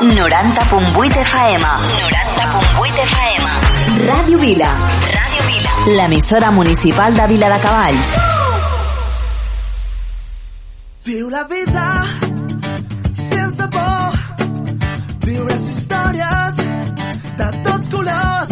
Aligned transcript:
90.8 0.00 1.16
FM. 1.16 1.62
90.8 1.62 2.98
FM. 3.10 3.44
Ràdio 4.06 4.38
Vila. 4.38 4.68
Ràdio 5.16 5.42
Vila. 5.46 5.70
L'emissora 5.96 6.50
municipal 6.50 7.14
de 7.14 7.26
Vila 7.26 7.48
de 7.48 7.58
Cavalls. 7.62 8.12
Viu 11.06 11.30
la 11.30 11.44
vida 11.44 12.04
sense 13.14 13.68
por. 13.72 14.12
Viu 15.24 15.46
les 15.48 15.64
històries 15.72 16.56
de 17.40 17.48
tots 17.64 17.88
colors. 17.94 18.50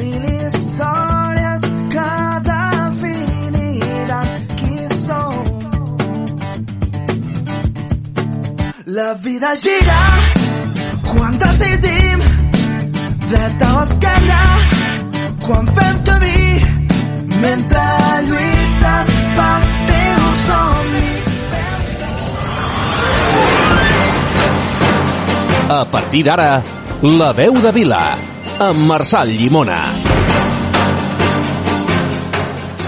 Mil 0.00 0.24
històries 0.48 1.60
que 1.92 2.10
definiran 2.50 4.28
qui 4.56 4.88
som. 5.04 5.44
La 8.86 9.12
vida 9.14 9.56
gira 9.56 10.23
dreta 13.54 13.78
o 13.78 13.82
esquerra 13.82 14.42
quan 15.46 15.66
fem 15.66 15.96
camí 16.04 16.40
mentre 17.40 17.84
lluites 18.28 19.10
pel 19.36 19.62
teu 19.90 20.22
somni 20.46 21.12
A 25.68 25.84
partir 25.90 26.22
d'ara, 26.24 26.62
La 27.02 27.32
veu 27.32 27.56
de 27.60 27.72
Vila, 27.72 28.18
amb 28.60 28.84
Marçal 28.86 29.32
Llimona. 29.32 30.23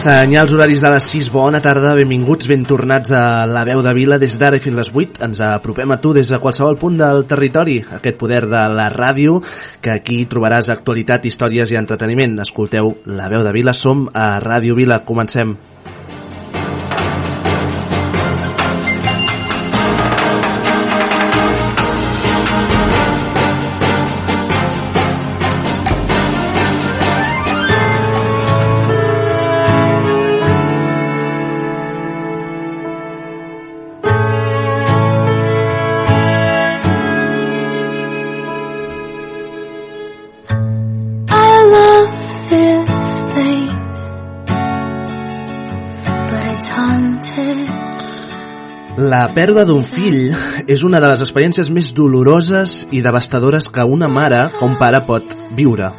Senyals 0.07 0.53
horaris 0.55 0.85
de 0.85 0.91
les 0.93 1.07
6, 1.11 1.29
bona 1.35 1.59
tarda, 1.59 1.91
benvinguts, 1.99 2.47
ben 2.47 2.61
tornats 2.63 3.11
a 3.11 3.43
la 3.51 3.65
veu 3.67 3.81
de 3.83 3.91
Vila 3.97 4.21
des 4.23 4.37
d'ara 4.39 4.61
fins 4.63 4.79
les 4.79 4.93
8. 4.95 5.19
Ens 5.27 5.41
apropem 5.43 5.91
a 5.91 5.97
tu 5.99 6.13
des 6.15 6.31
de 6.31 6.39
qualsevol 6.39 6.79
punt 6.79 7.01
del 7.01 7.25
territori, 7.27 7.81
aquest 7.99 8.21
poder 8.21 8.45
de 8.47 8.63
la 8.71 8.87
ràdio, 8.93 9.41
que 9.83 9.91
aquí 9.97 10.21
trobaràs 10.31 10.71
actualitat, 10.71 11.27
històries 11.27 11.75
i 11.75 11.81
entreteniment. 11.83 12.39
Escolteu 12.47 12.95
la 13.19 13.27
veu 13.35 13.43
de 13.43 13.57
Vila, 13.57 13.75
som 13.75 14.07
a 14.15 14.37
Ràdio 14.39 14.79
Vila, 14.79 15.03
comencem. 15.03 15.57
I 15.57 15.96
pèrdua 49.37 49.67
d'un 49.69 49.83
fill 49.85 50.31
és 50.65 50.83
una 50.87 51.01
de 51.03 51.11
les 51.11 51.21
experiències 51.21 51.69
més 51.69 51.91
doloroses 51.97 52.79
i 52.97 53.03
devastadores 53.05 53.69
que 53.69 53.85
una 53.85 54.09
mare 54.09 54.47
o 54.63 54.65
un 54.65 54.79
pare 54.81 55.03
pot 55.05 55.37
viure. 55.59 55.93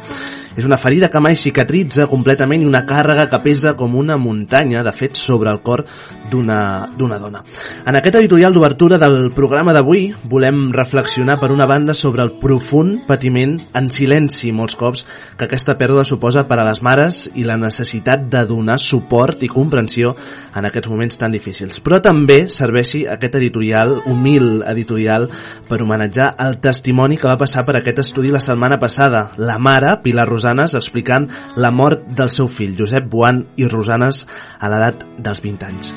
És 0.58 0.66
una 0.66 0.76
ferida 0.76 1.06
que 1.06 1.20
mai 1.22 1.36
cicatritza 1.38 2.08
completament 2.10 2.64
i 2.64 2.66
una 2.66 2.80
càrrega 2.86 3.28
que 3.30 3.38
pesa 3.44 3.76
com 3.78 3.92
una 3.94 4.16
muntanya, 4.18 4.82
de 4.82 4.90
fet, 4.90 5.14
sobre 5.14 5.52
el 5.52 5.60
cor 5.62 5.84
d'una 6.32 6.88
dona. 6.98 7.44
En 7.86 7.94
aquest 7.94 8.18
editorial 8.18 8.56
d'obertura 8.56 8.98
del 8.98 9.30
programa 9.36 9.72
d'avui 9.76 10.08
volem 10.26 10.72
reflexionar 10.74 11.38
per 11.38 11.52
una 11.54 11.68
banda 11.70 11.94
sobre 11.94 12.24
el 12.26 12.32
profund 12.42 13.04
patiment 13.06 13.54
en 13.78 13.86
silenci 13.94 14.50
molts 14.50 14.74
cops 14.74 15.04
que 15.38 15.46
aquesta 15.46 15.76
pèrdua 15.78 16.02
suposa 16.04 16.42
per 16.50 16.58
a 16.58 16.66
les 16.66 16.82
mares 16.82 17.20
i 17.38 17.46
la 17.46 17.56
necessitat 17.56 18.26
de 18.26 18.42
donar 18.50 18.80
suport 18.82 19.46
i 19.46 19.52
comprensió 19.52 20.16
en 20.58 20.66
aquests 20.66 20.90
moments 20.90 21.22
tan 21.22 21.32
difícils. 21.32 21.78
Però 21.78 22.02
també 22.02 22.40
serveixi 22.50 23.04
aquest 23.06 23.38
editorial, 23.38 23.94
humil 24.10 24.64
editorial, 24.66 25.28
per 25.68 25.80
homenatjar 25.84 26.32
el 26.48 26.58
testimoni 26.64 27.16
que 27.16 27.30
va 27.30 27.38
passar 27.38 27.62
per 27.62 27.78
aquest 27.78 28.02
estudi 28.02 28.34
la 28.34 28.42
setmana 28.42 28.80
passada. 28.82 29.28
La 29.38 29.60
mare, 29.62 30.00
Pilar 30.02 30.26
Rosanes, 30.48 30.74
explicant 30.74 31.28
la 31.56 31.70
mort 31.70 32.06
del 32.16 32.30
seu 32.32 32.48
fill, 32.48 32.76
Josep 32.78 33.08
Boan 33.10 33.44
i 33.56 33.68
Rosanes, 33.68 34.24
a 34.58 34.68
l'edat 34.72 35.04
dels 35.18 35.42
20 35.44 35.66
anys. 35.68 35.94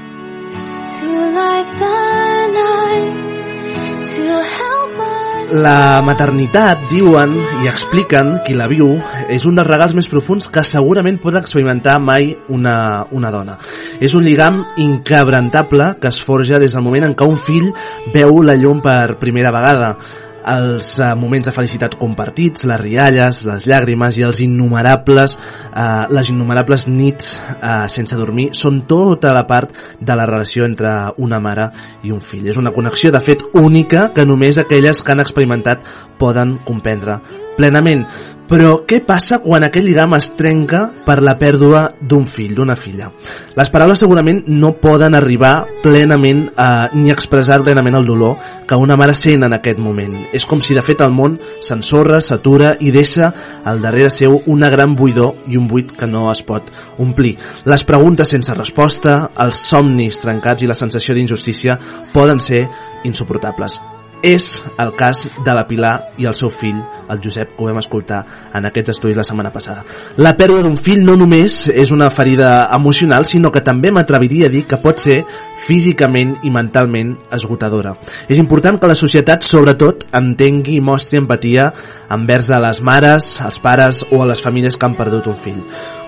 La 5.52 6.00
maternitat, 6.00 6.86
diuen 6.88 7.34
i 7.64 7.68
expliquen 7.68 8.38
qui 8.46 8.56
la 8.56 8.70
viu, 8.72 8.94
és 9.28 9.44
un 9.48 9.58
dels 9.60 9.68
regals 9.68 9.94
més 9.96 10.08
profuns 10.08 10.48
que 10.48 10.64
segurament 10.64 11.20
pot 11.20 11.36
experimentar 11.36 11.98
mai 12.00 12.32
una, 12.48 13.06
una 13.12 13.32
dona. 13.32 13.58
És 14.00 14.16
un 14.16 14.24
lligam 14.24 14.62
inquebrantable 14.80 15.94
que 16.00 16.08
es 16.08 16.22
forja 16.24 16.60
des 16.60 16.76
del 16.76 16.86
moment 16.86 17.10
en 17.10 17.16
què 17.20 17.28
un 17.28 17.40
fill 17.40 17.68
veu 18.16 18.40
la 18.48 18.56
llum 18.56 18.80
per 18.84 19.20
primera 19.20 19.52
vegada 19.52 19.98
els 20.48 20.94
eh, 21.00 21.12
moments 21.20 21.48
de 21.48 21.54
felicitat 21.56 21.96
compartits, 22.00 22.66
les 22.70 22.80
rialles, 22.82 23.44
les 23.48 23.68
llàgrimes 23.70 24.18
i 24.18 24.26
els 24.28 24.42
innumerables, 24.44 25.38
eh, 25.38 26.06
les 26.14 26.32
innumerables 26.34 26.88
nits 26.90 27.36
eh, 27.38 27.88
sense 27.94 28.18
dormir 28.18 28.50
són 28.58 28.84
tota 28.90 29.34
la 29.36 29.46
part 29.50 29.76
de 30.00 30.18
la 30.18 30.26
relació 30.30 30.66
entre 30.66 30.92
una 31.22 31.42
mare 31.44 31.70
i 32.04 32.12
un 32.12 32.22
fill. 32.22 32.48
És 32.50 32.58
una 32.58 32.74
connexió, 32.76 33.12
de 33.12 33.22
fet, 33.24 33.46
única 33.54 34.10
que 34.16 34.26
només 34.26 34.58
aquelles 34.62 35.02
que 35.02 35.14
han 35.14 35.24
experimentat 35.24 35.86
poden 36.22 36.58
comprendre 36.66 37.22
plenament. 37.58 38.06
Però 38.52 38.82
què 38.84 38.98
passa 39.08 39.38
quan 39.40 39.64
aquest 39.64 39.86
lligam 39.88 40.12
es 40.18 40.26
trenca 40.36 40.82
per 41.06 41.22
la 41.24 41.38
pèrdua 41.40 41.86
d'un 42.04 42.26
fill, 42.28 42.52
d'una 42.58 42.76
filla? 42.76 43.08
Les 43.56 43.70
paraules 43.72 44.02
segurament 44.04 44.42
no 44.52 44.74
poden 44.82 45.16
arribar 45.16 45.54
plenament 45.80 46.42
a, 46.60 46.90
ni 46.92 47.14
expressar 47.14 47.62
plenament 47.64 47.96
el 48.02 48.10
dolor 48.10 48.36
que 48.68 48.76
una 48.76 48.98
mare 49.00 49.16
sent 49.16 49.48
en 49.48 49.56
aquest 49.56 49.80
moment. 49.80 50.18
És 50.36 50.44
com 50.44 50.60
si 50.60 50.76
de 50.76 50.84
fet 50.84 51.00
el 51.06 51.16
món 51.16 51.40
s'ensorra, 51.64 52.20
s'atura 52.20 52.74
i 52.84 52.92
deixa 52.92 53.32
al 53.64 53.80
darrere 53.80 54.12
seu 54.12 54.42
una 54.52 54.68
gran 54.74 54.98
buidor 55.00 55.48
i 55.48 55.56
un 55.56 55.72
buit 55.72 55.96
que 55.96 56.12
no 56.12 56.28
es 56.34 56.44
pot 56.44 56.68
omplir. 57.00 57.38
Les 57.64 57.88
preguntes 57.88 58.36
sense 58.36 58.60
resposta, 58.60 59.30
els 59.40 59.64
somnis 59.72 60.20
trencats 60.20 60.68
i 60.68 60.68
la 60.68 60.76
sensació 60.76 61.16
d'injustícia 61.16 61.80
poden 62.12 62.44
ser 62.44 62.66
insuportables. 63.08 63.80
És 64.22 64.64
el 64.78 64.94
cas 64.98 65.24
de 65.44 65.54
la 65.58 65.66
Pilar 65.68 65.94
i 66.22 66.28
el 66.30 66.36
seu 66.38 66.52
fill, 66.54 66.78
el 67.10 67.22
Josep, 67.24 67.56
que 67.56 67.64
ho 67.64 67.70
vam 67.70 67.80
escoltar 67.82 68.22
en 68.54 68.68
aquests 68.70 68.94
estudis 68.94 69.18
la 69.18 69.26
setmana 69.26 69.50
passada. 69.54 69.82
La 70.22 70.36
pèrdua 70.38 70.62
d'un 70.62 70.78
fill 70.78 71.02
no 71.06 71.16
només 71.18 71.64
és 71.74 71.92
una 71.92 72.10
ferida 72.14 72.70
emocional, 72.78 73.26
sinó 73.26 73.52
que 73.52 73.64
també 73.66 73.92
m'atreviria 73.92 74.48
a 74.48 74.54
dir 74.54 74.68
que 74.70 74.80
pot 74.82 75.02
ser 75.02 75.24
físicament 75.72 76.42
i 76.44 76.52
mentalment 76.52 77.14
esgotadora. 77.32 77.96
És 78.28 78.40
important 78.42 78.80
que 78.80 78.90
la 78.92 78.98
societat, 78.98 79.46
sobretot, 79.48 80.04
entengui 80.18 80.76
i 80.76 80.84
mostri 80.84 81.22
empatia 81.22 81.70
envers 82.12 82.50
a 82.52 82.60
les 82.60 82.82
mares, 82.84 83.38
als 83.40 83.62
pares 83.64 84.04
o 84.12 84.20
a 84.22 84.28
les 84.28 84.44
famílies 84.44 84.76
que 84.76 84.88
han 84.88 84.98
perdut 85.00 85.30
un 85.32 85.38
fill. 85.40 85.62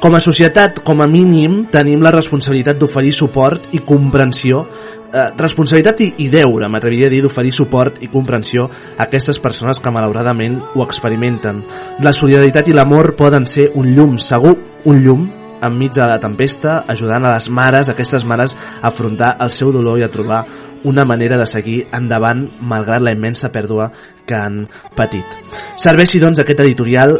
Com 0.04 0.18
a 0.18 0.24
societat, 0.24 0.82
com 0.84 1.00
a 1.00 1.08
mínim, 1.08 1.62
tenim 1.72 2.04
la 2.04 2.12
responsabilitat 2.12 2.82
d'oferir 2.82 3.14
suport 3.16 3.70
i 3.72 3.80
comprensió 3.88 4.66
eh, 5.14 5.30
responsabilitat 5.40 6.02
i, 6.04 6.10
i 6.26 6.28
deure, 6.34 6.68
m'atreviria 6.68 7.08
a 7.08 7.14
dir, 7.14 7.22
d'oferir 7.24 7.54
suport 7.56 8.02
i 8.04 8.12
comprensió 8.12 8.68
a 8.68 9.06
aquestes 9.06 9.40
persones 9.40 9.80
que 9.80 9.94
malauradament 9.96 10.60
ho 10.74 10.84
experimenten. 10.84 11.64
La 12.04 12.12
solidaritat 12.12 12.68
i 12.68 12.76
l'amor 12.76 13.14
poden 13.16 13.48
ser 13.48 13.70
un 13.80 13.94
llum, 13.96 14.20
segur 14.20 14.58
un 14.84 15.00
llum, 15.06 15.24
enmig 15.68 15.94
de 15.96 16.06
la 16.08 16.20
tempesta, 16.22 16.84
ajudant 16.88 17.26
a 17.26 17.34
les 17.36 17.50
mares, 17.50 17.90
aquestes 17.90 18.26
mares, 18.26 18.56
a 18.56 18.88
afrontar 18.90 19.36
el 19.44 19.52
seu 19.54 19.72
dolor 19.76 20.00
i 20.00 20.06
a 20.06 20.12
trobar 20.12 20.44
una 20.84 21.06
manera 21.06 21.38
de 21.40 21.48
seguir 21.48 21.84
endavant 21.96 22.44
malgrat 22.60 23.02
la 23.02 23.14
immensa 23.16 23.52
pèrdua 23.54 23.92
que 24.28 24.36
han 24.36 24.66
patit. 24.98 25.40
Serveixi, 25.80 26.20
doncs, 26.20 26.44
aquest 26.44 26.66
editorial 26.66 27.18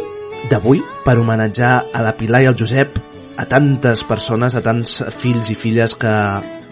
d'avui 0.50 0.82
per 1.04 1.18
homenatjar 1.18 1.74
a 1.92 2.04
la 2.04 2.14
Pilar 2.18 2.44
i 2.44 2.50
al 2.50 2.58
Josep 2.60 3.13
a 3.36 3.46
tantes 3.50 4.04
persones, 4.06 4.54
a 4.54 4.62
tants 4.62 5.00
fills 5.20 5.50
i 5.50 5.56
filles 5.58 5.94
que 5.98 6.12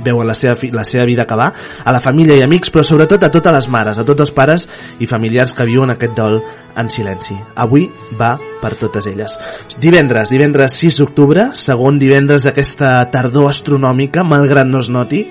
veuen 0.02 0.26
la 0.26 0.34
seva, 0.34 0.56
la 0.72 0.84
seva 0.86 1.04
vida 1.06 1.22
acabar, 1.26 1.50
a 1.84 1.92
la 1.94 2.00
família 2.02 2.36
i 2.38 2.42
amics, 2.42 2.70
però 2.72 2.84
sobretot 2.86 3.22
a 3.22 3.30
totes 3.34 3.54
les 3.54 3.68
mares, 3.70 3.98
a 3.98 4.06
tots 4.06 4.24
els 4.24 4.32
pares 4.34 4.66
i 5.00 5.08
familiars 5.10 5.54
que 5.54 5.66
viuen 5.68 5.94
aquest 5.94 6.16
dol 6.18 6.40
en 6.78 6.90
silenci. 6.90 7.36
Avui 7.54 7.88
va 8.18 8.34
per 8.62 8.74
totes 8.80 9.06
elles. 9.10 9.36
Divendres, 9.82 10.32
divendres 10.34 10.78
6 10.80 11.02
d'octubre, 11.02 11.50
segon 11.58 12.00
divendres 12.02 12.48
d'aquesta 12.48 12.98
tardor 13.14 13.50
astronòmica, 13.52 14.26
malgrat 14.26 14.68
no 14.68 14.82
es 14.82 14.90
noti, 14.90 15.24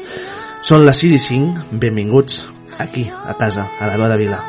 són 0.62 0.86
les 0.86 1.04
6 1.04 1.18
i 1.18 1.22
5, 1.28 1.70
benvinguts 1.82 2.44
aquí, 2.82 3.10
a 3.10 3.38
casa, 3.40 3.70
a 3.80 3.90
la 3.90 3.98
Veu 3.98 4.12
de 4.12 4.20
Vila. 4.26 4.44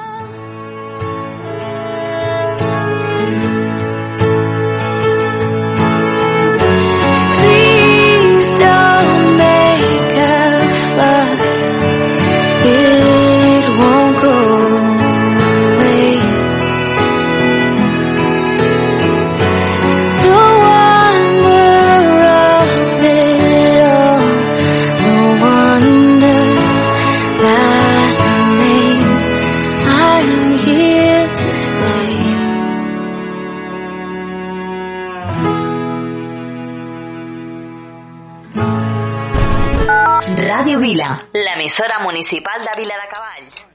L'emissora 41.62 42.02
municipal 42.02 42.58
de 42.66 42.80
Vila 42.82 42.94
de 42.98 43.08
Cavalls. 43.14 43.66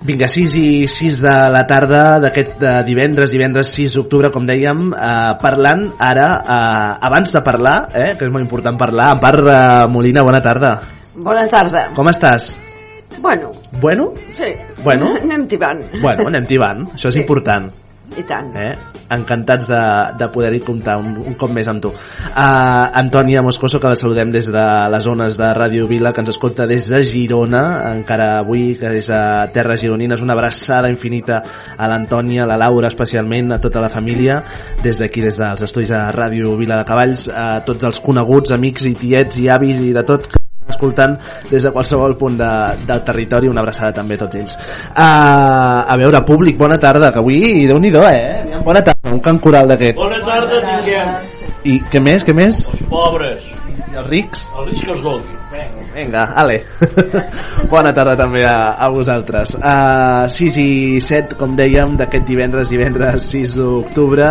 Vinga, 0.00 0.28
6 0.28 0.54
i 0.56 0.86
6 0.88 1.18
de 1.20 1.32
la 1.52 1.66
tarda 1.68 2.16
d'aquest 2.22 2.62
eh, 2.64 2.70
divendres, 2.86 3.34
divendres 3.34 3.68
6 3.76 3.98
d'octubre, 3.98 4.30
com 4.32 4.46
dèiem, 4.48 4.86
eh, 4.96 5.34
parlant 5.42 5.82
ara, 6.00 6.28
eh, 6.40 7.06
abans 7.10 7.34
de 7.36 7.42
parlar, 7.44 7.76
eh, 7.92 8.14
que 8.16 8.24
és 8.24 8.32
molt 8.32 8.46
important 8.46 8.78
parlar, 8.80 9.10
en 9.12 9.20
part 9.20 9.44
eh, 9.44 9.58
Molina, 9.92 10.24
bona 10.24 10.40
tarda. 10.40 10.70
Bona 11.12 11.44
tarda. 11.52 11.90
Com 11.92 12.08
estàs? 12.08 12.54
Bueno, 13.20 13.50
Bueno? 13.82 14.14
sí. 14.32 14.54
Bueno. 14.82 15.12
Anem 15.22 15.44
tibant. 15.46 15.84
Bueno, 16.00 16.28
anem 16.32 16.46
tibant, 16.48 16.86
això 16.94 17.12
és 17.12 17.18
Sí. 17.18 17.20
important. 17.26 17.68
I 18.16 18.24
tant. 18.24 18.48
Eh? 18.56 18.72
Encantats 19.12 19.68
de, 19.68 19.80
de 20.20 20.28
poder-hi 20.32 20.60
comptar 20.64 20.96
un, 21.00 21.12
un 21.28 21.36
cop 21.38 21.52
més 21.54 21.68
amb 21.68 21.82
tu. 21.84 21.90
Uh, 21.92 22.86
Antònia 23.00 23.42
Moscoso, 23.44 23.80
que 23.80 23.92
la 23.92 23.98
saludem 24.00 24.32
des 24.32 24.48
de 24.52 24.64
les 24.92 25.04
zones 25.04 25.36
de 25.38 25.50
Ràdio 25.58 25.86
Vila, 25.90 26.14
que 26.16 26.24
ens 26.24 26.32
escolta 26.32 26.66
des 26.70 26.88
de 26.88 27.02
Girona, 27.08 27.62
encara 27.92 28.30
avui, 28.38 28.72
que 28.80 28.94
és 29.00 29.10
a 29.12 29.20
Terres 29.54 29.82
Gironines, 29.84 30.24
una 30.24 30.36
abraçada 30.38 30.90
infinita 30.92 31.42
a 31.76 31.90
l'Antònia, 31.90 32.44
a 32.44 32.50
la 32.50 32.58
Laura 32.64 32.88
especialment, 32.88 33.52
a 33.52 33.60
tota 33.62 33.84
la 33.84 33.92
família, 33.92 34.40
des 34.82 35.02
d'aquí, 35.02 35.24
des 35.24 35.38
dels 35.38 35.68
estudis 35.68 35.92
de 35.92 36.02
Ràdio 36.16 36.56
Vila 36.58 36.80
de 36.80 36.88
Cavalls, 36.88 37.28
a 37.28 37.48
tots 37.68 37.88
els 37.88 38.00
coneguts, 38.04 38.56
amics 38.56 38.88
i 38.88 38.96
tiets 38.98 39.40
i 39.44 39.48
avis 39.52 39.84
i 39.84 39.94
de 39.96 40.06
tot, 40.08 40.37
escoltant 40.68 41.16
des 41.50 41.62
de 41.64 41.72
qualsevol 41.74 42.16
punt 42.20 42.38
de, 42.38 42.50
del 42.88 43.02
territori 43.06 43.48
una 43.48 43.64
abraçada 43.64 43.92
també 44.00 44.18
a 44.18 44.24
tots 44.24 44.40
ells 44.40 44.58
uh, 44.58 44.98
a 44.98 45.96
veure, 46.00 46.22
públic, 46.26 46.58
bona 46.60 46.78
tarda 46.78 47.12
que 47.12 47.22
avui, 47.22 47.66
déu 47.66 47.78
nhi 47.78 47.92
eh? 48.04 48.60
bona 48.64 48.82
tarda, 48.82 49.12
un 49.12 49.20
cant 49.24 49.40
coral 49.40 49.68
d'aquests 49.74 49.98
Bona 49.98 50.22
tarda 50.26 50.62
tinguem 50.64 51.36
i 51.66 51.78
què 51.90 52.00
més, 52.00 52.22
què 52.24 52.34
més? 52.36 52.60
els 52.70 52.82
pobres, 52.90 53.48
I 53.76 53.98
els 53.98 54.06
rics? 54.08 54.44
el 54.56 54.68
risc 54.70 54.84
que 54.86 54.92
els 54.94 55.02
doni. 55.02 55.38
Vinga, 55.98 56.28
ale. 56.30 56.60
Bona 57.72 57.90
tarda 57.90 58.14
també 58.20 58.44
a, 58.46 58.76
a 58.78 58.86
vosaltres. 58.94 59.56
Uh, 59.58 60.28
6 60.30 60.58
i 60.62 60.70
7, 61.02 61.34
com 61.40 61.56
dèiem, 61.58 61.96
d'aquest 61.98 62.22
divendres, 62.28 62.70
divendres 62.70 63.26
6 63.32 63.56
d'octubre. 63.58 64.28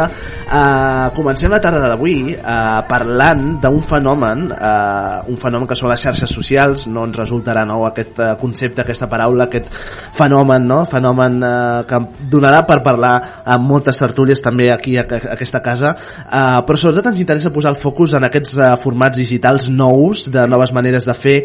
Uh, 0.47 1.09
comencem 1.17 1.51
la 1.51 1.59
tarda 1.59 1.89
d'avui 1.91 2.31
uh, 2.37 2.79
parlant 2.87 3.57
d'un 3.59 3.81
fenomen, 3.83 4.45
uh, 4.55 5.27
un 5.27 5.39
fenomen 5.41 5.67
que 5.67 5.75
són 5.75 5.91
les 5.91 6.05
xarxes 6.07 6.31
socials, 6.31 6.85
no 6.87 7.03
ens 7.09 7.19
resultarà 7.19 7.65
nou 7.67 7.83
aquest 7.89 8.21
uh, 8.23 8.29
concepte, 8.39 8.85
aquesta 8.85 9.11
paraula, 9.11 9.49
aquest 9.49 9.67
fenomen, 10.15 10.63
no? 10.71 10.79
fenomen 10.87 11.37
uh, 11.43 11.83
que 11.89 11.99
donarà 12.31 12.63
per 12.69 12.79
parlar 12.85 13.13
amb 13.43 13.67
moltes 13.67 13.99
tertúlies 13.99 14.39
també 14.45 14.69
aquí 14.71 14.95
a, 14.95 15.03
a 15.03 15.35
aquesta 15.35 15.59
casa, 15.65 15.91
uh, 16.23 16.63
però 16.63 16.79
sobretot 16.79 17.11
ens 17.11 17.19
interessa 17.25 17.51
posar 17.51 17.75
el 17.75 17.81
focus 17.83 18.15
en 18.15 18.31
aquests 18.31 18.55
uh, 18.55 18.71
formats 18.79 19.19
digitals 19.19 19.67
nous, 19.67 20.29
de 20.31 20.47
noves 20.47 20.71
maneres 20.71 21.11
de 21.11 21.17
fer, 21.17 21.37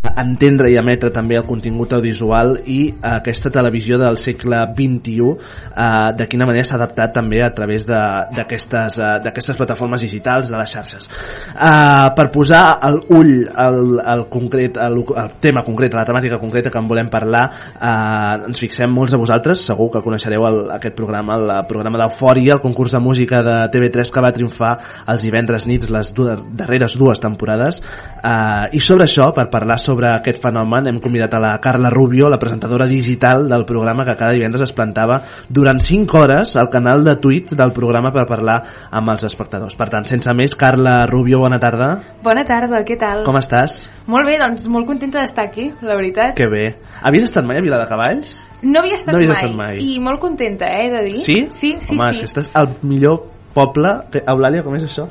entendre 0.00 0.70
i 0.72 0.76
emetre 0.80 1.10
també 1.12 1.36
el 1.36 1.44
contingut 1.44 1.92
audiovisual 1.92 2.54
i 2.64 2.78
eh, 2.88 2.94
aquesta 3.10 3.50
televisió 3.52 3.98
del 4.00 4.16
segle 4.20 4.62
XXI 4.72 5.26
eh, 5.28 6.12
de 6.16 6.26
quina 6.30 6.46
manera 6.48 6.64
s'ha 6.64 6.78
adaptat 6.78 7.12
també 7.18 7.42
a 7.44 7.50
través 7.54 7.84
d'aquestes 7.88 8.98
eh, 8.98 9.56
plataformes 9.58 10.00
digitals, 10.00 10.48
de 10.48 10.56
les 10.56 10.72
xarxes. 10.72 11.08
Eh, 11.52 12.08
per 12.16 12.26
posar 12.32 12.62
el 12.88 13.00
ull 13.12 13.34
al, 13.52 13.98
al, 14.00 14.24
concret, 14.32 14.78
al, 14.80 15.02
al 15.20 15.34
tema 15.42 15.64
concret, 15.66 15.94
a 15.94 16.00
la 16.00 16.06
temàtica 16.08 16.40
concreta 16.40 16.72
que 16.72 16.80
en 16.80 16.88
volem 16.88 17.10
parlar 17.12 17.44
eh, 17.76 18.48
ens 18.48 18.62
fixem 18.62 18.90
molts 18.92 19.12
de 19.12 19.20
vosaltres. 19.20 19.66
Segur 19.68 19.90
que 19.92 20.04
coneixereu 20.04 20.46
el, 20.48 20.60
aquest 20.78 20.96
programa 20.96 21.36
el 21.36 21.52
programa 21.68 22.00
d'Eufòria, 22.00 22.56
el 22.56 22.64
concurs 22.64 22.96
de 22.96 23.02
música 23.04 23.42
de 23.44 23.58
TV3 23.74 24.14
que 24.14 24.24
va 24.24 24.32
triomfar 24.32 24.72
els 25.12 25.28
divendres 25.28 25.68
nits 25.68 25.92
les 25.92 26.14
dues, 26.16 26.40
darreres 26.56 26.96
dues 26.98 27.20
temporades 27.20 27.82
eh, 28.22 28.68
i 28.76 28.80
sobre 28.80 29.04
això, 29.04 29.30
per 29.34 29.48
parlar 29.50 29.78
sobre 29.80 30.08
aquest 30.12 30.42
fenomen 30.42 30.86
hem 30.88 31.00
convidat 31.00 31.34
a 31.34 31.40
la 31.40 31.52
Carla 31.60 31.90
Rubio 31.90 32.28
la 32.28 32.38
presentadora 32.38 32.86
digital 32.86 33.48
del 33.48 33.64
programa 33.64 34.04
que 34.04 34.16
cada 34.16 34.32
divendres 34.32 34.62
es 34.68 34.72
plantava 34.72 35.22
durant 35.48 35.80
5 35.80 36.18
hores 36.18 36.56
al 36.56 36.68
canal 36.70 37.04
de 37.04 37.16
Twitch 37.16 37.54
del 37.56 37.72
programa 37.72 38.12
per 38.12 38.26
parlar 38.28 38.58
amb 38.90 39.10
els 39.10 39.24
espectadors 39.24 39.76
per 39.76 39.88
tant, 39.90 40.04
sense 40.04 40.32
més, 40.34 40.54
Carla 40.56 41.06
Rubio, 41.06 41.38
bona 41.40 41.58
tarda 41.58 41.90
Bona 42.22 42.44
tarda, 42.44 42.84
què 42.84 42.98
tal? 43.00 43.24
com 43.24 43.36
estàs? 43.40 43.88
Molt 44.10 44.26
bé, 44.26 44.38
doncs 44.38 44.66
molt 44.68 44.86
contenta 44.86 45.20
d'estar 45.20 45.44
aquí, 45.46 45.68
la 45.82 45.94
veritat. 45.96 46.34
Que 46.36 46.48
bé. 46.50 46.76
Havies 47.06 47.24
estat 47.28 47.44
mai 47.46 47.58
a 47.58 47.62
Vila 47.62 47.78
de 47.78 47.86
Cavalls? 47.86 48.32
No 48.62 48.80
havia 48.80 48.96
estat, 48.98 49.12
No 49.14 49.18
havies 49.20 49.30
mai, 49.30 49.38
estat 49.38 49.54
mai. 49.56 49.78
i 49.80 50.00
molt 50.02 50.20
contenta, 50.20 50.66
eh, 50.66 50.86
he 50.86 50.90
de 50.90 51.02
dir. 51.06 51.18
Sí? 51.18 51.36
Sí, 51.50 51.76
sí, 51.80 51.94
Home, 51.96 52.10
sí. 52.12 52.18
és 52.18 52.18
que 52.20 52.26
estàs 52.40 52.50
al 52.54 52.74
millor 52.82 53.22
poble... 53.54 53.94
que- 54.12 54.24
Eulàlia, 54.26 54.62
com 54.66 54.74
és 54.76 54.84
això? 54.84 55.06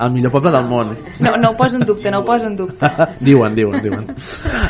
El 0.00 0.12
millor 0.12 0.32
poble 0.34 0.50
del 0.52 0.66
món. 0.68 0.94
No, 1.24 1.36
no 1.40 1.50
ho 1.50 1.56
poso 1.56 1.76
en 1.76 1.86
dubte, 1.86 2.10
no 2.10 2.20
ho 2.20 2.24
poso 2.24 2.46
en 2.46 2.56
dubte. 2.56 2.86
diuen, 3.20 3.54
diuen, 3.56 3.80
diuen. 3.82 4.06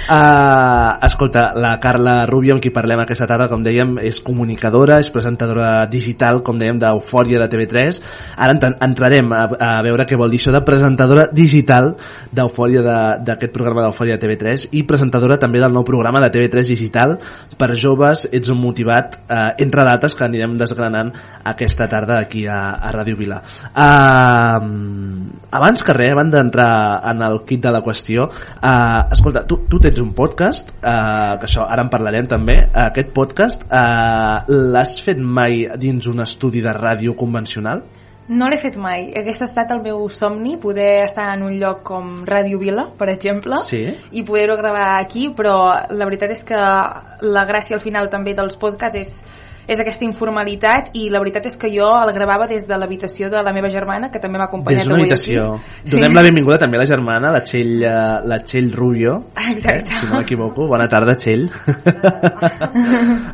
Uh, 0.06 0.99
escolta, 1.06 1.49
la 1.58 1.78
Carla 1.82 2.26
Rubio, 2.26 2.55
amb 2.55 2.62
qui 2.62 2.70
parlem 2.75 3.00
aquesta 3.02 3.26
tarda, 3.26 3.49
com 3.50 3.64
dèiem, 3.64 3.96
és 4.06 4.20
comunicadora, 4.25 5.00
és 5.02 5.11
presentadora 5.11 5.87
digital, 5.90 6.43
com 6.46 6.58
dèiem, 6.61 6.78
d'Eufòria 6.82 7.40
de 7.43 7.49
TV3. 7.52 8.00
Ara 8.37 8.55
ent- 8.55 8.78
entrarem 8.87 9.32
a, 9.34 9.43
a 9.50 9.70
veure 9.87 10.06
què 10.06 10.19
vol 10.20 10.31
dir 10.31 10.38
això 10.40 10.55
de 10.55 10.62
presentadora 10.67 11.26
digital 11.34 11.94
d'Eufòria 12.32 12.84
de- 12.87 13.25
d'aquest 13.26 13.52
programa 13.55 13.82
d'Eufòria 13.87 14.17
de 14.17 14.26
TV3 14.26 14.69
i 14.79 14.84
presentadora 14.87 15.38
també 15.43 15.61
del 15.62 15.75
nou 15.75 15.84
programa 15.84 16.20
de 16.22 16.31
TV3 16.34 16.70
digital 16.75 17.17
per 17.58 17.72
joves, 17.75 18.26
ets 18.31 18.50
un 18.52 18.61
motivat, 18.62 19.19
uh, 19.26 19.50
entre 19.58 19.84
d'altres 19.87 20.14
que 20.14 20.25
anirem 20.26 20.56
desgranant 20.61 21.11
aquesta 21.44 21.88
tarda 21.88 22.20
aquí 22.20 22.46
a, 22.46 22.76
a 22.79 22.93
Ràdio 22.94 23.17
Vila. 23.19 23.43
Uh, 23.75 25.15
abans 25.50 25.82
que 25.82 25.94
res, 25.96 26.12
abans 26.12 26.32
d'entrar 26.34 26.70
en 27.12 27.22
el 27.26 27.40
kit 27.48 27.62
de 27.64 27.72
la 27.74 27.82
qüestió, 27.84 28.28
uh, 28.28 29.02
escolta, 29.12 29.44
tu, 29.48 29.62
tu 29.70 29.80
tens 29.82 30.00
un 30.02 30.12
podcast, 30.17 30.72
uh, 30.81 31.36
que 31.41 31.48
això 31.48 31.67
ara 31.67 31.84
en 31.86 31.93
parlarem 31.93 32.29
també, 32.31 32.58
aquest 32.86 33.12
podcast 33.17 33.67
uh, 33.69 34.43
l'has 34.48 34.98
fet 35.05 35.20
mai 35.20 35.67
dins 35.81 36.08
un 36.10 36.24
estudi 36.24 36.64
de 36.64 36.74
ràdio 36.76 37.17
convencional? 37.19 37.84
No 38.26 38.48
l'he 38.50 38.58
fet 38.58 38.74
mai. 38.74 39.12
Aquest 39.14 39.44
ha 39.44 39.46
estat 39.46 39.70
el 39.70 39.84
meu 39.84 40.08
somni, 40.10 40.56
poder 40.58 41.05
estar 41.05 41.29
en 41.36 41.44
un 41.46 41.52
lloc 41.60 41.84
com 41.86 42.24
Ràdio 42.26 42.58
Vila, 42.58 42.88
per 42.98 43.06
exemple, 43.12 43.60
Sí. 43.62 43.84
i 44.10 44.24
poder-ho 44.26 44.56
gravar 44.58 44.98
aquí, 44.98 45.29
però 45.31 45.55
la 45.91 46.08
veritat 46.08 46.34
és 46.34 46.43
que 46.43 46.58
la 46.58 47.44
gràcia 47.46 47.76
al 47.79 47.84
final 47.84 48.10
també 48.10 48.34
dels 48.34 48.56
podcasts 48.58 48.98
és 48.98 49.24
és 49.67 49.81
aquesta 49.82 50.05
informalitat 50.06 50.93
i 50.94 51.08
la 51.11 51.19
veritat 51.23 51.46
és 51.51 51.56
que 51.58 51.69
jo 51.73 51.89
el 51.99 52.13
gravava 52.15 52.46
des 52.51 52.67
de 52.69 52.77
l'habitació 52.79 53.31
de 53.32 53.43
la 53.43 53.53
meva 53.55 53.69
germana 53.73 54.11
que 54.13 54.20
també 54.23 54.39
m'ha 54.39 54.46
acompanyat 54.46 54.85
Des 54.85 54.89
d'una 54.89 55.03
habitació. 55.03 55.46
aquí. 55.56 55.91
Donem 55.91 56.15
la 56.15 56.23
benvinguda 56.23 56.58
també 56.63 56.79
a 56.79 56.81
la 56.85 56.87
germana, 56.87 57.32
la 57.35 57.43
Txell, 57.43 57.82
eh, 57.82 58.20
la 58.31 58.39
Txell 58.43 58.73
Rubio. 58.73 59.17
Exacte. 59.35 59.91
Eh, 59.93 60.01
si 60.01 60.06
no 60.06 60.20
m'equivoco. 60.20 60.69
Bona 60.70 60.89
tarda, 60.89 61.17
Txell. 61.17 61.51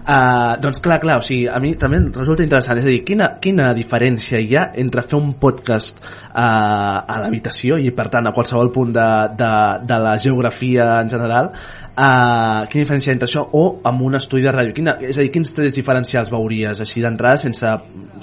uh, 0.06 0.56
doncs 0.64 0.80
clar, 0.80 1.00
clar, 1.00 1.18
o 1.18 1.26
sigui, 1.26 1.46
a 1.48 1.60
mi 1.60 1.74
també 1.76 2.00
resulta 2.08 2.42
interessant. 2.42 2.80
És 2.80 2.88
a 2.88 2.92
dir, 2.92 3.02
quina, 3.04 3.36
quina 3.42 3.72
diferència 3.76 4.40
hi 4.40 4.56
ha 4.56 4.70
entre 4.80 5.04
fer 5.04 5.18
un 5.20 5.34
podcast 5.40 6.00
uh, 6.00 6.32
a 6.32 7.20
l'habitació 7.22 7.76
i, 7.76 7.92
per 7.92 8.08
tant, 8.12 8.26
a 8.28 8.32
qualsevol 8.32 8.72
punt 8.72 8.92
de, 8.96 9.08
de, 9.36 9.52
de 9.88 10.00
la 10.06 10.16
geografia 10.22 11.00
en 11.02 11.12
general 11.12 11.52
Uh, 11.92 12.64
quina 12.72 12.86
diferència 12.86 13.12
entre 13.12 13.26
això 13.28 13.42
o 13.52 13.66
amb 13.84 14.00
un 14.06 14.16
estudi 14.16 14.46
de 14.46 14.52
ràdio 14.54 14.72
quina, 14.72 14.94
és 15.04 15.18
a 15.18 15.20
dir, 15.20 15.28
quins 15.34 15.50
trets 15.52 15.76
diferencials 15.76 16.30
veuries 16.32 16.78
així 16.80 17.02
d'entrada 17.04 17.36
sense, 17.42 17.68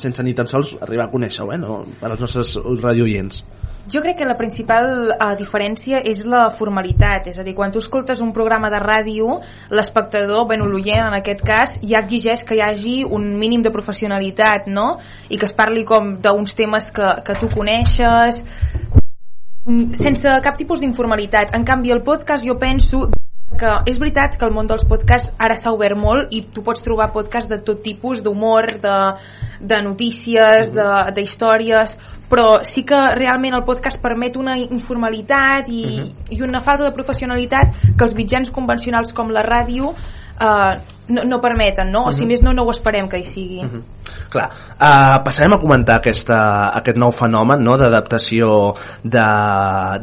sense 0.01 0.25
ni 0.25 0.33
tan 0.33 0.49
sols 0.49 0.71
arribar 0.81 1.05
a 1.05 1.11
conèixer-ho 1.11 1.51
eh, 1.53 1.59
no? 1.61 1.83
per 1.99 2.09
als 2.09 2.23
nostres 2.23 2.55
radioients 2.81 3.43
Jo 3.93 4.01
crec 4.01 4.17
que 4.17 4.25
la 4.25 4.35
principal 4.39 5.11
uh, 5.11 5.35
diferència 5.37 6.01
és 6.05 6.23
la 6.25 6.47
formalitat, 6.53 7.29
és 7.29 7.37
a 7.37 7.45
dir, 7.45 7.55
quan 7.57 7.71
tu 7.73 7.81
escoltes 7.81 8.19
un 8.21 8.33
programa 8.33 8.69
de 8.73 8.81
ràdio, 8.81 9.39
l'espectador, 9.73 10.47
bueno, 10.49 10.67
l'oient 10.69 11.07
en 11.07 11.17
aquest 11.17 11.41
cas, 11.45 11.77
ja 11.81 12.03
exigeix 12.03 12.43
que 12.45 12.57
hi 12.57 12.61
hagi 12.61 12.97
un 13.05 13.31
mínim 13.37 13.63
de 13.65 13.73
professionalitat, 13.73 14.69
no? 14.69 14.99
I 15.29 15.41
que 15.41 15.49
es 15.49 15.55
parli 15.57 15.85
com 15.89 16.19
d'uns 16.21 16.53
temes 16.53 16.91
que, 16.93 17.15
que 17.25 17.37
tu 17.41 17.49
coneixes, 17.49 18.43
sense 19.97 20.37
cap 20.45 20.57
tipus 20.57 20.85
d'informalitat. 20.85 21.55
En 21.57 21.65
canvi, 21.65 21.89
el 21.93 22.05
podcast 22.05 22.45
jo 22.45 22.59
penso 22.61 23.07
que 23.57 23.71
és 23.89 23.97
veritat 23.99 24.37
que 24.37 24.45
el 24.45 24.53
món 24.53 24.67
dels 24.69 24.85
podcasts 24.87 25.33
ara 25.41 25.57
s'ha 25.57 25.73
obert 25.73 25.97
molt 25.97 26.33
i 26.35 26.43
tu 26.53 26.61
pots 26.63 26.83
trobar 26.85 27.09
podcasts 27.15 27.49
de 27.49 27.57
tot 27.65 27.81
tipus, 27.83 28.21
d'humor, 28.23 28.67
de, 28.83 28.97
de 29.59 29.81
notícies, 29.83 30.69
de, 30.75 30.89
de 31.15 31.25
històries, 31.25 31.97
però 32.29 32.61
sí 32.63 32.85
que 32.85 32.99
realment 33.17 33.57
el 33.57 33.65
podcast 33.65 34.01
permet 34.03 34.37
una 34.37 34.55
informalitat 34.61 35.71
i, 35.73 35.83
i 36.29 36.41
una 36.45 36.61
falta 36.61 36.85
de 36.85 36.93
professionalitat 36.95 37.73
que 37.97 38.05
els 38.05 38.15
mitjans 38.15 38.53
convencionals 38.53 39.11
com 39.17 39.33
la 39.33 39.43
ràdio 39.43 39.95
eh, 39.95 40.98
no, 41.09 41.25
no 41.27 41.39
permeten, 41.41 41.91
no? 41.91 42.05
O 42.09 42.13
si 42.15 42.25
més 42.29 42.43
no, 42.45 42.53
no 42.55 42.65
ho 42.67 42.73
esperem 42.73 43.09
que 43.11 43.19
hi 43.21 43.27
sigui. 43.27 43.65
Clar, 44.33 44.47
uh, 44.77 45.19
passarem 45.25 45.57
a 45.57 45.59
comentar 45.61 45.99
aquesta, 45.99 46.39
aquest 46.79 46.99
nou 47.01 47.13
fenomen 47.15 47.63
no, 47.65 47.75
d'adaptació 47.81 48.73
de, 49.03 49.27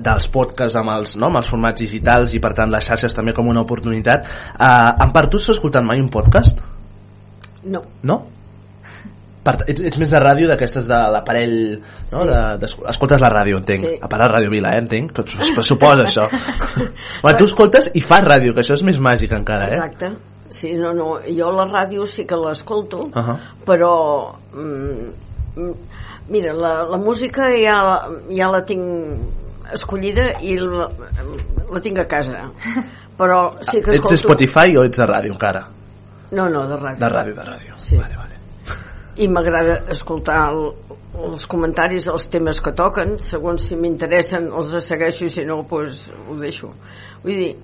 dels 0.03 0.31
podcasts 0.35 0.79
amb 0.79 0.95
els, 0.99 1.17
no, 1.21 1.31
amb 1.31 1.43
els 1.43 1.51
formats 1.51 1.83
digitals 1.85 2.37
i 2.37 2.43
per 2.43 2.55
tant 2.59 2.73
les 2.73 2.87
xarxes 2.87 3.17
també 3.17 3.37
com 3.37 3.49
una 3.53 3.65
oportunitat. 3.67 4.31
Uh, 4.55 4.95
en 5.07 5.15
part, 5.15 5.31
tu 5.31 5.43
has 5.43 5.55
escoltat 5.57 5.87
mai 5.87 6.03
un 6.03 6.11
podcast? 6.13 6.63
No. 7.67 7.83
No? 8.07 8.23
per, 9.47 9.55
ets, 9.71 9.83
ets 9.91 9.99
més 10.01 10.13
de 10.13 10.21
ràdio 10.23 10.51
d'aquestes 10.51 10.89
de 10.91 11.01
l'aparell 11.15 11.57
no? 11.79 12.11
Sí. 12.11 12.23
de, 12.31 12.41
de, 12.63 12.71
escoltes 12.93 13.23
la 13.23 13.31
ràdio, 13.33 13.61
entenc 13.63 13.87
Sí. 13.87 13.93
a 14.03 14.09
part 14.11 14.25
de 14.25 14.31
Ràdio 14.33 14.53
Vila, 14.53 14.75
eh, 14.75 14.83
entenc 14.83 15.13
però, 15.17 15.27
però 15.55 15.65
suposa 15.67 16.07
això 16.07 16.27
bueno, 17.23 17.37
tu 17.39 17.47
escoltes 17.47 17.91
i 17.95 18.03
fas 18.03 18.25
ràdio, 18.27 18.57
que 18.57 18.65
això 18.65 18.79
és 18.79 18.83
més 18.87 18.99
màgic 18.99 19.37
encara 19.37 19.71
eh? 19.71 19.77
Exacte. 19.79 20.17
Sí, 20.57 20.73
no, 20.81 20.93
no, 20.97 21.07
jo 21.29 21.51
la 21.53 21.67
ràdio 21.69 22.07
sí 22.09 22.25
que 22.25 22.37
l'escolto, 22.41 22.99
Uh 23.07 23.13
-huh. 23.13 23.39
però 23.67 24.35
mm, 24.55 25.09
mm, 25.61 25.75
mira, 26.29 26.53
la, 26.55 26.85
la 26.89 26.97
música 26.97 27.51
ja, 27.53 28.09
ja 28.31 28.49
la 28.51 28.63
tinc 28.65 28.83
escollida 29.73 30.39
i 30.41 30.57
la, 30.57 30.89
la 31.73 31.81
tinc 31.81 31.99
a 31.99 32.07
casa 32.07 32.51
però 33.19 33.51
sí 33.61 33.81
que 33.83 33.91
ets 33.91 34.13
escolto 34.13 34.15
Spotify 34.17 34.77
o 34.77 34.85
ets 34.85 34.97
de 34.97 35.05
ràdio 35.07 35.33
encara? 35.33 35.67
no, 36.31 36.49
no, 36.49 36.67
de 36.69 36.77
ràdio 36.77 36.99
de 37.01 37.09
ràdio, 37.09 37.35
de 37.35 37.43
ràdio 37.43 37.75
Sí. 37.77 37.97
vale, 37.97 38.17
vale. 38.17 38.35
i 39.17 39.29
m'agrada 39.29 39.83
escoltar 39.91 40.51
el, 40.53 40.73
els 41.31 41.47
comentaris, 41.47 42.07
els 42.09 42.29
temes 42.29 42.61
que 42.61 42.73
toquen 42.73 43.19
segons 43.19 43.63
si 43.69 43.77
m'interessen 43.77 44.51
els 44.53 44.75
segueixo 44.85 45.25
i 45.25 45.29
si 45.29 45.45
no, 45.45 45.63
doncs 45.71 46.03
ho 46.29 46.35
deixo 46.41 46.73
vull 47.25 47.35
dir 47.37 47.57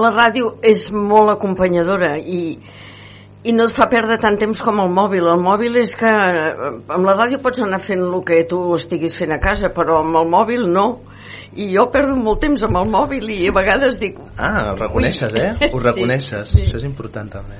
la 0.00 0.10
ràdio 0.14 0.54
és 0.62 0.88
molt 0.92 1.30
acompanyadora 1.36 2.16
i, 2.18 2.58
i 3.46 3.52
no 3.56 3.66
et 3.68 3.74
fa 3.76 3.86
perdre 3.90 4.18
tant 4.22 4.36
temps 4.40 4.60
com 4.62 4.80
el 4.82 4.90
mòbil 4.92 5.26
el 5.32 5.42
mòbil 5.42 5.76
és 5.82 5.94
que 5.98 6.10
eh, 6.10 6.70
amb 6.96 7.04
la 7.08 7.14
ràdio 7.18 7.40
pots 7.42 7.62
anar 7.64 7.80
fent 7.82 8.02
el 8.06 8.22
que 8.26 8.42
tu 8.50 8.60
estiguis 8.76 9.16
fent 9.16 9.32
a 9.36 9.40
casa 9.42 9.72
però 9.74 10.00
amb 10.04 10.18
el 10.22 10.28
mòbil 10.32 10.66
no 10.72 10.86
i 11.56 11.70
jo 11.72 11.86
perdo 11.92 12.16
molt 12.20 12.42
temps 12.44 12.62
amb 12.66 12.76
el 12.82 12.88
mòbil 12.92 13.30
i 13.32 13.38
a 13.48 13.52
vegades 13.56 13.96
dic 14.00 14.18
Ah, 14.36 14.72
ho 14.72 14.76
reconeixes, 14.76 15.34
eh? 15.34 15.52
Ho 15.72 15.78
Sí, 15.80 15.84
reconeixes, 15.86 16.50
sí. 16.52 16.64
això 16.66 16.76
és 16.76 16.84
important 16.84 17.30
també. 17.32 17.56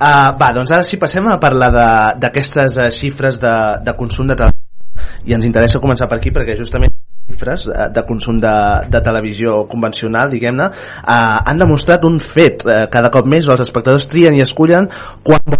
Uh, 0.00 0.32
va, 0.40 0.50
doncs 0.56 0.72
ara 0.72 0.84
sí 0.84 0.98
passem 1.00 1.26
a 1.28 1.38
parlar 1.40 1.70
de- 1.72 2.18
d'aquestes 2.20 2.76
uh, 2.80 2.88
xifres 2.92 3.40
de, 3.40 3.54
de 3.84 3.94
consum 3.96 4.28
de 4.28 4.36
televisió 4.36 5.26
i 5.28 5.34
ens 5.36 5.46
interessa 5.48 5.80
començar 5.80 6.08
per 6.08 6.18
aquí 6.20 6.32
perquè 6.32 6.56
justament 6.58 6.92
xifres 7.30 7.66
eh, 7.70 7.88
de 7.94 8.04
consum 8.08 8.40
de, 8.42 8.54
de 8.90 9.00
televisió 9.04 9.64
convencional, 9.70 10.30
diguem-ne, 10.32 10.68
uh, 10.70 11.40
han 11.46 11.60
demostrat 11.60 12.04
un 12.04 12.20
fet. 12.20 12.64
Uh, 12.66 12.84
cada 12.92 13.10
cop 13.14 13.28
més 13.30 13.48
els 13.48 13.64
espectadors 13.64 14.08
trien 14.10 14.36
i 14.36 14.44
escullen 14.44 14.90
quan 15.26 15.59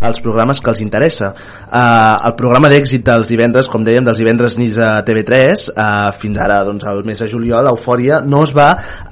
els 0.00 0.20
programes 0.24 0.60
que 0.64 0.70
els 0.72 0.80
interessa. 0.80 1.30
Uh, 1.66 2.28
el 2.28 2.34
programa 2.38 2.70
d'èxit 2.72 3.04
dels 3.04 3.28
divendres, 3.28 3.68
com 3.68 3.84
dèiem, 3.84 4.06
dels 4.06 4.20
divendres 4.20 4.56
nits 4.60 4.78
a 4.80 4.92
TV3, 5.06 5.66
uh, 5.74 6.10
fins 6.16 6.40
ara, 6.40 6.62
doncs, 6.64 6.86
el 6.88 7.02
mes 7.06 7.20
de 7.20 7.28
juliol, 7.28 7.68
l'Eufòria 7.68 8.20
no 8.24 8.42
es 8.46 8.54
va 8.56 8.70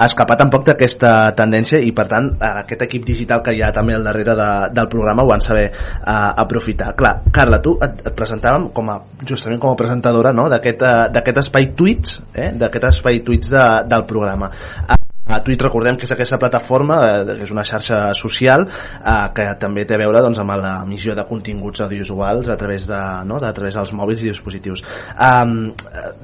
escapar 0.09 0.39
tampoc 0.41 0.65
d'aquesta 0.69 1.13
tendència 1.39 1.83
i, 1.85 1.93
per 1.97 2.09
tant, 2.11 2.31
uh, 2.39 2.53
aquest 2.65 2.87
equip 2.89 3.05
digital 3.09 3.45
que 3.45 3.55
hi 3.57 3.63
ha 3.63 3.73
també 3.77 3.99
al 3.99 4.07
darrere 4.09 4.37
de, 4.39 4.51
del 4.79 4.89
programa 4.93 5.27
ho 5.27 5.33
van 5.33 5.45
saber 5.45 5.67
uh, 5.69 6.33
aprofitar. 6.45 6.95
Clar, 6.99 7.19
Carla, 7.37 7.61
tu 7.65 7.77
et, 7.85 8.07
et 8.09 8.15
presentàvem 8.17 8.71
com 8.75 8.89
a, 8.93 9.01
justament 9.29 9.61
com 9.61 9.75
a 9.75 9.79
presentadora 9.79 10.33
no? 10.33 10.49
d'aquest 10.49 10.87
uh, 10.89 11.43
espai 11.45 11.73
Twitch, 11.77 12.17
eh? 12.33 12.55
d'aquest 12.57 12.89
espai 12.95 13.21
Twitch 13.27 13.53
de, 13.53 13.67
del 13.93 14.09
programa. 14.09 14.51
Uh, 14.89 14.98
a 15.29 15.41
Twitch 15.45 15.63
recordem 15.63 15.99
que 15.99 16.07
és 16.09 16.13
aquesta 16.15 16.39
plataforma, 16.41 16.99
eh, 17.05 17.37
que 17.37 17.45
és 17.45 17.53
una 17.53 17.65
xarxa 17.69 18.01
social 18.17 18.65
eh, 18.65 19.17
que 19.37 19.47
també 19.61 19.85
té 19.85 19.97
a 19.97 20.01
veure 20.01 20.23
doncs, 20.25 20.41
amb 20.41 20.57
l'emissió 20.57 21.15
de 21.15 21.25
continguts 21.29 21.83
audiovisuals 21.85 22.49
a 22.49 22.57
través 22.57 22.87
de, 22.89 23.01
no, 23.29 23.41
de, 23.41 23.49
a 23.49 23.57
través 23.57 23.77
dels 23.77 23.93
mòbils 23.93 24.23
i 24.25 24.31
dispositius. 24.31 24.85
Um, 25.15 25.75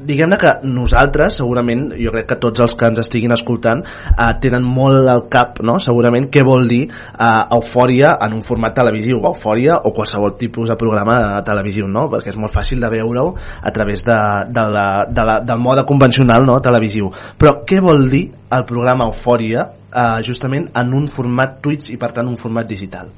Diguem-ne 0.05 0.39
que 0.41 0.55
nosaltres, 0.69 1.39
segurament, 1.41 1.87
jo 2.01 2.13
crec 2.15 2.29
que 2.33 2.39
tots 2.41 2.63
els 2.65 2.75
que 2.79 2.89
ens 2.91 3.01
estiguin 3.03 3.35
escoltant 3.37 3.83
eh, 3.85 4.31
tenen 4.41 4.65
molt 4.65 5.09
al 5.11 5.27
cap, 5.33 5.61
no? 5.65 5.77
segurament, 5.83 6.31
què 6.33 6.45
vol 6.47 6.69
dir 6.71 6.83
eh, 6.89 7.43
eufòria 7.57 8.15
en 8.25 8.39
un 8.39 8.45
format 8.47 8.77
televisiu, 8.77 9.21
eufòria 9.25 9.81
o 9.85 9.93
qualsevol 9.97 10.37
tipus 10.41 10.73
de 10.73 10.79
programa 10.81 11.19
de 11.37 11.43
televisiu, 11.49 11.89
no? 11.91 12.07
perquè 12.13 12.33
és 12.33 12.41
molt 12.41 12.55
fàcil 12.55 12.81
de 12.81 12.93
veure-ho 12.97 13.35
a 13.37 13.75
través 13.75 14.05
de, 14.07 14.21
de 14.49 14.67
la, 14.77 14.87
de 15.09 15.29
la, 15.29 15.39
del 15.45 15.61
mode 15.61 15.85
convencional 15.89 16.47
no? 16.49 16.61
televisiu. 16.65 17.11
Però 17.39 17.61
què 17.69 17.81
vol 17.85 18.09
dir 18.13 18.25
el 18.53 18.65
programa 18.69 19.09
Eufòria 19.11 19.69
eh, 19.89 20.23
justament 20.27 20.69
en 20.77 20.95
un 20.95 21.09
format 21.09 21.61
Twitch 21.63 21.93
i 21.95 21.99
per 22.01 22.13
tant 22.13 22.29
un 22.29 22.37
format 22.41 22.69
digital? 22.69 23.11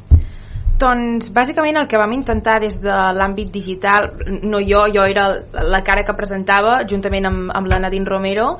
Doncs 0.76 1.30
bàsicament 1.32 1.78
el 1.80 1.86
que 1.88 1.96
vam 1.96 2.12
intentar 2.12 2.58
des 2.60 2.76
de 2.82 2.96
l'àmbit 3.16 3.48
digital, 3.52 4.10
no 4.44 4.60
jo, 4.60 4.82
jo 4.92 5.06
era 5.08 5.30
la 5.64 5.80
cara 5.84 6.04
que 6.04 6.16
presentava 6.18 6.82
juntament 6.88 7.30
amb, 7.30 7.46
amb 7.48 7.70
la 7.72 7.78
Nadine 7.80 8.04
Romero, 8.04 8.50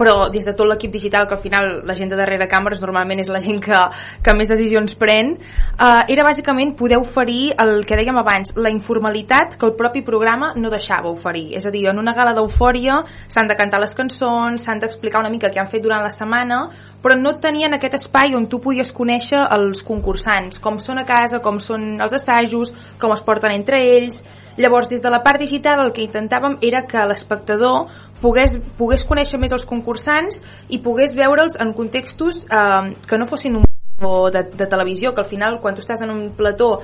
però 0.00 0.30
des 0.32 0.46
de 0.48 0.54
tot 0.56 0.68
l'equip 0.68 0.92
digital, 0.94 1.26
que 1.28 1.36
al 1.36 1.42
final 1.42 1.82
la 1.84 1.94
gent 1.98 2.08
de 2.08 2.16
darrere 2.16 2.48
càmeres 2.48 2.80
normalment 2.80 3.20
és 3.20 3.28
la 3.28 3.42
gent 3.44 3.60
que, 3.60 3.80
que 4.24 4.34
més 4.36 4.48
decisions 4.48 4.96
pren, 4.96 5.34
eh, 5.36 6.02
era 6.14 6.24
bàsicament 6.24 6.72
poder 6.78 6.96
oferir 7.02 7.52
el 7.60 7.84
que 7.84 7.98
dèiem 8.00 8.16
abans, 8.16 8.54
la 8.56 8.72
informalitat 8.72 9.58
que 9.60 9.68
el 9.68 9.76
propi 9.76 10.00
programa 10.06 10.54
no 10.56 10.72
deixava 10.72 11.12
oferir. 11.12 11.50
És 11.60 11.68
a 11.68 11.74
dir, 11.74 11.84
en 11.92 12.00
una 12.00 12.16
gala 12.16 12.32
d'eufòria 12.36 13.02
s'han 13.28 13.50
de 13.50 13.58
cantar 13.58 13.82
les 13.84 13.94
cançons, 13.94 14.64
s'han 14.64 14.80
d'explicar 14.80 15.20
una 15.20 15.32
mica 15.32 15.52
què 15.52 15.60
han 15.60 15.68
fet 15.68 15.84
durant 15.84 16.02
la 16.02 16.14
setmana, 16.14 16.62
però 17.02 17.16
no 17.16 17.36
tenien 17.40 17.74
aquest 17.76 17.96
espai 18.00 18.34
on 18.36 18.46
tu 18.48 18.60
podies 18.60 18.92
conèixer 18.96 19.40
els 19.56 19.84
concursants, 19.84 20.60
com 20.60 20.78
són 20.80 21.00
a 21.00 21.06
casa, 21.08 21.40
com 21.44 21.60
són 21.60 22.00
els 22.00 22.16
assajos, 22.16 22.72
com 23.00 23.12
es 23.12 23.24
porten 23.24 23.52
entre 23.56 23.80
ells. 23.80 24.22
Llavors, 24.60 24.90
des 24.90 25.00
de 25.00 25.08
la 25.08 25.22
part 25.24 25.40
digital 25.40 25.80
el 25.86 25.92
que 25.96 26.04
intentàvem 26.04 26.58
era 26.66 26.82
que 26.88 27.04
l'espectador 27.08 27.88
pogués, 28.22 28.56
pogués 28.78 29.04
conèixer 29.08 29.40
més 29.40 29.52
els 29.52 29.66
concursants 29.68 30.40
i 30.68 30.78
pogués 30.84 31.14
veure'ls 31.16 31.58
en 31.60 31.72
contextos 31.76 32.44
eh, 32.46 32.94
que 33.06 33.18
no 33.18 33.26
fossin 33.26 33.60
un 33.60 33.64
plató 33.64 34.30
de, 34.30 34.44
de 34.56 34.66
televisió, 34.66 35.12
que 35.12 35.22
al 35.24 35.28
final 35.28 35.60
quan 35.60 35.74
tu 35.74 35.84
estàs 35.84 36.02
en 36.04 36.10
un 36.10 36.30
plató 36.36 36.78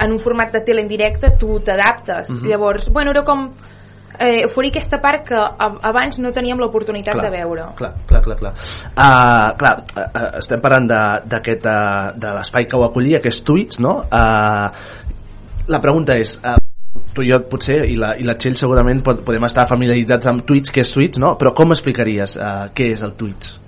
en 0.00 0.12
un 0.12 0.18
format 0.18 0.52
de 0.52 0.62
tele 0.64 0.82
en 0.82 0.88
directe 0.88 1.34
tu 1.38 1.60
t'adaptes. 1.60 2.30
Mhm. 2.30 2.48
Llavors, 2.48 2.88
bueno, 2.90 3.12
era 3.12 3.22
com 3.24 3.50
eh, 4.18 4.44
oferir 4.46 4.70
aquesta 4.72 5.00
part 5.00 5.26
que 5.28 5.36
abans 5.36 6.18
no 6.18 6.32
teníem 6.32 6.58
l'oportunitat 6.60 7.20
de 7.20 7.30
veure. 7.30 7.68
Clar, 7.76 7.92
clar, 8.06 8.22
clar. 8.22 8.38
clar. 8.38 8.54
Uh, 8.92 9.52
clar 9.58 9.74
uh, 9.96 10.00
uh, 10.00 10.26
estem 10.40 10.60
parlant 10.60 10.88
de- 10.88 11.56
uh, 11.58 12.18
de 12.18 12.34
l'espai 12.38 12.66
que 12.68 12.76
ho 12.76 12.84
acollia, 12.84 13.20
que 13.20 13.32
és 13.32 13.42
Twitch, 13.44 13.80
no? 13.80 14.00
Uh, 14.08 14.68
la 15.68 15.80
pregunta 15.80 16.16
és... 16.18 16.38
Uh, 16.42 16.58
tu 17.14 17.24
i 17.24 17.30
jo 17.30 17.40
potser, 17.50 17.82
i 17.90 17.96
la, 17.98 18.14
i 18.16 18.24
la 18.26 18.36
Txell 18.40 18.56
segurament 18.58 19.02
pod 19.04 19.24
podem 19.26 19.44
estar 19.48 19.66
familiaritzats 19.68 20.30
amb 20.30 20.46
Twitch, 20.48 20.72
què 20.72 20.84
és 20.84 20.92
Twitch, 20.94 21.20
no? 21.22 21.34
Però 21.40 21.52
com 21.56 21.74
explicaries 21.74 22.38
uh, 22.38 22.68
què 22.74 22.92
és 22.94 23.02
el 23.04 23.16
Twitch? 23.18 23.58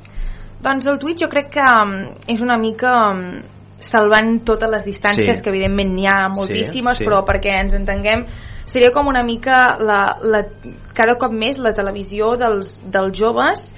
Doncs 0.65 0.89
el 0.89 0.99
Twitch 1.03 1.27
jo 1.27 1.29
crec 1.33 1.51
que 1.59 1.65
mm, 1.65 2.25
és 2.33 2.41
una 2.45 2.57
mica 2.61 2.95
mm, 3.13 3.43
salvant 3.85 4.39
totes 4.49 4.71
les 4.73 4.87
distàncies, 4.89 5.37
Sí. 5.37 5.43
que 5.45 5.53
evidentment 5.53 5.93
n'hi 5.93 6.07
ha 6.09 6.29
moltíssimes, 6.33 6.99
sí. 7.01 7.05
però 7.05 7.21
perquè 7.29 7.59
ens 7.61 7.77
entenguem, 7.77 8.25
seria 8.65 8.93
com 8.95 9.11
una 9.11 9.23
mica 9.23 9.77
la, 9.77 10.17
la, 10.25 10.41
cada 10.97 11.19
cop 11.21 11.35
més 11.37 11.61
la 11.61 11.75
televisió 11.77 12.33
dels, 12.41 12.79
dels 12.89 13.19
joves 13.19 13.75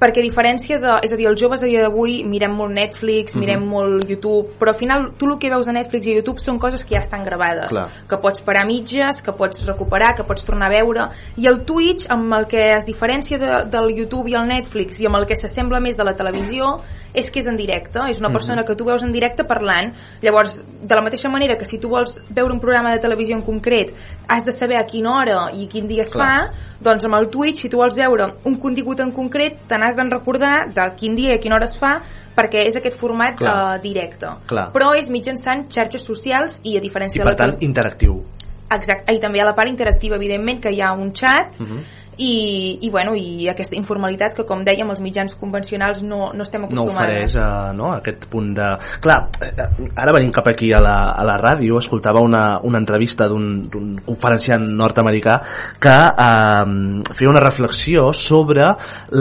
perquè 0.00 0.22
a 0.22 0.24
diferència 0.24 0.78
de... 0.80 0.94
És 1.04 1.12
a 1.12 1.16
dir, 1.16 1.26
els 1.28 1.40
joves 1.40 1.62
a 1.62 1.66
dia 1.68 1.82
d'avui 1.84 2.24
mirem 2.24 2.54
molt 2.56 2.72
Netflix, 2.72 3.34
Mhm. 3.36 3.40
mirem 3.44 3.66
molt 3.68 4.08
YouTube, 4.08 4.48
però 4.58 4.70
al 4.72 4.76
final 4.78 5.12
tu 5.18 5.26
el 5.26 5.38
que 5.38 5.50
veus 5.50 5.68
a 5.68 5.72
Netflix 5.72 6.06
i 6.06 6.12
a 6.12 6.14
YouTube 6.16 6.40
són 6.40 6.58
coses 6.58 6.82
que 6.84 6.94
ja 6.96 7.02
estan 7.02 7.22
gravades, 7.24 7.68
Clar. 7.68 7.88
que 8.08 8.16
pots 8.16 8.40
parar 8.40 8.66
mitges, 8.66 9.20
que 9.22 9.32
pots 9.32 9.64
recuperar, 9.66 10.14
que 10.16 10.24
pots 10.24 10.44
tornar 10.44 10.68
a 10.68 10.70
veure, 10.70 11.08
i 11.36 11.46
el 11.46 11.64
Twitch, 11.64 12.06
amb 12.08 12.32
el 12.34 12.46
que 12.46 12.72
es 12.76 12.86
diferencia 12.86 13.38
de, 13.38 13.64
del 13.70 13.94
YouTube 13.94 14.28
i 14.30 14.34
el 14.34 14.48
Netflix 14.48 15.00
i 15.00 15.06
amb 15.06 15.16
el 15.16 15.26
que 15.26 15.36
s'assembla 15.36 15.80
més 15.80 15.96
de 15.96 16.04
la 16.04 16.14
televisió, 16.14 16.80
és 17.12 17.30
que 17.30 17.40
és 17.40 17.46
en 17.48 17.56
directe, 17.56 17.98
és 18.08 18.18
una 18.20 18.28
Mhm. 18.28 18.32
persona 18.34 18.64
que 18.64 18.74
tu 18.76 18.84
veus 18.84 19.02
en 19.02 19.12
directe 19.12 19.44
parlant, 19.44 19.92
llavors, 20.22 20.62
de 20.80 20.94
la 20.94 21.02
mateixa 21.02 21.28
manera 21.28 21.56
que 21.56 21.64
si 21.66 21.78
tu 21.78 21.88
vols 21.88 22.20
veure 22.30 22.52
un 22.52 22.60
programa 22.60 22.92
de 22.92 22.98
televisió 23.00 23.36
en 23.36 23.42
concret, 23.42 23.92
has 24.28 24.44
de 24.44 24.52
saber 24.52 24.76
a 24.78 24.84
quina 24.86 25.10
hora 25.18 25.50
i 25.52 25.66
quin 25.66 25.86
dia 25.86 26.02
es 26.02 26.10
Clar. 26.10 26.26
fa, 26.26 26.50
doncs 26.80 27.04
amb 27.04 27.16
el 27.16 27.28
Twitch, 27.28 27.56
si 27.62 27.68
tu 27.68 27.76
vols 27.76 27.94
veure 27.94 28.34
un 28.44 28.56
contingut 28.56 29.00
en 29.00 29.10
concret, 29.12 29.58
te 29.68 29.76
n'has 29.76 29.89
de 29.96 30.08
recordar 30.10 30.68
de 30.74 30.86
quin 30.96 31.14
dia 31.14 31.32
i 31.32 31.38
a 31.38 31.40
quina 31.40 31.56
hora 31.56 31.64
es 31.64 31.76
fa, 31.78 32.00
perquè 32.36 32.66
és 32.66 32.76
aquest 32.76 32.98
format 32.98 33.36
Clar. 33.36 33.76
eh, 33.76 33.80
directe. 33.82 34.26
Clar. 34.46 34.70
Però 34.72 34.94
és 34.96 35.10
mitjançant 35.10 35.66
xarxes 35.70 36.04
socials 36.04 36.60
i 36.62 36.76
a 36.76 36.80
I 36.80 36.84
diferència 36.84 37.22
per 37.22 37.24
de 37.24 37.30
la 37.30 37.36
tant, 37.36 37.56
interactiu. 37.60 38.22
Exacte, 38.70 39.12
i 39.12 39.18
també 39.18 39.40
ha 39.40 39.44
la 39.44 39.54
part 39.54 39.68
interactiva, 39.68 40.16
evidentment, 40.16 40.60
que 40.62 40.70
hi 40.70 40.80
ha 40.80 40.92
un 40.92 41.10
xat 41.12 41.58
Uh 41.60 41.66
-huh. 41.66 41.80
I, 42.16 42.78
i, 42.82 42.90
bueno, 42.90 43.14
i 43.16 43.48
aquesta 43.48 43.76
informalitat 43.78 44.34
que, 44.36 44.44
com 44.48 44.64
dèiem, 44.66 44.88
els 44.92 45.00
mitjans 45.00 45.34
convencionals 45.40 46.02
no, 46.04 46.30
no 46.36 46.44
estem 46.44 46.64
no 46.64 46.68
acostumades. 46.68 47.34
ofereix 47.34 47.36
uh, 47.40 47.72
no, 47.76 47.92
aquest 47.96 48.26
punt 48.30 48.52
de... 48.56 48.68
Clar, 49.00 49.18
eh, 49.46 49.68
ara 49.94 50.14
venint 50.16 50.32
cap 50.34 50.50
aquí 50.50 50.72
a 50.76 50.82
la, 50.84 50.96
a 51.16 51.24
la 51.26 51.36
ràdio 51.40 51.78
escoltava 51.80 52.22
una, 52.24 52.60
una 52.66 52.80
entrevista 52.82 53.28
d'un 53.30 54.00
conferenciant 54.04 54.66
nord-americà 54.80 55.38
que 55.80 55.96
eh, 55.96 57.14
feia 57.14 57.32
una 57.32 57.44
reflexió 57.44 58.10
sobre 58.16 58.68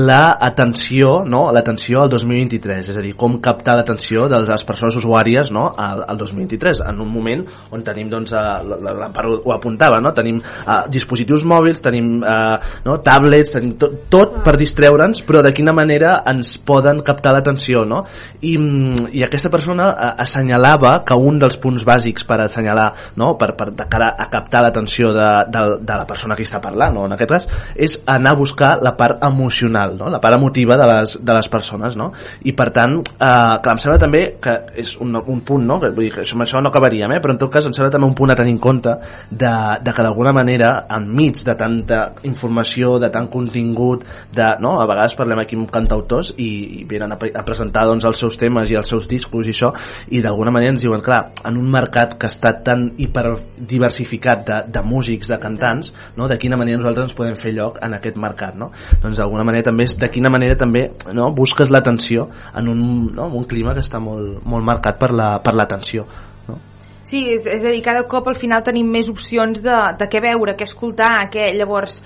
la 0.09 0.21
atenció, 0.49 1.19
no, 1.25 1.45
l'atenció 1.55 2.03
al 2.03 2.11
2023, 2.11 2.91
és 2.91 2.99
a 2.99 3.05
dir, 3.05 3.15
com 3.19 3.39
captar 3.43 3.77
l'atenció 3.79 4.27
de 4.31 4.41
les 4.43 4.65
persones 4.67 4.97
usuàries 4.99 5.53
no, 5.55 5.69
al, 5.77 6.03
al 6.09 6.19
2023, 6.19 6.83
en 6.89 6.99
un 7.05 7.13
moment 7.13 7.45
on 7.75 7.85
tenim, 7.85 8.09
doncs, 8.11 8.33
eh, 8.35 8.79
la, 8.89 9.11
ho 9.29 9.53
apuntava, 9.55 10.01
no? 10.03 10.13
tenim 10.15 10.41
eh, 10.41 10.81
dispositius 10.91 11.45
mòbils, 11.47 11.83
tenim 11.85 12.19
eh, 12.23 12.57
no, 12.85 12.88
no? 12.89 12.99
tablets, 13.05 13.55
tot, 13.79 13.97
tot 14.11 14.39
per 14.45 14.55
distreure'ns, 14.59 15.21
però 15.27 15.43
de 15.45 15.53
quina 15.55 15.73
manera 15.75 16.17
ens 16.29 16.55
poden 16.65 17.03
captar 17.05 17.35
l'atenció, 17.35 17.85
no? 17.85 18.03
I, 18.41 18.55
mm, 18.57 19.11
I 19.13 19.23
aquesta 19.27 19.51
persona 19.53 19.91
eh, 19.93 20.11
assenyalava 20.25 20.99
que 21.05 21.17
un 21.17 21.39
dels 21.41 21.57
punts 21.61 21.85
bàsics 21.85 22.25
per 22.27 22.39
assenyalar, 22.45 22.89
no? 23.19 23.33
per, 23.39 23.53
per 23.57 23.69
de 23.77 23.85
cara 23.91 24.11
a 24.17 24.29
captar 24.31 24.63
l'atenció 24.65 25.13
de, 25.15 25.27
de, 25.51 25.63
de 25.85 25.99
la 26.01 26.07
persona 26.09 26.37
que 26.37 26.45
està 26.47 26.61
parlant, 26.63 26.95
no? 26.95 27.05
en 27.07 27.15
aquest 27.15 27.29
cas, 27.31 27.47
és 27.75 27.99
anar 28.09 28.33
a 28.33 28.39
buscar 28.39 28.71
la 28.85 28.95
part 28.97 29.23
emocional, 29.25 29.95
no? 29.99 30.09
la 30.09 30.21
part 30.23 30.39
emotiva 30.39 30.77
de 30.79 30.87
les, 30.89 31.17
de 31.25 31.37
les 31.37 31.49
persones, 31.51 31.97
no? 31.99 32.11
I 32.47 32.53
per 32.57 32.69
tant, 32.75 32.97
eh, 32.99 33.55
clar, 33.63 33.75
em 33.75 33.81
sembla 33.81 33.99
també 34.01 34.23
que 34.41 34.55
és 34.81 34.95
un, 35.03 35.17
un 35.19 35.43
punt, 35.45 35.65
no? 35.65 35.79
Que, 35.81 35.91
vull 35.95 36.07
dir 36.07 36.13
que 36.15 36.23
això, 36.25 36.37
això 36.43 36.63
no 36.63 36.73
acabaríem, 36.73 37.13
eh? 37.15 37.21
però 37.23 37.35
en 37.35 37.41
tot 37.41 37.51
cas 37.53 37.67
em 37.67 37.75
sembla 37.75 37.91
també 37.93 38.09
un 38.09 38.17
punt 38.17 38.33
a 38.33 38.37
tenir 38.39 38.55
en 38.55 38.61
compte 38.63 38.95
de, 39.29 39.53
de 39.83 39.95
que 39.95 40.05
d'alguna 40.05 40.33
manera, 40.35 40.73
enmig 40.99 41.43
de 41.45 41.55
tanta 41.59 42.01
informació, 42.27 42.68
de 42.77 43.09
tant 43.13 43.27
contingut, 43.31 44.03
de, 44.35 44.47
no? 44.63 44.75
a 44.81 44.85
vegades 44.89 45.15
parlem 45.17 45.41
aquí 45.41 45.57
amb 45.57 45.71
cantautors 45.73 46.33
i, 46.37 46.49
i 46.79 46.83
venen 46.89 47.11
a, 47.15 47.17
a 47.17 47.43
presentar 47.47 47.85
doncs, 47.89 48.05
els 48.05 48.19
seus 48.21 48.37
temes 48.39 48.71
i 48.71 48.77
els 48.79 48.87
seus 48.87 49.07
discos 49.09 49.47
i 49.49 49.53
això, 49.55 49.71
i 50.09 50.21
d'alguna 50.21 50.53
manera 50.55 50.73
ens 50.75 50.85
diuen, 50.85 51.01
clar, 51.05 51.31
en 51.45 51.57
un 51.57 51.69
mercat 51.71 52.15
que 52.19 52.29
està 52.29 52.53
tan 52.63 52.89
hiperdiversificat 52.97 54.45
de, 54.47 54.61
de 54.71 54.83
músics, 54.85 55.29
de 55.29 55.39
cantants, 55.41 55.93
no? 56.17 56.27
de 56.29 56.37
quina 56.39 56.57
manera 56.57 56.79
nosaltres 56.79 57.09
ens 57.09 57.17
podem 57.17 57.35
fer 57.39 57.53
lloc 57.57 57.79
en 57.81 57.95
aquest 57.97 58.17
mercat, 58.19 58.55
no? 58.59 58.71
Doncs 59.01 59.19
d'alguna 59.19 59.45
manera 59.47 59.69
també 59.69 59.85
és 59.89 59.97
de 59.99 60.09
quina 60.11 60.31
manera 60.31 60.57
també 60.59 60.89
no? 61.13 61.31
busques 61.35 61.71
l'atenció 61.73 62.29
en 62.55 62.69
un, 62.71 62.81
no? 63.15 63.27
en 63.27 63.37
un 63.41 63.47
clima 63.49 63.73
que 63.73 63.83
està 63.85 64.01
molt, 64.03 64.43
molt 64.45 64.65
marcat 64.65 64.99
per 64.99 65.11
la- 65.15 65.39
per 65.43 65.53
l'atenció. 65.55 66.05
no? 66.47 66.57
Sí, 67.03 67.23
és, 67.33 67.45
és 67.47 67.63
a 67.63 67.71
dir, 67.73 67.81
cada 67.85 68.03
cop 68.07 68.27
al 68.27 68.37
final 68.37 68.63
tenim 68.63 68.89
més 68.91 69.09
opcions 69.09 69.61
de, 69.63 69.77
de 69.97 70.07
què 70.11 70.21
veure, 70.21 70.55
què 70.55 70.67
escoltar, 70.67 71.29
què... 71.33 71.51
Llavors, 71.57 72.01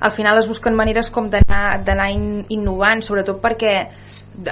al 0.00 0.10
final 0.12 0.38
es 0.38 0.48
busquen 0.48 0.74
maneres 0.76 1.10
com 1.10 1.30
d'anar 1.30 2.10
in, 2.12 2.44
innovant, 2.48 3.00
sobretot 3.02 3.40
perquè 3.40 3.74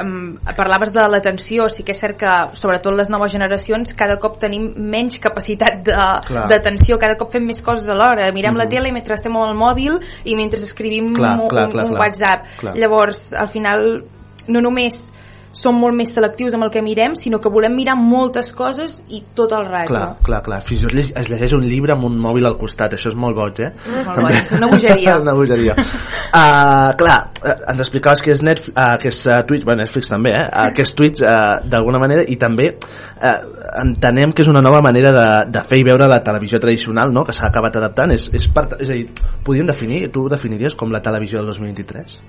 um, 0.00 0.38
parlaves 0.56 0.92
de 0.94 1.02
l'atenció, 1.10 1.68
sí 1.68 1.82
que 1.82 1.92
és 1.92 2.00
cert 2.00 2.16
que 2.20 2.32
sobretot 2.58 2.94
les 2.94 3.10
noves 3.10 3.32
generacions 3.32 3.94
cada 3.98 4.16
cop 4.22 4.38
tenim 4.40 4.70
menys 4.76 5.18
capacitat 5.22 5.82
d'atenció, 5.84 6.98
cada 7.02 7.16
cop 7.20 7.32
fem 7.32 7.44
més 7.46 7.62
coses 7.62 7.88
alhora 7.88 8.30
mirem 8.32 8.56
la 8.56 8.64
Mhm. 8.64 8.70
tele 8.70 8.92
mentre 8.92 9.14
estem 9.14 9.34
amb 9.36 9.50
el 9.50 9.56
mòbil 9.58 9.98
i 10.24 10.36
mentre 10.36 10.60
escrivim 10.60 11.14
Clar, 11.14 11.38
un, 11.40 11.48
clar, 11.48 11.66
un, 11.66 11.72
clar, 11.72 11.84
un 11.84 11.90
clar. 11.96 12.00
WhatsApp 12.00 12.46
Clar. 12.60 12.76
llavors 12.76 13.32
al 13.32 13.48
final 13.48 14.04
no 14.48 14.60
només 14.60 15.12
som 15.52 15.76
molt 15.76 15.96
més 15.96 16.12
selectius 16.14 16.54
amb 16.56 16.66
el 16.66 16.72
que 16.72 16.82
mirem, 16.84 17.14
sinó 17.18 17.38
que 17.42 17.50
volem 17.52 17.74
mirar 17.76 17.94
moltes 17.98 18.50
coses 18.56 19.02
i 19.12 19.22
tot 19.36 19.52
el 19.52 19.66
rato. 19.68 19.92
Clar, 19.92 20.06
clar, 20.24 20.40
clar. 20.46 20.60
Fins 20.64 20.82
i 20.82 20.88
tot 20.88 21.18
es 21.22 21.28
llegeix 21.30 21.54
un 21.56 21.66
llibre 21.68 21.94
amb 21.94 22.06
un 22.08 22.16
mòbil 22.20 22.48
al 22.48 22.56
costat, 22.60 22.96
això 22.96 23.12
és 23.12 23.18
molt 23.18 23.36
boig, 23.36 23.60
eh? 23.60 23.70
Molt 23.92 24.22
boig, 24.24 24.38
és 24.40 24.54
una 24.56 24.70
bogeria. 24.72 25.16
una 25.24 25.36
bogeria. 25.36 25.76
Uh, 25.76 26.88
clar, 27.00 27.18
eh, 27.42 27.56
ens 27.74 27.84
explicaves 27.84 28.24
que 28.24 28.32
és, 28.32 28.42
Netflix, 28.44 28.72
uh, 28.72 28.96
que 29.02 29.12
és 29.12 29.20
uh, 29.28 29.38
Twitch, 29.48 29.66
bueno, 29.68 29.84
Netflix 29.84 30.12
també, 30.12 30.32
eh? 30.32 30.46
Uh, 30.48 30.72
que 30.76 30.86
és 30.86 30.94
Twitch 30.96 31.24
uh, 31.26 31.60
d'alguna 31.68 32.00
manera 32.02 32.24
i 32.24 32.38
també 32.40 32.72
uh, 32.72 33.36
entenem 33.84 34.32
que 34.32 34.46
és 34.46 34.52
una 34.52 34.64
nova 34.64 34.80
manera 34.84 35.12
de, 35.12 35.28
de 35.52 35.64
fer 35.68 35.82
i 35.82 35.86
veure 35.86 36.08
la 36.08 36.22
televisió 36.24 36.60
tradicional, 36.62 37.12
no?, 37.12 37.26
que 37.28 37.36
s'ha 37.36 37.50
acabat 37.52 37.76
adaptant. 37.82 38.16
És, 38.16 38.30
és, 38.32 38.48
part, 38.52 38.78
és 38.80 38.88
a 38.88 38.96
dir, 38.96 39.08
podríem 39.44 39.68
definir, 39.68 40.06
tu 40.14 40.24
ho 40.24 40.32
definiries 40.32 40.76
com 40.78 40.92
la 40.94 41.04
televisió 41.04 41.42
del 41.42 41.52
2023? 41.52 42.20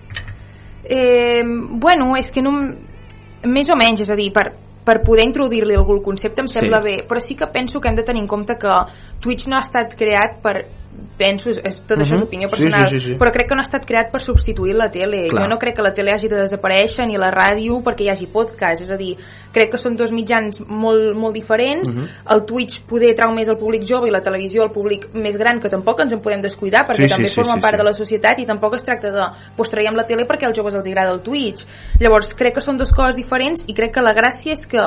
Eh, 0.84 1.44
bueno, 1.46 2.18
és 2.20 2.30
que 2.32 2.44
no... 2.44 2.58
Més 3.44 3.70
o 3.70 3.76
menys, 3.76 4.02
és 4.02 4.10
a 4.10 4.16
dir, 4.16 4.30
per, 4.32 4.54
per 4.86 5.02
poder 5.04 5.26
introduir-li 5.28 5.76
algun 5.76 6.02
concepte 6.04 6.42
em 6.42 6.48
sembla 6.48 6.80
Sí. 6.80 6.84
bé, 6.84 6.96
però 7.08 7.20
sí 7.20 7.36
que 7.36 7.48
penso 7.48 7.80
que 7.82 7.90
hem 7.90 7.96
de 7.96 8.04
tenir 8.04 8.22
en 8.22 8.28
compte 8.28 8.56
que 8.58 8.74
Twitch 9.22 9.48
no 9.48 9.58
ha 9.58 9.62
estat 9.62 9.96
creat 9.96 10.42
per 10.42 10.66
penso, 11.18 11.50
és, 11.52 11.84
tot 11.86 11.98
això 12.00 12.14
és 12.14 12.20
Mhm. 12.20 12.28
opinió 12.28 12.50
Sí, 12.50 12.64
personal, 12.64 12.88
sí, 12.88 13.00
sí, 13.00 13.06
sí. 13.12 13.16
però 13.16 13.32
crec 13.32 13.48
que 13.48 13.56
no 13.56 13.62
ha 13.62 13.68
estat 13.68 13.86
creat 13.86 14.12
per 14.12 14.22
substituir 14.22 14.74
la 14.76 14.90
tele. 14.90 15.28
Clar. 15.30 15.44
Jo 15.44 15.48
no 15.48 15.58
crec 15.60 15.76
que 15.76 15.82
la 15.82 15.94
tele 15.94 16.12
hagi 16.12 16.28
de 16.28 16.38
desaparèixer 16.38 17.06
ni 17.06 17.18
la 17.18 17.30
ràdio 17.32 17.82
perquè 17.84 18.04
hi 18.04 18.10
hagi 18.10 18.28
podcast, 18.28 18.82
és 18.82 18.92
a 18.92 18.98
dir, 18.98 19.16
crec 19.54 19.70
que 19.72 19.78
són 19.78 19.96
dos 19.96 20.12
mitjans 20.12 20.60
molt, 20.68 21.16
molt 21.16 21.34
diferents. 21.34 21.94
Mhm. 21.94 22.08
El 22.34 22.46
Twitch 22.46 22.82
poder 22.88 23.14
trau 23.16 23.34
més 23.34 23.48
al 23.50 23.58
públic 23.58 23.84
jove 23.86 24.08
i 24.08 24.12
la 24.12 24.22
televisió 24.22 24.64
al 24.64 24.72
públic 24.72 25.14
més 25.14 25.38
gran, 25.38 25.60
que 25.60 25.70
tampoc 25.70 26.00
ens 26.02 26.14
en 26.14 26.20
podem 26.20 26.42
descuidar 26.42 26.86
perquè 26.86 27.04
Sí, 27.04 27.08
sí, 27.08 27.14
també 27.16 27.28
sí, 27.28 27.36
formen 27.36 27.56
sí, 27.56 27.62
part 27.62 27.74
sí. 27.74 27.78
de 27.78 27.84
la 27.84 27.94
societat 27.94 28.40
i 28.40 28.46
tampoc 28.46 28.76
es 28.76 28.84
tracta 28.84 29.12
de 29.12 29.24
pues, 29.56 29.70
traiem 29.70 29.96
la 29.96 30.06
tele 30.06 30.26
perquè 30.26 30.46
als 30.46 30.58
joves 30.58 30.74
els 30.74 30.88
agrada 30.88 31.12
el 31.14 31.22
Twitch 31.22 31.66
llavors 32.00 32.34
crec 32.34 32.56
que 32.56 32.62
són 32.62 32.78
dues 32.78 32.92
coses 32.92 33.16
diferents 33.16 33.64
i 33.68 33.74
crec 33.74 33.94
que 33.94 34.02
la 34.02 34.14
gràcia 34.14 34.52
és 34.54 34.66
que 34.66 34.80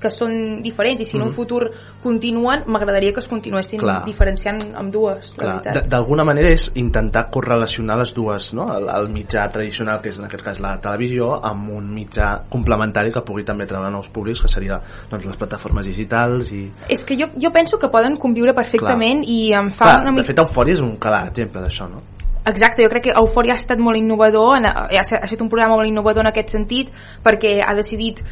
que 0.00 0.10
són 0.12 0.60
diferents 0.62 1.00
i 1.02 1.04
si 1.04 1.16
en 1.16 1.22
un 1.22 1.28
Mhm. 1.28 1.34
futur 1.34 1.70
continuen 2.02 2.64
m'agradaria 2.66 3.12
que 3.12 3.20
es 3.20 3.28
continuessin 3.28 3.80
Clar. 3.80 4.04
diferenciant 4.04 4.58
amb 4.74 4.92
dues 4.92 5.32
Clar, 5.36 5.62
d'alguna 5.88 6.24
manera 6.24 6.48
és 6.48 6.70
intentar 6.74 7.30
correlacionar 7.30 7.98
les 7.98 8.14
dues, 8.14 8.52
no? 8.54 8.68
El, 8.76 8.88
el 8.88 9.08
mitjà 9.08 9.48
tradicional, 9.50 10.00
que 10.00 10.10
és 10.10 10.18
en 10.18 10.26
aquest 10.26 10.44
cas 10.44 10.60
la 10.60 10.78
televisió, 10.80 11.44
amb 11.44 11.70
un 11.70 11.90
mitjà 11.94 12.44
complementari 12.48 13.12
que 13.12 13.22
pugui 13.22 13.44
també 13.44 13.66
treure 13.66 13.90
nous 13.90 14.08
públics, 14.08 14.42
que 14.42 14.48
seria 14.48 14.80
doncs, 15.10 15.24
les 15.24 15.36
plataformes 15.36 15.86
digitals 15.86 16.52
i... 16.52 16.70
és 16.88 17.04
que 17.04 17.16
jo, 17.16 17.28
jo 17.40 17.50
penso 17.50 17.78
que 17.78 17.88
poden 17.88 18.16
conviure 18.16 18.54
perfectament 18.54 19.24
i 19.24 19.52
em 19.52 19.70
fa 19.70 19.84
Clar, 19.84 20.00
una 20.02 20.10
de 20.12 20.20
mica 20.20 20.26
fet, 20.26 20.38
Eufòria 20.38 20.74
és 20.74 20.80
un 20.80 20.96
clar 20.96 21.26
exemple 21.28 21.62
d'això, 21.62 21.88
no? 21.90 22.02
Exacte, 22.48 22.82
jo 22.82 22.88
crec 22.88 23.02
que 23.04 23.12
Euphoria 23.12 23.52
ha 23.52 23.60
estat 23.60 23.78
molt 23.78 23.98
innovador, 23.98 24.62
ha 24.64 25.02
estat 25.02 25.40
un 25.42 25.50
programa 25.50 25.76
molt 25.76 25.88
innovador 25.88 26.24
en 26.24 26.30
aquest 26.30 26.54
sentit, 26.54 26.92
perquè 27.24 27.58
ha 27.60 27.74
decidit 27.74 28.22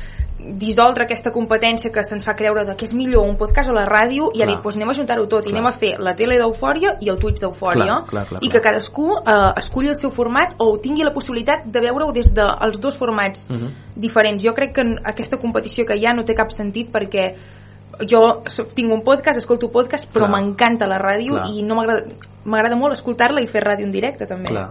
dissoldre 0.46 1.04
aquesta 1.04 1.32
competència 1.32 1.90
que 1.90 2.02
se'ns 2.04 2.24
fa 2.24 2.34
creure 2.38 2.64
de 2.64 2.76
què 2.78 2.84
és 2.86 2.94
millor 2.94 3.24
un 3.26 3.36
podcast 3.36 3.68
o 3.70 3.72
la 3.74 3.84
ràdio 3.86 4.30
i 4.32 4.42
ha 4.42 4.46
Clar. 4.46 4.54
dit, 4.56 4.62
doncs 4.62 4.76
anem 4.76 4.90
a 4.90 4.94
juntar-ho 4.94 5.26
tot 5.26 5.42
i 5.46 5.50
Clar. 5.50 5.54
anem 5.56 5.66
a 5.66 5.72
fer 5.72 5.92
la 5.98 6.14
tele 6.14 6.38
d'Eufòria 6.38 6.96
i 7.00 7.08
el 7.10 7.18
Twitch 7.18 7.40
d'Eufòria 7.40 8.02
i 8.40 8.48
que 8.48 8.60
cadascú 8.60 9.08
eh, 9.18 9.52
esculli 9.56 9.88
el 9.88 9.96
seu 9.96 10.10
format 10.10 10.54
o 10.58 10.78
tingui 10.78 11.02
la 11.04 11.12
possibilitat 11.12 11.64
de 11.66 11.80
veure-ho 11.80 12.12
des 12.12 12.32
dels 12.34 12.80
dos 12.80 12.96
formats 12.96 13.48
Mhm. 13.50 13.70
diferents. 13.96 14.42
Jo 14.42 14.54
crec 14.54 14.72
que 14.74 14.82
aquesta 15.04 15.36
competició 15.38 15.84
que 15.84 15.96
hi 15.96 16.06
ha 16.06 16.12
no 16.14 16.24
té 16.24 16.34
cap 16.34 16.50
sentit 16.50 16.90
perquè 16.92 17.34
jo 18.08 18.42
tinc 18.74 18.92
un 18.92 19.02
podcast, 19.02 19.38
escolto 19.38 19.70
podcast, 19.70 20.12
però 20.12 20.28
m'encanta 20.28 20.86
la 20.86 20.98
ràdio 20.98 21.32
Clar. 21.32 21.48
i 21.50 21.62
no 21.62 21.76
m'agrada 22.44 22.76
molt 22.76 22.92
escoltar-la 22.92 23.40
i 23.40 23.46
fer 23.46 23.62
ràdio 23.62 23.84
en 23.86 23.90
directe 23.92 24.26
també. 24.26 24.50
Clar. 24.50 24.70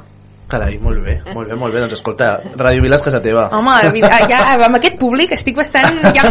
Carai, 0.49 0.77
molt 0.81 1.01
bé, 1.01 1.19
molt 1.33 1.49
bé, 1.49 1.57
molt 1.57 1.73
bé. 1.73 1.81
Doncs 1.83 1.97
escolta, 1.97 2.35
Ràdio 2.59 2.85
Vila 2.85 2.99
és 2.99 3.05
casa 3.05 3.21
teva. 3.23 3.47
Home, 3.57 3.79
ja, 4.29 4.43
amb 4.67 4.81
aquest 4.81 4.99
públic 5.01 5.33
estic 5.37 5.57
bastant... 5.57 6.03
Ja... 6.13 6.29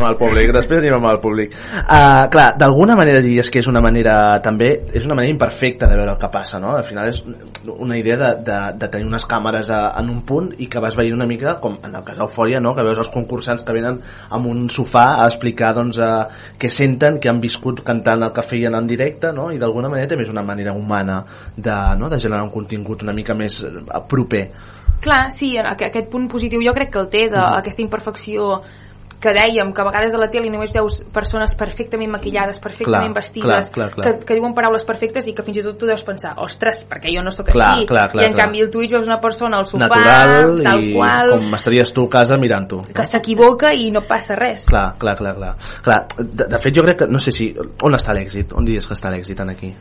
Amb 0.00 0.08
el 0.08 0.16
públic, 0.16 0.48
després 0.56 0.78
anem 0.80 0.94
amb 0.96 1.10
el 1.10 1.18
públic. 1.20 1.52
Uh, 1.76 2.24
clar, 2.32 2.54
d'alguna 2.56 2.94
manera 2.96 3.20
diries 3.20 3.50
que 3.52 3.60
és 3.60 3.66
una 3.68 3.82
manera 3.84 4.14
també, 4.40 4.70
és 4.96 5.04
una 5.04 5.14
manera 5.18 5.34
imperfecta 5.34 5.90
de 5.90 5.98
veure 5.98 6.14
el 6.14 6.18
que 6.22 6.30
passa, 6.32 6.56
no? 6.62 6.70
Al 6.78 6.86
final 6.88 7.10
és 7.10 7.18
una 7.68 7.98
idea 8.00 8.16
de, 8.16 8.30
de, 8.46 8.56
de 8.80 8.88
tenir 8.88 9.04
unes 9.10 9.26
càmeres 9.28 9.68
a, 9.68 9.82
en 10.00 10.08
un 10.08 10.22
punt 10.24 10.48
i 10.56 10.70
que 10.72 10.80
vas 10.80 10.96
veient 10.96 11.18
una 11.18 11.28
mica, 11.28 11.58
com 11.60 11.76
en 11.84 11.98
el 12.00 12.06
cas 12.06 12.16
d'Eufòria, 12.16 12.62
no? 12.64 12.72
que 12.74 12.86
veus 12.86 13.02
els 13.04 13.12
concursants 13.12 13.62
que 13.66 13.76
venen 13.76 14.00
amb 14.32 14.48
un 14.48 14.64
sofà 14.72 15.04
a 15.20 15.28
explicar 15.28 15.74
doncs, 15.76 16.00
uh, 16.00 16.24
què 16.56 16.72
senten, 16.72 17.20
què 17.20 17.28
han 17.28 17.44
viscut 17.44 17.84
cantant 17.84 18.24
el 18.24 18.32
que 18.32 18.46
feien 18.48 18.80
en 18.80 18.88
directe, 18.88 19.34
no? 19.36 19.50
i 19.52 19.60
d'alguna 19.60 19.92
manera 19.92 20.08
també 20.08 20.24
és 20.24 20.32
una 20.32 20.46
manera 20.48 20.72
humana 20.72 21.20
de, 21.56 21.76
no? 22.00 22.08
de 22.08 22.18
generar 22.24 22.46
un 22.48 22.54
contingut 22.56 23.04
una 23.04 23.12
mica 23.12 23.36
més 23.36 23.60
eh, 23.68 23.76
proper. 24.08 24.46
Clar, 25.00 25.26
sí, 25.32 25.54
aqu- 25.60 25.86
aquest 25.92 26.08
punt 26.12 26.26
positiu 26.28 26.64
jo 26.64 26.72
crec 26.76 26.90
que 26.92 27.00
el 27.04 27.08
té, 27.12 27.26
d'aquesta 27.32 27.84
imperfecció 27.84 28.62
que 29.20 29.32
dèiem, 29.36 29.72
que 29.76 29.82
a 29.82 29.84
vegades 29.84 30.14
a 30.16 30.20
la 30.20 30.30
tele 30.32 30.48
només 30.50 30.72
veus 30.72 31.00
persones 31.12 31.52
perfectament 31.58 32.10
maquillades, 32.10 32.58
perfectament 32.62 33.12
Clar, 33.12 33.20
vestides, 33.20 33.68
clar, 33.68 33.90
clar, 33.90 33.90
clar. 33.94 34.06
Que, 34.06 34.26
que 34.26 34.38
diuen 34.38 34.54
paraules 34.56 34.86
perfectes 34.88 35.28
i 35.28 35.34
que 35.36 35.44
fins 35.44 35.60
i 35.60 35.64
tot 35.66 35.76
tu 35.78 35.88
deus 35.90 36.02
pensar, 36.06 36.32
ostres, 36.40 36.82
perquè 36.88 37.12
jo 37.12 37.22
no 37.24 37.32
sóc 37.34 37.50
Clar, 37.52 37.68
així. 37.74 37.86
clar, 37.90 38.08
clar, 38.12 38.24
I 38.24 38.30
en 38.30 38.34
clar. 38.34 38.46
canvi 38.46 38.64
al 38.64 38.72
Twitch 38.72 38.96
veus 38.96 39.06
una 39.06 39.20
persona 39.20 39.60
al 39.60 39.68
sofà, 39.68 39.90
Natural 39.92 40.62
tal 40.64 40.82
i 40.82 40.94
qual, 40.96 41.34
com 41.36 41.54
estaries 41.60 41.92
tu 41.92 42.06
a 42.08 42.12
casa 42.16 42.40
mirant-ho. 42.40 42.82
que 42.96 43.04
s'equivoca 43.04 43.74
i 43.76 43.90
no 43.92 44.06
passa 44.08 44.34
res. 44.40 44.64
Clar, 44.70 44.94
clar, 44.98 45.16
clar, 45.20 45.36
clar. 45.36 45.54
clar 45.84 46.00
de, 46.18 46.48
de 46.48 46.58
fet, 46.58 46.74
jo 46.76 46.86
crec 46.88 47.04
que, 47.04 47.10
no 47.10 47.20
sé 47.20 47.32
si... 47.36 47.52
On 47.84 47.94
està 47.96 48.14
l'èxit? 48.16 48.52
On 48.56 48.64
diries 48.64 48.86
que 48.86 48.96
està 48.96 49.12
l'èxit 49.12 49.40
en 49.44 49.52
aquí? 49.52 49.74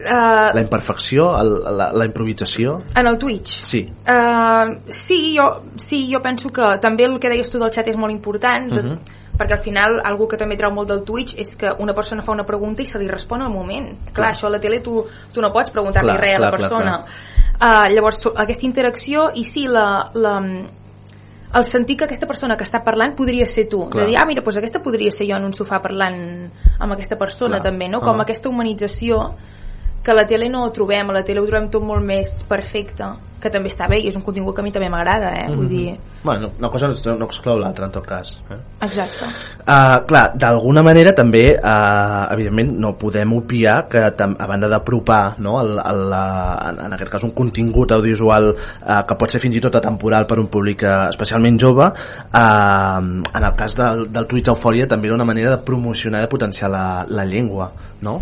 Uh, 0.00 0.54
La 0.54 0.62
imperfecció? 0.62 1.26
El, 1.38 1.50
la, 1.76 1.90
la 1.92 2.04
improvisació? 2.06 2.78
en 2.96 3.06
el 3.06 3.18
Twitch, 3.18 3.48
Sí. 3.66 3.82
Uh, 4.08 4.80
sí, 4.88 5.36
jo, 5.36 5.62
sí, 5.76 6.08
jo 6.10 6.20
penso 6.22 6.48
que 6.48 6.78
també 6.80 7.04
el 7.04 7.18
que 7.20 7.28
deies 7.28 7.50
tu 7.50 7.58
del 7.58 7.70
xat 7.70 7.88
és 7.88 7.96
molt 7.98 8.12
important, 8.12 8.70
de, 8.72 8.82
Mhm. 8.82 8.98
perquè 9.36 9.52
al 9.58 9.62
final, 9.64 10.00
algú 10.04 10.26
que 10.28 10.36
també 10.38 10.56
treu 10.56 10.70
molt 10.72 10.88
del 10.88 11.02
Twitch 11.04 11.34
és 11.36 11.54
que 11.56 11.68
una 11.78 11.92
persona 11.92 12.22
fa 12.22 12.32
una 12.32 12.44
pregunta 12.44 12.82
i 12.82 12.86
se 12.86 12.98
li 12.98 13.08
respon 13.08 13.42
al 13.42 13.50
moment. 13.52 13.92
Clar, 14.04 14.12
Clar. 14.14 14.32
això 14.32 14.46
a 14.46 14.50
la 14.50 14.58
tele 14.60 14.80
tu, 14.80 15.04
tu 15.34 15.40
no 15.42 15.50
pots 15.52 15.70
preguntar-li 15.70 16.08
Clar, 16.08 16.20
res 16.20 16.36
a 16.36 16.40
la 16.40 16.48
clar, 16.50 16.58
clar, 16.58 16.70
persona. 16.70 17.00
Uh, 17.60 17.92
llavors, 17.92 18.20
so- 18.22 18.32
aquesta 18.34 18.64
interacció 18.66 19.30
i 19.34 19.44
sí, 19.44 19.66
la, 19.68 20.10
la, 20.14 20.38
el 21.52 21.64
sentir 21.64 21.96
que 21.98 22.04
aquesta 22.04 22.26
persona 22.26 22.56
que 22.56 22.64
està 22.64 22.82
parlant 22.82 23.14
podria 23.16 23.44
ser 23.46 23.66
tu. 23.68 23.88
Clar. 23.88 24.04
De 24.04 24.10
dir, 24.10 24.16
ah, 24.18 24.24
mira, 24.26 24.40
doncs 24.40 24.56
aquesta 24.56 24.80
podria 24.80 25.10
ser 25.10 25.26
jo 25.28 25.36
en 25.36 25.44
un 25.44 25.52
sofà 25.52 25.80
parlant 25.82 26.50
amb 26.78 26.92
aquesta 26.92 27.16
persona 27.18 27.58
Clar. 27.58 27.70
també, 27.72 27.88
no? 27.88 28.00
Com 28.00 28.18
Ah. 28.20 28.22
aquesta 28.22 28.48
humanització 28.48 29.34
que 30.04 30.12
a 30.12 30.16
la 30.16 30.26
tele 30.26 30.48
no 30.48 30.64
ho 30.64 30.70
trobem, 30.72 31.10
a 31.10 31.18
la 31.20 31.24
tele 31.24 31.42
ho 31.42 31.48
trobem 31.48 31.70
tot 31.72 31.84
molt 31.84 32.04
més 32.04 32.40
perfecte, 32.48 33.10
que 33.40 33.52
també 33.52 33.72
està 33.72 33.88
bé 33.88 34.00
i 34.00 34.08
és 34.08 34.16
un 34.16 34.24
contingut 34.24 34.56
que 34.56 34.64
a 34.64 34.66
mi 34.66 34.72
també 34.72 34.88
m'agrada, 34.92 35.34
eh? 35.42 35.48
Vull 35.52 35.68
dir, 35.68 35.84
Bueno, 36.22 36.50
una 36.58 36.68
cosa 36.68 36.88
no, 36.88 37.14
no 37.16 37.24
exclou 37.24 37.56
l'altra, 37.56 37.86
en 37.86 37.92
tot 37.94 38.04
cas. 38.04 38.34
Eh? 38.52 38.58
exacte. 38.84 39.24
Uh, 39.64 40.02
clar, 40.04 40.24
d'alguna 40.36 40.82
manera 40.84 41.14
també, 41.16 41.46
uh, 41.56 42.26
evidentment, 42.34 42.74
no 42.82 42.90
podem 43.00 43.32
obviar 43.38 43.86
que 43.88 44.02
a 44.04 44.48
banda 44.50 44.68
d'apropar 44.68 45.38
no, 45.40 45.56
el, 45.62 45.78
el, 45.80 46.02
en, 46.12 46.82
en 46.84 46.96
aquest 46.96 47.12
cas 47.14 47.24
un 47.24 47.32
contingut 47.32 47.94
audiovisual 47.96 48.50
uh, 48.52 48.98
que 49.08 49.16
pot 49.16 49.32
ser 49.32 49.40
fins 49.40 49.56
i 49.56 49.64
tot 49.64 49.80
atemporal 49.80 50.28
per 50.28 50.36
un 50.42 50.50
públic 50.52 50.84
uh, 50.84 51.08
especialment 51.08 51.56
jove, 51.60 51.88
uh, 51.88 53.00
en 53.00 53.40
el 53.40 53.56
cas 53.56 53.78
del, 53.80 54.10
del 54.12 54.28
Twitch 54.28 54.52
Eufòria 54.52 54.90
també 54.90 55.08
era 55.08 55.16
una 55.16 55.28
manera 55.28 55.56
de 55.56 55.64
promocionar 55.64 56.20
i 56.20 56.28
de 56.28 56.32
potenciar 56.36 56.68
la, 56.68 56.84
la 57.08 57.24
llengua, 57.24 57.72
no? 58.04 58.18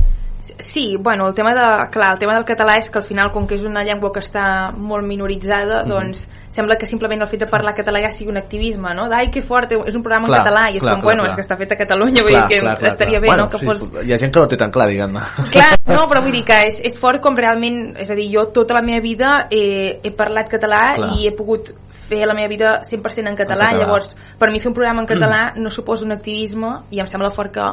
Sí, 0.59 0.97
bueno, 0.99 1.29
el 1.29 1.35
tema, 1.35 1.55
de, 1.55 1.91
clar, 1.91 2.13
el 2.15 2.19
tema 2.19 2.35
del 2.35 2.45
català 2.45 2.79
és 2.79 2.89
que 2.91 2.99
al 2.99 3.05
final, 3.07 3.31
com 3.31 3.47
que 3.47 3.55
és 3.55 3.63
una 3.63 3.85
llengua 3.87 4.11
que 4.13 4.19
està 4.19 4.73
molt 4.75 5.07
minoritzada, 5.07 5.85
Mhm. 5.85 5.89
doncs 5.89 6.29
sembla 6.49 6.77
que 6.77 6.87
simplement 6.87 7.21
el 7.23 7.29
fet 7.29 7.41
de 7.41 7.47
parlar 7.47 7.75
català 7.77 8.01
ja 8.03 8.11
sigui 8.11 8.31
un 8.31 8.39
activisme, 8.39 8.93
no? 8.95 9.09
D'ai, 9.09 9.31
que 9.31 9.41
fort, 9.43 9.71
és 9.71 9.95
un 9.95 10.03
programa 10.03 10.27
Clar, 10.27 10.39
en 10.41 10.45
català, 10.45 10.63
i 10.73 10.77
és 10.77 10.83
clar, 10.83 10.95
com, 10.95 11.03
clar, 11.03 11.15
bueno, 11.15 11.23
clar. 11.23 11.31
és 11.31 11.35
que 11.37 11.43
està 11.43 11.57
fet 11.59 11.73
a 11.73 11.77
Catalunya, 11.77 12.23
vull 12.23 12.49
dir 12.49 12.75
que 12.75 12.89
estaria 12.89 13.21
bé, 13.21 13.27
bueno, 13.29 13.45
no?, 13.45 13.51
que 13.51 13.59
sí, 13.59 13.67
fos... 13.67 13.83
Hi 14.03 14.13
ha 14.13 14.19
gent 14.19 14.33
que 14.35 14.41
no 14.41 14.49
té 14.49 14.57
tan 14.57 14.71
clar, 14.73 14.89
diguem-ne. 14.89 15.21
Clar, 15.53 15.77
no, 15.87 16.09
però 16.09 16.23
vull 16.23 16.33
dir 16.33 16.45
que 16.45 16.59
és, 16.67 16.81
és 16.83 16.99
fort 16.99 17.21
com 17.23 17.37
realment, 17.37 17.95
és 17.97 18.11
a 18.11 18.15
dir, 18.15 18.27
jo 18.35 18.47
tota 18.51 18.75
la 18.75 18.83
meva 18.83 19.01
vida 19.01 19.47
he, 19.51 20.01
he 20.03 20.11
parlat 20.11 20.49
català 20.51 20.95
Clar. 20.97 21.13
i 21.19 21.29
he 21.29 21.33
pogut 21.37 21.71
fer 22.09 22.27
la 22.27 22.35
meva 22.35 22.49
vida 22.49 22.81
100% 22.83 23.29
en 23.29 23.37
català, 23.37 23.69
En 23.71 23.77
català. 23.77 23.85
llavors 23.85 24.17
per 24.39 24.51
mi 24.51 24.59
fer 24.59 24.69
un 24.69 24.75
programa 24.75 25.03
en 25.03 25.07
català 25.15 25.53
no 25.55 25.71
suposa 25.71 26.05
un 26.05 26.13
activisme 26.13 26.81
i 26.91 26.99
em 26.99 27.07
sembla 27.07 27.31
fort 27.31 27.53
que, 27.53 27.69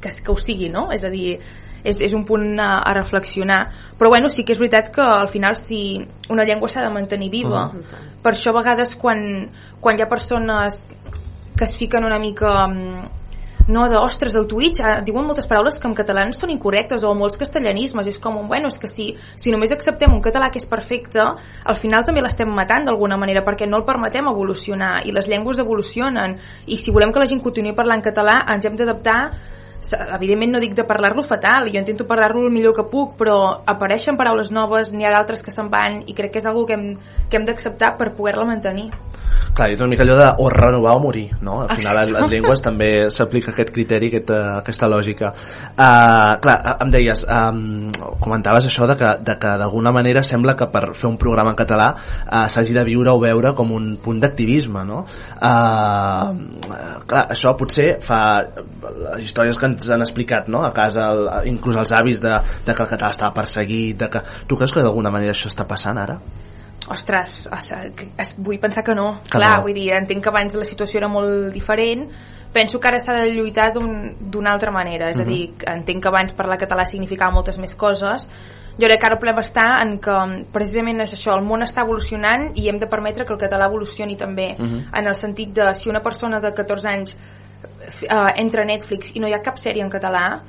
que, 0.00 0.10
que 0.22 0.30
ho 0.30 0.36
sigui, 0.36 0.68
no? 0.68 0.92
És 0.92 1.04
a 1.04 1.08
dir, 1.08 1.40
és, 1.84 2.00
és 2.00 2.12
un 2.14 2.24
punt 2.24 2.58
a, 2.60 2.80
a 2.80 2.94
reflexionar 2.94 3.60
però 3.98 4.10
bueno, 4.10 4.28
sí 4.28 4.44
que 4.44 4.52
és 4.52 4.58
veritat 4.58 4.90
que 4.94 5.02
al 5.02 5.28
final 5.28 5.56
si 5.56 6.00
una 6.28 6.44
llengua 6.44 6.68
s'ha 6.68 6.82
de 6.82 6.90
mantenir 6.90 7.30
viva 7.30 7.70
Mhm. 7.70 8.22
per 8.22 8.32
això 8.32 8.50
a 8.50 8.58
vegades 8.60 8.94
quan, 8.96 9.50
quan 9.80 9.96
hi 9.96 10.02
ha 10.02 10.08
persones 10.08 10.88
que 11.56 11.64
es 11.64 11.76
fiquen 11.76 12.04
una 12.04 12.18
mica 12.18 12.66
mm, 12.66 13.20
no, 13.68 13.88
de, 13.88 13.96
ostres, 13.96 14.34
el 14.34 14.46
Twitch 14.46 14.80
eh, 14.80 15.00
diuen 15.04 15.26
moltes 15.26 15.46
paraules 15.46 15.78
que 15.78 15.86
en 15.88 15.94
català 15.94 16.24
no 16.26 16.34
són 16.34 16.50
incorrectes 16.50 17.04
o 17.06 17.12
molts 17.14 17.38
castellanismes, 17.38 18.08
és 18.10 18.18
com, 18.18 18.40
bueno, 18.48 18.70
és 18.72 18.78
que 18.80 18.88
si, 18.90 19.12
si 19.38 19.52
només 19.52 19.72
acceptem 19.72 20.12
un 20.12 20.22
català 20.24 20.50
que 20.50 20.58
és 20.58 20.66
perfecte 20.66 21.20
al 21.22 21.78
final 21.78 22.04
també 22.04 22.24
l'estem 22.24 22.50
matant 22.50 22.88
d'alguna 22.88 23.18
manera 23.20 23.44
perquè 23.46 23.68
no 23.68 23.78
el 23.78 23.86
permetem 23.86 24.26
evolucionar 24.32 25.06
i 25.06 25.14
les 25.14 25.28
llengües 25.30 25.62
evolucionen 25.62 26.38
i 26.66 26.76
si 26.76 26.90
volem 26.90 27.12
que 27.12 27.22
la 27.22 27.30
gent 27.30 27.42
continuï 27.44 27.76
parlant 27.76 28.02
català 28.02 28.40
ens 28.50 28.66
hem 28.66 28.76
d'adaptar 28.80 29.20
evidentment 29.80 30.52
no 30.54 30.60
dic 30.62 30.74
de 30.76 30.84
parlar-lo 30.84 31.24
fatal 31.26 31.70
jo 31.72 31.80
intento 31.80 32.06
parlar-lo 32.06 32.44
el 32.46 32.52
millor 32.54 32.74
que 32.76 32.86
puc 32.92 33.16
però 33.20 33.36
apareixen 33.66 34.18
paraules 34.20 34.52
noves, 34.52 34.92
n'hi 34.92 35.08
ha 35.08 35.14
d'altres 35.16 35.42
que 35.42 35.54
se'n 35.54 35.70
van 35.72 36.02
i 36.06 36.16
crec 36.16 36.34
que 36.34 36.42
és 36.42 36.48
algo 36.50 36.66
que 36.66 36.76
hem, 36.76 36.90
que 37.30 37.40
hem 37.40 37.46
d'acceptar 37.48 37.96
per 37.96 38.12
poder-la 38.16 38.48
mantenir 38.48 38.90
Clar, 39.54 39.66
és 39.74 39.80
una 39.80 39.90
mica 39.90 40.04
allò 40.04 40.14
de 40.18 40.26
o 40.38 40.48
renovar 40.52 40.92
o 40.94 41.00
morir, 41.02 41.24
no? 41.42 41.62
Al 41.62 41.74
final 41.74 41.98
Exacte. 41.98 42.12
les 42.14 42.30
llengües 42.30 42.62
també 42.62 42.90
s'aplica 43.10 43.50
aquest 43.50 43.72
criteri, 43.74 44.10
aquesta, 44.12 44.38
aquesta 44.60 44.88
lògica. 44.90 45.32
Uh, 45.70 46.36
clar, 46.44 46.56
em 46.84 46.92
deies, 46.94 47.24
um, 47.26 47.90
comentaves 48.22 48.68
això 48.68 48.86
de 48.86 48.96
que, 49.00 49.10
de 49.26 49.36
que 49.42 49.54
d'alguna 49.62 49.92
manera 49.96 50.22
sembla 50.26 50.54
que 50.58 50.68
per 50.70 50.84
fer 50.94 51.08
un 51.10 51.18
programa 51.18 51.54
en 51.54 51.58
català 51.58 51.88
uh, 51.96 52.44
s'hagi 52.46 52.76
de 52.76 52.84
viure 52.86 53.10
o 53.10 53.18
veure 53.22 53.52
com 53.58 53.74
un 53.74 53.90
punt 54.02 54.22
d'activisme, 54.22 54.84
no? 54.86 55.02
Uh, 55.34 57.02
clar, 57.10 57.26
això 57.34 57.56
potser 57.58 57.96
fa 58.06 58.22
les 58.46 59.26
històries 59.26 59.58
que 59.58 59.69
ens 59.70 59.88
han 59.90 60.00
explicat, 60.04 60.48
no? 60.48 60.62
A 60.66 60.72
casa, 60.74 61.08
el, 61.14 61.48
inclús 61.48 61.76
els 61.76 61.92
avis 61.92 62.20
de, 62.20 62.36
de 62.66 62.74
que 62.74 62.82
el 62.82 62.88
català 62.88 63.10
estava 63.10 63.32
perseguit, 63.34 63.96
de 63.98 64.08
que... 64.10 64.20
Tu 64.46 64.56
creus 64.56 64.72
que 64.72 64.82
d'alguna 64.84 65.10
manera 65.10 65.32
això 65.32 65.48
està 65.48 65.66
passant 65.66 65.98
ara? 65.98 66.18
Ostres, 66.90 67.46
o 67.52 67.56
sigui, 67.60 68.08
es- 68.18 68.34
vull 68.38 68.58
pensar 68.58 68.82
que 68.82 68.94
no. 68.94 69.20
Que 69.24 69.36
Clar, 69.38 69.58
no. 69.58 69.62
vull 69.66 69.74
dir, 69.76 69.90
entenc 69.94 70.22
que 70.24 70.30
abans 70.32 70.54
la 70.56 70.64
situació 70.64 70.98
era 70.98 71.08
molt 71.12 71.52
diferent, 71.54 72.08
penso 72.52 72.80
que 72.80 72.88
ara 72.88 72.98
s'ha 72.98 73.12
de 73.14 73.28
lluitar 73.34 73.70
d'un- 73.72 74.16
d'una 74.30 74.52
altra 74.52 74.72
manera, 74.72 75.10
és 75.10 75.20
a 75.20 75.24
Mhm. 75.24 75.28
dir, 75.28 75.54
entenc 75.66 76.02
que 76.02 76.08
abans 76.08 76.32
parlar 76.34 76.58
català 76.58 76.86
significava 76.86 77.30
moltes 77.30 77.58
més 77.58 77.76
coses, 77.76 78.28
jo 78.80 78.86
crec 78.86 78.98
que 78.98 79.06
ara 79.06 79.14
el 79.14 79.20
problema 79.20 79.40
està 79.42 79.82
en 79.82 79.98
que 80.00 80.46
precisament 80.52 81.00
és 81.02 81.12
això, 81.12 81.36
el 81.36 81.44
món 81.44 81.60
està 81.62 81.82
evolucionant 81.82 82.50
i 82.56 82.68
hem 82.68 82.78
de 82.78 82.86
permetre 82.86 83.24
que 83.24 83.34
el 83.34 83.38
català 83.38 83.66
evolucioni 83.66 84.16
també, 84.16 84.56
Mhm. 84.58 84.88
en 84.98 85.06
el 85.06 85.14
sentit 85.14 85.52
de 85.52 85.74
si 85.74 85.90
una 85.90 86.00
persona 86.00 86.40
de 86.40 86.52
14 86.54 86.88
anys 86.88 87.16
eh, 88.02 88.32
entra 88.42 88.62
a 88.62 88.66
Netflix 88.66 89.12
i 89.14 89.20
no 89.20 89.28
hi 89.28 89.34
ha 89.34 89.42
cap 89.42 89.56
sèrie 89.58 89.82
en 89.84 89.90
català 89.90 90.40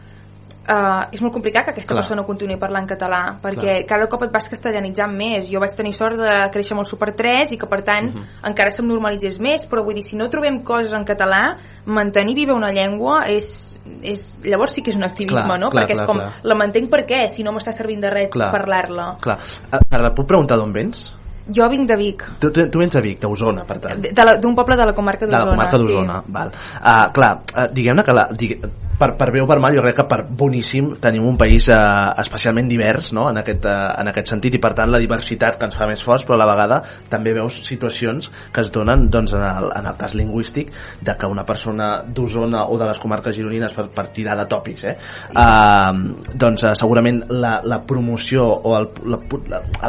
Uh, 0.62 1.08
és 1.10 1.18
molt 1.24 1.34
complicat 1.34 1.66
que 1.66 1.72
aquesta 1.72 1.90
Clar. 1.96 2.04
persona 2.04 2.22
continuï 2.22 2.54
parlant 2.62 2.86
català 2.86 3.40
perquè 3.42 3.80
cada 3.90 4.06
cop 4.08 4.22
et 4.28 4.30
vas 4.32 4.46
castellanitzant 4.48 5.10
més 5.18 5.48
jo 5.50 5.58
vaig 5.60 5.74
tenir 5.74 5.90
sort 5.98 6.20
de 6.22 6.36
créixer 6.54 6.76
amb 6.76 6.84
el 6.84 6.86
Super 6.86 7.16
3 7.18 7.50
i 7.56 7.58
que 7.58 7.66
per 7.66 7.80
tant 7.82 8.12
Mhm. 8.14 8.28
encara 8.46 8.70
se'm 8.70 8.86
normalitzés 8.86 9.40
més 9.42 9.66
però 9.68 9.82
vull 9.84 9.96
dir, 9.96 10.04
si 10.04 10.16
no 10.16 10.30
trobem 10.30 10.62
coses 10.64 10.94
en 10.94 11.04
català 11.04 11.58
mantenir 11.88 12.36
viva 12.36 12.54
una 12.54 12.70
llengua 12.72 13.24
és, 13.26 13.82
és 14.04 14.38
llavors 14.44 14.74
sí 14.74 14.84
que 14.84 14.92
és 14.92 14.96
un 14.96 15.04
activisme 15.04 15.42
Clar, 15.42 15.60
no? 15.60 15.72
clar, 15.72 15.84
perquè 15.84 15.96
clar, 15.96 16.04
és 16.04 16.08
com, 16.08 16.18
clar. 16.18 16.32
la 16.44 16.56
mantenc 16.56 16.92
per 16.92 17.08
què 17.08 17.28
si 17.30 17.42
no 17.42 17.52
m'està 17.54 17.74
servint 17.74 18.00
de 18.02 18.12
res 18.12 18.30
Clar. 18.30 18.52
parlar-la 18.52 19.16
Clar. 19.20 19.40
Uh, 19.74 19.80
ara, 19.90 20.14
puc 20.14 20.28
preguntar 20.28 20.58
d'on 20.58 20.72
vens? 20.72 21.16
Jo 21.48 21.70
vinc 21.70 21.88
de 21.90 21.98
Vic 21.98 22.24
Tu, 22.40 22.52
tu, 22.52 22.68
tu 22.70 22.80
vens 22.80 22.94
de 22.94 23.02
Vic, 23.02 23.20
d'Osona, 23.22 23.66
per 23.66 23.80
tant. 23.80 24.06
d'un 24.42 24.56
poble 24.56 24.78
de 24.78 24.86
la 24.86 24.94
comarca 24.94 25.26
de 25.26 25.32
la 25.32 25.40
d'Osona 25.40 25.58
comarca 25.58 25.78
d'Osona, 25.78 26.22
sí. 26.26 26.32
val. 26.38 26.54
Uh, 26.82 27.12
clar, 27.16 27.34
uh, 27.56 27.68
diguem-ne 27.74 28.04
que 28.04 28.16
la, 28.16 28.28
digue, 28.38 28.60
per, 29.02 29.16
per 29.18 29.32
bé 29.34 29.42
o 29.42 29.48
per 29.50 29.58
mal, 29.64 29.74
jo 29.74 29.82
crec 29.82 29.98
que 29.98 30.06
per 30.10 30.22
boníssim 30.42 30.92
tenim 31.02 31.26
un 31.26 31.38
país 31.40 31.66
uh, 31.74 32.14
especialment 32.22 32.70
divers 32.70 33.12
no? 33.18 33.28
en, 33.32 33.40
aquest, 33.42 33.66
uh, 33.66 33.96
en 34.02 34.12
aquest 34.12 34.30
sentit 34.34 34.58
i 34.58 34.62
per 34.62 34.74
tant 34.78 34.92
la 34.94 35.00
diversitat 35.02 35.58
que 35.58 35.66
ens 35.66 35.78
fa 35.78 35.88
més 35.90 36.04
forts 36.06 36.26
però 36.28 36.38
a 36.38 36.42
la 36.44 36.48
vegada 36.52 36.82
també 37.10 37.34
veus 37.34 37.58
situacions 37.66 38.30
que 38.54 38.62
es 38.62 38.70
donen 38.74 39.08
doncs, 39.14 39.34
en, 39.38 39.46
el, 39.48 39.72
en 39.78 39.90
el 39.90 39.98
cas 39.98 40.14
lingüístic 40.18 40.70
de 41.02 41.16
que 41.18 41.30
una 41.30 41.46
persona 41.48 41.90
d'Osona 42.06 42.68
o 42.70 42.78
de 42.78 42.90
les 42.92 43.02
comarques 43.02 43.36
gironines 43.38 43.74
per, 43.74 43.88
per 43.96 44.08
tirar 44.14 44.38
de 44.38 44.46
tòpics 44.52 44.86
eh? 44.92 44.96
uh, 45.34 46.36
doncs 46.46 46.68
uh, 46.68 46.76
segurament 46.78 47.24
la, 47.32 47.58
la 47.66 47.82
promoció 47.88 48.46
o 48.46 48.76
el, 48.78 48.90
la, 49.10 49.22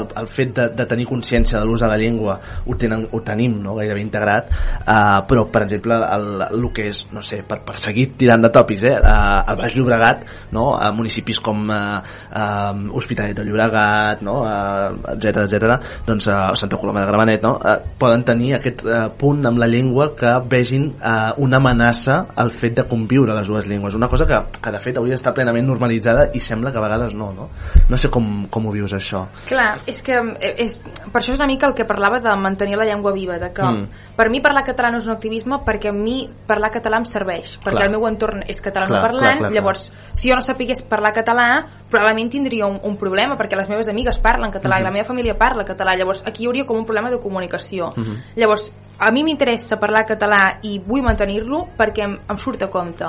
el, 0.00 0.08
el 0.22 0.32
fet 0.32 0.56
de, 0.56 0.68
de 0.78 0.88
tenir 0.88 1.08
consciència 1.10 1.60
de 1.60 1.68
l'ús 1.68 1.84
de 1.84 1.92
la 1.92 2.00
llengua 2.00 2.38
ho, 2.64 2.78
tenen, 2.80 3.04
ho 3.12 3.22
tenim 3.26 3.60
no? 3.60 3.76
gairebé 3.76 4.00
integrat 4.06 4.48
uh, 4.86 5.20
però 5.28 5.44
per 5.52 5.66
exemple 5.66 6.00
el, 6.00 6.46
el 6.48 6.68
que 6.72 6.88
és 6.88 7.04
no 7.12 7.20
sé, 7.24 7.42
per, 7.44 7.60
per 7.66 7.76
seguir 7.76 8.12
tirant 8.16 8.40
de 8.44 8.52
tòpics 8.54 8.88
eh? 8.88 8.96
Uh, 9.02 9.50
el 9.50 9.58
Baix 9.58 9.76
Llobregat 9.76 10.24
no? 10.54 10.72
a 10.78 10.92
municipis 10.94 11.40
com 11.42 11.66
uh, 11.68 12.00
uh, 12.30 12.96
Hospitalet 12.96 13.36
de 13.36 13.44
Llobregat 13.46 14.22
no? 14.22 14.38
uh, 14.46 15.14
etc 15.14 15.44
etc. 15.46 15.76
doncs 16.06 16.28
uh, 16.30 16.54
Santa 16.58 16.78
Coloma 16.80 17.02
de 17.02 17.10
Gramenet 17.10 17.42
no? 17.42 17.56
uh, 17.58 17.76
poden 17.98 18.24
tenir 18.28 18.54
aquest 18.58 18.84
uh, 18.86 19.08
punt 19.18 19.44
amb 19.48 19.60
la 19.62 19.68
llengua 19.70 20.12
que 20.16 20.32
vegin 20.48 20.92
uh, 20.94 21.34
una 21.42 21.58
amenaça 21.58 22.22
al 22.36 22.54
fet 22.54 22.78
de 22.78 22.86
conviure 22.88 23.34
les 23.36 23.48
dues 23.48 23.68
llengües 23.68 23.98
una 23.98 24.08
cosa 24.08 24.26
que, 24.26 24.38
que 24.62 24.74
de 24.74 24.82
fet 24.82 25.00
hauria 25.00 25.18
d'estar 25.18 25.34
plenament 25.36 25.66
normalitzada 25.66 26.30
i 26.32 26.40
sembla 26.40 26.72
que 26.72 26.78
a 26.80 26.86
vegades 26.86 27.16
no 27.18 27.32
no, 27.34 27.50
no 27.88 28.00
sé 28.00 28.10
com, 28.12 28.46
com 28.52 28.66
ho 28.66 28.74
vius 28.74 28.94
això 28.96 29.26
Clar, 29.48 29.82
és 29.90 30.02
que 30.06 30.16
eh, 30.38 30.54
és, 30.66 30.80
per 31.10 31.20
això 31.20 31.34
és 31.34 31.40
una 31.40 31.50
mica 31.50 31.66
el 31.68 31.76
que 31.78 31.88
parlava 31.88 32.22
de 32.22 32.34
mantenir 32.38 32.78
la 32.78 32.86
llengua 32.88 33.12
viva, 33.16 33.38
de 33.42 33.50
que 33.52 33.72
Mm. 33.72 33.88
per 34.16 34.28
mi 34.30 34.40
parlar 34.44 34.64
català 34.66 34.90
no 34.92 35.00
és 35.00 35.06
un 35.08 35.14
activisme 35.14 35.58
perquè 35.64 35.90
a 35.90 35.96
mi 35.96 36.28
parlar 36.46 36.70
català 36.74 36.98
em 37.00 37.06
serveix, 37.08 37.56
perquè 37.62 37.78
Clar. 37.78 37.86
el 37.88 37.94
meu 37.94 38.06
entorn 38.08 38.44
és 38.46 38.60
català 38.60 38.81
Clar, 38.86 39.00
no 39.00 39.06
parlant, 39.06 39.22
clar, 39.22 39.38
clar, 39.38 39.50
clar. 39.50 39.52
llavors 39.52 39.92
si 40.12 40.28
jo 40.30 40.34
no 40.34 40.40
sapigués 40.42 40.82
parlar 40.82 41.12
català 41.12 41.66
probablement 41.90 42.30
tindria 42.30 42.66
un, 42.66 42.78
un 42.82 42.96
problema 42.96 43.36
perquè 43.36 43.56
les 43.56 43.68
meves 43.68 43.88
amigues 43.88 44.18
parlen 44.18 44.50
català 44.50 44.78
i 44.78 44.82
la 44.82 44.88
Mhm. 44.90 44.94
meva 44.94 45.04
família 45.06 45.34
parla 45.38 45.64
català, 45.64 45.96
llavors 45.96 46.22
aquí 46.26 46.44
hi 46.44 46.46
hauria 46.46 46.64
com 46.66 46.76
un 46.78 46.84
problema 46.84 47.10
de 47.10 47.18
comunicació. 47.18 47.90
Mhm. 47.96 48.16
Llavors, 48.36 48.72
a 48.98 49.10
mi 49.10 49.24
m'interessa 49.24 49.76
parlar 49.76 50.04
català 50.06 50.58
i 50.62 50.78
vull 50.78 51.02
mantenir-lo 51.02 51.68
perquè 51.76 52.04
em, 52.04 52.18
em 52.28 52.36
surt 52.36 52.62
a 52.62 52.68
compte 52.68 53.04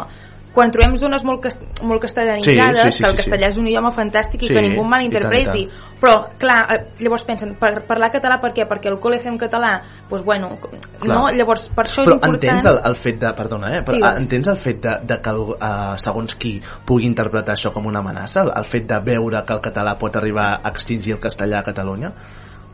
quan 0.54 0.70
trobem 0.70 0.94
zones 1.02 1.24
molt, 1.26 1.42
cas 1.42 1.56
molt 1.82 2.02
castellanitzades, 2.04 2.78
Sí, 2.78 2.92
sí, 2.92 2.98
sí, 2.98 3.04
que 3.04 3.10
el 3.10 3.16
sí, 3.16 3.18
sí. 3.18 3.22
castellà 3.24 3.48
és 3.50 3.58
un 3.58 3.68
idioma 3.68 3.90
fantàstic 3.96 4.44
i 4.44 4.48
Sí, 4.48 4.54
que 4.54 4.62
ningú 4.62 4.84
i 4.84 4.90
malinterpreti, 4.92 5.46
tant, 5.46 5.58
i 5.58 5.66
tant. 5.66 6.00
però 6.04 6.14
clar, 6.38 6.58
eh, 6.76 6.78
llavors 7.02 7.24
pensen, 7.26 7.56
per 7.58 7.72
parlar 7.88 8.12
català 8.14 8.40
per 8.40 8.52
què? 8.54 8.68
Perquè 8.70 8.92
al 8.92 9.00
col·le 9.02 9.20
fem 9.24 9.38
català? 9.42 9.72
Doncs 9.82 10.10
pues 10.10 10.24
bueno, 10.24 10.52
Clar. 10.60 11.16
no? 11.18 11.24
Llavors, 11.34 11.70
per 11.74 11.86
això 11.88 12.04
és 12.04 12.10
però 12.10 12.20
important... 12.20 12.44
entens 12.44 12.66
el, 12.70 12.80
el 12.86 12.96
fet 12.96 13.20
de, 13.20 13.32
perdona, 13.34 13.72
eh, 13.78 13.82
però 13.82 13.98
Digues. 13.98 14.22
entens 14.22 14.48
el 14.54 14.58
fet 14.58 14.82
de, 14.84 14.94
de 15.10 15.18
que 15.26 15.34
uh, 15.34 15.56
segons 15.98 16.36
qui 16.36 16.54
pugui 16.86 17.08
interpretar 17.10 17.56
això 17.58 17.74
com 17.74 17.88
una 17.90 18.00
amenaça, 18.06 18.44
el, 18.46 18.54
el 18.56 18.70
fet 18.70 18.86
de 18.88 19.00
veure 19.10 19.42
que 19.48 19.54
el 19.58 19.62
català 19.66 19.98
pot 19.98 20.16
arribar 20.22 20.60
a 20.62 20.70
extingir 20.70 21.14
el 21.18 21.20
castellà 21.20 21.60
a 21.60 21.64
Catalunya? 21.64 22.14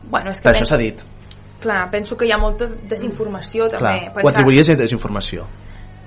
Bueno, 0.09 0.31
és 0.31 0.41
que 0.41 0.49
Per 0.49 0.55
això 0.57 0.65
s'ha 0.65 0.77
dit, 0.81 0.99
clar, 1.61 1.89
penso 1.91 2.17
que 2.17 2.25
hi 2.27 2.31
ha 2.33 2.37
molta 2.41 2.67
desinformació 2.89 3.69
també. 3.69 4.09
clar, 4.11 4.23
ho 4.25 4.29
atribuïes 4.29 4.69
a 4.69 4.75
desinformació. 4.75 5.45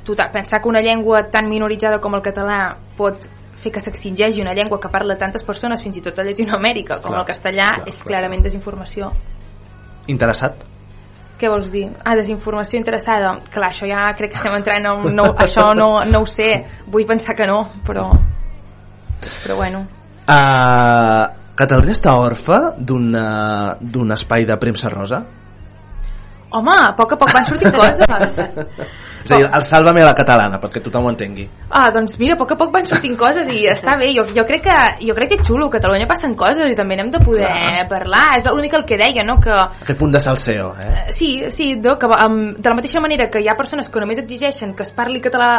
Total, 0.04 0.30
pensar 0.32 0.60
que 0.60 0.68
una 0.68 0.80
llengua 0.80 1.24
tan 1.30 1.48
minoritzada 1.48 2.00
com 2.00 2.14
el 2.18 2.22
català 2.22 2.76
pot 2.98 3.28
fer 3.62 3.70
que 3.72 3.80
s'extingeixi 3.80 4.42
una 4.42 4.54
llengua 4.54 4.80
que 4.82 4.90
parla 4.90 5.16
tantes 5.18 5.44
persones, 5.46 5.82
fins 5.82 6.00
i 6.00 6.02
tot 6.02 6.18
a 6.18 6.26
Llatinoamèrica, 6.26 6.98
com 7.00 7.12
Clar, 7.12 7.22
el 7.22 7.28
castellà, 7.28 7.68
clar, 7.70 7.88
és 7.92 8.00
clar, 8.00 8.08
clarament 8.10 8.42
desinformació. 8.42 9.12
Interessat? 10.10 10.64
Què 11.38 11.50
vols 11.50 11.70
dir? 11.74 11.88
Ah, 12.04 12.14
desinformació 12.18 12.78
interessada. 12.78 13.36
Clar, 13.50 13.70
això 13.70 13.86
ja 13.90 14.08
crec 14.18 14.34
que 14.34 14.38
estem 14.38 14.54
entrant 14.54 14.86
en 14.86 15.06
un... 15.06 15.14
No, 15.14 15.30
això 15.44 15.70
no, 15.78 15.92
no 16.06 16.22
ho 16.22 16.26
sé. 16.30 16.50
Vull 16.86 17.06
pensar 17.06 17.36
que 17.38 17.46
no, 17.50 17.64
però... 17.86 18.08
Però 19.22 19.56
bueno. 19.58 19.84
Uh, 20.22 21.42
Catalunya 21.58 21.94
està 21.94 22.14
orfa 22.16 22.58
d'un 22.78 23.10
uh, 23.12 23.74
d'un 23.80 24.14
espai 24.14 24.46
de 24.48 24.56
premsa 24.58 24.90
rosa? 24.90 25.20
Home, 26.52 26.72
a 26.74 26.92
poc 26.96 27.14
a 27.14 27.18
poc 27.20 27.32
van 27.34 27.46
sortint 27.48 27.76
coses. 27.80 28.40
És 29.24 29.30
a 29.30 29.36
dir, 29.38 29.46
el 29.46 29.62
Sálvame 29.62 30.02
a 30.02 30.06
la 30.06 30.14
catalana, 30.14 30.58
perquè 30.60 30.82
tothom 30.82 31.06
ho 31.06 31.10
entengui. 31.12 31.48
Ah, 31.70 31.90
doncs 31.94 32.18
mira, 32.18 32.34
a 32.34 32.40
poc 32.40 32.52
a 32.52 32.56
poc 32.60 32.72
van 32.74 32.86
sortint 32.86 33.16
coses 33.18 33.48
i 33.48 33.66
està 33.70 33.96
bé. 33.98 34.10
Jo, 34.16 34.24
jo, 34.34 34.44
crec 34.48 34.64
que, 34.66 35.06
jo 35.06 35.14
crec 35.14 35.28
que 35.32 35.38
és 35.40 35.46
xulo, 35.46 35.66
a 35.66 35.74
Catalunya 35.76 36.06
passen 36.10 36.34
coses 36.34 36.70
i 36.70 36.76
també 36.78 36.96
n'hem 36.96 37.10
de 37.10 37.20
poder 37.24 37.46
Clar. 37.46 37.86
parlar. 37.88 38.24
És 38.36 38.44
l'únic 38.46 38.74
el 38.74 38.84
que 38.84 38.98
deia, 39.00 39.24
no?, 39.24 39.38
que 39.40 39.52
Aquest 39.52 39.98
punt 39.98 40.12
de 40.12 40.20
salseo, 40.20 40.74
eh? 40.80 41.12
Sí, 41.12 41.44
sí, 41.50 41.74
no, 41.76 41.96
que, 41.98 42.06
um, 42.06 42.54
de 42.58 42.68
la 42.68 42.74
mateixa 42.76 43.00
manera 43.00 43.28
que 43.30 43.40
hi 43.40 43.48
ha 43.48 43.56
persones 43.56 43.88
que 43.88 44.00
només 44.00 44.18
exigeixen 44.18 44.74
que 44.74 44.82
es 44.82 44.92
parli 44.92 45.20
català 45.20 45.52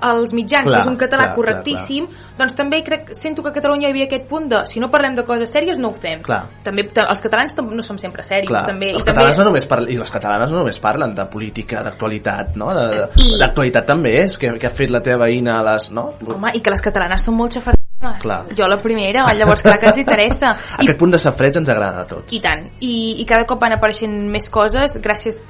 als 0.00 0.34
mitjans, 0.34 0.70
Clar, 0.70 0.80
és 0.80 0.86
un 0.86 0.96
català 0.96 1.28
clar, 1.30 1.36
correctíssim, 1.36 2.06
doncs 2.38 2.54
també 2.54 2.82
crec, 2.84 3.12
sento 3.16 3.42
que 3.42 3.50
a 3.50 3.56
Catalunya 3.58 3.88
hi 3.88 3.90
havia 3.92 4.06
aquest 4.08 4.28
punt 4.28 4.48
de 4.48 4.64
si 4.66 4.80
no 4.80 4.90
parlem 4.90 5.16
de 5.16 5.24
coses 5.24 5.50
sèries 5.50 5.78
no 5.78 5.90
ho 5.90 5.94
fem. 5.94 6.22
Clar. 6.22 6.44
També 6.64 6.84
ta- 6.92 7.08
els 7.10 7.20
catalans 7.24 7.56
no 7.58 7.82
som 7.82 7.98
sempre 7.98 8.22
Clar, 8.22 8.64
també. 8.66 8.90
els 8.92 9.02
I 9.02 9.04
també 9.04 9.36
no 9.38 9.44
només 9.48 9.66
parlen, 9.66 9.90
i 9.92 9.96
les 9.98 10.10
catalanes 10.10 10.50
no 10.50 10.58
només 10.58 10.78
parlen 10.78 11.14
de 11.14 11.24
política, 11.26 11.82
d'actualitat, 11.82 12.56
no? 12.56 12.72
De- 12.74 12.88
de- 12.94 13.07
I- 13.16 13.38
D'actualitat 13.40 13.86
també 13.86 14.12
és, 14.24 14.36
que, 14.38 14.52
que 14.60 14.66
ha 14.68 14.74
fet 14.74 14.90
la 14.90 15.00
teva 15.04 15.24
veïna 15.26 15.58
a 15.60 15.64
les... 15.72 15.90
No? 15.94 16.10
Home, 16.26 16.52
i 16.54 16.60
que 16.60 16.70
les 16.74 16.82
catalanes 16.84 17.24
són 17.24 17.36
molt 17.38 17.56
xafarderes. 17.56 17.76
Clar. 18.22 18.44
Jo 18.54 18.68
la 18.70 18.76
primera, 18.78 19.24
llavors 19.34 19.62
clar 19.64 19.78
que 19.80 19.88
ens 19.90 19.98
interessa. 19.98 20.52
I 20.78 20.84
Aquest 20.84 20.98
punt 21.00 21.10
de 21.16 21.18
safreig 21.18 21.56
ens 21.58 21.68
agrada 21.72 22.04
a 22.04 22.06
tots. 22.06 22.30
I 22.36 22.38
tant. 22.44 22.68
I, 22.80 22.92
I 23.22 23.26
cada 23.26 23.46
cop 23.48 23.58
van 23.60 23.74
apareixent 23.74 24.14
més 24.30 24.46
coses 24.54 24.94
gràcies 25.02 25.42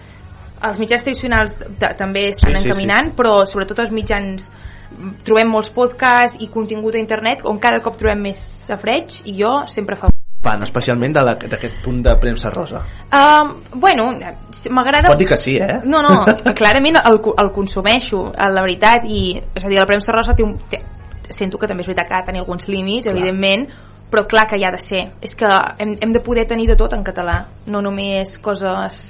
als 0.60 0.80
mitjans 0.82 1.04
tradicionals 1.04 1.52
també 1.98 2.30
estan 2.32 2.56
Sí, 2.56 2.62
sí, 2.64 2.68
encaminant, 2.70 3.12
sí. 3.12 3.16
però 3.20 3.34
sobretot 3.46 3.78
els 3.84 3.92
mitjans 3.94 4.48
trobem 5.28 5.50
molts 5.52 5.68
podcasts 5.70 6.40
i 6.42 6.48
contingut 6.50 6.96
a 6.96 6.98
internet 7.02 7.44
on 7.46 7.60
cada 7.62 7.78
cop 7.84 7.98
trobem 8.00 8.24
més 8.30 8.40
safreig 8.66 9.20
i 9.28 9.36
jo 9.38 9.52
sempre 9.70 9.94
fa 10.00 10.08
Fan, 10.38 10.62
especialment 10.62 11.16
d'aquest 11.16 11.80
punt 11.82 11.98
de 12.04 12.12
premsa 12.22 12.50
rosa. 12.54 12.84
um, 13.10 13.56
bueno, 13.80 14.12
m'agrada 14.70 15.08
Pot 15.10 15.18
dir 15.18 15.26
que 15.26 15.36
sí, 15.36 15.56
eh? 15.56 15.80
no, 15.84 16.02
no, 16.02 16.24
clarament 16.58 17.00
el, 17.02 17.18
el 17.42 17.50
consumeixo, 17.52 18.28
eh, 18.30 18.50
la 18.54 18.62
veritat, 18.62 19.04
i 19.04 19.34
és 19.34 19.64
a 19.64 19.68
dir, 19.68 19.80
la 19.80 19.86
premsa 19.86 20.14
rosa 20.14 20.36
té 20.38 20.46
un, 20.46 20.54
té, 20.70 20.78
sento 21.30 21.58
que 21.58 21.66
també 21.66 21.82
és 21.82 21.90
veritat 21.90 22.08
que 22.08 22.14
ha 22.14 22.22
de 22.22 22.30
tenir 22.30 22.44
alguns 22.44 22.68
límits, 22.68 23.08
Clar. 23.08 23.16
evidentment, 23.16 23.66
però 24.10 24.24
clar 24.28 24.46
que 24.48 24.56
hi 24.56 24.64
ha 24.64 24.72
de 24.72 24.80
ser. 24.80 25.02
És 25.20 25.34
que 25.36 25.48
hem, 25.78 25.96
hem 26.00 26.14
de 26.14 26.22
poder 26.24 26.46
tenir 26.46 26.68
de 26.70 26.76
tot 26.78 26.94
en 26.96 27.04
català, 27.04 27.42
no 27.66 27.82
només 27.84 28.38
coses 28.38 29.02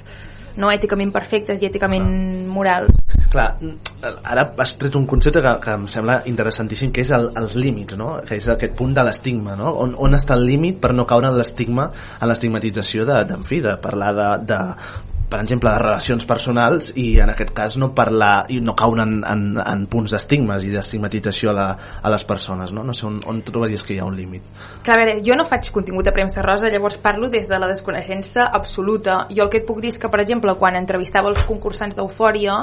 no 0.59 0.71
èticament 0.73 1.13
perfectes 1.15 1.61
i 1.61 1.69
èticament 1.69 2.09
morals. 2.51 2.91
Clar, 3.29 3.47
ara 4.01 4.43
has 4.63 4.71
tret 4.81 4.95
un 4.97 5.05
concepte 5.09 5.41
que, 5.45 5.51
que 5.61 5.75
em 5.77 5.85
sembla 5.91 6.15
interessantíssim, 6.31 6.93
que 6.95 7.03
és 7.05 7.11
el, 7.13 7.29
els 7.37 7.53
límits, 7.59 7.97
no? 7.99 8.15
que 8.25 8.39
és 8.39 8.47
aquest 8.49 8.73
punt 8.79 8.95
de 8.97 9.05
l'estigma, 9.05 9.53
no? 9.59 9.75
on, 9.83 9.93
on 10.07 10.17
està 10.17 10.33
el 10.39 10.47
límit 10.49 10.79
per 10.81 10.95
no 10.97 11.05
caure 11.09 11.29
en 11.29 11.37
l'estigma, 11.37 11.91
en 12.17 12.31
l'estigmatització 12.31 13.05
de, 13.05 13.21
de, 13.29 13.61
de 13.67 13.77
parlar 13.83 14.11
de, 14.17 14.29
de 14.49 14.59
per 15.29 15.41
exemple, 15.43 15.71
de 15.71 15.81
relacions 15.81 16.25
personals 16.25 16.91
i 16.97 17.19
en 17.21 17.29
aquest 17.33 17.53
cas 17.55 17.77
no 17.77 17.91
parlar 17.95 18.47
i 18.49 18.59
no 18.65 18.75
caure 18.77 19.05
en, 19.05 19.19
en, 19.27 19.43
en 19.61 19.85
punts 19.91 20.15
d'estigmes 20.15 20.65
i 20.65 20.73
d'estigmatització 20.73 21.51
a, 21.51 21.55
la, 21.55 21.67
a 22.01 22.13
les 22.13 22.25
persones 22.25 22.73
no, 22.75 22.83
no 22.83 22.95
sé 22.97 23.05
on, 23.07 23.19
on 23.29 23.43
trobaries 23.45 23.85
que 23.85 23.95
hi 23.95 23.99
ha 24.01 24.07
un 24.09 24.17
límit 24.17 24.49
Clar, 24.83 24.97
a 24.97 24.99
veure, 25.03 25.17
jo 25.25 25.37
no 25.37 25.45
faig 25.47 25.69
contingut 25.75 26.07
de 26.07 26.13
premsa 26.15 26.43
rosa, 26.45 26.71
llavors 26.73 26.97
parlo 27.01 27.29
des 27.29 27.47
de 27.49 27.59
la 27.59 27.67
desconeixença 27.69 28.47
absoluta. 28.59 29.25
Jo 29.29 29.45
el 29.45 29.51
que 29.53 29.61
et 29.61 29.67
puc 29.67 29.81
dir 29.83 29.93
és 29.93 29.99
que, 30.01 30.09
per 30.11 30.21
exemple, 30.23 30.55
quan 30.59 30.77
entrevistava 30.79 31.29
els 31.31 31.41
concursants 31.47 31.97
d'Eufòria, 31.97 32.55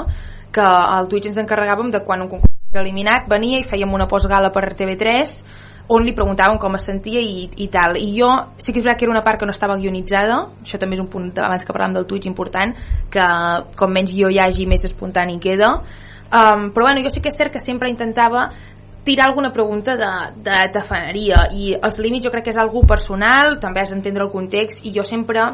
que 0.53 0.65
al 0.65 1.07
Twitch 1.11 1.31
ens 1.31 1.39
encarregàvem 1.43 1.91
de 1.93 2.03
quan 2.05 2.25
un 2.25 2.31
concurs 2.31 2.53
era 2.73 2.83
eliminat, 2.83 3.27
venia 3.31 3.61
i 3.61 3.67
fèiem 3.67 3.93
una 3.93 4.09
postgala 4.11 4.51
per 4.55 4.69
TV3 4.75 5.37
on 5.87 6.03
li 6.03 6.13
preguntàvem 6.15 6.57
com 6.59 6.75
es 6.75 6.87
sentia 6.89 7.21
i, 7.23 7.47
i 7.63 7.67
tal. 7.71 7.95
I 7.99 8.09
jo 8.17 8.29
sí 8.59 8.73
que 8.73 8.81
és 8.81 8.85
veritat 8.85 8.99
que 8.99 9.07
era 9.07 9.13
una 9.13 9.23
part 9.23 9.39
que 9.39 9.47
no 9.47 9.55
estava 9.55 9.77
guionitzada, 9.79 10.41
això 10.63 10.79
també 10.81 10.97
és 10.97 11.03
un 11.03 11.09
punt, 11.11 11.29
abans 11.39 11.63
que 11.63 11.73
parlàvem 11.73 11.95
del 11.95 12.07
Twitch 12.09 12.27
important, 12.27 12.75
que 13.13 13.27
com 13.79 13.93
menys 13.93 14.11
guió 14.15 14.31
hi 14.31 14.41
hagi, 14.43 14.67
més 14.67 14.83
espontani 14.87 15.39
queda. 15.43 15.77
Um, 16.27 16.71
però 16.75 16.89
bueno, 16.89 17.05
jo 17.05 17.11
sí 17.13 17.21
que 17.23 17.31
és 17.31 17.39
cert 17.39 17.53
que 17.53 17.63
sempre 17.63 17.87
intentava 17.87 18.49
tirar 19.07 19.29
alguna 19.29 19.53
pregunta 19.55 19.95
de, 19.95 20.11
de 20.43 20.57
tafaneria 20.75 21.45
i 21.55 21.71
els 21.79 21.99
límits 22.03 22.25
jo 22.25 22.31
crec 22.33 22.49
que 22.49 22.51
és 22.51 22.59
algú 22.59 22.81
personal 22.83 23.55
també 23.63 23.79
has 23.79 23.93
d'entendre 23.93 24.25
el 24.25 24.33
context 24.33 24.83
i 24.83 24.91
jo 24.91 25.05
sempre 25.07 25.45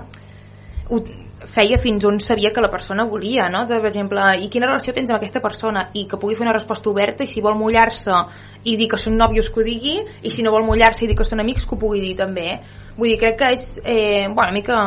feia 1.52 1.78
fins 1.78 2.06
on 2.06 2.20
sabia 2.24 2.52
que 2.54 2.62
la 2.62 2.70
persona 2.72 3.06
volia 3.06 3.50
no? 3.50 3.66
de, 3.68 3.80
per 3.82 3.90
exemple, 3.90 4.22
i 4.40 4.50
quina 4.50 4.68
relació 4.70 4.94
tens 4.94 5.12
amb 5.12 5.20
aquesta 5.20 5.42
persona 5.44 5.90
i 5.94 6.06
que 6.10 6.20
pugui 6.22 6.38
fer 6.38 6.46
una 6.46 6.56
resposta 6.56 6.90
oberta 6.90 7.24
i 7.24 7.28
si 7.28 7.44
vol 7.44 7.58
mullar-se 7.60 8.20
i 8.64 8.78
dir 8.80 8.88
que 8.92 9.00
són 9.00 9.18
nòvios 9.20 9.50
que 9.52 9.62
ho 9.62 9.66
digui 9.68 9.98
i 10.24 10.32
si 10.32 10.46
no 10.46 10.54
vol 10.54 10.66
mullar-se 10.68 11.06
i 11.06 11.10
dir 11.12 11.18
que 11.20 11.28
són 11.28 11.44
amics 11.44 11.68
que 11.68 11.76
ho 11.76 11.82
pugui 11.82 12.02
dir 12.04 12.16
també 12.20 12.60
vull 12.98 13.10
dir, 13.10 13.20
crec 13.20 13.38
que 13.40 13.52
és 13.58 13.68
eh, 13.84 14.28
bueno, 14.30 14.50
una 14.50 14.56
mica 14.56 14.80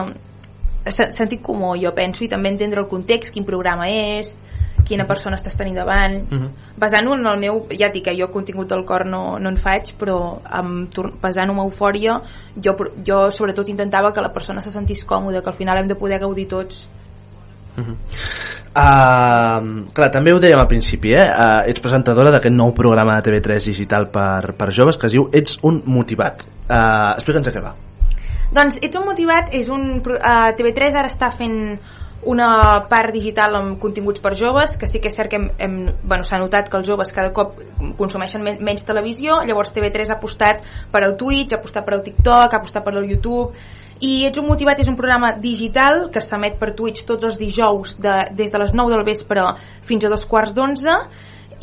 se- 0.87 1.11
sentit 1.13 1.43
comú 1.43 1.75
jo 1.81 1.93
penso 1.95 2.25
i 2.25 2.31
també 2.31 2.53
entendre 2.53 2.81
el 2.81 2.89
context, 2.89 3.35
quin 3.35 3.45
programa 3.45 3.89
és 3.91 4.37
quina 4.87 5.07
persona 5.07 5.37
estàs 5.37 5.57
tenint 5.59 5.77
davant 5.77 6.15
Mhm. 6.31 6.51
basant-ho 6.79 7.15
en 7.15 7.27
el 7.27 7.41
meu, 7.41 7.67
ja 7.79 7.91
dic 7.93 8.05
que 8.05 8.17
jo 8.17 8.31
contingut 8.31 8.69
del 8.69 8.85
cor 8.85 9.07
no, 9.07 9.39
no 9.39 9.49
en 9.51 9.57
faig 9.57 9.95
però 9.99 10.39
basant-ho 11.21 11.53
en 11.53 11.65
eufòria 11.67 12.21
jo, 12.57 12.77
jo 13.05 13.31
sobretot 13.31 13.69
intentava 13.69 14.13
que 14.13 14.23
la 14.23 14.33
persona 14.33 14.61
se 14.61 14.71
sentís 14.71 15.05
còmoda 15.05 15.43
que 15.43 15.51
al 15.51 15.57
final 15.57 15.79
hem 15.79 15.89
de 15.89 15.95
poder 15.95 16.19
gaudir 16.21 16.47
tots 16.49 16.89
Uh, 18.77 19.85
clar, 19.97 20.11
també 20.13 20.33
ho 20.33 20.41
dèiem 20.41 20.61
al 20.61 20.69
principi, 20.69 21.15
eh? 21.17 21.25
Uh, 21.29 21.63
ets 21.71 21.81
presentadora 21.81 22.33
d'aquest 22.35 22.55
nou 22.55 22.75
programa 22.77 23.17
de 23.17 23.31
TV3 23.31 23.69
digital 23.71 24.09
per, 24.13 24.53
per 24.57 24.71
joves 24.73 24.99
que 25.01 25.09
es 25.09 25.17
diu 25.17 25.29
Ets 25.33 25.59
un 25.65 25.83
motivat. 25.89 26.45
Uh, 26.69 27.15
Explica'ns 27.17 27.49
a 27.49 27.55
què 27.55 27.63
va. 27.65 27.73
Doncs 28.57 28.79
Ets 28.85 28.97
un 29.01 29.07
motivat 29.09 29.53
és 29.57 29.71
un... 29.73 30.01
Uh, 30.01 30.53
TV3 30.57 31.01
ara 31.01 31.09
està 31.13 31.31
fent 31.33 31.57
una 32.27 32.49
part 32.91 33.15
digital 33.15 33.55
amb 33.59 33.79
continguts 33.81 34.21
per 34.23 34.35
joves, 34.39 34.77
que 34.77 34.89
sí 34.91 35.01
que 35.01 35.11
és 35.13 35.17
cert 35.17 35.31
que 35.31 35.39
hem, 35.39 35.49
hem, 35.63 35.79
bueno, 36.03 36.27
s'ha 36.27 36.41
notat 36.43 36.69
que 36.71 36.79
els 36.81 36.89
joves 36.89 37.15
cada 37.15 37.33
cop 37.33 37.55
consumeixen 37.99 38.43
men 38.43 38.59
menys 38.67 38.87
televisió, 38.87 39.41
llavors 39.47 39.73
TV3 39.75 40.11
ha 40.11 40.19
apostat 40.19 40.63
per 40.93 41.05
al 41.05 41.17
Twitch, 41.21 41.55
ha 41.55 41.61
apostat 41.61 41.87
per 41.87 41.95
al 41.97 42.05
TikTok, 42.07 42.53
ha 42.53 42.61
apostat 42.61 42.85
per 42.85 42.97
al 42.97 43.07
YouTube, 43.07 43.55
i 44.01 44.27
Ets 44.29 44.37
un 44.37 44.45
motivat 44.45 44.83
és 44.83 44.91
un 44.91 44.97
programa 44.99 45.31
digital 45.41 46.11
que 46.13 46.21
s'emet 46.21 46.59
per 46.61 46.75
Twitch 46.77 47.07
tots 47.09 47.25
els 47.25 47.39
dijous 47.41 47.95
de, 47.97 48.17
des 48.37 48.53
de 48.53 48.61
les 48.61 48.75
9 48.77 48.93
del 48.93 49.07
vespre 49.07 49.47
fins 49.89 50.05
a 50.05 50.11
dos 50.13 50.27
quarts 50.29 50.53
d'onze 50.53 50.99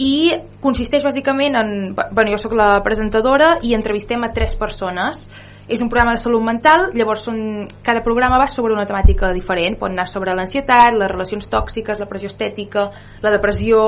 i 0.01 0.33
consisteix 0.63 1.03
bàsicament 1.05 1.55
en... 1.59 1.73
Bueno, 1.93 2.31
jo 2.33 2.39
sóc 2.41 2.55
la 2.57 2.79
presentadora 2.85 3.57
i 3.61 3.75
entrevistem 3.77 4.23
a 4.25 4.31
tres 4.33 4.55
persones. 4.57 5.27
És 5.67 5.79
un 5.79 5.87
programa 5.87 6.17
de 6.17 6.19
salut 6.19 6.43
mental, 6.43 6.89
llavors 6.97 7.23
són, 7.29 7.37
cada 7.85 8.01
programa 8.03 8.39
va 8.41 8.49
sobre 8.51 8.75
una 8.75 8.87
temàtica 8.89 9.31
diferent. 9.35 9.77
Pot 9.79 9.93
anar 9.93 10.07
sobre 10.11 10.35
l'ansietat, 10.35 10.91
les 10.97 11.11
relacions 11.11 11.47
tòxiques, 11.47 12.03
la 12.03 12.09
pressió 12.09 12.31
estètica, 12.31 12.89
la 13.23 13.33
depressió... 13.33 13.79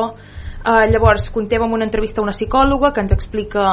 Uh, 0.65 0.87
llavors 0.89 1.27
contem 1.29 1.61
amb 1.61 1.75
una 1.77 1.85
entrevista 1.85 2.21
a 2.21 2.23
una 2.23 2.33
psicòloga 2.33 2.89
que 2.89 3.03
ens 3.03 3.11
explica 3.13 3.65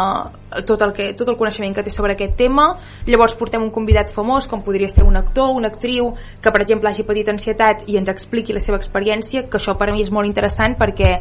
tot 0.69 0.83
el, 0.85 0.91
que, 0.93 1.07
tot 1.17 1.31
el 1.33 1.39
coneixement 1.41 1.73
que 1.73 1.81
té 1.87 1.89
sobre 1.89 2.13
aquest 2.13 2.35
tema 2.37 2.67
llavors 3.07 3.33
portem 3.41 3.63
un 3.65 3.71
convidat 3.73 4.13
famós 4.13 4.45
com 4.45 4.61
podria 4.61 4.91
ser 4.93 5.07
un 5.09 5.17
actor, 5.17 5.55
una 5.57 5.71
actriu 5.73 6.11
que 6.45 6.53
per 6.53 6.61
exemple 6.61 6.91
hagi 6.91 7.07
patit 7.09 7.31
ansietat 7.33 7.89
i 7.89 7.97
ens 7.97 8.13
expliqui 8.13 8.53
la 8.53 8.61
seva 8.61 8.77
experiència 8.77 9.47
que 9.49 9.57
això 9.57 9.73
per 9.81 9.89
mi 9.89 10.05
és 10.05 10.13
molt 10.13 10.29
interessant 10.29 10.77
perquè 10.77 11.15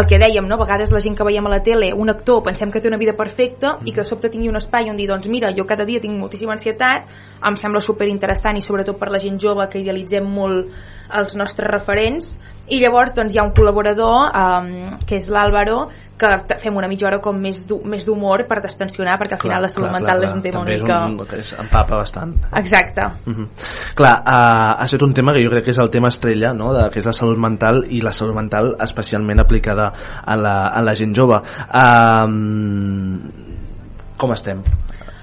el 0.00 0.08
que 0.08 0.16
dèiem, 0.16 0.48
no? 0.48 0.56
a 0.56 0.62
vegades 0.64 0.96
la 0.96 1.04
gent 1.04 1.18
que 1.18 1.28
veiem 1.28 1.44
a 1.44 1.52
la 1.58 1.60
tele 1.60 1.92
un 1.92 2.08
actor 2.08 2.40
pensem 2.48 2.72
que 2.72 2.80
té 2.80 2.88
una 2.88 2.96
vida 2.96 3.12
perfecta 3.12 3.76
i 3.84 3.92
que 3.92 4.00
de 4.00 4.08
sobte 4.08 4.32
tingui 4.32 4.48
un 4.48 4.56
espai 4.56 4.88
on 4.88 4.96
dir 4.96 5.10
doncs 5.12 5.28
mira, 5.28 5.52
jo 5.52 5.68
cada 5.68 5.84
dia 5.84 6.00
tinc 6.00 6.16
moltíssima 6.16 6.56
ansietat 6.56 7.04
em 7.44 7.60
sembla 7.60 7.84
super 7.84 8.08
interessant 8.08 8.56
i 8.56 8.64
sobretot 8.64 8.96
per 8.96 9.12
la 9.12 9.20
gent 9.20 9.36
jove 9.36 9.68
que 9.68 9.84
idealitzem 9.84 10.24
molt 10.24 10.72
els 11.20 11.36
nostres 11.36 11.68
referents 11.68 12.38
i 12.70 12.80
llavors 12.82 13.14
doncs, 13.16 13.32
hi 13.34 13.38
ha 13.38 13.44
un 13.46 13.52
col·laborador 13.56 14.28
um, 14.32 14.98
que 15.06 15.16
és 15.16 15.28
l'Àlvaro 15.32 15.88
que 16.18 16.56
fem 16.58 16.74
una 16.74 16.88
mitja 16.90 17.06
hora 17.06 17.20
com 17.22 17.36
més 17.38 17.60
d'hu- 17.68 17.78
més 17.86 18.02
d'humor 18.04 18.42
per 18.48 18.58
destensionar 18.60 19.14
perquè 19.20 19.36
al 19.36 19.42
final 19.44 19.62
la 19.62 19.68
salut 19.70 19.92
mental 19.94 20.24
és 20.26 20.32
un 20.34 20.42
tema 20.42 20.58
També 20.64 20.74
una 20.74 20.82
mica... 20.82 20.96
és 20.98 21.12
un, 21.12 21.26
que 21.30 21.38
és, 21.44 21.52
empapa 21.62 21.96
bastant. 22.00 22.32
Exacte. 22.58 23.04
Uh 23.26 23.34
-huh. 23.36 23.46
Clar, 23.94 24.14
uh, 24.26 24.80
ha 24.80 24.84
estat 24.84 25.02
un 25.02 25.14
tema 25.14 25.32
que 25.32 25.44
jo 25.44 25.50
crec 25.50 25.64
que 25.64 25.70
és 25.70 25.78
el 25.78 25.90
tema 25.90 26.08
estrella, 26.08 26.52
no? 26.52 26.72
de, 26.74 26.90
que 26.90 26.98
és 26.98 27.06
la 27.06 27.12
salut 27.12 27.38
mental 27.38 27.84
i 27.88 28.00
la 28.00 28.12
salut 28.12 28.34
mental 28.34 28.74
especialment 28.80 29.40
aplicada 29.40 29.92
a 30.24 30.36
la, 30.36 30.66
a 30.66 30.82
la 30.82 30.94
gent 30.94 31.14
jove. 31.14 31.36
Uh, 31.72 32.28
com 34.16 34.32
estem? 34.32 34.62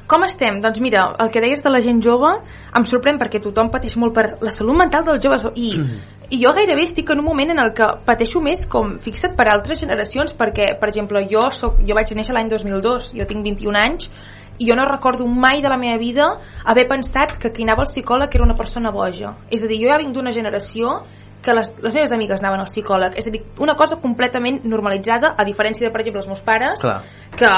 Com 0.07 0.23
estem? 0.23 0.61
Doncs 0.61 0.79
mira, 0.79 1.15
el 1.19 1.31
que 1.33 1.41
deies 1.41 1.63
de 1.63 1.69
la 1.69 1.79
gent 1.81 1.97
jove 2.01 2.29
em 2.77 2.83
sorprèn 2.85 3.17
perquè 3.17 3.39
tothom 3.41 3.71
pateix 3.73 3.95
molt 3.97 4.13
per 4.13 4.37
la 4.45 4.51
salut 4.51 4.77
mental 4.77 5.03
dels 5.03 5.23
joves 5.23 5.47
i, 5.55 5.71
i 6.29 6.39
jo 6.41 6.53
gairebé 6.55 6.85
estic 6.87 7.09
en 7.11 7.19
un 7.21 7.25
moment 7.25 7.51
en 7.53 7.59
el 7.61 7.73
que 7.77 7.87
pateixo 8.05 8.41
més 8.41 8.65
com 8.69 8.95
fixa't 9.01 9.35
per 9.37 9.47
altres 9.51 9.81
generacions 9.83 10.33
perquè, 10.37 10.71
per 10.79 10.89
exemple, 10.89 11.25
jo, 11.31 11.49
soc, 11.51 11.81
jo 11.85 11.97
vaig 11.97 12.15
néixer 12.15 12.35
l'any 12.35 12.49
2002 12.49 13.11
jo 13.17 13.27
tinc 13.29 13.45
21 13.45 13.81
anys 13.81 14.09
i 14.57 14.69
jo 14.69 14.77
no 14.79 14.87
recordo 14.87 15.27
mai 15.27 15.61
de 15.61 15.69
la 15.69 15.77
meva 15.77 15.99
vida 15.99 16.29
haver 16.63 16.87
pensat 16.87 17.37
que 17.37 17.51
qui 17.51 17.67
anava 17.67 17.83
al 17.83 17.91
psicòleg 17.91 18.35
era 18.35 18.47
una 18.47 18.55
persona 18.55 18.91
boja 18.91 19.35
és 19.49 19.63
a 19.63 19.67
dir, 19.67 19.81
jo 19.83 19.91
ja 19.91 19.99
vinc 20.01 20.15
d'una 20.15 20.31
generació 20.31 21.01
que 21.45 21.53
les, 21.53 21.69
les 21.83 21.93
meves 21.93 22.11
amigues 22.11 22.41
anaven 22.41 22.63
al 22.63 22.69
psicòleg. 22.71 23.19
És 23.21 23.27
a 23.29 23.31
dir, 23.31 23.43
una 23.61 23.75
cosa 23.77 23.99
completament 24.01 24.63
normalitzada, 24.65 25.35
a 25.37 25.45
diferència 25.45 25.85
de, 25.85 25.91
per 25.93 26.01
exemple, 26.01 26.23
els 26.23 26.29
meus 26.31 26.41
pares, 26.41 26.81
Clar. 26.81 26.97
que 27.37 27.51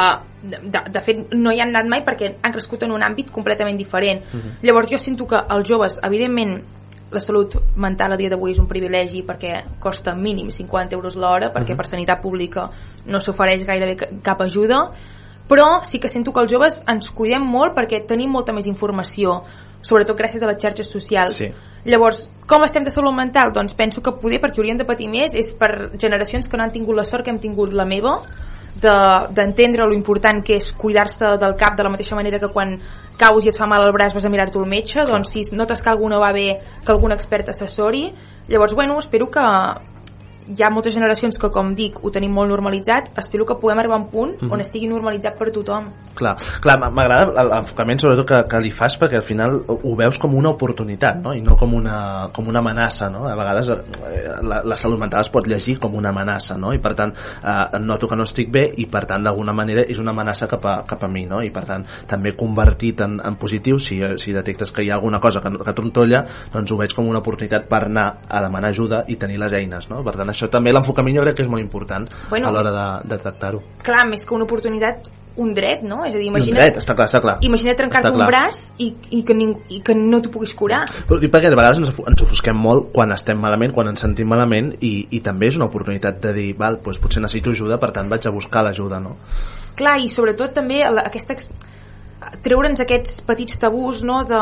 de, 0.43 0.81
de 0.91 1.03
fet 1.05 1.31
no 1.31 1.53
hi 1.55 1.61
han 1.63 1.71
anat 1.71 1.87
mai 1.89 2.03
perquè 2.05 2.33
han 2.35 2.55
crescut 2.55 2.83
en 2.83 2.91
un 2.91 3.05
àmbit 3.07 3.31
completament 3.31 3.79
diferent. 3.79 4.25
Mhm. 4.27 4.59
Llavors 4.67 4.91
jo 4.91 4.99
sento 4.99 5.29
que 5.31 5.39
els 5.39 5.69
joves, 5.69 6.01
evidentment, 6.03 6.59
la 7.11 7.19
salut 7.19 7.55
mental 7.75 8.11
a 8.13 8.17
dia 8.17 8.29
d'avui 8.29 8.51
és 8.51 8.59
un 8.59 8.67
privilegi 8.67 9.23
perquè 9.23 9.63
costa 9.79 10.13
mínim 10.15 10.49
50 10.51 10.95
euros 10.95 11.15
l'hora 11.15 11.51
perquè 11.51 11.71
Mhm. 11.71 11.77
per 11.77 11.87
sanitat 11.87 12.21
pública 12.21 12.69
no 13.05 13.19
s'ofereix 13.19 13.65
gairebé 13.65 13.95
ca- 13.95 14.09
cap 14.21 14.41
ajuda 14.41 14.91
però 15.47 15.83
sí 15.85 15.99
que 15.99 16.09
sento 16.09 16.33
que 16.33 16.41
els 16.41 16.51
joves 16.51 16.83
ens 16.87 17.09
cuidem 17.11 17.41
molt 17.45 17.73
perquè 17.73 18.05
tenim 18.05 18.29
molta 18.29 18.51
més 18.53 18.67
informació 18.67 19.43
sobretot 19.81 20.17
gràcies 20.17 20.43
a 20.43 20.47
les 20.47 20.59
xarxes 20.59 20.89
socials 20.89 21.35
Sí. 21.37 21.51
Llavors, 21.85 22.29
com 22.45 22.61
estem 22.65 22.83
de 22.83 22.89
salut 22.89 23.13
mental? 23.15 23.53
Doncs 23.53 23.73
penso 23.73 24.01
que 24.01 24.11
poder, 24.11 24.41
perquè 24.41 24.57
hauríem 24.59 24.75
de 24.77 24.83
patir 24.83 25.07
més, 25.07 25.33
és 25.33 25.53
per 25.53 25.91
generacions 25.97 26.45
que 26.49 26.57
no 26.57 26.63
han 26.63 26.71
tingut 26.71 26.93
la 26.97 27.05
sort 27.05 27.23
que 27.23 27.29
hem 27.31 27.39
tingut 27.39 27.71
la 27.71 27.85
meva, 27.85 28.23
d'entendre 28.81 29.83
de, 29.83 29.89
lo 29.89 29.95
important 29.95 30.43
que 30.45 30.57
és 30.61 30.71
cuidar-se 30.77 31.35
del 31.41 31.55
cap 31.59 31.77
de 31.77 31.83
la 31.83 31.91
mateixa 31.93 32.15
manera 32.15 32.39
que 32.39 32.51
quan 32.53 32.77
caus 33.17 33.45
i 33.45 33.51
et 33.51 33.57
fa 33.57 33.67
mal 33.67 33.85
el 33.85 33.93
braç 33.95 34.13
vas 34.13 34.25
a 34.25 34.29
mirar-te 34.29 34.59
al 34.59 34.69
metge, 34.69 35.03
doncs 35.05 35.33
si 35.33 35.43
notes 35.57 35.81
que 35.81 35.89
alguna 35.89 36.19
va 36.21 36.31
bé, 36.31 36.59
que 36.85 36.91
algun 36.93 37.15
expert 37.15 37.49
assessori. 37.49 38.11
Llavors, 38.47 38.73
bueno, 38.73 38.97
espero 38.99 39.29
que 39.29 39.43
hi 40.47 40.63
ha 40.63 40.69
moltes 40.71 40.93
generacions 40.95 41.37
que, 41.37 41.49
com 41.51 41.73
dic, 41.75 41.99
ho 42.03 42.11
tenim 42.13 42.31
molt 42.33 42.49
normalitzat, 42.49 43.11
espero 43.19 43.45
que 43.45 43.57
puguem 43.59 43.79
arribar 43.79 43.97
a 43.97 44.01
un 44.03 44.09
punt 44.09 44.35
Mhm. 44.41 44.51
on 44.51 44.61
estigui 44.61 44.87
normalitzat 44.87 45.37
per 45.37 45.51
tothom. 45.51 45.89
Clar, 46.15 46.35
clar 46.61 46.77
m'agrada 46.91 47.43
l'enfocament 47.43 47.99
sobretot 47.99 48.27
que, 48.27 48.43
que 48.49 48.59
li 48.59 48.71
fas 48.71 48.97
perquè 48.99 49.15
al 49.17 49.23
final 49.23 49.61
ho 49.67 49.77
ho 49.83 49.95
veus 49.95 50.17
com 50.19 50.33
una 50.35 50.49
oportunitat 50.49 51.19
no? 51.21 51.33
i 51.33 51.41
no 51.41 51.55
com 51.57 51.73
una, 51.73 52.29
com 52.33 52.47
una 52.47 52.59
amenaça 52.59 53.09
no? 53.09 53.25
a 53.27 53.35
vegades 53.35 53.69
eh, 53.69 54.23
la, 54.41 54.61
la 54.65 54.75
salut 54.75 54.99
mental 54.99 55.21
es 55.21 55.29
pot 55.29 55.47
llegir 55.47 55.77
com 55.79 55.95
una 55.95 56.09
amenaça 56.09 56.57
no? 56.57 56.73
i 56.73 56.81
per 56.83 56.93
tant 56.97 57.13
eh, 57.13 57.79
noto 57.79 58.07
que 58.07 58.17
no 58.19 58.25
estic 58.27 58.51
bé 58.53 58.65
i 58.77 58.87
per 58.89 59.05
tant 59.09 59.23
d'alguna 59.23 59.53
manera 59.53 59.85
és 59.87 59.99
una 59.99 60.11
amenaça 60.15 60.47
cap 60.47 60.65
a, 60.65 60.75
cap 60.87 61.03
a 61.03 61.09
mi 61.11 61.25
no? 61.29 61.41
i 61.45 61.51
per 61.53 61.65
tant 61.69 61.85
també 62.07 62.35
convertit 62.37 63.01
en, 63.05 63.19
en 63.23 63.37
positiu 63.39 63.79
si, 63.79 64.01
si 64.17 64.33
detectes 64.35 64.71
que 64.71 64.83
hi 64.83 64.91
ha 64.91 64.97
alguna 64.97 65.19
cosa 65.23 65.41
que, 65.41 65.53
que 65.57 65.75
trontolla 65.77 66.23
doncs 66.53 66.71
ho 66.71 66.79
veig 66.81 66.95
com 66.97 67.07
una 67.07 67.21
oportunitat 67.23 67.67
per 67.69 67.83
anar 67.85 68.07
a 68.27 68.41
demanar 68.43 68.73
ajuda 68.73 69.03
i 69.07 69.15
tenir 69.15 69.39
les 69.39 69.53
eines 69.53 69.89
no? 69.91 70.03
per 70.03 70.17
tant 70.17 70.29
això 70.37 70.51
també 70.53 70.73
l'enfocament 70.75 71.17
jo 71.17 71.25
crec 71.25 71.39
que 71.41 71.47
és 71.47 71.51
molt 71.51 71.65
important 71.65 72.05
Bueno, 72.29 72.47
a 72.47 72.55
l'hora 72.55 72.73
de, 72.75 72.89
de 73.09 73.23
tractar-ho 73.23 73.63
Clar, 73.83 74.05
més 74.09 74.25
que 74.25 74.35
una 74.37 74.45
oportunitat, 74.45 75.09
un 75.37 75.53
dret, 75.53 75.83
no? 75.85 76.01
És 76.05 76.15
a 76.15 76.19
dir, 76.19 76.25
I 76.25 76.31
un 76.31 76.35
imagina't, 76.35 76.63
dret, 76.63 76.79
està 76.81 76.95
clar, 76.97 77.07
està 77.09 77.21
clar 77.21 77.35
imagina't 77.45 77.77
trencar-te 77.77 78.11
un 78.13 78.23
braç 78.25 78.59
i, 78.81 78.89
i, 79.13 79.21
que 79.25 79.35
ning, 79.37 79.53
i 79.73 79.79
que 79.85 79.95
no 79.97 80.19
t'ho 80.23 80.31
puguis 80.33 80.53
curar. 80.57 80.81
Però 81.07 81.19
dic 81.21 81.31
perquè 81.33 81.51
de 81.53 81.59
vegades 81.59 81.81
ens, 81.81 81.93
ens 81.93 82.25
ofusquem 82.25 82.57
molt 82.57 82.89
quan 82.95 83.13
estem 83.13 83.39
malament, 83.41 83.73
quan 83.75 83.91
ens 83.91 84.01
sentim 84.03 84.29
malament 84.33 84.73
i, 84.81 84.93
i 85.13 85.21
també 85.25 85.51
és 85.51 85.59
una 85.59 85.69
oportunitat 85.69 86.19
de 86.25 86.33
dir 86.35 86.49
val, 86.57 86.81
doncs 86.83 87.01
potser 87.03 87.23
necessito 87.23 87.53
ajuda, 87.53 87.77
per 87.81 87.93
tant 87.95 88.09
vaig 88.09 88.25
a 88.25 88.33
buscar 88.33 88.65
l'ajuda 88.65 89.01
no? 89.03 89.17
Clar, 89.77 89.99
i 90.01 90.09
sobretot 90.09 90.55
també 90.57 90.81
aquesta... 90.87 91.37
treure'ns 92.43 92.81
aquests 92.81 93.21
petits 93.27 93.61
tabús, 93.61 94.01
no?, 94.07 94.23
de 94.25 94.41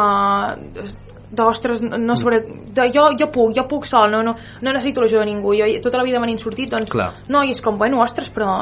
d'ostres, 1.35 1.83
no 1.83 2.15
sobre, 2.19 2.41
de 2.75 2.89
jo, 2.93 3.05
jo 3.19 3.29
puc, 3.33 3.53
jo 3.57 3.67
puc 3.69 3.87
sol, 3.89 4.11
no, 4.11 4.23
no, 4.25 4.35
no 4.35 4.73
necessito 4.73 5.03
l'ajuda 5.03 5.23
de 5.25 5.31
ningú, 5.33 5.55
jo 5.59 5.69
tota 5.83 6.01
la 6.01 6.07
vida 6.07 6.19
me 6.19 6.31
n'he 6.31 6.41
sortit, 6.41 6.71
doncs 6.71 6.93
Clar. 6.95 7.11
no, 7.29 7.43
i 7.43 7.55
és 7.55 7.61
com, 7.63 7.77
bueno, 7.81 8.01
ostres, 8.03 8.31
però 8.33 8.55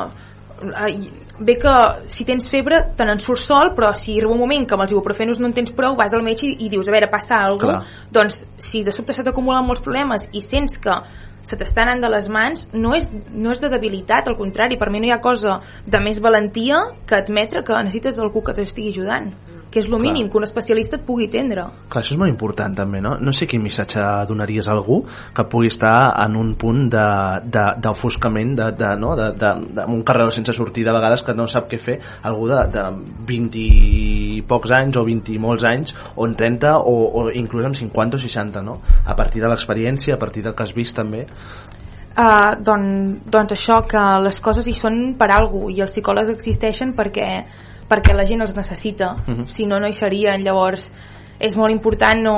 bé 1.40 1.56
que 1.60 1.74
si 2.14 2.26
tens 2.26 2.46
febre 2.50 2.80
te 2.96 3.06
n'en 3.08 3.20
surts 3.20 3.48
sol, 3.50 3.74
però 3.76 3.92
si 3.98 4.16
arriba 4.16 4.34
un 4.34 4.40
moment 4.40 4.68
que 4.68 4.78
amb 4.78 4.86
els 4.86 4.94
ibuprofenos 4.94 5.40
no 5.42 5.50
en 5.50 5.56
tens 5.58 5.74
prou, 5.76 5.98
vas 6.00 6.14
al 6.14 6.24
metge 6.24 6.48
i, 6.48 6.54
i 6.66 6.70
dius, 6.72 6.88
a 6.88 6.96
veure, 6.96 7.10
passa 7.12 7.42
alguna 7.42 7.82
cosa, 7.82 8.08
doncs 8.14 8.44
si 8.64 8.84
de 8.86 8.94
sobte 8.96 9.16
se 9.16 9.26
t'acumulen 9.26 9.66
molts 9.68 9.84
problemes 9.84 10.28
i 10.32 10.44
sents 10.46 10.78
que 10.82 11.00
se 11.44 11.58
t'està 11.60 11.84
anant 11.84 12.00
de 12.00 12.12
les 12.14 12.30
mans, 12.32 12.68
no 12.72 12.94
és, 12.96 13.10
no 13.34 13.52
és 13.52 13.60
de 13.60 13.72
debilitat, 13.74 14.30
al 14.30 14.38
contrari, 14.40 14.78
per 14.80 14.88
mi 14.94 15.02
no 15.04 15.10
hi 15.10 15.16
ha 15.16 15.20
cosa 15.24 15.60
de 15.86 16.00
més 16.00 16.22
valentia 16.24 16.80
que 17.10 17.20
admetre 17.20 17.66
que 17.68 17.82
necessites 17.84 18.22
algú 18.24 18.46
que 18.46 18.56
t'estigui 18.56 18.94
ajudant 18.96 19.34
que 19.74 19.82
és 19.82 19.88
el 19.90 19.98
mínim, 19.98 20.28
que 20.30 20.38
un 20.38 20.44
especialista 20.46 21.00
et 21.00 21.06
pugui 21.08 21.26
atendre. 21.26 21.64
Clar, 21.90 22.04
això 22.04 22.14
és 22.14 22.20
molt 22.22 22.30
important 22.30 22.76
també, 22.78 23.00
no? 23.02 23.16
No 23.18 23.32
sé 23.34 23.48
quin 23.50 23.64
missatge 23.64 24.04
donaries 24.30 24.68
a 24.70 24.76
algú 24.76 25.00
que 25.34 25.46
pugui 25.50 25.72
estar 25.74 26.14
en 26.22 26.36
un 26.38 26.54
punt 26.62 26.84
de- 26.94 27.40
de- 27.50 27.74
d'ofuscament, 27.82 28.54
de, 28.60 28.68
de, 28.78 28.92
no? 29.02 29.16
de, 29.18 29.32
de, 29.34 29.52
de, 29.74 29.86
un 29.90 30.04
carreró 30.04 30.30
sense 30.32 30.54
sortida 30.54 30.92
a 30.92 30.94
vegades 31.00 31.24
que 31.24 31.34
no 31.34 31.48
sap 31.48 31.68
què 31.72 31.80
fer, 31.82 32.00
algú 32.22 32.48
de, 32.52 32.62
de 32.70 32.86
20 33.34 33.58
i 33.66 34.44
pocs 34.48 34.72
anys 34.78 34.98
o 35.02 35.04
20 35.10 35.34
i 35.34 35.40
molts 35.42 35.64
anys, 35.66 35.96
o 36.16 36.28
en 36.30 36.36
30 36.38 36.78
o, 36.78 36.96
o 37.24 37.30
inclús 37.32 37.66
amb 37.66 37.76
50 37.76 38.18
o 38.18 38.20
60, 38.20 38.62
no? 38.62 38.80
A 39.06 39.16
partir 39.16 39.42
de 39.42 39.50
l'experiència, 39.50 40.14
a 40.14 40.20
partir 40.22 40.44
del 40.44 40.54
que 40.54 40.64
has 40.64 40.74
vist 40.78 40.96
també. 40.96 41.26
Uh, 42.14 42.54
doncs, 42.62 43.24
doncs 43.26 43.56
això, 43.56 43.80
que 43.90 44.02
les 44.22 44.38
coses 44.40 44.68
hi 44.70 44.74
són 44.78 45.16
per 45.18 45.32
algú 45.34 45.72
i 45.74 45.80
els 45.82 45.96
psicòlegs 45.96 46.30
existeixen 46.30 46.92
perquè, 46.94 47.30
perquè 47.94 48.16
la 48.18 48.26
gent 48.26 48.42
els 48.42 48.56
necessita 48.58 49.14
Mhm. 49.28 49.46
si 49.54 49.66
no, 49.66 49.80
no 49.80 49.88
hi 49.88 49.94
serien. 49.94 50.44
Llavors 50.44 50.92
és 51.40 51.56
molt 51.56 51.72
important 51.72 52.22
no, 52.24 52.38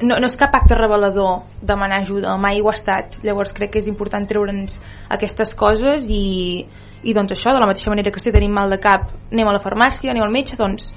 no, 0.00 0.18
no 0.18 0.26
és 0.26 0.36
cap 0.36 0.54
acte 0.54 0.74
revelador 0.78 1.42
demanar 1.60 2.00
ajuda, 2.00 2.36
mai 2.38 2.60
ho 2.60 2.70
ha 2.70 2.76
estat. 2.76 3.18
Llavors 3.22 3.52
crec 3.52 3.72
que 3.72 3.78
és 3.78 3.86
important 3.86 4.26
treure'ns 4.28 4.80
aquestes 5.10 5.54
coses 5.54 6.08
i, 6.08 6.66
i 7.02 7.14
doncs 7.14 7.32
això 7.32 7.52
de 7.52 7.60
la 7.60 7.66
mateixa 7.66 7.90
manera 7.90 8.10
que 8.10 8.20
si 8.20 8.32
tenim 8.32 8.52
mal 8.52 8.70
de 8.70 8.78
cap 8.78 9.10
anem 9.32 9.48
a 9.48 9.52
la 9.52 9.60
farmàcia, 9.60 10.10
anem 10.10 10.22
al 10.22 10.32
metge 10.32 10.56
doncs 10.56 10.92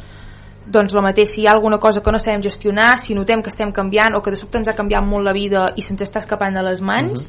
doncs 0.65 0.95
el 0.95 1.03
mateix, 1.05 1.29
si 1.29 1.43
hi 1.43 1.45
ha 1.47 1.51
alguna 1.53 1.77
cosa 1.77 2.01
que 2.01 2.11
no 2.11 2.17
sabem 2.17 2.41
gestionar, 2.41 2.97
si 2.97 3.13
notem 3.13 3.43
que 3.43 3.51
estem 3.53 3.71
canviant 3.71 4.15
o 4.17 4.21
que 4.21 4.31
de 4.31 4.37
sobte 4.39 4.57
ens 4.57 4.67
ha 4.67 4.73
canviat 4.73 5.05
molt 5.05 5.23
la 5.23 5.33
vida 5.33 5.67
i 5.77 5.83
se'ns 5.85 6.01
està 6.01 6.17
escapant 6.23 6.57
de 6.57 6.63
les 6.65 6.81
mans, 6.81 7.27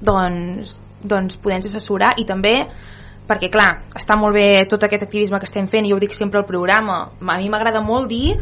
doncs, 0.00 0.76
doncs 1.02 1.40
podem 1.42 1.58
assessorar 1.58 2.12
i 2.22 2.24
també 2.24 2.68
perquè 3.26 3.50
clar, 3.50 3.82
està 3.94 4.16
molt 4.16 4.34
bé 4.34 4.66
tot 4.70 4.82
aquest 4.84 5.02
activisme 5.02 5.38
que 5.38 5.48
estem 5.48 5.66
fent 5.66 5.86
i 5.86 5.90
jo 5.90 5.96
ho 5.96 6.02
dic 6.02 6.14
sempre 6.14 6.40
al 6.40 6.46
programa 6.46 7.10
a 7.20 7.38
mi 7.38 7.48
m'agrada 7.48 7.80
molt 7.82 8.08
dir 8.08 8.36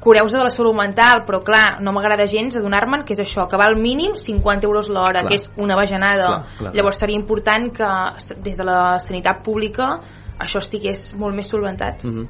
cureu-vos 0.00 0.32
de 0.32 0.38
la 0.40 0.50
salut 0.50 0.74
mental, 0.74 1.26
però 1.26 1.42
clar, 1.44 1.80
no 1.84 1.92
m'agrada 1.92 2.24
gens 2.26 2.56
adonar-me'n 2.56 3.04
que 3.04 3.12
és 3.12 3.20
això, 3.20 3.44
que 3.50 3.58
val 3.60 3.76
mínim 3.76 4.16
50 4.16 4.66
euros 4.66 4.88
l'hora, 4.88 5.26
que 5.28 5.36
és 5.36 5.50
una 5.60 5.76
bajanada 5.76 6.26
Clar, 6.26 6.40
clar, 6.40 6.58
clar. 6.58 6.74
llavors 6.74 6.98
seria 7.02 7.20
important 7.20 7.68
que 7.76 7.90
des 8.40 8.56
de 8.56 8.64
la 8.64 8.98
sanitat 8.98 9.44
pública 9.44 9.98
això 10.40 10.62
estigués 10.64 11.10
molt 11.20 11.36
més 11.36 11.48
solventat 11.52 12.04
Uh 12.04 12.10
-huh. 12.10 12.26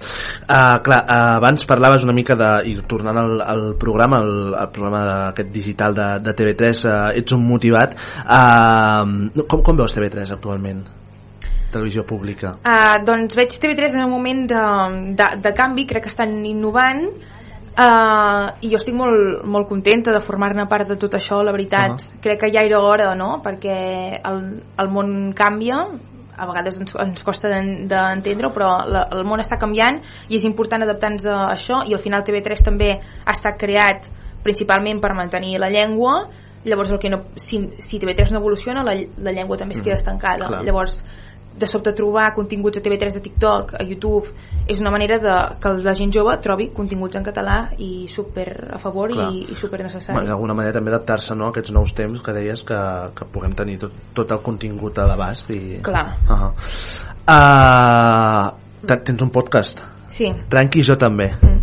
Uh, 0.00 0.78
clar, 0.84 1.02
uh, 1.04 1.36
abans 1.38 1.66
parlaves 1.68 2.04
una 2.06 2.14
mica 2.16 2.36
de, 2.38 2.50
i 2.70 2.76
tornant 2.88 3.18
al, 3.20 3.34
al 3.44 3.64
programa 3.80 4.22
al, 4.24 4.54
al 4.54 4.70
programa 4.74 5.02
aquest 5.28 5.52
digital 5.52 5.94
de, 5.94 6.08
de 6.24 6.34
TV3 6.38 6.84
uh, 6.88 6.94
ets 7.20 7.36
un 7.36 7.44
motivat 7.46 7.98
uh, 8.24 9.04
com, 9.44 9.60
com 9.62 9.82
veus 9.82 9.96
TV3 9.96 10.34
actualment? 10.38 10.82
televisió 11.70 12.02
pública 12.06 12.56
Uh, 12.64 12.96
doncs 13.06 13.36
veig 13.38 13.52
TV3 13.62 14.00
en 14.00 14.06
un 14.08 14.14
moment 14.14 14.46
de, 14.50 14.64
de, 15.18 15.28
de 15.44 15.52
canvi, 15.56 15.86
crec 15.86 16.08
que 16.08 16.12
estan 16.12 16.40
innovant 16.48 17.04
uh, 17.78 18.50
i 18.60 18.70
jo 18.70 18.78
estic 18.80 18.96
molt, 18.96 19.44
molt 19.46 19.68
contenta 19.70 20.14
de 20.14 20.22
formar-ne 20.24 20.66
part 20.70 20.90
de 20.90 20.98
tot 21.00 21.14
això, 21.16 21.40
la 21.44 21.54
veritat. 21.54 21.94
Uh 21.94 21.96
-huh. 21.96 22.20
Crec 22.22 22.40
que 22.40 22.50
ja 22.50 22.64
era 22.64 22.80
hora, 22.80 23.14
no?, 23.14 23.40
perquè 23.42 24.20
el, 24.24 24.62
el 24.78 24.88
món 24.88 25.32
canvia, 25.32 25.86
a 26.40 26.46
vegades 26.48 26.80
ens, 26.80 26.94
ens 26.96 27.22
costa 27.26 27.50
d'en- 27.52 27.86
d'entendre-ho, 27.90 28.50
però 28.56 28.70
la, 28.88 29.04
el 29.12 29.24
món 29.28 29.42
està 29.42 29.58
canviant 29.60 30.00
i 30.28 30.38
és 30.40 30.46
important 30.48 30.82
adaptar-nos 30.86 31.26
a 31.28 31.38
això 31.52 31.82
i 31.86 31.94
al 31.94 32.00
final 32.00 32.24
TV3 32.24 32.64
també 32.64 32.94
ha 32.96 33.34
estat 33.36 33.58
creat 33.60 34.08
principalment 34.42 35.00
per 35.00 35.12
mantenir 35.14 35.58
la 35.60 35.68
llengua. 35.68 36.22
Llavors 36.64 36.90
el 36.92 36.98
que 37.00 37.08
no, 37.08 37.22
si, 37.40 37.58
si 37.80 37.98
TV3 38.00 38.32
no 38.34 38.40
evoluciona 38.40 38.82
la, 38.84 38.92
la 39.24 39.32
llengua 39.32 39.56
també 39.56 39.76
es 39.76 39.80
queda 39.84 39.96
estancada. 39.96 40.48
Clar. 40.48 40.64
llavors 40.64 40.98
de 41.60 41.68
sobte 41.68 41.92
trobar 41.96 42.30
continguts 42.34 42.80
a 42.80 42.82
TV3 42.82 43.18
de 43.18 43.22
TikTok, 43.26 43.74
a 43.76 43.84
YouTube 43.84 44.32
és 44.66 44.80
una 44.80 44.90
manera 44.90 45.18
de 45.20 45.34
que 45.60 45.74
la 45.84 45.94
gent 45.98 46.12
jove 46.14 46.36
trobi 46.42 46.70
continguts 46.74 47.18
en 47.20 47.26
català 47.26 47.58
i 47.78 48.08
super 48.08 48.48
a 48.72 48.78
favor 48.80 49.12
Clar. 49.12 49.28
i, 49.34 49.44
i 49.52 49.54
super 49.54 49.80
Bueno, 49.80 49.90
necessari 49.90 50.26
d'alguna 50.26 50.56
manera 50.56 50.78
també 50.78 50.92
adaptar-se 50.94 51.36
no, 51.36 51.50
a 51.50 51.54
aquests 51.54 51.72
nous 51.76 51.94
temps 51.96 52.24
que 52.24 52.34
deies 52.36 52.64
que, 52.66 52.80
que 53.16 53.28
puguem 53.32 53.54
tenir 53.58 53.78
tot, 53.84 53.96
tot 54.16 54.32
el 54.36 54.42
contingut 54.44 54.98
a 54.98 55.06
l'abast 55.10 55.50
i... 55.54 55.80
clar, 55.84 56.06
uh 56.24 56.40
-huh. 56.40 56.52
uh, 57.36 58.98
tens 59.04 59.22
un 59.22 59.30
podcast 59.30 59.80
sí 60.08 60.32
Tranqui, 60.48 60.82
jo 60.82 60.96
també 60.96 61.32
mm. 61.40 61.59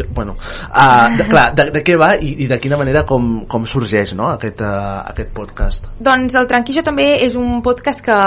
Jo, 0.00 0.08
bueno, 0.16 0.34
uh, 0.34 1.12
de, 1.18 1.28
clar, 1.28 1.50
de, 1.54 1.68
de 1.76 1.84
què 1.86 1.98
va 2.00 2.14
i, 2.16 2.34
i 2.44 2.48
de 2.50 2.58
quina 2.62 2.80
manera 2.80 3.04
com, 3.08 3.44
com 3.50 3.68
sorgeix 3.68 4.14
no, 4.18 4.30
aquest, 4.34 4.64
uh, 4.64 5.04
aquest 5.12 5.32
podcast 5.36 5.90
Doncs 6.00 6.34
el 6.40 6.48
Tranquillo 6.50 6.84
també 6.86 7.12
és 7.26 7.36
un 7.38 7.60
podcast 7.64 8.04
que 8.04 8.18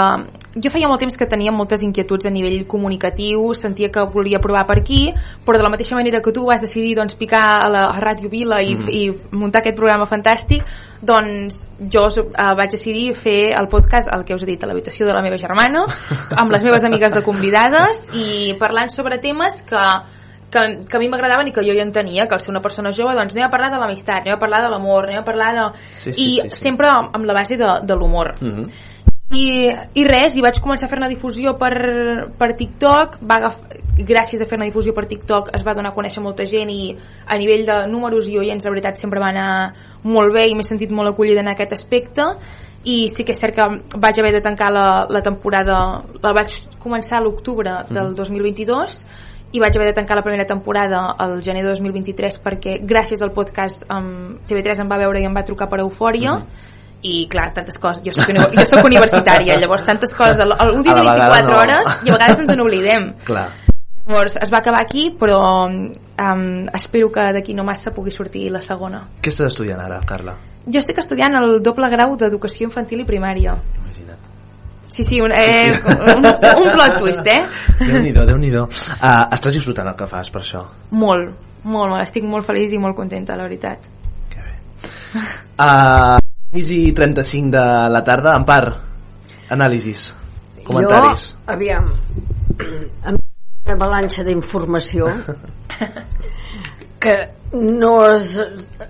jo 0.54 0.70
feia 0.70 0.88
molt 0.88 1.02
temps 1.02 1.16
que 1.18 1.26
tenia 1.26 1.52
moltes 1.54 1.82
inquietuds 1.82 2.28
a 2.28 2.32
nivell 2.32 2.64
comunicatiu, 2.70 3.48
sentia 3.58 3.90
que 3.90 4.04
volia 4.12 4.38
provar 4.42 4.64
per 4.68 4.78
aquí, 4.78 5.08
però 5.44 5.58
de 5.58 5.66
la 5.66 5.72
mateixa 5.72 5.96
manera 5.98 6.20
que 6.22 6.32
tu 6.32 6.44
vas 6.46 6.62
decidir 6.62 6.94
doncs, 6.94 7.16
picar 7.18 7.42
a 7.64 7.68
la 7.68 7.84
a 7.90 8.00
Ràdio 8.00 8.30
Vila 8.30 8.60
i, 8.62 8.74
Mhm. 8.74 8.88
i 8.88 9.02
muntar 9.32 9.62
aquest 9.62 9.76
programa 9.76 10.06
fantàstic, 10.06 10.62
doncs 11.02 11.58
jo 11.90 12.06
uh, 12.06 12.54
vaig 12.56 12.70
decidir 12.70 13.14
fer 13.14 13.52
el 13.58 13.68
podcast, 13.68 14.08
el 14.12 14.24
que 14.24 14.34
us 14.34 14.42
he 14.42 14.46
dit, 14.46 14.62
a 14.62 14.66
l'habitació 14.66 15.06
de 15.06 15.12
la 15.12 15.22
meva 15.22 15.36
germana, 15.36 15.84
amb 16.36 16.50
les 16.52 16.62
meves 16.62 16.84
amigues 16.84 17.12
de 17.12 17.22
convidades 17.22 18.10
i 18.14 18.54
parlant 18.58 18.90
sobre 18.90 19.18
temes 19.18 19.62
que 19.62 19.84
que, 20.54 20.64
que 20.88 20.96
a 20.96 21.02
mi 21.02 21.10
m'agradaven 21.10 21.50
i 21.50 21.52
que 21.54 21.64
jo 21.66 21.74
ja 21.76 21.84
entenia 21.84 22.28
que 22.30 22.38
al 22.38 22.42
ser 22.44 22.54
una 22.54 22.62
persona 22.62 22.94
jove 22.94 23.16
doncs 23.18 23.34
anem 23.34 23.48
a 23.48 23.52
parlar 23.52 23.72
de 23.74 23.82
l'amistat, 23.82 24.22
anem 24.22 24.38
a 24.38 24.40
parlar 24.40 24.62
de 24.64 24.72
l'amor 24.72 25.10
anem 25.10 25.20
a 25.20 25.26
parlar 25.26 25.52
de... 25.58 25.68
Sí, 25.98 26.12
sí, 26.12 26.14
i 26.14 26.30
sí, 26.40 26.48
sí. 26.48 26.58
sempre 26.68 26.90
amb 26.90 27.24
la 27.26 27.36
base 27.36 27.58
de, 27.60 27.70
de 27.82 27.94
l'humor 27.94 28.34
Mm 28.40 28.50
-hmm. 28.50 28.66
i, 29.30 29.70
i 30.00 30.04
res, 30.04 30.36
i 30.36 30.40
vaig 30.40 30.60
començar 30.60 30.86
a 30.86 30.88
fer 30.88 30.98
una 30.98 31.08
difusió 31.08 31.56
per, 31.58 31.74
per 32.38 32.56
TikTok 32.56 33.18
va 33.22 33.36
agaf... 33.36 33.56
gràcies 33.98 34.42
a 34.42 34.46
fer 34.46 34.56
una 34.58 34.66
difusió 34.66 34.92
per 34.92 35.06
TikTok 35.06 35.50
es 35.54 35.64
va 35.66 35.74
donar 35.74 35.90
a 35.90 35.94
conèixer 35.94 36.22
molta 36.22 36.44
gent 36.44 36.70
i 36.70 36.96
a 37.26 37.36
nivell 37.38 37.64
de 37.66 37.86
números 37.86 38.28
i 38.28 38.38
oients 38.38 38.64
la 38.64 38.70
veritat 38.70 38.96
sempre 38.96 39.20
va 39.20 39.28
anar 39.28 39.74
molt 40.02 40.32
bé 40.34 40.48
i 40.48 40.54
m'he 40.54 40.62
sentit 40.62 40.90
molt 40.90 41.08
acollida 41.08 41.40
en 41.40 41.48
aquest 41.48 41.72
aspecte 41.72 42.22
i 42.84 43.08
sí 43.08 43.24
que 43.24 43.32
és 43.32 43.40
cert 43.40 43.56
que 43.56 43.64
vaig 43.98 44.18
haver 44.20 44.32
de 44.32 44.42
tancar 44.44 44.70
la, 44.72 45.06
la 45.08 45.22
temporada 45.22 45.76
la 46.22 46.32
vaig 46.36 46.52
començar 46.78 47.18
a 47.18 47.24
l'octubre 47.24 47.84
del 47.88 48.14
2022 48.14 48.98
i 49.54 49.60
vaig 49.62 49.76
haver 49.78 49.92
de 49.92 49.94
tancar 49.96 50.16
la 50.18 50.24
primera 50.26 50.46
temporada 50.48 51.04
al 51.18 51.40
gener 51.46 51.62
de 51.62 51.70
2023 51.70 52.40
perquè 52.42 52.78
gràcies 52.82 53.22
al 53.22 53.30
podcast 53.36 53.84
um, 53.86 54.36
TV3 54.48 54.82
em 54.82 54.90
va 54.90 54.98
veure 54.98 55.20
i 55.22 55.26
em 55.28 55.34
va 55.36 55.44
trucar 55.46 55.68
per 55.70 55.78
Eufòria 55.84 56.40
i 57.04 57.26
clar, 57.28 57.50
tantes 57.52 57.76
coses, 57.78 58.00
jo 58.02 58.14
soc, 58.16 58.30
jo 58.32 58.64
soc 58.66 58.86
universitària 58.88 59.58
llavors 59.60 59.84
tantes 59.84 60.14
coses, 60.16 60.40
un 60.40 60.82
dia 60.82 60.94
de 60.96 61.04
vegada 61.04 61.28
24 61.36 61.52
no. 61.52 61.60
hores 61.60 62.00
i 62.02 62.10
a 62.10 62.16
vegades 62.16 62.42
ens 62.46 62.56
n'oblidem 62.56 63.12
Clar. 63.28 63.50
llavors 64.08 64.38
es 64.40 64.50
va 64.50 64.62
acabar 64.64 64.80
aquí 64.82 65.10
però 65.20 65.38
um, 65.68 66.48
espero 66.72 67.12
que 67.12 67.28
d'aquí 67.36 67.54
no 67.54 67.68
massa 67.68 67.92
pugui 67.92 68.10
sortir 68.10 68.48
la 68.50 68.64
segona 68.64 69.04
Què 69.20 69.30
estàs 69.30 69.52
estudiant 69.52 69.84
ara, 69.84 70.00
Carla? 70.08 70.38
jo 70.66 70.80
estic 70.80 70.98
estudiant 71.02 71.34
el 71.36 71.58
doble 71.62 71.88
grau 71.92 72.14
d'educació 72.16 72.70
infantil 72.70 73.02
i 73.02 73.08
primària. 73.08 73.58
Sí, 74.94 75.04
sí, 75.04 75.20
un, 75.20 75.32
eh, 75.32 75.74
un, 76.14 76.24
un 76.24 76.68
plot 76.70 76.98
twist, 77.00 77.26
eh? 77.26 77.40
Déu-n'hi-do, 77.80 78.22
déu 78.28 78.38
nhi 78.38 78.52
déu 78.52 78.68
uh, 78.68 79.24
Estàs 79.34 79.56
disfrutant 79.56 79.90
el 79.90 79.96
que 79.98 80.06
fas, 80.06 80.30
per 80.30 80.44
això? 80.44 80.62
molt, 80.94 81.32
molt, 81.64 81.90
molt, 81.90 82.02
estic 82.04 82.26
molt 82.30 82.46
feliç 82.46 82.76
i 82.76 82.78
molt 82.78 82.94
contenta, 82.94 83.34
la 83.34 83.48
veritat 83.48 83.88
Que 84.30 84.44
bé. 84.44 84.54
Uh, 85.58 86.20
6 86.54 86.70
i 86.76 86.82
35 86.94 87.50
de 87.50 87.64
la 87.90 88.02
tarda, 88.06 88.36
en 88.38 88.46
part, 88.46 88.76
anàlisis, 89.50 90.12
comentaris. 90.62 91.32
Jo, 91.34 91.40
aviam, 91.56 91.88
amb 93.10 93.18
una 93.18 93.74
avalanxa 93.74 94.22
d'informació 94.22 95.08
que 97.02 97.16
no 97.58 97.96
has, 98.04 98.36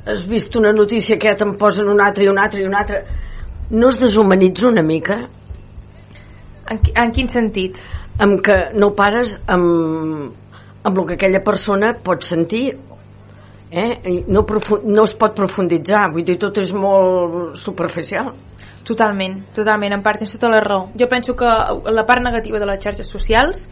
has 0.04 0.26
vist 0.28 0.60
una 0.60 0.74
notícia 0.76 1.16
que 1.16 1.32
ja 1.32 1.38
te'n 1.40 1.56
posen 1.56 1.88
una 1.88 2.10
altra 2.10 2.26
i 2.26 2.28
una 2.28 2.44
altra 2.44 2.60
i 2.60 2.68
una 2.68 2.84
altra 2.84 3.00
no 3.70 3.88
es 3.88 3.98
deshumanitza 4.00 4.68
una 4.68 4.84
mica 4.84 5.22
en, 6.70 6.80
en 7.02 7.12
quin 7.12 7.28
sentit? 7.28 7.82
amb 8.14 8.38
que 8.46 8.54
no 8.78 8.92
pares 8.94 9.40
amb, 9.50 10.30
amb 10.86 10.98
el 11.00 11.06
que 11.08 11.16
aquella 11.16 11.42
persona 11.42 11.94
pot 11.98 12.22
sentir 12.22 12.68
eh? 13.74 14.22
No, 14.28 14.44
profu- 14.46 14.82
no 14.86 15.02
es 15.02 15.14
pot 15.18 15.34
profunditzar 15.34 16.12
vull 16.12 16.22
dir, 16.24 16.36
tot 16.38 16.60
és 16.62 16.70
molt 16.78 17.56
superficial 17.58 18.30
Totalment, 18.84 19.38
totalment, 19.56 19.94
en 19.96 20.02
part 20.04 20.20
tens 20.20 20.34
tota 20.36 20.50
la 20.52 20.60
raó. 20.60 20.90
Jo 21.00 21.06
penso 21.08 21.32
que 21.34 21.48
la 21.90 22.04
part 22.04 22.20
negativa 22.22 22.58
de 22.60 22.66
les 22.68 22.82
xarxes 22.84 23.08
socials 23.08 23.62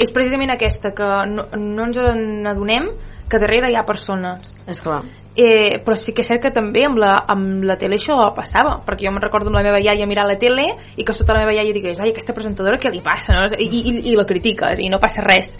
és 0.00 0.12
precisament 0.14 0.54
aquesta, 0.54 0.94
que 0.96 1.08
no, 1.30 1.46
no 1.56 1.88
ens 1.88 1.98
n'adonem 2.00 2.90
que 3.30 3.38
darrere 3.38 3.70
hi 3.70 3.76
ha 3.78 3.86
persones. 3.86 4.56
és 4.66 4.80
clar 4.80 5.04
Eh, 5.40 5.78
però 5.86 5.94
sí 5.94 6.10
que 6.10 6.24
és 6.24 6.28
cert 6.28 6.42
que 6.42 6.50
també 6.50 6.82
amb 6.84 6.98
la, 6.98 7.12
amb 7.30 7.62
la 7.64 7.76
tele 7.78 7.94
això 8.00 8.16
passava, 8.34 8.80
perquè 8.84 9.06
jo 9.06 9.12
me'n 9.14 9.22
recordo 9.22 9.46
amb 9.48 9.60
la 9.60 9.62
meva 9.62 9.78
iaia 9.78 10.08
mirar 10.10 10.24
la 10.26 10.34
tele 10.36 10.64
i 10.98 11.06
que 11.06 11.14
sota 11.14 11.36
la 11.36 11.44
meva 11.44 11.54
iaia 11.54 11.72
digués, 11.72 12.00
ai, 12.02 12.10
aquesta 12.10 12.34
presentadora 12.34 12.80
què 12.82 12.90
li 12.90 12.98
passa? 13.00 13.36
No? 13.36 13.46
I, 13.54 13.68
i, 13.70 13.94
I 14.10 14.16
la 14.18 14.26
critiques 14.26 14.82
i 14.82 14.90
no 14.90 14.98
passa 14.98 15.22
res 15.22 15.54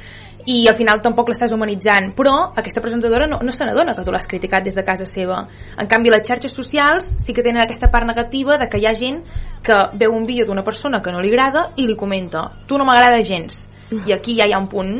i 0.51 0.67
al 0.69 0.75
final 0.75 1.01
tampoc 1.05 1.31
l'estàs 1.31 1.53
humanitzant 1.55 2.11
però 2.17 2.35
aquesta 2.57 2.83
presentadora 2.83 3.29
no, 3.31 3.41
no 3.45 3.53
se 3.53 3.65
n'adona 3.65 3.95
que 3.95 4.05
tu 4.05 4.13
l'has 4.13 4.27
criticat 4.27 4.65
des 4.65 4.75
de 4.75 4.85
casa 4.85 5.07
seva 5.07 5.43
en 5.77 5.89
canvi 5.89 6.11
les 6.11 6.27
xarxes 6.27 6.55
socials 6.57 7.15
sí 7.21 7.35
que 7.37 7.45
tenen 7.47 7.63
aquesta 7.63 7.91
part 7.93 8.09
negativa 8.09 8.57
de 8.59 8.69
que 8.69 8.81
hi 8.81 8.87
ha 8.89 8.95
gent 8.97 9.23
que 9.63 9.77
veu 10.01 10.17
un 10.17 10.27
vídeo 10.27 10.47
d'una 10.49 10.65
persona 10.65 11.03
que 11.03 11.13
no 11.13 11.21
li 11.21 11.31
agrada 11.31 11.71
i 11.77 11.87
li 11.87 11.97
comenta 11.97 12.49
tu 12.67 12.79
no 12.79 12.89
m'agrada 12.89 13.23
gens 13.23 13.69
i 14.07 14.15
aquí 14.15 14.37
ja 14.39 14.47
hi 14.47 14.55
ha 14.55 14.61
un 14.61 14.69
punt 14.71 14.95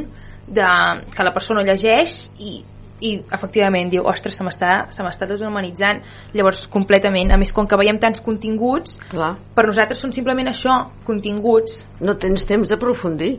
de, 0.51 0.69
que 1.15 1.27
la 1.27 1.33
persona 1.35 1.63
llegeix 1.67 2.17
i, 2.43 2.59
i 3.01 3.13
efectivament 3.33 3.93
diu, 3.93 4.05
ostres, 4.09 4.37
se 4.37 4.45
m'està 4.47 5.29
deshumanitzant 5.29 6.03
llavors 6.35 6.67
completament, 6.73 7.33
a 7.33 7.39
més 7.41 7.55
com 7.57 7.69
que 7.69 7.79
veiem 7.81 8.01
tants 8.03 8.23
continguts 8.25 8.99
clar, 9.13 9.37
per 9.55 9.67
nosaltres 9.69 10.03
són 10.03 10.13
simplement 10.17 10.51
això, 10.51 10.83
continguts. 11.07 11.81
No 12.03 12.17
tens 12.21 12.47
temps 12.49 12.71
d'aprofundir. 12.71 13.39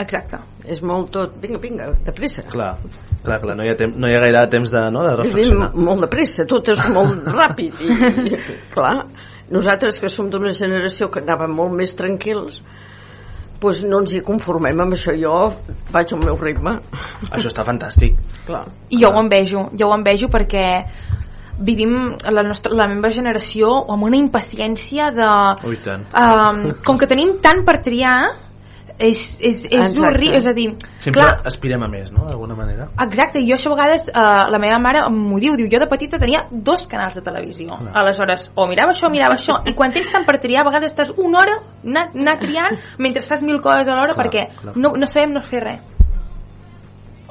Exacte, 0.00 0.38
és 0.64 0.80
molt 0.88 1.10
tot, 1.12 1.34
vinga, 1.42 1.58
vinga, 1.60 1.90
de 2.00 2.14
pressa. 2.16 2.46
Clar, 2.48 2.70
clar, 3.26 3.36
clar, 3.42 3.56
no 3.58 3.66
hi 3.66 3.68
ha, 3.68 3.74
temps, 3.76 3.98
no 4.00 4.08
hi 4.08 4.14
ha 4.16 4.22
gaire 4.22 4.46
temps 4.54 4.72
de, 4.72 4.86
no, 4.94 5.02
de 5.04 5.10
Vivim 5.18 5.34
reflexionar. 5.34 5.68
molt 5.88 6.06
de 6.06 6.08
pressa, 6.14 6.46
tot 6.48 6.70
és 6.72 6.86
molt 6.94 7.28
ràpid 7.40 7.82
i, 7.84 7.98
i 8.30 8.38
clar, 8.72 8.94
nosaltres 9.52 10.00
que 10.00 10.08
som 10.08 10.30
d'una 10.32 10.54
generació 10.56 11.10
que 11.12 11.20
anàvem 11.20 11.52
molt 11.58 11.76
més 11.76 11.92
tranquils 11.98 12.62
doncs 13.62 13.84
no 13.88 14.02
ens 14.02 14.12
hi 14.14 14.20
conformem 14.26 14.80
amb 14.84 14.96
això 14.96 15.14
jo 15.18 15.34
vaig 15.94 16.12
al 16.12 16.22
meu 16.24 16.36
ritme 16.40 16.76
Això 17.30 17.48
està 17.48 17.64
fantàstic. 17.64 18.16
clar. 18.46 18.66
i 18.90 18.98
jo 19.02 19.10
ho 19.12 19.20
envejo 19.22 19.68
jo 19.78 19.88
ho 19.88 19.94
envejo 19.96 20.28
perquè 20.28 20.66
vivim 21.62 22.16
la, 22.24 22.42
nostra, 22.42 22.72
la 22.74 22.88
meva 22.88 23.10
generació 23.10 23.70
amb 23.92 24.08
una 24.08 24.16
impaciència 24.18 25.10
de 25.14 25.28
Ui, 25.68 25.76
tant. 25.84 26.06
um, 26.18 26.72
com 26.84 26.98
que 26.98 27.06
tenim 27.06 27.36
tant 27.44 27.64
per 27.64 27.78
triar 27.84 28.16
és, 29.02 29.20
és, 29.42 29.62
és 29.66 29.98
horrible 29.98 30.38
és 30.38 30.46
a 30.46 30.52
dir, 30.56 30.68
Sempre 31.02 31.20
clar, 31.20 31.32
aspirem 31.48 31.82
a 31.82 31.88
més, 31.90 32.10
no?, 32.14 32.24
d'alguna 32.28 32.54
manera. 32.58 32.88
Exacte, 33.04 33.42
i 33.42 33.48
jo 33.48 33.56
això 33.56 33.72
a 33.72 33.76
vegades, 33.76 34.08
eh, 34.08 34.24
la 34.54 34.60
meva 34.62 34.78
mare 34.82 35.02
m'ho 35.10 35.40
diu, 35.42 35.56
diu, 35.58 35.68
jo 35.72 35.80
de 35.82 35.88
petita 35.90 36.20
tenia 36.22 36.44
dos 36.50 36.86
canals 36.90 37.18
de 37.18 37.24
televisió. 37.26 37.76
Clar. 37.76 37.92
Aleshores, 38.02 38.50
o 38.54 38.66
mirava 38.70 38.94
això 38.94 39.08
o 39.08 39.12
mirava 39.14 39.38
això, 39.38 39.60
i 39.66 39.74
quan 39.78 39.92
tens 39.94 40.10
tant 40.12 40.26
per 40.28 40.38
triar, 40.42 40.62
a 40.62 40.70
vegades 40.70 40.92
estàs 40.94 41.12
una 41.16 41.42
hora 41.42 41.58
anar, 41.84 42.08
anar 42.14 42.38
triant 42.42 42.78
mentre 42.98 43.22
fas 43.26 43.42
mil 43.42 43.60
coses 43.64 43.88
alhora 43.88 44.14
Clar, 44.14 44.26
perquè 44.26 44.46
clar. 44.60 44.76
no, 44.76 44.94
no 44.96 45.06
sabem 45.10 45.34
no 45.34 45.42
fer 45.42 45.64
res. 45.66 45.88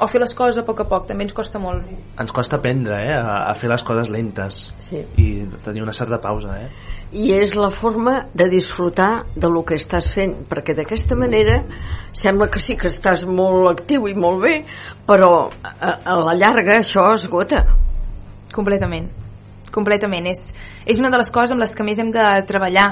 O 0.02 0.08
fer 0.10 0.18
les 0.24 0.32
coses 0.34 0.58
a 0.58 0.64
poc 0.66 0.80
a 0.82 0.86
poc, 0.90 1.04
també 1.06 1.28
ens 1.28 1.34
costa 1.38 1.60
molt. 1.62 1.86
Ens 2.20 2.32
costa 2.34 2.58
aprendre, 2.58 2.98
eh, 3.06 3.14
a, 3.14 3.44
a 3.52 3.54
fer 3.54 3.70
les 3.70 3.84
coses 3.86 4.10
lentes 4.10 4.74
Sí. 4.82 5.04
i 5.22 5.28
tenir 5.64 5.84
una 5.84 5.94
certa 5.94 6.18
pausa, 6.20 6.56
eh? 6.58 6.72
I 7.12 7.34
és 7.36 7.58
la 7.60 7.70
forma 7.76 8.28
de 8.34 8.48
disfrutar 8.50 9.26
de 9.36 9.50
lo 9.52 9.66
que 9.68 9.76
estàs 9.76 10.14
fent 10.16 10.46
perquè 10.50 10.76
d'aquesta 10.78 11.18
manera 11.20 11.62
sembla 12.16 12.48
que 12.52 12.60
sí 12.64 12.78
que 12.80 12.88
estàs 12.88 13.26
molt 13.28 13.68
actiu 13.74 14.08
i 14.08 14.16
molt 14.16 14.44
bé 14.44 14.56
però 15.08 15.50
a, 15.50 15.98
a 16.04 16.20
la 16.24 16.36
llarga 16.40 16.80
això 16.80 17.10
esgota 17.14 17.66
Completament. 18.52 19.08
Completament. 19.72 20.28
És, 20.32 20.52
és 20.86 21.00
una 21.00 21.12
de 21.12 21.20
les 21.22 21.32
coses 21.32 21.56
amb 21.56 21.64
les 21.64 21.74
que 21.76 21.86
més 21.88 22.00
hem 22.00 22.12
de 22.14 22.28
treballar. 22.48 22.90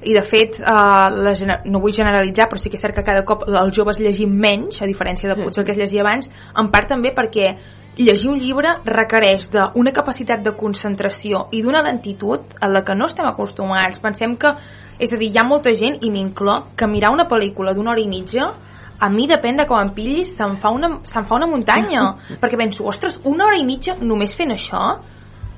I 0.00 0.14
de 0.16 0.22
fet, 0.24 0.56
eh, 0.56 1.08
la, 1.26 1.34
no 1.68 1.80
vull 1.82 1.92
generalitzar, 1.92 2.46
però 2.48 2.60
sí 2.60 2.70
que 2.72 2.78
és 2.78 2.84
cert 2.86 2.96
que 2.96 3.04
cada 3.04 3.24
cop 3.28 3.42
els 3.44 3.74
joves 3.76 4.00
llegim 4.00 4.32
menys, 4.32 4.80
a 4.80 4.88
diferència 4.88 5.28
de 5.28 5.36
potser 5.42 5.60
el 5.60 5.66
que 5.68 5.74
es 5.74 5.80
llegia 5.82 6.06
abans, 6.06 6.30
en 6.56 6.70
part 6.72 6.88
també 6.88 7.12
perquè 7.16 7.50
llegir 7.98 8.30
un 8.30 8.38
llibre 8.38 8.76
requereix 8.84 9.48
d'una 9.52 9.92
capacitat 9.92 10.42
de 10.44 10.54
concentració 10.56 11.46
i 11.52 11.62
d'una 11.62 11.82
lentitud 11.82 12.56
a 12.60 12.68
la 12.70 12.84
que 12.86 12.94
no 12.94 13.08
estem 13.10 13.26
acostumats. 13.26 14.00
Pensem 14.00 14.36
que, 14.36 14.54
és 14.98 15.12
a 15.12 15.18
dir, 15.20 15.30
hi 15.32 15.40
ha 15.40 15.46
molta 15.46 15.74
gent, 15.74 15.98
i 16.04 16.10
m'incloc, 16.10 16.74
que 16.76 16.88
mirar 16.88 17.12
una 17.14 17.28
pel·lícula 17.28 17.74
d'una 17.74 17.94
hora 17.94 18.04
i 18.04 18.08
mitja 18.08 18.52
a 19.00 19.08
mi 19.08 19.26
depèn 19.26 19.56
de 19.56 19.64
com 19.64 19.80
em 19.80 19.94
pillis 19.96 20.34
se'm 20.36 20.58
fa 20.60 20.70
una, 20.76 20.98
se'm 21.08 21.24
fa 21.24 21.38
una 21.38 21.48
muntanya. 21.48 22.04
Perquè 22.42 22.58
penso, 22.60 22.84
ostres, 22.84 23.18
una 23.24 23.48
hora 23.48 23.56
i 23.56 23.64
mitja 23.64 23.96
només 24.00 24.36
fent 24.36 24.52
això? 24.52 24.84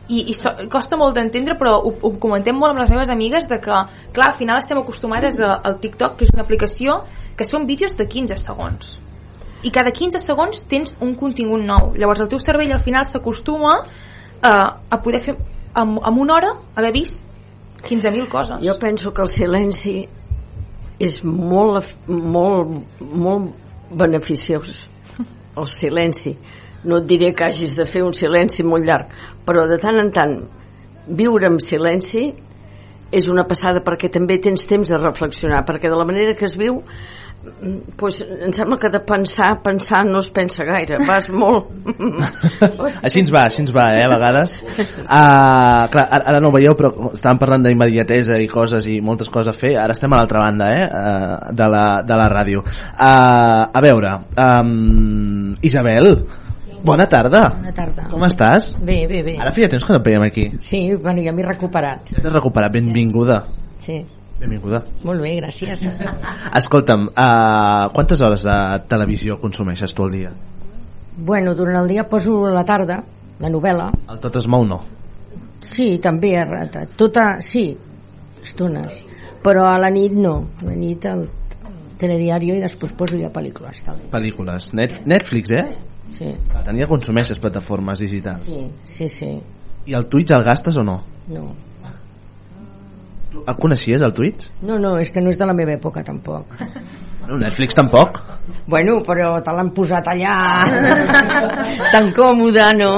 I, 0.09 0.29
i 0.31 0.35
so, 0.35 0.51
costa 0.71 0.99
molt 0.99 1.15
d'entendre 1.17 1.55
però 1.59 1.77
ho, 1.79 1.93
ho 2.03 2.11
comentem 2.21 2.57
molt 2.59 2.75
amb 2.75 2.83
les 2.83 2.91
meves 2.91 3.11
amigues 3.11 3.47
de 3.51 3.59
que, 3.63 3.85
clar, 4.15 4.33
al 4.33 4.39
final 4.39 4.59
estem 4.59 4.79
acostumades 4.79 5.39
a, 5.41 5.55
al 5.63 5.79
TikTok, 5.83 6.19
que 6.19 6.27
és 6.27 6.35
una 6.35 6.47
aplicació 6.47 7.01
que 7.39 7.47
són 7.49 7.67
vídeos 7.71 7.97
de 7.99 8.07
15 8.11 8.39
segons 8.43 8.99
i 9.63 9.71
cada 9.71 9.93
15 9.95 10.21
segons 10.23 10.65
tens 10.69 10.95
un 11.01 11.15
contingut 11.19 11.63
nou. 11.65 11.93
Llavors 11.99 12.23
el 12.25 12.31
teu 12.33 12.41
cervell 12.43 12.73
al 12.75 12.83
final 12.83 13.07
s'acostuma 13.07 13.75
eh, 13.83 14.49
a 14.49 15.03
poder 15.03 15.23
fer 15.23 15.37
amb, 15.75 16.01
amb 16.03 16.23
una 16.25 16.37
hora 16.37 16.55
haver 16.75 16.93
vist 16.93 17.27
15.000 17.83 18.29
coses. 18.31 18.63
Jo 18.63 18.79
penso 18.79 19.13
que 19.13 19.23
el 19.23 19.31
silenci 19.31 19.97
és 21.03 21.23
molt, 21.25 21.95
molt, 22.07 23.01
molt 23.01 23.55
beneficiós 23.91 24.89
el 25.59 25.67
silenci. 25.69 26.37
No 26.85 26.99
et 26.99 27.07
diré 27.07 27.31
que 27.35 27.47
hagis 27.47 27.77
de 27.79 27.87
fer 27.87 28.03
un 28.03 28.15
silenci 28.17 28.65
molt 28.67 28.87
llarg 28.87 29.11
però 29.47 29.67
de 29.71 29.79
tant 29.83 29.99
en 29.99 30.11
tant 30.15 30.37
viure 31.07 31.49
en 31.51 31.59
silenci 31.63 32.31
és 33.13 33.29
una 33.29 33.45
passada 33.49 33.83
perquè 33.85 34.11
també 34.11 34.39
tens 34.41 34.67
temps 34.71 34.89
de 34.89 34.99
reflexionar 34.99 35.65
perquè 35.69 35.91
de 35.91 35.99
la 35.99 36.07
manera 36.09 36.35
que 36.39 36.47
es 36.49 36.57
viu 36.59 36.81
pues, 37.97 38.21
em 38.23 38.53
sembla 38.55 38.79
que 38.79 38.91
de 38.91 39.01
pensar 39.07 39.63
pensar 39.63 40.05
no 40.07 40.21
es 40.23 40.29
pensa 40.31 40.65
gaire 40.67 40.99
vas 41.07 41.29
molt 41.31 41.71
així 43.05 43.23
ens 43.23 43.33
va, 43.35 43.45
així 43.47 43.63
ens 43.65 43.73
va, 43.75 43.89
eh, 43.97 44.05
a 44.05 44.11
vegades. 44.13 44.59
Uh, 45.03 45.89
clar, 45.93 46.05
ara, 46.05 46.23
ara 46.33 46.41
no 46.43 46.51
ho 46.51 46.55
veieu, 46.55 46.75
però 46.79 46.93
estàvem 47.13 47.41
parlant 47.41 47.67
d'immediatesa 47.67 48.39
i 48.43 48.49
coses 48.51 48.87
i 48.91 49.01
moltes 49.05 49.31
coses 49.33 49.53
a 49.53 49.57
fer. 49.57 49.75
Ara 49.81 49.97
estem 49.97 50.13
a 50.13 50.21
l'altra 50.21 50.45
banda, 50.45 50.71
eh, 50.77 50.87
uh, 50.87 51.51
de, 51.59 51.69
la, 51.75 51.85
de 52.07 52.21
la 52.21 52.29
ràdio. 52.33 52.63
Uh, 52.93 53.67
a 53.73 53.85
veure, 53.85 54.15
um, 54.47 55.53
Isabel, 55.63 56.15
Bona 56.83 57.05
tarda. 57.07 57.45
Bona 57.55 57.71
tarda. 57.71 58.09
Com 58.11 58.25
estàs? 58.27 58.73
Bé, 58.83 59.05
bé, 59.07 59.21
bé. 59.23 59.37
Ara 59.39 59.53
feia 59.55 59.69
temps 59.71 59.85
que 59.87 59.95
no 59.95 60.01
et 60.01 60.07
veiem 60.09 60.25
aquí. 60.27 60.49
Sí, 60.65 60.81
bueno, 60.97 61.23
ja 61.23 61.31
m'he 61.31 61.45
recuperat. 61.47 62.11
Ja 62.11 62.25
t'has 62.25 62.35
recuperat, 62.35 62.75
benvinguda. 62.75 63.37
Sí, 63.87 64.01
Benvinguda. 64.43 64.83
molt 65.07 65.23
bé, 65.23 65.37
gràcies. 65.39 65.85
Escolta'm, 66.61 67.07
uh, 67.13 67.91
quantes 67.95 68.21
hores 68.27 68.43
de 68.49 68.57
televisió 68.91 69.39
consumeixes 69.41 69.95
tu 69.95 70.05
al 70.09 70.11
dia? 70.19 70.33
bueno, 71.17 71.55
durant 71.55 71.77
el 71.83 71.89
dia 71.89 72.05
poso 72.09 72.49
la 72.49 72.65
tarda 72.65 73.03
la 73.39 73.49
novel·la. 73.53 73.91
El 74.11 74.19
Tot 74.23 74.37
es 74.41 74.47
mou 74.49 74.65
no. 74.65 74.79
Sí, 75.61 75.99
també. 76.03 76.33
Tota, 76.97 77.41
sí, 77.45 77.77
estones. 78.43 79.03
Però 79.45 79.67
a 79.69 79.79
la 79.79 79.91
nit 79.91 80.13
no. 80.17 80.35
A 80.63 80.65
la 80.71 80.75
nit 80.79 81.05
el 81.11 81.27
telediario 82.01 82.57
i 82.57 82.63
després 82.63 82.95
poso 82.99 83.19
ja 83.21 83.29
pel·lícules 83.35 83.83
també. 83.85 84.09
Pel·lícules. 84.11 84.73
Net 84.79 85.03
Netflix, 85.07 85.53
eh? 85.53 85.67
Sí, 86.17 86.33
Tenia 86.65 86.89
consumeixes 86.89 87.39
plataformes 87.41 88.01
digitals. 88.03 88.47
sí, 88.47 88.71
sí, 88.85 89.09
sí. 89.09 89.31
I 89.87 89.95
el 89.99 90.07
Twitch 90.07 90.33
el 90.33 90.45
gastes 90.47 90.77
o 90.77 90.83
no? 90.83 91.01
No. 91.29 91.53
El 93.47 93.57
coneixies, 93.59 94.03
el 94.03 94.13
Twitch? 94.17 94.51
no, 94.63 94.79
no, 94.79 94.97
és 95.01 95.11
que 95.11 95.21
no 95.21 95.31
és 95.33 95.39
de 95.39 95.49
la 95.49 95.55
meva 95.57 95.75
època 95.75 96.05
tampoc. 96.07 96.59
No, 97.29 97.37
Netflix 97.39 97.77
tampoc. 97.79 98.19
Bueno, 98.67 98.99
però 99.07 99.37
te 99.43 99.53
l'han 99.55 99.71
posat 99.75 100.09
allà 100.11 100.37
tan 101.93 102.11
còmode, 102.17 102.65
no? 102.81 102.95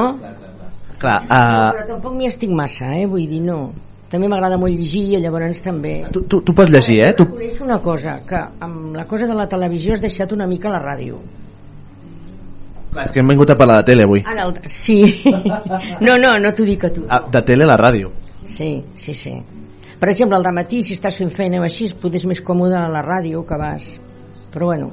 Clar, 1.00 1.18
uh, 1.28 1.72
Però 1.74 1.86
tampoc 1.90 2.14
m'hi 2.16 2.30
estic 2.30 2.52
massa, 2.54 2.88
eh? 2.96 3.04
Vull 3.10 3.26
dir, 3.28 3.42
no. 3.44 3.74
També 4.08 4.28
m'agrada 4.30 4.56
molt 4.60 4.72
llegir 4.72 5.02
i 5.10 5.20
llavors 5.20 5.60
també... 5.60 5.94
tu, 6.14 6.22
tu, 6.30 6.40
tu 6.46 6.54
pots 6.56 6.70
llegir, 6.72 7.00
eh? 7.04 7.12
Tu... 7.18 7.26
Coneix 7.32 7.60
una 7.64 7.80
cosa, 7.84 8.14
que 8.28 8.40
amb 8.64 8.94
la 8.96 9.04
cosa 9.10 9.26
de 9.28 9.36
la 9.36 9.48
televisió 9.50 9.96
has 9.96 10.04
deixat 10.04 10.32
una 10.32 10.46
mica 10.48 10.72
la 10.72 10.80
ràdio. 10.80 11.18
Clar, 12.94 13.08
és 13.08 13.10
que 13.10 13.20
hem 13.20 13.32
vingut 13.32 13.50
a 13.50 13.56
parlar 13.58 13.80
de 13.82 13.88
tele 13.90 14.06
avui. 14.06 14.22
Ara, 14.24 14.46
el... 14.46 14.70
sí. 14.70 15.00
No, 16.04 16.14
no, 16.14 16.36
no 16.40 16.54
t'ho 16.54 16.64
dic 16.68 16.86
a 16.86 16.92
tu. 16.94 17.04
Ah, 17.10 17.24
de 17.28 17.42
tele 17.44 17.66
a 17.66 17.72
la 17.74 17.78
ràdio. 17.80 18.12
Sí, 18.46 18.70
sí, 18.94 19.12
sí. 19.18 19.34
Per 20.04 20.10
exemple, 20.12 20.36
al 20.36 20.44
matí, 20.52 20.82
si 20.84 20.92
estàs 20.92 21.14
fent 21.16 21.30
feina 21.32 21.62
o 21.62 21.64
així, 21.64 21.86
potser 21.96 22.18
és 22.20 22.24
més 22.28 22.40
còmode 22.44 22.76
a 22.76 22.90
la 22.92 23.00
ràdio 23.00 23.40
que 23.48 23.56
vas... 23.56 23.86
Però 24.52 24.66
bueno, 24.68 24.90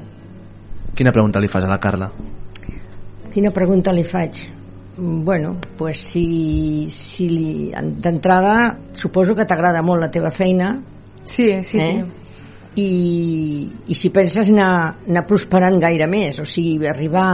Quina 0.95 1.12
pregunta 1.12 1.41
li 1.43 1.49
fas 1.51 1.66
a 1.68 1.72
la 1.72 1.80
Carla? 1.84 2.07
quina 3.34 3.51
pregunta 3.51 3.91
li 3.91 4.03
faig? 4.07 4.39
Bueno, 4.97 5.57
pues 5.78 5.97
si, 6.14 6.86
si 6.91 7.28
li- 7.28 7.72
d'entrada 8.03 8.78
suposo 8.93 9.36
que 9.36 9.45
t'agrada 9.47 9.82
molt 9.84 9.99
la 10.03 10.09
teva 10.12 10.32
feina 10.32 10.74
Sí, 11.24 11.49
sí, 11.64 11.78
eh? 11.78 11.82
sí. 11.82 12.82
I, 12.82 13.70
i 13.88 13.95
si 13.99 14.12
penses 14.16 14.47
anar, 14.51 14.95
anar 15.07 15.26
prosperant 15.28 15.80
gaire 15.84 16.07
més 16.07 16.39
o 16.39 16.47
sigui, 16.47 16.88
arribar 16.88 17.28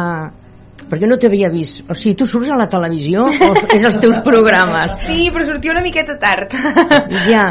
perquè 0.89 1.09
no 1.09 1.17
t'havia 1.19 1.49
vist 1.53 1.83
o 1.89 1.95
sigui, 1.97 2.15
tu 2.19 2.27
surts 2.29 2.49
a 2.53 2.57
la 2.59 2.67
televisió 2.71 3.25
o 3.27 3.51
és 3.75 3.83
els 3.87 3.99
teus 4.01 4.19
programes 4.25 4.97
Sí, 5.07 5.29
però 5.33 5.45
sortia 5.47 5.73
una 5.75 5.83
miqueta 5.85 6.17
tard. 6.19 6.53
ja, 7.29 7.45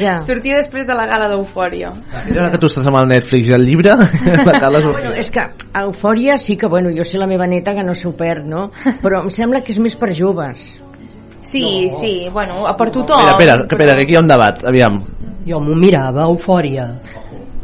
ja 0.00 0.16
Sortia 0.22 0.56
després 0.60 0.86
de 0.88 0.94
la 0.96 1.06
gala 1.08 1.28
d'Eufòria. 1.32 1.90
Mira 2.26 2.48
que 2.52 2.60
tu 2.62 2.70
estàs 2.70 2.86
amb 2.88 3.00
el 3.00 3.10
Netflix 3.10 3.50
i 3.50 3.54
el 3.56 3.66
llibre, 3.66 3.96
la 4.48 4.58
Carla 4.60 4.80
Bueno, 4.86 5.12
és 5.18 5.28
que 5.32 5.42
a 5.42 5.84
Eufòria 5.84 6.36
sí 6.40 6.56
que, 6.56 6.68
bueno, 6.70 6.90
jo 6.94 7.04
sé 7.04 7.18
la 7.18 7.26
meva 7.26 7.46
neta 7.50 7.74
que 7.74 7.84
no 7.84 7.94
s'ho 7.96 8.12
perd, 8.16 8.46
no? 8.48 8.68
Però 9.02 9.22
em 9.24 9.30
sembla 9.32 9.62
que 9.64 9.74
és 9.74 9.80
més 9.82 9.96
per 9.98 10.12
joves. 10.16 10.62
Sí, 11.46 11.88
sí, 11.94 12.28
bueno, 12.32 12.64
per 12.78 12.90
tothom. 12.90 13.22
Espera, 13.22 13.32
espera, 13.32 13.56
que, 13.62 13.74
espera, 13.74 13.94
que 13.94 14.04
aquí 14.06 14.14
hi 14.14 14.18
ha 14.18 14.24
un 14.24 14.30
debat, 14.30 14.64
aviam. 14.66 15.00
Jo 15.46 15.60
m'ho 15.62 15.76
mirava, 15.78 16.26
eufòria. 16.26 16.88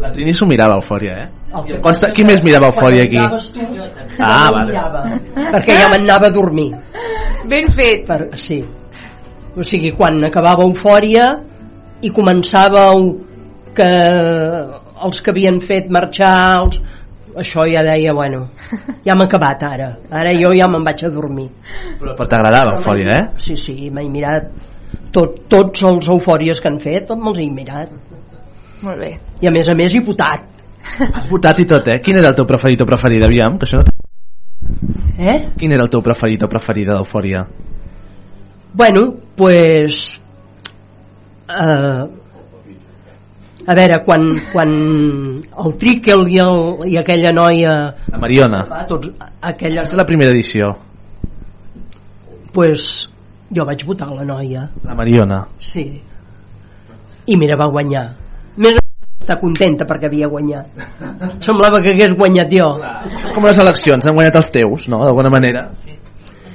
La 0.03 0.11
Trini 0.11 0.35
s'ho 0.35 0.47
mirava, 0.51 0.81
Eufòria, 0.81 1.17
eh? 1.23 1.42
Consta, 1.85 2.09
qui 2.17 2.25
més 2.25 2.43
mirava 2.45 2.71
Eufòria 2.73 3.05
aquí? 3.05 3.21
Ah, 4.19 4.49
vale. 4.53 4.71
mirava, 4.71 5.03
perquè 5.55 5.77
ja 5.77 5.91
m'anava 5.93 6.31
a 6.31 6.35
dormir. 6.35 6.71
Ben 7.49 7.69
fet. 7.77 8.07
Per, 8.09 8.21
sí. 8.41 8.63
O 9.53 9.65
sigui, 9.67 9.93
quan 9.93 10.23
acabava 10.25 10.65
eufòria 10.65 11.27
i 12.01 12.11
començava 12.15 12.87
que 13.77 13.91
els 15.03 15.21
que 15.21 15.33
havien 15.35 15.61
fet 15.61 15.91
marxar 15.93 16.33
els, 16.63 16.79
això 17.43 17.67
ja 17.69 17.83
deia, 17.85 18.15
bueno, 18.17 18.47
ja 19.07 19.17
m'ha 19.17 19.29
acabat 19.29 19.65
ara. 19.69 19.91
Ara 20.11 20.33
jo 20.39 20.55
ja 20.57 20.69
me'n 20.73 20.85
vaig 20.87 21.05
a 21.05 21.13
dormir. 21.13 21.51
Però, 22.01 22.15
però 22.17 22.29
t'agradava 22.29 22.79
Eufòria, 22.79 23.19
eh? 23.19 23.25
Sí, 23.43 23.57
sí, 23.61 23.77
m'he 23.91 24.09
mirat 24.13 24.49
tot, 25.13 25.43
tots 25.53 25.85
els 25.89 26.09
eufòries 26.13 26.61
que 26.61 26.71
han 26.71 26.81
fet, 26.83 27.13
me'ls 27.17 27.41
he 27.41 27.49
mirat. 27.53 27.93
Molt 28.83 28.99
bé. 28.99 29.13
I 29.43 29.49
a 29.49 29.53
més 29.55 29.69
a 29.69 29.77
més 29.79 29.95
he 29.95 30.03
votat. 30.05 30.49
Has 31.13 31.29
votat 31.31 31.61
i 31.63 31.67
tot, 31.69 31.89
eh? 31.89 32.01
Quin 32.05 32.19
era 32.21 32.33
el 32.33 32.39
teu 32.39 32.47
preferit 32.49 32.83
o 32.83 32.87
preferida, 32.89 33.29
aviam? 33.29 33.59
Que 33.59 33.69
això. 33.69 33.83
Eh? 35.19 35.39
Quin 35.59 35.73
era 35.73 35.87
el 35.87 35.91
teu 35.93 36.03
preferit 36.05 36.43
o 36.43 36.49
preferida 36.51 36.97
d'Eufòria? 36.97 37.47
Bueno, 38.73 39.07
pues... 39.37 40.21
Uh, 41.53 42.09
a 43.63 43.75
veure, 43.79 43.99
quan, 44.07 44.25
quan 44.51 44.71
el 45.65 45.75
Trickle 45.79 46.25
i, 46.33 46.39
el, 46.43 46.63
i 46.91 46.97
aquella 46.99 47.33
noia... 47.37 47.75
La 48.11 48.19
Mariona. 48.19 48.65
Va, 48.71 48.83
tots, 48.89 49.13
aquella, 49.41 49.85
És 49.85 49.95
la 49.99 50.07
primera 50.09 50.33
edició, 50.35 50.73
pues, 52.53 52.89
jo 53.55 53.67
vaig 53.69 53.85
votar 53.87 54.11
la 54.13 54.27
noia, 54.27 54.67
la 54.85 54.97
Mariona. 54.99 55.45
sí. 55.61 55.87
I 57.23 57.37
mira, 57.39 57.55
va 57.55 57.69
guanyar. 57.71 58.03
Més 58.59 58.75
està 59.23 59.39
contenta 59.41 59.87
perquè 59.89 60.11
havia 60.11 60.29
guanyat. 60.31 60.83
Semblava 61.45 61.81
que 61.83 61.95
hagués 61.95 62.15
guanyat 62.19 62.53
jo. 62.53 62.69
És 63.23 63.33
com 63.35 63.47
les 63.49 63.63
eleccions, 63.63 64.07
han 64.07 64.19
guanyat 64.19 64.41
els 64.43 64.53
teus, 64.55 64.89
no? 64.93 65.01
D'alguna 65.07 65.33
manera. 65.33 65.65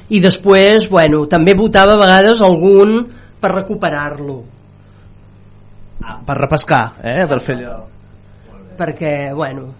I 0.07 0.21
després, 0.23 0.87
bueno, 0.91 1.25
també 1.31 1.55
votava 1.57 1.97
a 1.97 2.03
vegades 2.03 2.43
algun 2.45 2.99
per 3.41 3.51
recuperar-lo. 3.55 4.37
Ah, 6.03 6.19
per 6.23 6.37
repescar, 6.39 6.85
eh? 7.03 7.25
Per 7.27 7.41
fer 7.43 7.57
allò. 7.57 7.81
Perquè, 8.77 9.13
bueno, 9.35 9.71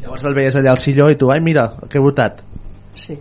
Llavors 0.00 0.24
el 0.24 0.34
veies 0.36 0.56
allà 0.56 0.72
al 0.72 0.80
silló 0.80 1.10
i 1.12 1.16
tu, 1.20 1.28
ai, 1.32 1.42
mira, 1.44 1.66
que 1.88 1.98
he 1.98 2.02
votat. 2.02 2.40
sí. 2.96 3.18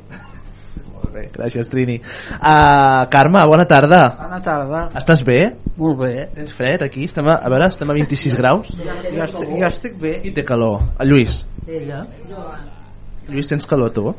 Molt 0.93 1.11
bé, 1.15 1.25
gràcies, 1.33 1.67
Trini. 1.71 1.97
Uh, 2.37 3.07
Carme, 3.11 3.41
bona 3.47 3.65
tarda. 3.67 4.01
Bona 4.19 4.39
tarda. 4.43 4.81
Estàs 4.99 5.23
bé? 5.27 5.39
Molt 5.79 5.99
bé. 6.01 6.13
Tens 6.35 6.51
fred 6.55 6.83
aquí? 6.83 7.05
Estem 7.07 7.27
a, 7.31 7.37
a 7.39 7.51
veure, 7.51 7.69
estem 7.71 7.89
a 7.89 7.95
26 7.95 8.35
graus. 8.39 8.73
Jo 8.75 9.23
estic, 9.23 9.53
jo 9.53 9.69
estic 9.69 9.95
bé. 10.01 10.17
Qui 10.25 10.33
té 10.35 10.43
calor? 10.47 10.83
El 10.99 11.13
Lluís. 11.13 11.43
Ella. 11.67 12.03
Lluís, 13.29 13.47
tens 13.47 13.69
calor, 13.69 13.93
tu? 13.95 14.11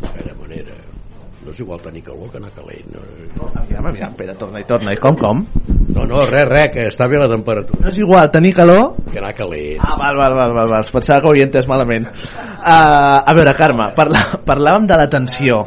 De 0.00 0.36
manera... 0.38 0.78
No 1.40 1.54
és 1.54 1.60
igual 1.62 1.80
tenir 1.80 2.02
calor 2.04 2.28
que 2.28 2.36
anar 2.36 2.50
calent. 2.52 2.90
No, 2.92 3.46
Aviam, 3.56 3.86
aviam, 3.88 4.10
espera, 4.12 4.34
torna 4.36 4.60
i 4.60 4.66
torna. 4.68 4.92
I 4.92 4.98
com, 5.00 5.16
com? 5.16 5.40
no, 5.96 6.04
no 6.04 6.20
res, 6.28 6.44
res, 6.46 6.68
que 6.74 6.84
està 6.90 7.08
bé 7.08 7.18
la 7.18 7.30
temperatura. 7.32 7.80
No 7.80 7.88
és 7.88 7.98
igual 7.98 8.28
tenir 8.30 8.52
calor 8.54 8.98
Que 9.08 9.18
anar 9.22 9.32
calent. 9.38 9.80
Ah, 9.80 9.96
val, 9.98 10.20
val, 10.20 10.36
val, 10.36 10.52
val, 10.54 10.68
val. 10.68 10.84
Es 10.84 10.92
pensava 10.92 11.22
que 11.24 11.30
ho 11.30 11.32
havia 11.32 11.48
entès 11.48 11.66
malament. 11.70 12.06
Uh, 12.12 13.24
a 13.24 13.34
veure, 13.34 13.56
Carme, 13.56 13.88
parla, 13.96 14.26
parlàvem 14.46 14.86
de 14.90 15.00
l'atenció. 15.00 15.62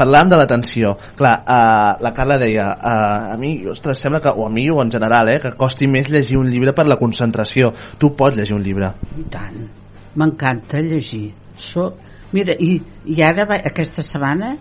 Parlàvem 0.00 0.30
de 0.32 0.38
l'atenció. 0.40 0.94
Clar, 1.18 1.34
uh, 1.44 1.98
la 2.00 2.12
Carla 2.16 2.38
deia, 2.40 2.70
uh, 2.72 3.34
a 3.34 3.38
mi, 3.40 3.52
ostres, 3.68 4.00
sembla 4.00 4.22
que, 4.24 4.32
o 4.32 4.46
a 4.46 4.52
mi 4.52 4.70
o 4.72 4.80
en 4.80 4.92
general, 4.92 5.28
eh, 5.28 5.40
que 5.42 5.52
costi 5.60 5.88
més 5.90 6.08
llegir 6.08 6.38
un 6.40 6.48
llibre 6.48 6.72
per 6.76 6.86
la 6.88 6.96
concentració. 7.00 7.74
Tu 8.00 8.14
pots 8.16 8.38
llegir 8.40 8.56
un 8.56 8.64
llibre. 8.64 8.94
I 9.20 9.26
tant. 9.32 9.66
M'encanta 10.16 10.80
llegir. 10.84 11.28
So... 11.56 11.92
Mira, 12.30 12.54
i, 12.62 12.76
i 13.10 13.22
ara 13.26 13.42
aquesta 13.58 14.04
setmana 14.06 14.52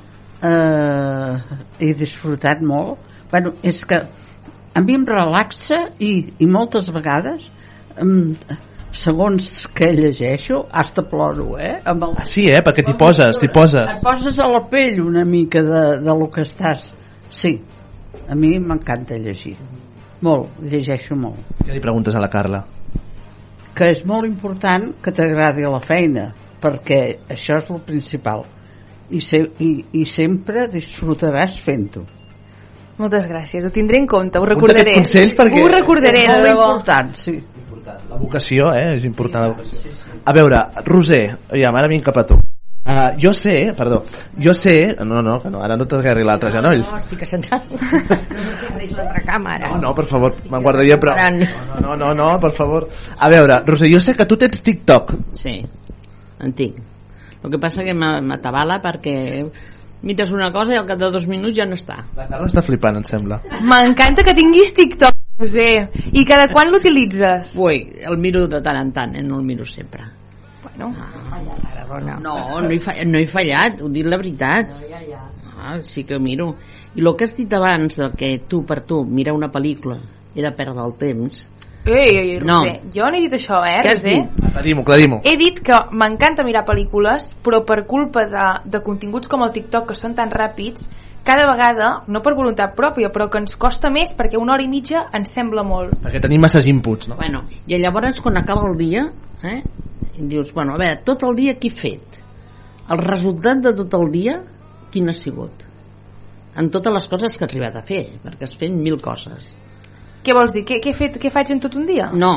eh, 0.42 1.58
he 1.78 1.92
disfrutat 1.94 2.64
molt. 2.66 2.98
Bueno, 3.30 3.54
és 3.62 3.84
que 3.86 4.00
a 4.74 4.82
mi 4.82 4.96
em 4.98 5.06
relaxa 5.06 5.84
i, 6.02 6.14
i 6.42 6.48
moltes 6.50 6.90
vegades 6.96 7.46
segons 8.92 9.68
que 9.74 9.92
llegeixo 9.94 10.64
hasta 10.72 11.04
ploro, 11.08 11.58
eh? 11.60 11.80
Amb 11.86 12.04
el, 12.04 12.14
Ah, 12.18 12.26
sí, 12.26 12.48
eh, 12.50 12.62
perquè 12.66 12.84
t'hi 12.86 12.96
poses, 12.98 13.38
t'hi 13.40 13.50
poses. 13.54 13.96
et 13.98 14.02
poses 14.04 14.40
a 14.40 14.48
la 14.50 14.64
pell 14.70 15.00
una 15.02 15.24
mica 15.26 15.62
de, 15.62 16.00
de 16.02 16.16
lo 16.18 16.30
que 16.32 16.42
estàs 16.42 16.94
sí, 17.30 17.62
a 18.28 18.36
mi 18.36 18.58
m'encanta 18.60 19.16
llegir 19.18 19.56
molt, 20.22 20.58
llegeixo 20.62 21.16
molt 21.16 21.38
Què 21.64 21.72
li 21.74 21.80
preguntes 21.80 22.16
a 22.16 22.20
la 22.20 22.30
Carla? 22.30 22.66
que 23.76 23.92
és 23.94 24.02
molt 24.06 24.26
important 24.28 24.96
que 25.02 25.12
t'agradi 25.16 25.64
la 25.64 25.80
feina 25.80 26.32
perquè 26.60 27.20
això 27.30 27.56
és 27.62 27.70
el 27.72 27.80
principal 27.86 28.42
i, 29.12 29.22
se, 29.22 29.38
i, 29.60 29.86
i 29.94 30.06
sempre 30.06 30.68
disfrutaràs 30.68 31.60
fent-ho 31.64 32.04
Moltes 33.00 33.30
gràcies, 33.32 33.64
ho 33.64 33.70
tindré 33.72 33.98
en 34.02 34.08
compte, 34.12 34.36
ho 34.38 34.44
Apunta 34.44 34.74
recordaré. 34.74 34.82
aquests 34.98 35.14
consells 35.14 35.36
perquè- 35.38 35.62
Ho 35.64 35.70
recordaré, 35.72 36.20
és 36.20 36.28
de 36.28 36.34
molt 36.34 36.48
debò. 36.50 36.66
important 36.74 37.16
sí. 37.16 37.38
La 38.10 38.18
vocació, 38.22 38.72
eh, 38.76 38.96
és 38.98 39.06
important 39.06 39.44
la 39.48 39.52
vocació. 39.56 39.92
A 40.26 40.34
veure, 40.36 40.62
Roser, 40.86 41.24
aviam, 41.52 41.76
ara 41.80 41.88
vinc 41.92 42.04
cap 42.06 42.18
a 42.18 42.26
tu. 42.30 42.40
Uh, 42.90 43.12
jo 43.22 43.30
sé, 43.38 43.74
perdó, 43.78 44.00
jo 44.42 44.54
sé... 44.58 44.96
No, 45.06 45.20
no, 45.22 45.36
que 45.44 45.50
no, 45.54 45.60
ara 45.62 45.76
no 45.78 45.86
t'esgarri 45.86 46.24
l'altre 46.26 46.50
genoll. 46.56 46.80
No, 46.82 46.98
estic 46.98 47.22
assentant. 47.22 47.68
No 47.76 48.96
l'altra 48.96 49.22
càmera. 49.28 49.70
No, 49.76 49.82
no, 49.84 49.92
per 49.94 50.06
favor, 50.10 50.34
me'n 50.50 50.64
guardaria 50.64 50.98
prou. 50.98 51.20
No, 51.20 51.80
no, 51.84 51.96
no, 52.00 52.14
no, 52.18 52.30
per 52.42 52.52
favor. 52.58 52.88
A 53.20 53.30
veure, 53.30 53.60
Roser, 53.68 53.92
jo 53.94 54.00
sé 54.02 54.16
que 54.18 54.26
tu 54.26 54.38
tens 54.42 54.64
TikTok. 54.66 55.14
Sí, 55.38 55.54
en 56.40 56.54
tinc. 56.58 56.80
El 57.44 57.52
que 57.54 57.60
passa 57.62 57.84
que 57.86 57.94
m'a- 57.94 58.22
m'atabala 58.26 58.80
perquè 58.82 59.46
mires 60.02 60.32
una 60.32 60.50
cosa 60.56 60.74
i 60.74 60.80
al 60.80 60.88
cap 60.90 60.98
de 61.00 61.12
dos 61.12 61.28
minuts 61.28 61.56
ja 61.60 61.68
no 61.70 61.78
està. 61.78 62.00
La 62.18 62.26
Carla 62.28 62.48
està 62.50 62.64
flipant, 62.66 62.98
em 63.00 63.06
sembla. 63.08 63.42
M'encanta 63.62 64.24
que 64.26 64.34
tinguis 64.34 64.74
TikTok, 64.74 65.14
Roser. 65.40 65.88
I 66.12 66.26
cada 66.28 66.50
quan 66.52 66.68
l'utilitzes? 66.68 67.54
Ui, 67.64 67.78
el 68.04 68.18
miro 68.20 68.44
de 68.52 68.60
tant 68.64 68.80
en 68.82 68.90
tant, 68.92 69.16
eh? 69.16 69.24
no 69.24 69.40
el 69.40 69.46
miro 69.48 69.66
sempre. 69.66 70.04
Bueno, 70.62 70.92
No, 72.20 72.60
no 72.60 72.70
he, 72.70 72.80
fallat, 72.80 73.08
no 73.08 73.18
he 73.18 73.26
fallat, 73.26 73.80
ho 73.82 73.88
dic 73.90 74.06
la 74.06 74.20
veritat. 74.20 74.76
Ah, 75.56 75.78
sí 75.82 76.04
que 76.04 76.20
miro. 76.20 76.52
I 76.96 77.02
el 77.02 77.16
que 77.16 77.26
has 77.26 77.38
dit 77.38 77.54
abans, 77.56 78.02
que 78.20 78.34
tu 78.52 78.66
per 78.68 78.82
tu 78.84 79.00
mirar 79.06 79.34
una 79.38 79.50
pel·lícula 79.52 79.98
era 80.36 80.52
perdre 80.56 80.84
el 80.84 80.94
temps, 81.00 81.48
Ei, 81.86 82.18
ei, 82.18 82.32
ei, 82.36 82.40
No. 82.40 82.60
Jo 82.94 83.10
no 83.10 83.18
he 83.18 83.22
dit 83.22 83.34
això, 83.34 83.62
eh, 83.66 83.82
Què 83.84 83.92
has 83.92 84.04
Roser? 84.04 84.16
dit? 84.16 84.44
Aclarim-ho, 84.50 84.82
aclarim-ho. 84.82 85.22
He 85.24 85.38
dit 85.38 85.60
que 85.64 85.74
m'encanta 85.92 86.44
mirar 86.44 86.66
pel·lícules, 86.68 87.36
però 87.44 87.64
per 87.66 87.86
culpa 87.88 88.26
de, 88.26 88.70
de 88.70 88.82
continguts 88.84 89.28
com 89.28 89.44
el 89.44 89.52
TikTok, 89.52 89.88
que 89.88 89.96
són 89.96 90.14
tan 90.16 90.30
ràpids, 90.30 90.88
cada 91.24 91.46
vegada, 91.52 92.04
no 92.08 92.22
per 92.22 92.34
voluntat 92.36 92.76
pròpia, 92.76 93.12
però 93.14 93.30
que 93.30 93.40
ens 93.42 93.56
costa 93.56 93.90
més 93.90 94.14
perquè 94.18 94.40
una 94.40 94.54
hora 94.54 94.64
i 94.64 94.70
mitja 94.72 95.06
ens 95.14 95.34
sembla 95.36 95.64
molt. 95.64 95.98
Perquè 96.04 96.22
tenim 96.24 96.42
masses 96.42 96.68
inputs, 96.68 97.10
no? 97.10 97.16
Bueno, 97.20 97.44
i 97.68 97.78
llavors 97.78 98.22
quan 98.22 98.38
acaba 98.38 98.68
el 98.70 98.78
dia, 98.80 99.06
eh, 99.44 99.62
i 100.18 100.28
dius, 100.28 100.54
bueno, 100.54 100.74
a 100.76 100.78
veure, 100.78 101.02
tot 101.06 101.24
el 101.24 101.36
dia 101.36 101.56
què 101.60 101.72
he 101.72 101.76
fet? 101.76 102.22
El 102.90 103.04
resultat 103.04 103.62
de 103.62 103.74
tot 103.78 103.94
el 104.00 104.12
dia, 104.12 104.40
quin 104.92 105.10
ha 105.10 105.14
sigut? 105.14 105.66
En 106.58 106.72
totes 106.74 106.92
les 106.92 107.08
coses 107.08 107.38
que 107.38 107.46
has 107.46 107.52
arribat 107.54 107.76
a 107.78 107.84
fer, 107.86 108.04
perquè 108.24 108.48
has 108.48 108.56
fet 108.58 108.74
mil 108.74 108.98
coses. 109.00 109.54
Què 110.24 110.36
vols 110.36 110.56
dir? 110.56 110.66
Què, 110.68 110.80
què, 110.84 110.94
he 110.94 110.98
fet, 110.98 111.20
què 111.22 111.32
faig 111.34 111.52
en 111.56 111.62
tot 111.64 111.78
un 111.80 111.86
dia? 111.88 112.10
No, 112.14 112.34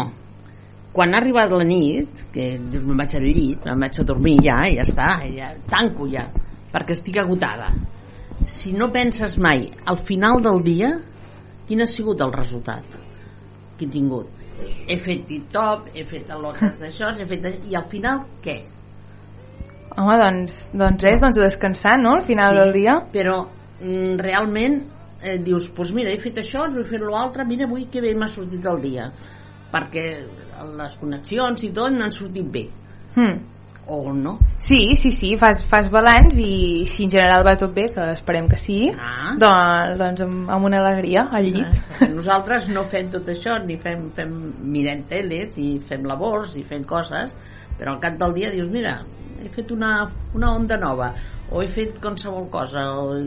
quan 0.93 1.15
ha 1.15 1.23
arribat 1.23 1.53
la 1.53 1.65
nit, 1.65 2.27
que 2.35 2.51
me'n 2.61 2.99
vaig 3.01 3.15
al 3.17 3.25
llit, 3.25 3.65
me'n 3.65 3.81
vaig 3.81 3.99
a 3.99 4.05
dormir 4.09 4.37
ja, 4.45 4.59
i 4.69 4.77
ja 4.77 4.85
està, 4.85 5.09
ja 5.33 5.49
tanco 5.71 6.09
ja, 6.13 6.27
perquè 6.73 6.93
estic 6.97 7.17
agotada. 7.23 7.71
Si 8.49 8.75
no 8.77 8.91
penses 8.93 9.39
mai 9.41 9.71
al 9.89 9.97
final 10.05 10.43
del 10.45 10.61
dia, 10.67 10.93
quin 11.69 11.81
ha 11.81 11.89
sigut 11.89 12.21
el 12.21 12.35
resultat 12.35 12.99
que 13.79 13.87
he 13.87 13.91
tingut? 13.91 14.29
He 14.87 14.99
fet 15.01 15.25
TikTok, 15.27 15.89
he 15.97 16.05
fet 16.07 16.29
lotes 16.39 16.79
d'això, 16.83 17.15
he 17.17 17.27
fet... 17.31 17.49
I 17.71 17.79
al 17.79 17.89
final, 17.91 18.27
què? 18.45 18.59
Home, 19.97 20.19
doncs, 20.21 20.59
doncs 20.77 21.05
res, 21.05 21.23
doncs 21.25 21.41
a 21.41 21.47
descansar, 21.47 21.97
no?, 22.03 22.19
al 22.19 22.27
final 22.29 22.53
Sí, 22.53 22.61
del 22.61 22.75
dia. 22.77 22.99
Però 23.15 23.39
mm, 23.81 24.21
realment 24.21 24.79
eh, 25.23 25.39
dius, 25.39 25.69
doncs 25.69 25.77
pues 25.77 25.93
mira, 25.97 26.13
he 26.13 26.19
fet 26.21 26.39
això, 26.43 26.67
he 26.69 26.85
fet 26.89 27.01
l'altre, 27.01 27.47
mira 27.49 27.67
avui 27.69 27.87
que 27.91 28.03
bé 28.03 28.15
m'ha 28.15 28.29
sortit 28.29 28.67
el 28.67 28.81
dia. 28.83 29.09
Perquè 29.73 30.07
les 30.77 30.95
connexions 31.01 31.63
i 31.65 31.73
tot 31.73 31.95
n'han 31.95 32.13
sortit 32.13 32.51
bé. 32.53 32.67
Hmm. 33.17 33.41
O 33.87 34.13
no. 34.15 34.37
Sí, 34.63 34.95
sí, 34.95 35.11
sí, 35.11 35.33
fas, 35.37 35.65
fas 35.67 35.89
balanç 35.91 36.37
i 36.39 36.85
si 36.87 37.09
en 37.09 37.11
general 37.11 37.43
va 37.45 37.57
tot 37.59 37.73
bé, 37.75 37.89
que 37.91 38.05
esperem 38.13 38.47
que 38.49 38.57
sí, 38.57 38.93
Ah. 38.95 39.33
doncs, 39.35 39.97
doncs 39.99 40.23
amb, 40.23 40.51
amb 40.55 40.69
una 40.69 40.79
alegria 40.79 41.25
al 41.33 41.49
llit. 41.51 41.81
Eh, 41.99 42.09
Nosaltres 42.13 42.69
no 42.71 42.85
fem 42.85 43.11
tot 43.11 43.27
això, 43.33 43.57
ni 43.67 43.77
fem, 43.83 44.07
fem 44.15 44.31
mirem 44.63 45.03
teles, 45.11 45.59
i 45.59 45.81
fem 45.89 46.07
labors, 46.07 46.55
i 46.57 46.63
fem 46.63 46.85
coses, 46.85 47.35
però 47.79 47.97
al 47.97 48.01
cap 48.01 48.21
del 48.23 48.37
dia 48.39 48.53
dius, 48.55 48.71
mira, 48.71 49.01
he 49.43 49.51
fet 49.51 49.75
una, 49.75 50.07
una 50.35 50.55
onda 50.55 50.79
nova, 50.79 51.11
o 51.51 51.61
he 51.61 51.67
fet 51.67 51.99
qualsevol 52.01 52.47
cosa, 52.55 52.87
o 53.03 53.19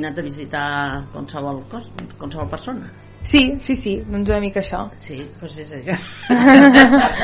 anat 0.00 0.18
a 0.18 0.22
visitar 0.22 1.04
qualsevol, 1.12 1.64
cosa, 1.68 1.88
qualsevol 2.18 2.48
persona. 2.48 2.90
Sí, 3.22 3.38
sí, 3.62 3.76
sí, 3.78 4.00
doncs 4.02 4.30
una 4.30 4.40
mica 4.42 4.58
això. 4.64 4.88
Sí, 4.98 5.14
doncs 5.40 5.58
és 5.62 5.68
això. 5.76 5.94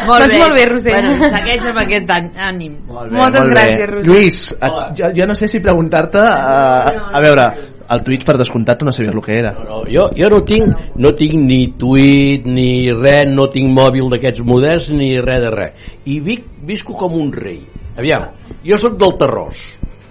Doncs 0.08 0.34
molt 0.38 0.54
bé, 0.54 0.66
Roser. 0.70 0.92
Bueno, 0.94 1.26
segueix 1.32 1.64
amb 1.66 1.80
aquest 1.82 2.12
any- 2.14 2.28
ànim. 2.38 2.76
Molt 2.86 3.10
Moltes 3.12 3.40
molt 3.42 3.50
bé. 3.50 3.56
gràcies, 3.56 3.88
Roser. 3.90 4.06
Lluís, 4.06 4.38
a, 4.60 4.68
jo, 4.94 5.10
jo 5.16 5.26
no 5.26 5.34
sé 5.34 5.48
si 5.50 5.58
preguntar-te... 5.64 6.18
Uh, 6.22 7.02
a 7.18 7.22
veure, 7.24 7.46
el 7.90 8.02
Twitch 8.06 8.24
per 8.28 8.36
descomptat 8.38 8.78
tu 8.78 8.86
no 8.86 8.92
sabies 8.94 9.14
el 9.14 9.20
que 9.24 9.38
era. 9.40 9.52
No, 9.58 9.80
jo, 9.90 10.06
jo 10.14 10.30
no 10.30 10.40
tinc, 10.46 10.70
no 11.02 11.10
tinc 11.18 11.34
ni 11.34 11.60
tuit 11.80 12.46
ni 12.46 12.68
res, 12.94 13.26
no 13.34 13.48
tinc 13.50 13.72
mòbil 13.74 14.10
d'aquests 14.14 14.44
moderns 14.46 14.90
ni 14.94 15.16
res 15.24 15.42
de 15.48 15.50
res. 15.50 15.72
I 16.06 16.20
vic, 16.22 16.44
visco 16.68 16.94
com 16.94 17.18
un 17.18 17.32
rei. 17.34 17.64
Aviam, 17.98 18.30
jo 18.62 18.78
sóc 18.78 18.94
del 19.00 19.16
Terrós. 19.18 19.64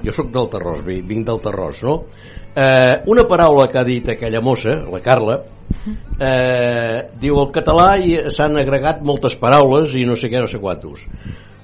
Jo 0.03 0.12
sóc 0.12 0.34
del 0.36 0.49
Terrós, 0.51 0.84
vi- 0.86 0.99
vinc 1.01 1.26
del 1.32 1.39
Terrós, 1.39 1.80
no? 1.88 2.01
Eh, 2.58 3.03
una 3.05 3.28
paraula 3.30 3.68
que 3.70 3.78
ha 3.78 3.84
dit 3.86 4.08
aquella 4.10 4.41
mossa, 4.41 4.72
la 4.89 4.99
Carla, 5.05 5.43
eh, 6.18 7.03
diu 7.22 7.38
el 7.38 7.51
català 7.53 7.91
i 8.01 8.16
s'han 8.34 8.58
agregat 8.58 9.03
moltes 9.05 9.36
paraules 9.38 9.93
i 9.93 10.08
no 10.10 10.16
sé 10.18 10.32
què, 10.32 10.41
no 10.41 10.49
sé 10.49 10.58
quantos. 10.58 11.03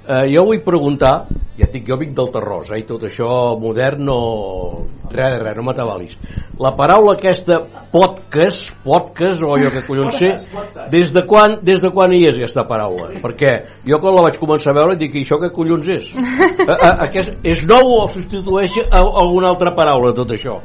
Eh, 0.04 0.28
jo 0.30 0.44
vull 0.46 0.60
preguntar, 0.62 1.30
ja 1.58 1.64
et 1.66 1.74
dic, 1.74 1.88
jo 1.88 1.98
vinc 1.98 2.12
del 2.18 2.30
Terrós, 2.30 2.70
eh, 2.76 2.82
i 2.82 2.86
tot 2.86 3.08
això 3.08 3.56
modern 3.58 4.04
no... 4.06 4.18
res 5.14 5.34
de 5.34 5.40
res, 5.40 5.58
no 5.58 5.66
m'atabalis. 5.66 6.14
La 6.62 6.74
paraula 6.78 7.16
aquesta, 7.18 7.62
podcast, 7.90 8.76
podcast, 8.86 9.42
o 9.42 9.58
jo 9.62 9.74
que 9.74 9.86
collons 9.88 10.20
sé, 10.22 10.32
des 10.94 11.10
de 11.16 11.26
quan, 11.26 11.58
des 11.66 11.82
de 11.82 11.90
quan 11.96 12.14
hi 12.14 12.26
és 12.28 12.38
aquesta 12.38 12.68
paraula? 12.70 13.10
Perquè 13.24 13.56
jo 13.88 14.02
quan 14.04 14.20
la 14.20 14.28
vaig 14.28 14.38
començar 14.42 14.76
a 14.76 14.80
veure 14.82 15.00
dic, 15.02 15.18
això 15.24 15.42
què 15.42 15.50
collons 15.56 15.90
és? 15.90 16.14
A, 16.68 16.78
a, 16.92 16.94
aquest, 17.10 17.40
és 17.42 17.66
nou 17.66 17.96
o 18.04 18.08
substitueix 18.14 18.82
a, 18.84 19.02
a 19.02 19.04
alguna 19.26 19.56
altra 19.56 19.74
paraula 19.74 20.14
tot 20.14 20.38
això? 20.38 20.60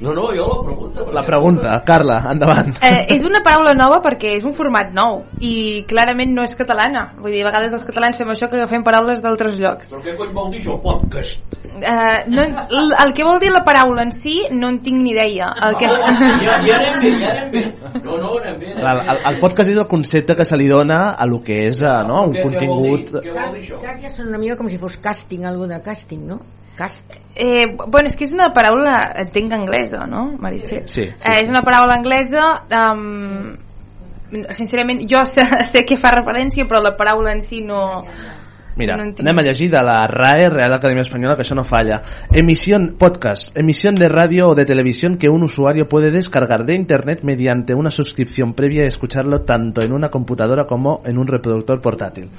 No, 0.00 0.14
no, 0.16 0.30
jo 0.32 0.46
la 0.48 0.62
pregunta... 0.64 1.04
La 1.12 1.22
pregunta, 1.26 1.82
Carla, 1.84 2.16
endavant. 2.32 2.72
Eh, 2.80 3.04
és 3.12 3.24
una 3.26 3.42
paraula 3.44 3.74
nova 3.76 3.98
perquè 4.00 4.32
és 4.38 4.46
un 4.48 4.54
format 4.56 4.94
nou 4.96 5.26
i 5.44 5.82
clarament 5.88 6.32
no 6.32 6.44
és 6.46 6.54
catalana. 6.56 7.10
Vull 7.20 7.34
dir, 7.36 7.42
a 7.44 7.50
vegades 7.50 7.74
els 7.76 7.84
catalans 7.84 8.16
fem 8.16 8.30
això 8.32 8.48
que 8.48 8.56
agafem 8.56 8.84
paraules 8.86 9.20
d'altres 9.20 9.58
llocs. 9.60 9.92
Però 9.92 10.00
què 10.06 10.14
cony 10.16 10.32
vol 10.36 10.48
dir 10.54 10.62
això, 10.62 10.78
podcast? 10.80 11.58
Eh, 11.80 12.22
no, 12.32 12.46
el, 12.46 12.94
el 13.04 13.12
que 13.16 13.26
vol 13.26 13.42
dir 13.42 13.50
la 13.52 13.60
paraula 13.66 14.06
en 14.06 14.14
si 14.16 14.38
no 14.56 14.70
en 14.72 14.80
tinc 14.84 15.02
ni 15.02 15.12
idea. 15.12 15.50
El 15.68 15.76
que... 15.80 15.90
Ja, 15.90 16.56
ja 16.64 16.78
anem 16.78 17.04
bé, 17.04 17.12
ja 17.20 17.34
anem 17.34 17.52
bé. 17.52 17.64
No, 18.00 18.16
no, 18.16 18.32
anem 18.40 18.56
bé. 18.62 18.72
Clar, 18.78 18.94
el, 19.04 19.20
el 19.32 19.38
podcast 19.42 19.74
és 19.74 19.82
el 19.82 19.88
concepte 19.90 20.38
que 20.38 20.48
se 20.48 20.56
li 20.56 20.70
dona 20.70 21.00
a 21.12 21.28
lo 21.28 21.42
que 21.44 21.60
és 21.66 21.84
uh, 21.84 22.00
no? 22.08 22.24
un 22.30 22.40
contingut... 22.40 23.12
Què 23.20 23.36
vol 23.36 23.52
dir 23.52 23.66
això? 23.66 23.82
Cast 23.84 24.00
ja 24.06 24.14
sona 24.16 24.32
una 24.32 24.40
mica 24.40 24.56
com 24.56 24.72
si 24.72 24.80
fos 24.80 24.96
casting, 25.04 25.44
algo 25.48 25.68
de 25.68 25.80
casting, 25.84 26.24
no? 26.32 26.40
Cast. 26.80 27.18
Eh, 27.36 27.76
bueno, 27.76 28.08
és 28.08 28.16
que 28.16 28.24
és 28.24 28.32
una 28.32 28.50
paraula, 28.56 29.12
entenc 29.20 29.52
anglesa, 29.52 30.06
no, 30.08 30.30
Meritxell? 30.40 30.86
Sí, 30.88 31.10
sí, 31.12 31.28
eh, 31.28 31.40
és 31.42 31.52
una 31.52 31.60
paraula 31.66 31.98
anglesa, 32.00 32.44
um, 32.72 33.50
sincerament, 34.56 35.04
jo 35.10 35.20
sé, 35.28 35.44
sé 35.68 35.84
que 35.84 36.00
fa 36.00 36.14
referència, 36.16 36.64
però 36.70 36.80
la 36.80 36.96
paraula 36.96 37.36
en 37.36 37.44
si 37.44 37.60
no... 37.66 37.82
Mira, 38.80 38.94
No 38.96 39.02
anem 39.02 39.40
a 39.42 39.42
llegir 39.44 39.66
de 39.68 39.80
la 39.84 40.06
RAE, 40.08 40.48
Real 40.48 40.72
Academia 40.72 41.02
Española, 41.02 41.34
que 41.36 41.42
això 41.44 41.56
no 41.58 41.66
falla. 41.68 41.98
Emisión, 42.32 42.94
podcast, 42.96 43.52
emisión 43.58 43.98
de 43.98 44.08
radio 44.08 44.48
o 44.48 44.54
de 44.54 44.64
televisión 44.64 45.18
que 45.18 45.28
un 45.28 45.42
usuario 45.42 45.88
puede 45.88 46.10
descargar 46.10 46.64
de 46.64 46.76
internet 46.76 47.20
mediante 47.22 47.74
una 47.74 47.90
suscripción 47.90 48.54
previa 48.54 48.84
y 48.84 48.86
escucharlo 48.86 49.42
tanto 49.42 49.84
en 49.84 49.92
una 49.92 50.08
computadora 50.08 50.64
como 50.64 51.02
en 51.04 51.18
un 51.18 51.26
reproductor 51.26 51.82
portátil. 51.82 52.30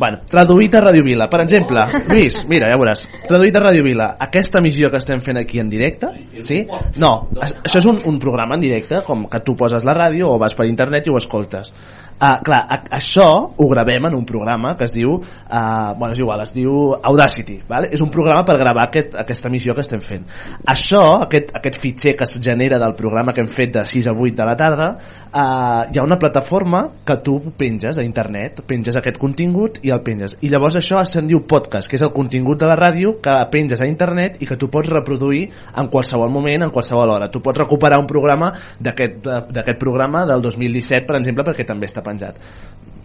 Bueno, 0.00 0.22
traduït 0.30 0.72
a 0.74 0.80
Ràdio 0.80 1.04
Vila, 1.04 1.26
per 1.28 1.42
exemple, 1.44 1.82
Lluís, 2.08 2.38
mira, 2.48 2.70
ja 2.72 2.78
veuràs, 2.80 3.02
traduït 3.28 3.56
a 3.58 3.60
Ràdio 3.66 3.84
Vila, 3.84 4.06
aquesta 4.24 4.62
emissió 4.62 4.88
que 4.88 4.96
estem 4.96 5.20
fent 5.20 5.36
aquí 5.36 5.60
en 5.60 5.68
directe, 5.68 6.08
sí? 6.46 6.62
No, 6.96 7.10
això 7.36 7.82
és 7.82 7.88
un, 7.90 8.00
un 8.08 8.16
programa 8.22 8.56
en 8.56 8.64
directe, 8.64 9.02
com 9.04 9.26
que 9.28 9.42
tu 9.44 9.52
poses 9.60 9.84
la 9.84 9.92
ràdio 9.98 10.30
o 10.32 10.38
vas 10.40 10.56
per 10.56 10.64
internet 10.70 11.04
i 11.04 11.12
ho 11.12 11.20
escoltes. 11.20 11.74
Uh, 12.20 12.36
clar, 12.44 12.60
a, 12.68 12.76
això 12.98 13.24
ho 13.56 13.66
gravem 13.70 14.04
en 14.10 14.14
un 14.18 14.26
programa 14.28 14.74
que 14.76 14.84
es 14.84 14.92
diu, 14.92 15.14
uh, 15.16 15.92
bueno, 15.96 16.12
és 16.12 16.18
igual, 16.20 16.42
es 16.44 16.50
diu 16.52 16.92
Audacity, 16.92 17.62
vale? 17.64 17.88
és 17.96 18.02
un 18.04 18.10
programa 18.12 18.44
per 18.44 18.58
gravar 18.60 18.90
aquest, 18.90 19.14
aquesta 19.16 19.48
emissió 19.48 19.72
que 19.72 19.80
estem 19.80 20.02
fent. 20.04 20.26
Això, 20.68 21.00
aquest, 21.24 21.54
aquest 21.56 21.78
fitxer 21.80 22.12
que 22.18 22.26
es 22.28 22.34
genera 22.44 22.76
del 22.82 22.92
programa 22.98 23.32
que 23.32 23.40
hem 23.40 23.48
fet 23.48 23.72
de 23.78 23.86
6 23.88 24.10
a 24.12 24.12
8 24.12 24.36
de 24.36 24.48
la 24.50 24.56
tarda, 24.60 24.88
uh, 25.30 25.88
hi 25.88 25.96
ha 25.96 26.04
una 26.04 26.18
plataforma 26.20 26.82
que 27.08 27.16
tu 27.24 27.38
penges 27.56 27.96
a 27.96 28.04
internet, 28.04 28.60
penges 28.68 29.00
aquest 29.00 29.16
contingut 29.16 29.80
i 29.80 29.94
el 29.96 30.04
penges. 30.04 30.36
I 30.44 30.52
llavors 30.52 30.76
això 30.76 31.00
se'n 31.08 31.30
diu 31.30 31.40
podcast, 31.48 31.88
que 31.88 31.96
és 31.96 32.04
el 32.04 32.12
contingut 32.12 32.60
de 32.60 32.68
la 32.68 32.76
ràdio 32.76 33.14
que 33.24 33.38
penges 33.48 33.80
a 33.80 33.88
internet 33.88 34.36
i 34.44 34.50
que 34.50 34.60
tu 34.60 34.68
pots 34.68 34.92
reproduir 34.92 35.46
en 35.72 35.88
qualsevol 35.88 36.28
moment, 36.28 36.68
en 36.68 36.76
qualsevol 36.76 37.16
hora. 37.16 37.30
Tu 37.32 37.40
pots 37.40 37.64
recuperar 37.64 37.96
un 38.04 38.10
programa 38.10 38.52
d'aquest 38.76 39.80
programa 39.80 40.26
del 40.28 40.44
2017, 40.44 41.08
per 41.08 41.16
exemple, 41.16 41.48
perquè 41.48 41.64
també 41.64 41.88
està 41.88 42.04
penjat. 42.10 42.42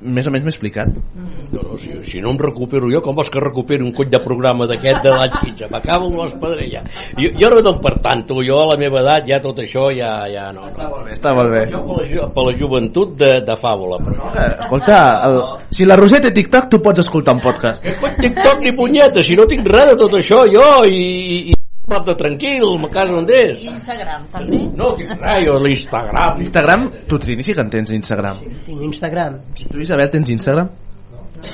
Més 0.05 0.27
o 0.27 0.29
menys 0.29 0.43
m'he 0.45 0.51
explicat? 0.51 0.89
No, 1.15 1.61
no, 1.63 1.77
si, 1.81 1.89
si 2.05 2.19
no 2.21 2.29
em 2.35 2.37
recupero 2.37 2.89
jo, 2.91 2.99
com 3.01 3.15
vols 3.17 3.29
que 3.33 3.39
recuperi 3.41 3.81
un 3.81 3.93
cony 3.95 4.09
de 4.11 4.19
programa 4.21 4.67
d'aquest 4.69 4.99
de 5.01 5.13
l'any 5.15 5.31
15? 5.39 5.69
M'acabo 5.71 6.09
amb 6.11 6.19
l'espadrella. 6.19 6.81
Jo, 7.17 7.29
jo 7.39 7.49
no 7.53 7.61
dono 7.65 7.79
per 7.81 7.93
tant, 8.03 8.21
tu, 8.27 8.37
jo 8.45 8.59
a 8.59 8.67
la 8.73 8.77
meva 8.77 8.99
edat 9.01 9.25
ja 9.31 9.39
tot 9.41 9.63
això 9.63 9.87
ja, 9.95 10.11
ja 10.29 10.49
no. 10.53 10.67
Està 10.69 10.89
molt 10.91 11.07
bé, 11.07 11.15
està 11.15 11.33
molt 11.33 11.49
bé. 11.55 11.63
Això 11.63 11.81
per 11.87 11.97
la, 12.01 12.05
ju- 12.11 12.27
per 12.35 12.45
la 12.49 12.55
joventut 12.59 13.15
de, 13.23 13.31
de 13.47 13.57
fàbula. 13.63 14.01
Però... 14.05 14.29
Eh, 14.35 14.47
escolta, 14.67 14.99
el, 15.31 15.41
si 15.79 15.87
la 15.89 15.97
Roser 15.97 16.21
té 16.27 16.33
TikTok, 16.37 16.69
tu 16.75 16.83
pots 16.85 17.01
escoltar 17.07 17.39
un 17.39 17.41
podcast. 17.47 17.81
Què 17.87 17.95
cony 18.03 18.19
TikTok 18.27 18.61
ni 18.67 18.75
punyeta, 18.77 19.23
si 19.25 19.39
no 19.39 19.47
tinc 19.49 19.65
res 19.73 19.89
de 19.95 19.97
tot 20.03 20.19
això 20.19 20.43
jo 20.51 20.67
i, 20.85 21.01
i, 21.49 21.55
i 21.85 22.05
de 22.05 22.15
tranquil, 22.17 22.63
a 22.85 22.89
casa 22.89 23.13
on 23.13 23.27
és. 23.29 23.61
Instagram, 23.69 24.25
també? 24.33 24.61
No 24.73 24.95
res, 24.97 25.43
jo 25.45 25.57
l'Instagram. 25.61 26.41
Instagram, 26.41 26.87
tu 27.09 27.19
Trini 27.21 27.45
sí 27.45 27.53
que 27.53 27.61
en 27.61 27.69
tens 27.69 27.91
Instagram. 27.93 28.39
Tinc 28.65 28.81
Instagram. 28.89 29.37
Tu 29.69 29.83
Isabel 29.85 30.09
tens 30.09 30.29
Instagram? 30.33 30.71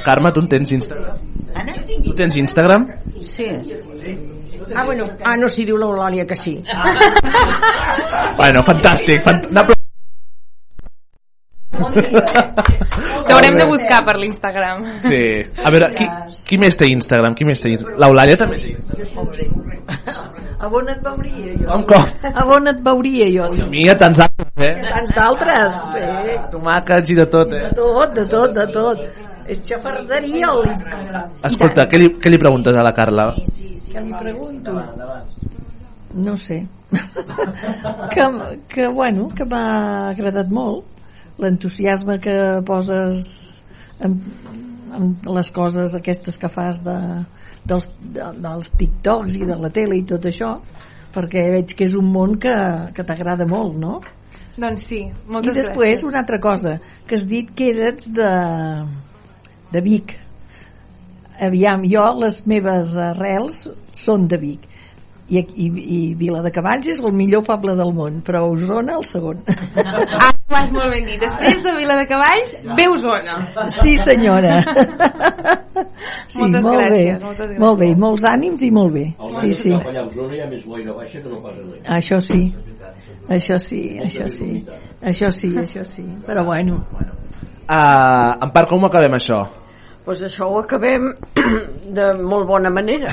Carme, 0.06 0.32
tu 0.32 0.40
en 0.40 0.48
tens 0.48 0.72
Instagram? 0.72 1.18
Anna? 1.54 1.76
Tu 1.84 2.14
tens 2.16 2.38
Instagram? 2.38 2.88
Sí. 3.20 3.50
Ah, 4.74 4.86
bueno, 4.86 5.10
ah, 5.24 5.36
no, 5.36 5.50
si 5.50 5.66
diu 5.68 5.76
l'Eulàlia 5.76 6.26
que 6.26 6.36
sí. 6.40 6.56
Bueno, 8.40 8.64
fantàstic. 8.64 9.22
Fant... 9.26 9.52
L'haurem 11.72 13.58
de 13.62 13.66
buscar 13.66 14.04
per 14.06 14.18
l'Instagram. 14.20 14.84
Sí. 15.06 15.22
A 15.56 15.72
veure, 15.72 15.88
qui, 15.96 16.06
qui 16.50 16.60
més 16.60 16.76
té 16.78 16.90
Instagram? 16.92 17.36
Qui 17.38 17.48
més 17.48 17.64
té 17.64 17.72
Instagram? 17.72 18.00
L'Eulàlia 18.04 18.38
també 18.40 18.58
té 18.60 18.70
Instagram. 18.76 19.62
A 20.62 20.68
on 20.70 20.92
et 20.92 21.00
veuria 21.06 21.56
jo? 21.58 21.68
Com, 21.72 21.84
com? 21.90 22.04
A 22.28 22.46
on 22.56 22.70
et 22.70 22.82
veuria 22.86 23.28
jo? 23.34 23.48
A 23.50 23.70
mi 23.72 23.88
a 23.90 23.96
tants 23.98 24.20
altres, 24.28 24.52
eh? 24.68 24.74
Tants 24.90 25.16
d'altres, 25.16 25.80
sí. 25.96 26.04
Tomàquets 26.52 27.14
i 27.14 27.18
de 27.18 27.28
tot, 27.32 27.56
eh? 27.56 27.64
De 27.70 27.74
tot, 27.80 28.14
de 28.20 28.26
tot, 28.36 28.54
de 28.60 28.68
tot. 28.76 28.98
És 29.52 29.64
xafarderia 29.66 30.52
l'Instagram. 30.60 31.34
Escolta, 31.50 31.88
què 31.90 32.04
li, 32.04 32.12
què 32.22 32.30
li 32.30 32.40
preguntes 32.42 32.78
a 32.78 32.86
la 32.86 32.94
Carla? 32.96 33.32
Què 33.92 34.06
li 34.06 34.14
pregunto? 34.20 34.76
No 36.22 36.36
sé. 36.38 36.62
que, 38.12 38.24
que, 38.68 38.88
bueno, 38.92 39.30
que 39.32 39.48
m'ha 39.48 39.66
agradat 40.12 40.50
molt 40.52 40.91
l'entusiasme 41.42 42.20
que 42.24 42.38
poses 42.68 43.36
en, 44.00 44.18
en 44.96 45.12
les 45.38 45.52
coses 45.56 45.96
aquestes 45.98 46.38
que 46.42 46.50
fas 46.52 46.82
de, 46.86 46.98
dels, 47.66 47.90
de, 48.02 48.32
dels 48.42 48.72
TikToks 48.78 49.38
i 49.42 49.46
de 49.50 49.60
la 49.60 49.72
tele 49.74 50.00
i 50.00 50.08
tot 50.08 50.26
això 50.30 50.56
perquè 51.12 51.46
veig 51.52 51.76
que 51.76 51.86
és 51.88 51.94
un 51.98 52.08
món 52.12 52.38
que, 52.42 52.56
que 52.96 53.06
t'agrada 53.08 53.48
molt, 53.48 53.78
no? 53.80 54.00
Doncs 54.62 54.88
sí, 54.92 55.06
I 55.08 55.32
moltes 55.32 55.58
després 55.58 55.96
gràcies. 55.96 56.08
una 56.08 56.22
altra 56.24 56.40
cosa, 56.44 56.78
que 57.08 57.18
has 57.18 57.28
dit 57.28 57.52
que 57.56 57.70
eres 57.72 58.10
de, 58.12 58.32
de 59.72 59.84
Vic. 59.84 60.18
Aviam, 61.42 61.86
jo 61.90 62.04
les 62.22 62.42
meves 62.48 62.98
arrels 63.00 63.64
són 63.98 64.28
de 64.32 64.40
Vic. 64.42 64.68
I, 65.32 65.40
i, 65.40 65.68
i 65.72 66.00
Vila 66.20 66.42
de 66.44 66.52
Cavalls 66.52 66.90
és 66.92 67.00
el 67.00 67.16
millor 67.16 67.46
poble 67.48 67.78
del 67.80 67.94
món, 67.96 68.20
però 68.28 68.44
Osona 68.52 69.00
el 69.00 69.08
segon. 69.08 69.46
Ah, 69.82 70.31
ho 70.50 70.56
has 70.58 70.72
molt 70.76 70.92
ben 70.92 71.06
dit. 71.08 71.20
Després 71.22 71.62
de 71.64 71.72
Vila 71.78 71.96
de 72.00 72.08
Cavalls, 72.10 72.56
ve 72.78 72.88
Osona. 72.92 73.38
Sí, 73.82 73.98
senyora. 73.98 74.60
Sí, 76.32 76.40
Moltes 76.40 76.64
molt 76.64 76.78
gràcies, 76.80 76.92
bé. 76.94 77.24
moltes 77.24 77.48
gràcies. 77.50 77.60
Molt 77.60 77.80
bé, 77.80 77.88
molts 78.00 78.24
ànims 78.28 78.62
i 78.64 78.70
molt 78.72 78.94
bé. 78.94 79.04
Sí, 79.34 79.50
sí. 79.58 79.72
Cap 79.74 79.88
allà 79.90 80.02
a 80.04 80.08
Osona 80.08 80.36
hi 80.38 80.42
ha 80.44 80.48
més 80.52 80.62
boira 80.68 80.94
baixa 80.96 81.20
que 81.24 81.32
no 81.32 81.40
pas 81.44 81.58
a. 81.60 81.96
Això 81.98 82.20
sí. 82.24 82.42
Això 83.32 83.58
sí, 83.60 83.82
això 84.04 84.28
sí. 84.32 84.50
Això 85.12 85.32
sí, 85.36 85.50
això 85.60 85.84
sí. 85.88 86.06
Però 86.28 86.44
bueno. 86.48 86.82
Uh, 87.68 88.38
en 88.44 88.52
part, 88.54 88.70
com 88.70 88.86
acabem 88.88 89.16
això? 89.18 89.42
Doncs 89.42 90.06
pues 90.06 90.24
això 90.28 90.48
ho 90.52 90.60
acabem 90.60 91.12
de 91.98 92.08
molt 92.20 92.48
bona 92.50 92.72
manera. 92.74 93.12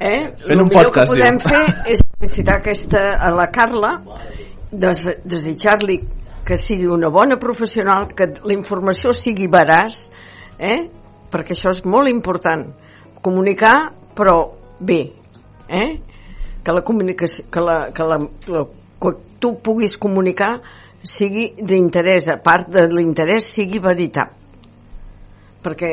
eh? 0.00 0.32
Fent 0.36 0.56
el 0.56 0.60
un 0.60 0.68
millor 0.68 0.90
podcast, 0.90 1.12
que 1.12 1.14
podem 1.14 1.38
diu. 1.38 1.48
fer 1.52 1.92
és 1.94 2.02
felicitar 2.18 2.56
aquesta, 2.60 3.04
a 3.16 3.30
la 3.36 3.46
Carla, 3.54 3.92
des, 4.82 5.02
desitjar-li 5.24 5.98
que 6.46 6.58
sigui 6.60 6.86
una 6.86 7.10
bona 7.10 7.38
professional, 7.42 8.08
que 8.14 8.28
la 8.44 8.54
informació 8.54 9.12
sigui 9.16 9.48
veraç, 9.50 10.06
eh? 10.58 10.86
perquè 11.32 11.56
això 11.56 11.72
és 11.74 11.82
molt 11.84 12.10
important. 12.12 12.68
Comunicar, 13.24 13.76
però 14.14 14.38
bé. 14.78 15.00
Eh? 15.66 15.90
Que 16.62 16.74
la 16.74 16.84
comunicació, 16.86 17.48
que 17.50 17.62
la, 17.62 17.76
que 17.94 18.06
la, 18.06 18.20
la, 18.52 18.64
que 19.02 19.14
tu 19.42 19.56
puguis 19.62 19.98
comunicar 19.98 20.56
sigui 21.06 21.50
d'interès, 21.58 22.30
a 22.30 22.38
part 22.42 22.70
de 22.70 22.86
l'interès 22.90 23.50
sigui 23.54 23.82
veritat 23.82 24.36
perquè 25.66 25.92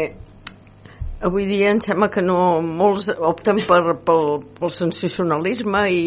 avui 1.24 1.45
dia 1.47 1.71
em 1.71 1.80
sembla 1.84 2.09
que 2.11 2.21
no 2.21 2.38
molts 2.63 3.07
opten 3.13 3.61
per, 3.67 3.80
pel, 4.07 4.26
pel 4.57 4.74
sensacionalisme 4.74 5.84
i 5.91 6.03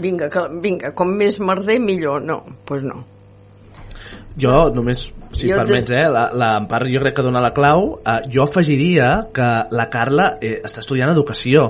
vinga, 0.00 0.30
que, 0.32 0.46
vinga, 0.64 0.92
com 0.96 1.12
més 1.18 1.38
merder 1.40 1.78
millor, 1.82 2.24
no, 2.24 2.40
doncs 2.46 2.64
pues 2.68 2.86
no. 2.86 3.02
Jo 4.40 4.56
només, 4.76 5.06
si 5.36 5.50
Jo 5.50 5.60
permets, 5.60 5.92
eh, 5.92 6.06
la, 6.10 6.26
la 6.32 6.50
Empar 6.62 6.82
jo 6.88 7.00
crec 7.02 7.18
que 7.18 7.24
dona 7.26 7.42
la 7.44 7.52
clau. 7.56 8.00
Eh, 8.00 8.30
jo 8.32 8.44
afegiria 8.46 9.10
que 9.34 9.48
la 9.76 9.88
Carla 9.92 10.30
eh, 10.40 10.56
està 10.64 10.80
estudiant 10.80 11.12
educació, 11.12 11.66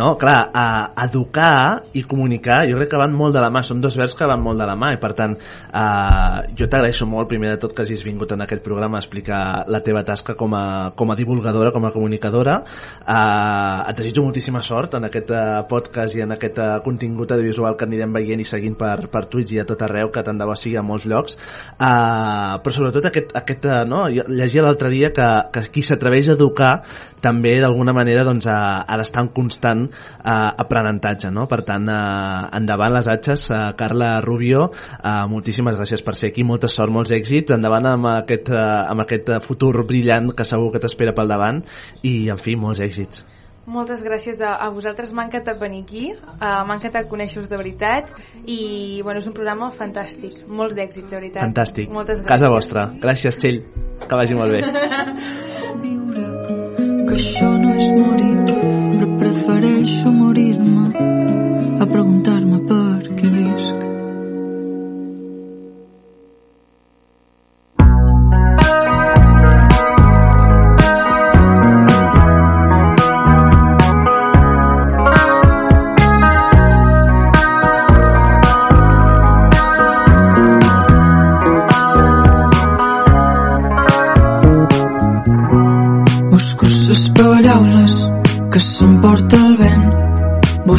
no? 0.00 0.14
Clar, 0.20 0.38
eh, 0.48 0.86
educar 1.04 1.84
i 1.92 2.04
comunicar 2.08 2.62
jo 2.70 2.78
crec 2.78 2.92
que 2.94 3.00
van 3.00 3.14
molt 3.16 3.36
de 3.36 3.42
la 3.44 3.50
mà, 3.52 3.62
són 3.66 3.82
dos 3.84 3.96
verbs 3.98 4.16
que 4.16 4.28
van 4.28 4.42
molt 4.42 4.60
de 4.60 4.66
la 4.68 4.76
mà 4.78 4.92
i 4.94 5.00
per 5.02 5.12
tant 5.18 5.36
eh, 5.36 6.54
jo 6.56 6.68
t'agraeixo 6.70 7.06
molt 7.08 7.28
primer 7.30 7.54
de 7.54 7.60
tot 7.62 7.74
que 7.76 7.84
hagis 7.84 8.04
vingut 8.06 8.32
en 8.32 8.44
aquest 8.44 8.64
programa 8.64 8.98
a 8.98 9.04
explicar 9.04 9.66
la 9.70 9.82
teva 9.84 10.02
tasca 10.06 10.34
com 10.38 10.54
a, 10.56 10.64
com 10.96 11.10
a 11.10 11.18
divulgadora, 11.18 11.72
com 11.74 11.84
a 11.86 11.92
comunicadora. 11.94 12.60
Eh, 13.04 13.90
et 13.90 14.00
desitjo 14.00 14.24
moltíssima 14.24 14.62
sort 14.64 14.96
en 14.98 15.08
aquest 15.10 15.30
eh, 15.34 15.44
podcast 15.70 16.16
i 16.16 16.24
en 16.24 16.34
aquest 16.36 16.58
eh, 16.58 16.70
contingut 16.84 17.34
audiovisual 17.36 17.76
que 17.76 17.88
anirem 17.88 18.14
veient 18.16 18.40
i 18.40 18.48
seguint 18.48 18.78
per, 18.80 19.10
per 19.12 19.26
Twitch 19.30 19.54
i 19.56 19.60
a 19.62 19.66
tot 19.68 19.82
arreu, 19.86 20.10
que 20.14 20.24
tant 20.26 20.40
de 20.40 20.48
bo 20.48 20.56
sigui 20.56 20.78
a 20.80 20.86
molts 20.86 21.06
llocs. 21.10 21.36
Eh, 21.76 22.54
però 22.64 22.74
sobretot 22.74 23.09
aquest, 23.10 23.32
aquest 23.36 23.66
eh, 23.68 23.78
no? 23.90 24.04
Jo 24.12 24.24
llegia 24.28 24.64
l'altre 24.64 24.90
dia 24.92 25.10
que, 25.16 25.28
que 25.54 25.64
qui 25.74 25.84
s'atreveix 25.86 26.30
a 26.30 26.36
educar 26.38 26.72
també 27.20 27.56
d'alguna 27.60 27.92
manera 27.96 28.24
doncs, 28.24 28.46
ha, 28.48 28.84
ha 28.86 28.98
d'estar 29.00 29.26
en 29.26 29.32
constant 29.36 29.82
eh, 29.86 30.30
aprenentatge 30.64 31.32
no? 31.34 31.46
per 31.50 31.60
tant 31.68 31.88
eh, 31.90 31.98
endavant 32.60 32.94
les 32.96 33.10
atxes 33.12 33.48
eh, 33.50 33.60
Carla 33.80 34.12
Rubio 34.24 34.70
eh, 34.70 35.16
moltíssimes 35.32 35.76
gràcies 35.78 36.04
per 36.06 36.16
ser 36.18 36.32
aquí 36.32 36.46
molta 36.46 36.70
sort, 36.72 36.92
molts 36.94 37.12
èxits 37.16 37.56
endavant 37.56 37.90
amb 37.92 38.12
aquest, 38.14 38.48
eh, 38.54 38.62
amb 38.94 39.04
aquest 39.06 39.34
futur 39.46 39.74
brillant 39.84 40.32
que 40.36 40.48
segur 40.48 40.72
que 40.72 40.82
t'espera 40.82 41.16
pel 41.16 41.34
davant 41.34 41.62
i 42.02 42.14
en 42.32 42.40
fi, 42.40 42.56
molts 42.56 42.82
èxits 42.84 43.26
Moltes 43.70 44.00
gràcies 44.02 44.40
a, 44.42 44.56
a 44.58 44.70
vosaltres, 44.74 45.12
m'ha 45.14 45.28
encantat 45.28 45.60
venir 45.60 45.84
aquí, 45.84 46.04
uh, 46.16 46.62
m'ha 46.66 46.74
encantat 46.74 47.06
conèixer-vos 47.10 47.48
de 47.50 47.58
veritat 47.60 48.10
i 48.50 48.58
bueno, 49.04 49.20
és 49.22 49.28
un 49.30 49.36
programa 49.36 49.70
fantàstic, 49.76 50.40
molts 50.48 50.74
d'èxits, 50.74 51.06
de 51.10 51.16
veritat. 51.16 51.44
fantàstic, 51.44 51.90
Moltes 51.94 52.24
gràcies. 52.24 52.32
casa 52.32 52.50
vostra. 52.50 52.88
Gràcies 53.04 53.38
Txell, 53.38 53.60
que 54.08 54.18
vagi 54.22 54.34
molt 54.34 54.58
bé. 54.58 54.60
Que 57.10 57.16
això 57.16 57.48
no 57.58 57.70
és 57.74 57.88
morir, 57.90 58.34
però 58.92 59.06
prefereixo 59.18 60.12
morir-me 60.14 60.84
a 61.82 61.86
preguntar-me 61.90 62.49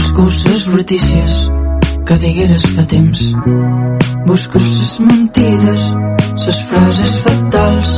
Busco 0.02 0.24
les 0.26 0.66
brutícies 0.66 1.32
que 2.08 2.16
digueres 2.18 2.64
fa 2.74 2.84
temps. 2.90 3.20
Busco 4.26 4.58
les 4.58 5.00
mentides, 5.00 5.84
les 6.46 6.62
frases 6.72 7.14
fatals. 7.26 7.92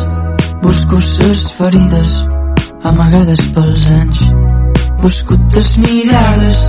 Busco 0.65 0.99
les 0.99 1.45
ferides 1.55 2.11
amagades 2.91 3.45
pels 3.55 3.87
anys. 4.01 4.19
Busco 4.99 5.39
tes 5.55 5.71
mirades, 5.79 6.67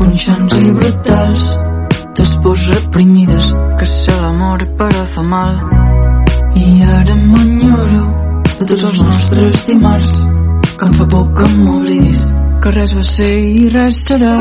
punxants 0.00 0.58
i 0.58 0.74
brutals. 0.80 1.48
Tes 2.18 2.36
pors 2.42 2.68
reprimides 2.74 3.54
que 3.78 3.86
se 3.86 4.20
l'amor 4.20 4.66
però 4.82 5.06
fa 5.14 5.22
mal. 5.22 5.62
I 6.58 6.82
ara 6.98 7.14
m'enyoro 7.22 8.04
de 8.58 8.64
tots 8.66 8.88
els 8.90 9.02
nostres 9.06 9.66
dimarts 9.70 10.16
que 10.74 10.90
em 10.90 10.96
fa 10.98 11.12
por 11.14 11.30
que 11.38 11.52
m'oblidis 11.60 12.26
que 12.62 12.70
res 12.70 12.92
va 12.94 13.02
ser 13.02 13.32
i 13.42 13.68
res 13.74 13.96
serà. 14.06 14.32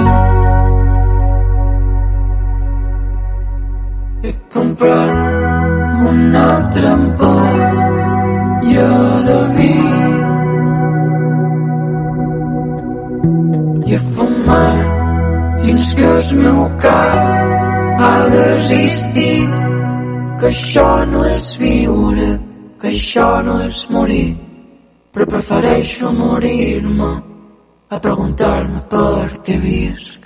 He 4.22 4.34
comprat 4.56 5.16
un 6.10 6.36
altre 6.42 6.92
ampolla 6.92 8.90
de 9.30 9.38
vi 9.56 9.72
i 13.90 13.98
a 13.98 14.02
fumar 14.12 14.76
fins 15.64 15.88
que 15.98 16.06
el 16.12 16.30
meu 16.44 16.62
cap 16.86 17.20
ha 18.06 18.14
desistit 18.36 19.58
que 20.44 20.48
això 20.54 20.88
no 21.16 21.26
és 21.34 21.50
viure 21.66 22.30
que 22.86 22.94
això 22.94 23.28
no 23.50 23.60
és 23.66 23.84
morir 23.98 24.30
però 25.12 25.26
prefereixo 25.36 26.16
morir-me 26.22 27.31
a 27.92 28.00
preguntar-me 28.00 28.86
per 28.88 29.42
què 29.44 29.60
visc. 29.60 30.20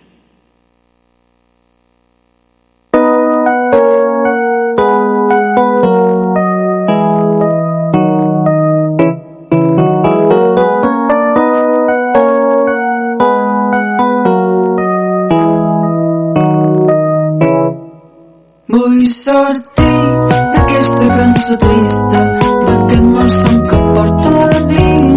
Sortir 19.26 19.96
d'aquesta 20.54 21.08
cançó 21.18 21.58
trista, 21.64 22.22
d'aquest 22.68 23.10
malson 23.16 23.60
que 23.72 23.82
porto 23.96 24.38
a 24.46 24.62
dins. 24.70 25.15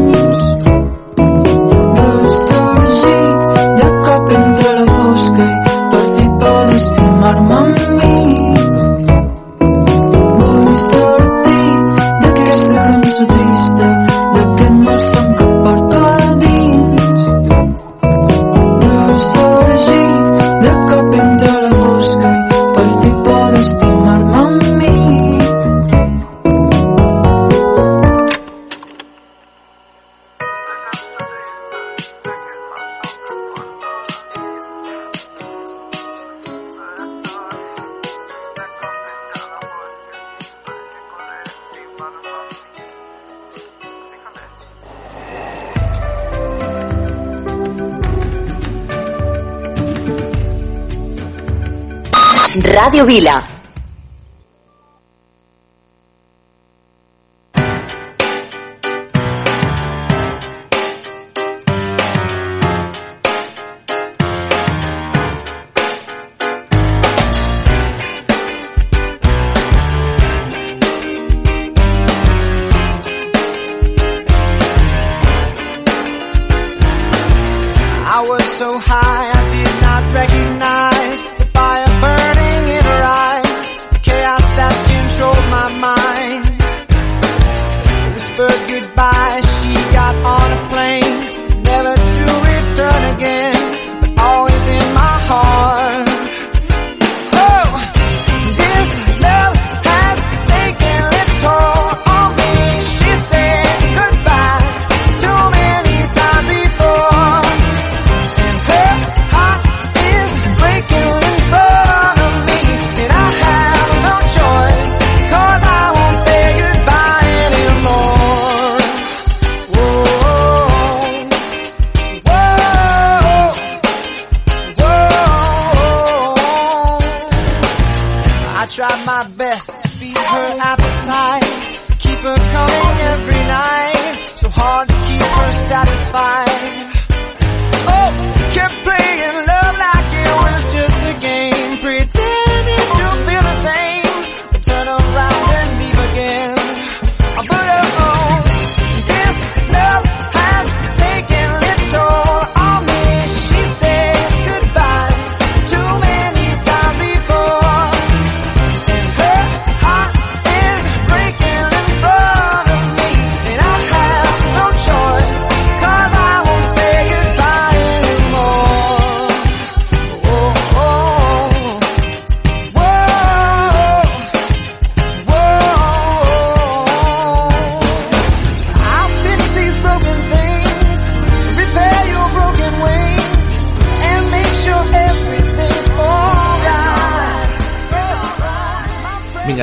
Radio 52.98 53.06
Vila. 53.06 53.57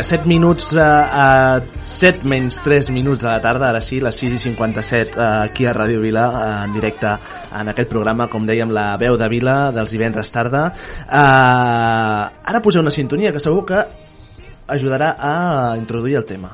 7 0.05 0.27
minuts 0.29 0.75
a, 0.77 0.89
a 1.09 1.59
7 1.89 2.27
menys 2.29 2.59
3 2.61 2.91
minuts 2.93 3.25
a 3.25 3.31
la 3.31 3.41
tarda, 3.41 3.71
ara 3.71 3.79
sí, 3.81 3.97
les 3.97 4.19
6 4.21 4.35
i 4.37 4.39
57 4.43 5.17
eh, 5.17 5.29
aquí 5.47 5.65
a 5.65 5.73
Ràdio 5.73 5.97
Vila, 6.03 6.25
eh, 6.29 6.49
en 6.67 6.75
directe 6.77 7.09
en 7.57 7.71
aquest 7.71 7.89
programa, 7.89 8.27
com 8.29 8.45
dèiem, 8.45 8.69
la 8.69 8.91
veu 9.01 9.17
de 9.17 9.29
Vila 9.33 9.55
dels 9.73 9.89
divendres 9.95 10.29
tarda. 10.29 10.67
Eh, 11.09 12.51
ara 12.53 12.61
poseu 12.61 12.85
una 12.85 12.93
sintonia 12.93 13.33
que 13.33 13.41
segur 13.41 13.65
que 13.65 13.81
ajudarà 14.77 15.15
a 15.17 15.33
introduir 15.81 16.19
el 16.21 16.27
tema. 16.29 16.53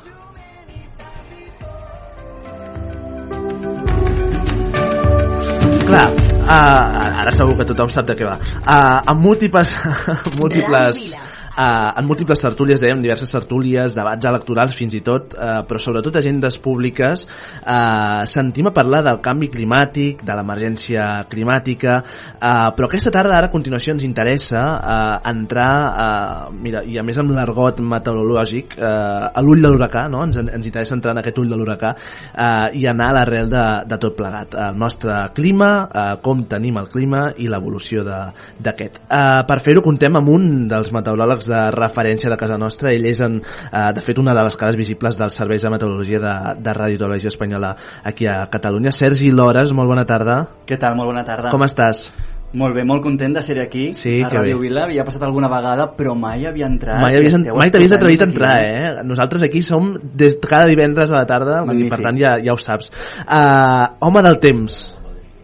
Clar, 5.91 6.07
uh, 6.07 7.19
ara 7.19 7.35
segur 7.35 7.57
que 7.59 7.67
tothom 7.67 7.91
sap 7.91 8.07
de 8.07 8.15
què 8.15 8.23
va. 8.23 8.37
Uh, 8.63 9.11
amb 9.11 9.27
múltiples, 9.27 9.75
múltiples 10.39 11.09
Uh, 11.51 11.91
en 11.99 12.07
múltiples 12.07 12.39
tertúlies, 12.39 12.79
dèiem, 12.79 13.01
diverses 13.03 13.31
tertúlies, 13.33 13.91
debats 13.91 14.27
electorals 14.29 14.75
fins 14.77 14.95
i 14.95 15.01
tot, 15.03 15.33
uh, 15.35 15.61
però 15.67 15.79
sobretot 15.83 16.15
agendes 16.15 16.55
públiques, 16.63 17.25
uh, 17.59 18.23
sentim 18.29 18.69
a 18.69 18.73
parlar 18.75 19.01
del 19.03 19.19
canvi 19.23 19.49
climàtic, 19.51 20.23
de 20.23 20.37
l'emergència 20.37 21.25
climàtica, 21.31 21.97
uh, 22.39 22.69
però 22.77 22.87
aquesta 22.87 23.11
tarda, 23.11 23.35
ara 23.35 23.49
a 23.49 23.53
continuació, 23.53 23.97
ens 23.97 24.05
interessa 24.07 24.61
uh, 24.79 25.17
entrar, 25.27 25.73
uh, 25.91 26.53
mira, 26.55 26.85
i 26.87 26.95
a 26.95 27.03
més 27.03 27.19
amb 27.19 27.35
l'argot 27.35 27.83
meteorològic, 27.83 28.77
uh, 28.79 29.27
a 29.35 29.43
l'ull 29.43 29.59
de 29.59 29.73
l'huracà, 29.73 30.05
no? 30.13 30.23
ens, 30.29 30.39
ens 30.39 30.71
interessa 30.71 30.95
entrar 30.95 31.17
en 31.17 31.19
aquest 31.23 31.43
ull 31.43 31.51
de 31.51 31.59
l'huracà 31.59 31.91
uh, 31.97 32.71
i 32.71 32.87
anar 32.87 33.11
a 33.11 33.17
l'arrel 33.19 33.51
de, 33.51 33.65
de 33.91 33.99
tot 33.99 34.15
plegat. 34.15 34.55
El 34.69 34.79
nostre 34.79 35.19
clima, 35.35 35.71
uh, 35.83 36.15
com 36.23 36.45
tenim 36.47 36.79
el 36.79 36.87
clima 36.95 37.27
i 37.35 37.51
l'evolució 37.51 38.07
d'aquest. 38.07 39.03
Uh, 39.03 39.43
per 39.51 39.59
fer-ho 39.59 39.83
contem 39.83 40.15
amb 40.15 40.31
un 40.31 40.49
dels 40.71 40.95
meteoròlegs 40.95 41.40
de 41.49 41.61
referència 41.75 42.29
de 42.29 42.37
casa 42.37 42.57
nostra. 42.61 42.91
Ell 42.93 43.05
és, 43.09 43.21
en, 43.25 43.39
uh, 43.41 43.91
de 43.95 44.03
fet, 44.05 44.19
una 44.19 44.35
de 44.37 44.43
les 44.47 44.57
cares 44.59 44.77
visibles 44.79 45.17
dels 45.19 45.37
serveis 45.37 45.63
de 45.63 45.71
meteorologia 45.73 46.19
de, 46.19 46.35
de 46.61 46.75
Ràdio 46.77 47.01
Televisió 47.01 47.31
Espanyola 47.33 47.75
aquí 48.03 48.27
a 48.27 48.43
Catalunya. 48.51 48.91
Sergi 48.91 49.31
Lores, 49.31 49.71
molt 49.73 49.89
bona 49.89 50.05
tarda. 50.05 50.43
Què 50.67 50.77
tal? 50.81 50.97
Molt 50.99 51.13
bona 51.13 51.25
tarda. 51.27 51.53
Com 51.53 51.65
estàs? 51.65 52.09
Molt 52.51 52.75
bé, 52.75 52.83
molt 52.83 52.99
content 52.99 53.31
de 53.31 53.41
ser 53.41 53.55
aquí 53.61 53.93
Sí, 53.95 54.17
a 54.19 54.27
Ràdio. 54.27 54.57
Vila. 54.59 54.83
Havia 54.83 55.05
passat 55.07 55.23
alguna 55.23 55.47
vegada, 55.47 55.85
però 55.95 56.17
mai 56.19 56.43
havia 56.49 56.67
entrat. 56.67 56.99
Mai, 56.99 57.15
havies, 57.15 57.37
mai 57.55 57.71
t'havies 57.71 57.93
atrevit 57.95 58.25
a 58.25 58.27
entrar, 58.27 58.55
eh? 58.65 59.03
Nosaltres 59.07 59.45
aquí 59.47 59.61
som 59.63 59.93
des, 60.03 60.35
cada 60.43 60.67
divendres 60.67 61.13
a 61.13 61.21
la 61.21 61.29
tarda, 61.29 61.61
vull 61.63 61.79
dir, 61.79 61.87
per 61.87 62.01
Magnífic. 62.01 62.07
tant 62.09 62.19
ja, 62.19 62.33
ja 62.43 62.51
ho 62.51 62.59
saps. 62.59 62.91
Uh, 63.23 63.95
home 64.03 64.23
del 64.27 64.39
temps, 64.43 64.81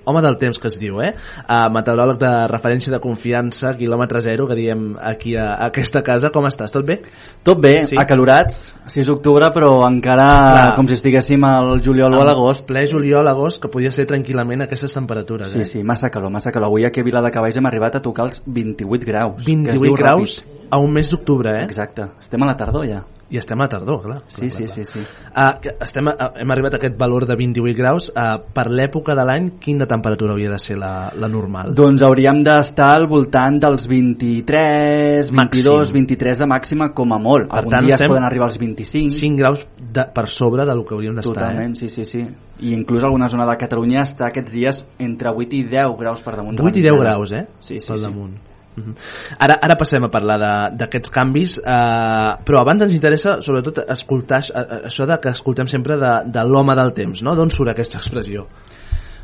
home 0.08 0.22
del 0.24 0.38
temps 0.40 0.58
que 0.64 0.70
es 0.72 0.78
diu, 0.80 1.02
eh? 1.04 1.12
Uh, 1.44 1.68
meteoròleg 1.76 2.18
de 2.22 2.32
referència 2.50 2.94
de 2.94 3.00
confiança, 3.04 3.74
quilòmetre 3.78 4.22
zero, 4.24 4.48
que 4.48 4.56
diem 4.56 4.94
aquí 4.98 5.36
a, 5.36 5.50
a 5.54 5.68
aquesta 5.68 6.02
casa. 6.08 6.32
Com 6.34 6.48
estàs? 6.48 6.72
Tot 6.74 6.86
bé? 6.88 7.02
Tot 7.44 7.60
bé, 7.60 7.82
Sí. 7.84 7.94
sí. 7.94 8.00
acalorats, 8.00 8.74
6 8.88 9.08
d'octubre, 9.12 9.52
però 9.54 9.72
encara 9.88 10.28
Clar. 10.28 10.76
com 10.78 10.88
si 10.88 10.96
estiguéssim 10.96 11.44
al 11.44 11.82
juliol 11.84 12.16
o 12.16 12.22
a 12.22 12.26
l'agost. 12.32 12.66
Ple 12.68 12.86
juliol, 12.90 13.28
agost, 13.28 13.62
que 13.62 13.68
podia 13.74 13.92
ser 13.92 14.08
tranquil·lament 14.08 14.64
aquestes 14.64 14.94
temperatures, 14.96 15.52
Sí, 15.52 15.60
eh? 15.60 15.66
sí, 15.66 15.84
massa 15.84 16.10
calor, 16.10 16.32
massa 16.32 16.52
calor. 16.52 16.68
Avui 16.72 16.86
aquí 16.88 17.02
a 17.02 17.04
Vila 17.04 17.22
de 17.22 17.32
Cavalls 17.32 17.58
hem 17.60 17.66
arribat 17.68 17.96
a 17.98 18.02
tocar 18.02 18.26
els 18.30 18.42
28 18.46 19.06
graus. 19.06 19.44
que 19.46 19.52
es 19.52 19.76
28 19.76 19.84
diu 19.84 19.94
graus 20.00 20.40
ràpid. 20.40 20.68
a 20.72 20.78
un 20.80 20.94
mes 20.94 21.10
d'octubre, 21.12 21.52
eh? 21.60 21.64
Exacte. 21.66 22.08
Estem 22.20 22.42
a 22.44 22.48
la 22.48 22.56
tardor 22.58 22.88
ja. 22.88 23.04
I 23.30 23.36
estem 23.42 23.60
a 23.60 23.68
tardor, 23.68 24.02
clar. 24.06 24.22
Sí, 24.32 24.50
sí, 24.50 24.68
sí, 24.72 24.86
sí. 24.88 25.00
Uh, 25.36 25.74
estem, 25.84 26.08
a, 26.08 26.30
hem 26.40 26.52
arribat 26.54 26.74
a 26.74 26.78
aquest 26.80 26.96
valor 26.98 27.26
de 27.28 27.36
28 27.36 27.76
graus. 27.78 28.08
Uh, 28.16 28.38
per 28.56 28.70
l'època 28.72 29.16
de 29.20 29.26
l'any, 29.28 29.50
quina 29.60 29.86
temperatura 29.86 30.32
hauria 30.32 30.54
de 30.54 30.60
ser 30.64 30.78
la, 30.80 31.12
la 31.14 31.28
normal? 31.28 31.74
Doncs 31.76 32.06
hauríem 32.08 32.40
d'estar 32.46 32.88
al 32.96 33.08
voltant 33.12 33.60
dels 33.60 33.84
23, 33.92 35.32
22, 35.32 35.92
23 35.92 36.40
de 36.40 36.48
màxima 36.48 36.90
com 36.96 37.12
a 37.14 37.20
molt. 37.20 37.50
Per 37.52 37.60
Algun 37.60 37.74
tant, 37.76 37.86
dia 37.88 37.96
es 38.00 38.08
poden 38.08 38.24
arribar 38.24 38.48
als 38.48 38.58
25. 38.62 39.12
5 39.20 39.38
graus 39.38 39.68
de, 39.78 40.08
per 40.16 40.28
sobre 40.32 40.66
del 40.66 40.86
que 40.88 40.96
hauríem 40.96 41.16
d'estar. 41.20 41.34
Totalment, 41.36 41.76
Eh? 41.76 41.82
sí, 41.84 41.90
sí, 41.90 42.04
sí. 42.06 42.24
I 42.60 42.74
inclús 42.74 43.04
alguna 43.04 43.28
zona 43.30 43.46
de 43.46 43.58
Catalunya 43.60 44.02
està 44.08 44.32
aquests 44.32 44.54
dies 44.56 44.86
entre 45.00 45.30
8 45.30 45.56
i 45.60 45.64
10 45.68 45.98
graus 46.00 46.24
per 46.24 46.36
damunt. 46.40 46.56
de 46.58 46.64
la 46.64 46.70
8 46.72 46.80
i 46.80 46.82
10 46.82 46.92
mitjana. 46.94 47.04
graus, 47.10 47.32
eh? 47.32 47.46
Sí, 47.60 47.78
sí, 47.80 47.88
Pel 47.88 47.98
sí. 47.98 48.04
damunt. 48.04 48.38
Mhm. 48.78 48.94
Ara, 49.40 49.58
ara 49.66 49.76
passem 49.76 50.04
a 50.06 50.12
parlar 50.14 50.38
d'aquests 50.78 51.10
canvis, 51.14 51.58
eh, 51.58 52.32
però 52.46 52.62
abans 52.62 52.86
ens 52.86 52.94
interessa 52.94 53.40
sobretot 53.42 53.82
escoltar 53.90 54.44
eh, 54.54 54.66
això 54.92 55.08
de 55.10 55.18
que 55.22 55.34
escoltem 55.34 55.68
sempre 55.68 55.98
de, 55.98 56.14
de 56.30 56.44
l'home 56.46 56.76
del 56.78 56.94
temps, 56.94 57.24
no? 57.26 57.34
D'on 57.36 57.50
surt 57.50 57.74
aquesta 57.74 57.98
expressió? 57.98 58.46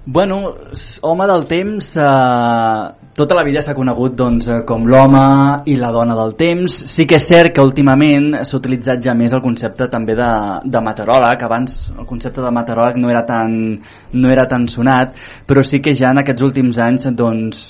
Bueno, 0.06 0.54
home 1.02 1.26
del 1.28 1.46
temps, 1.48 1.96
eh, 1.96 2.94
tota 3.16 3.36
la 3.38 3.44
vida 3.46 3.62
s'ha 3.62 3.76
conegut 3.78 4.18
doncs, 4.20 4.50
eh, 4.50 4.58
com 4.68 4.84
l'home 4.90 5.62
i 5.72 5.78
la 5.78 5.92
dona 5.96 6.16
del 6.18 6.34
temps. 6.36 6.76
Sí 6.92 7.06
que 7.08 7.16
és 7.16 7.28
cert 7.30 7.54
que 7.56 7.64
últimament 7.64 8.34
s'ha 8.44 8.58
utilitzat 8.58 9.00
ja 9.06 9.14
més 9.16 9.32
el 9.32 9.42
concepte 9.42 9.88
també 9.88 10.18
de, 10.18 10.32
de 10.66 10.82
meteoròleg. 10.82 11.46
Abans 11.48 11.78
el 11.94 12.10
concepte 12.10 12.42
de 12.44 12.52
meteoròleg 12.52 13.00
no 13.00 13.14
era, 13.14 13.24
tan, 13.24 13.80
no 14.12 14.34
era 14.34 14.44
tan 14.50 14.68
sonat, 14.68 15.16
però 15.48 15.64
sí 15.64 15.80
que 15.80 15.96
ja 15.96 16.12
en 16.12 16.20
aquests 16.20 16.50
últims 16.50 16.82
anys 16.84 17.08
doncs, 17.14 17.70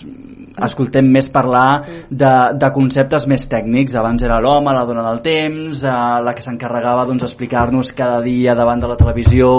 escoltem 0.62 1.08
més 1.10 1.30
parlar 1.34 1.84
de, 2.10 2.32
de 2.60 2.70
conceptes 2.76 3.26
més 3.30 3.48
tècnics. 3.50 3.96
Abans 3.98 4.24
era 4.26 4.40
l'home, 4.44 4.74
la 4.76 4.86
dona 4.86 5.06
del 5.08 5.22
temps, 5.26 5.84
eh, 5.84 5.98
la 6.26 6.34
que 6.36 6.46
s'encarregava 6.46 7.08
doncs, 7.10 7.26
explicar-nos 7.28 7.94
cada 7.98 8.22
dia 8.26 8.56
davant 8.58 8.84
de 8.84 8.92
la 8.92 8.98
televisió 9.00 9.54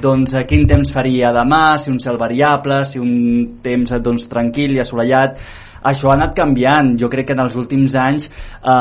doncs, 0.00 0.34
eh, 0.34 0.44
quin 0.48 0.66
temps 0.70 0.92
faria 0.94 1.32
demà, 1.36 1.78
si 1.78 1.92
un 1.92 2.00
cel 2.02 2.20
variable, 2.20 2.82
si 2.88 3.00
un 3.02 3.58
temps 3.64 3.92
eh, 3.92 4.02
doncs, 4.04 4.28
tranquil 4.32 4.76
i 4.76 4.84
assolellat. 4.84 5.40
Això 5.82 6.10
ha 6.10 6.16
anat 6.16 6.34
canviant. 6.36 6.94
Jo 7.00 7.10
crec 7.12 7.28
que 7.28 7.36
en 7.36 7.42
els 7.44 7.56
últims 7.60 7.94
anys 7.98 8.28
eh, 8.28 8.72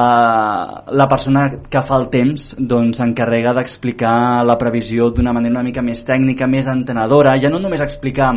la 1.01 1.07
persona 1.09 1.47
que 1.69 1.83
fa 1.85 1.99
el 2.01 2.07
temps 2.13 2.53
doncs, 2.57 2.97
s'encarrega 2.97 3.53
d'explicar 3.57 4.43
la 4.47 4.57
previsió 4.57 5.11
d'una 5.11 5.33
manera 5.35 5.59
una 5.59 5.65
mica 5.67 5.83
més 5.85 6.03
tècnica, 6.07 6.47
més 6.49 6.69
entenedora. 6.71 7.37
Ja 7.41 7.51
no 7.53 7.61
només 7.63 7.83
explicar 7.83 8.33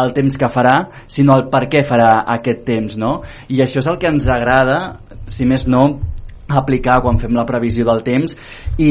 el 0.00 0.14
temps 0.14 0.36
que 0.38 0.50
farà, 0.52 0.76
sinó 1.10 1.36
el 1.38 1.48
per 1.50 1.66
què 1.70 1.84
farà 1.86 2.12
aquest 2.38 2.64
temps, 2.66 2.96
no? 3.00 3.20
I 3.48 3.62
això 3.64 3.82
és 3.82 3.90
el 3.90 3.98
que 3.98 4.10
ens 4.10 4.28
agrada, 4.30 4.80
si 5.30 5.46
més 5.48 5.66
no, 5.70 5.86
aplicar 6.50 7.00
quan 7.02 7.18
fem 7.20 7.34
la 7.36 7.46
previsió 7.46 7.84
del 7.86 8.02
temps 8.06 8.34
i, 8.76 8.90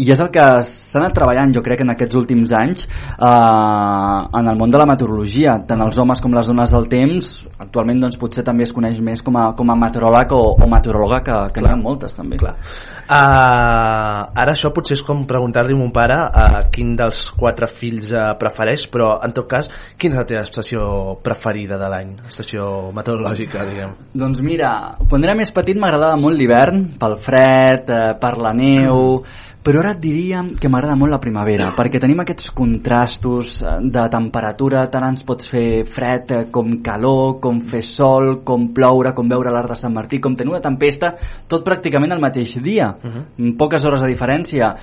i 0.00 0.06
és 0.10 0.20
el 0.22 0.30
que 0.34 0.44
s'ha 0.64 1.00
anat 1.00 1.14
treballant 1.16 1.52
jo 1.54 1.62
crec 1.64 1.82
en 1.84 1.92
aquests 1.94 2.18
últims 2.20 2.54
anys 2.56 2.86
eh, 2.86 4.20
en 4.40 4.48
el 4.48 4.58
món 4.60 4.72
de 4.72 4.80
la 4.80 4.88
meteorologia 4.88 5.58
tant 5.68 5.84
els 5.84 5.98
homes 6.00 6.22
com 6.24 6.36
les 6.36 6.48
dones 6.50 6.74
del 6.74 6.88
temps 6.92 7.34
actualment 7.62 8.02
doncs, 8.02 8.18
potser 8.20 8.44
també 8.46 8.66
es 8.66 8.72
coneix 8.74 8.98
més 9.04 9.22
com 9.24 9.36
a, 9.38 9.50
com 9.56 9.70
a 9.70 9.76
meteoròleg 9.78 10.34
o, 10.34 10.42
o 10.58 10.68
meteoròloga 10.70 11.20
que, 11.26 11.38
que 11.54 11.64
n'hi 11.64 11.72
ha 11.72 11.78
moltes 11.80 12.16
també 12.16 12.40
Clar. 12.40 12.56
Uh, 13.04 14.20
ara 14.40 14.54
això 14.54 14.70
potser 14.74 14.96
és 14.96 15.02
com 15.04 15.22
preguntar-li 15.28 15.74
a 15.76 15.78
mon 15.78 15.92
pare 15.94 16.16
uh, 16.24 16.60
quin 16.72 16.94
dels 16.98 17.26
quatre 17.36 17.68
fills 17.70 18.10
uh, 18.14 18.32
prefereix, 18.40 18.88
però 18.90 19.14
en 19.24 19.34
tot 19.36 19.48
cas, 19.50 19.68
quina 20.00 20.16
és 20.16 20.22
la 20.22 20.28
teva 20.30 20.44
estació 20.48 20.86
preferida 21.24 21.78
de 21.80 21.90
l'any? 21.92 22.14
Estació 22.30 22.90
meteorològica, 22.96 23.66
diguem. 23.68 23.94
Doncs 24.24 24.42
mira, 24.44 24.72
quan 25.10 25.26
era 25.26 25.36
més 25.38 25.52
petit 25.54 25.78
m'agradava 25.78 26.18
molt 26.20 26.38
l'hivern, 26.40 26.86
pel 27.00 27.18
fred, 27.20 27.92
eh, 27.92 28.14
per 28.20 28.34
la 28.40 28.54
neu, 28.56 29.20
però 29.64 29.80
ara 29.80 29.94
et 29.94 30.00
diria 30.02 30.42
que 30.60 30.68
m'agrada 30.68 30.94
molt 31.00 31.14
la 31.14 31.20
primavera, 31.22 31.70
perquè 31.72 32.00
tenim 32.02 32.20
aquests 32.20 32.50
contrastos 32.52 33.62
eh, 33.62 33.78
de 33.94 34.04
temperatura, 34.12 34.84
tant 34.92 35.06
ens 35.08 35.24
pots 35.24 35.48
fer 35.48 35.84
fred 35.88 36.34
eh, 36.36 36.42
com 36.52 36.76
calor, 36.84 37.38
com 37.40 37.62
fer 37.72 37.80
sol, 37.82 38.42
com 38.44 38.68
ploure, 38.76 39.14
com 39.16 39.32
veure 39.32 39.54
l'arc 39.54 39.72
de 39.72 39.78
Sant 39.80 39.94
Martí, 39.96 40.20
com 40.20 40.36
tenir 40.36 40.52
una 40.52 40.62
tempesta, 40.64 41.14
tot 41.48 41.64
pràcticament 41.64 42.12
el 42.12 42.20
mateix 42.20 42.58
dia, 42.62 42.92
amb 43.40 43.56
poques 43.58 43.84
hores 43.88 44.04
de 44.04 44.12
diferència. 44.12 44.74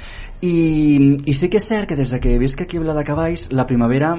I, 0.42 0.56
I 1.30 1.34
sí 1.38 1.50
que 1.54 1.62
és 1.62 1.70
cert 1.70 1.92
que 1.92 2.00
des 2.00 2.10
de 2.10 2.20
que 2.20 2.38
visc 2.42 2.66
aquí 2.66 2.82
a 2.82 2.84
Viladecavalls, 2.84 3.52
la 3.54 3.70
primavera 3.70 4.16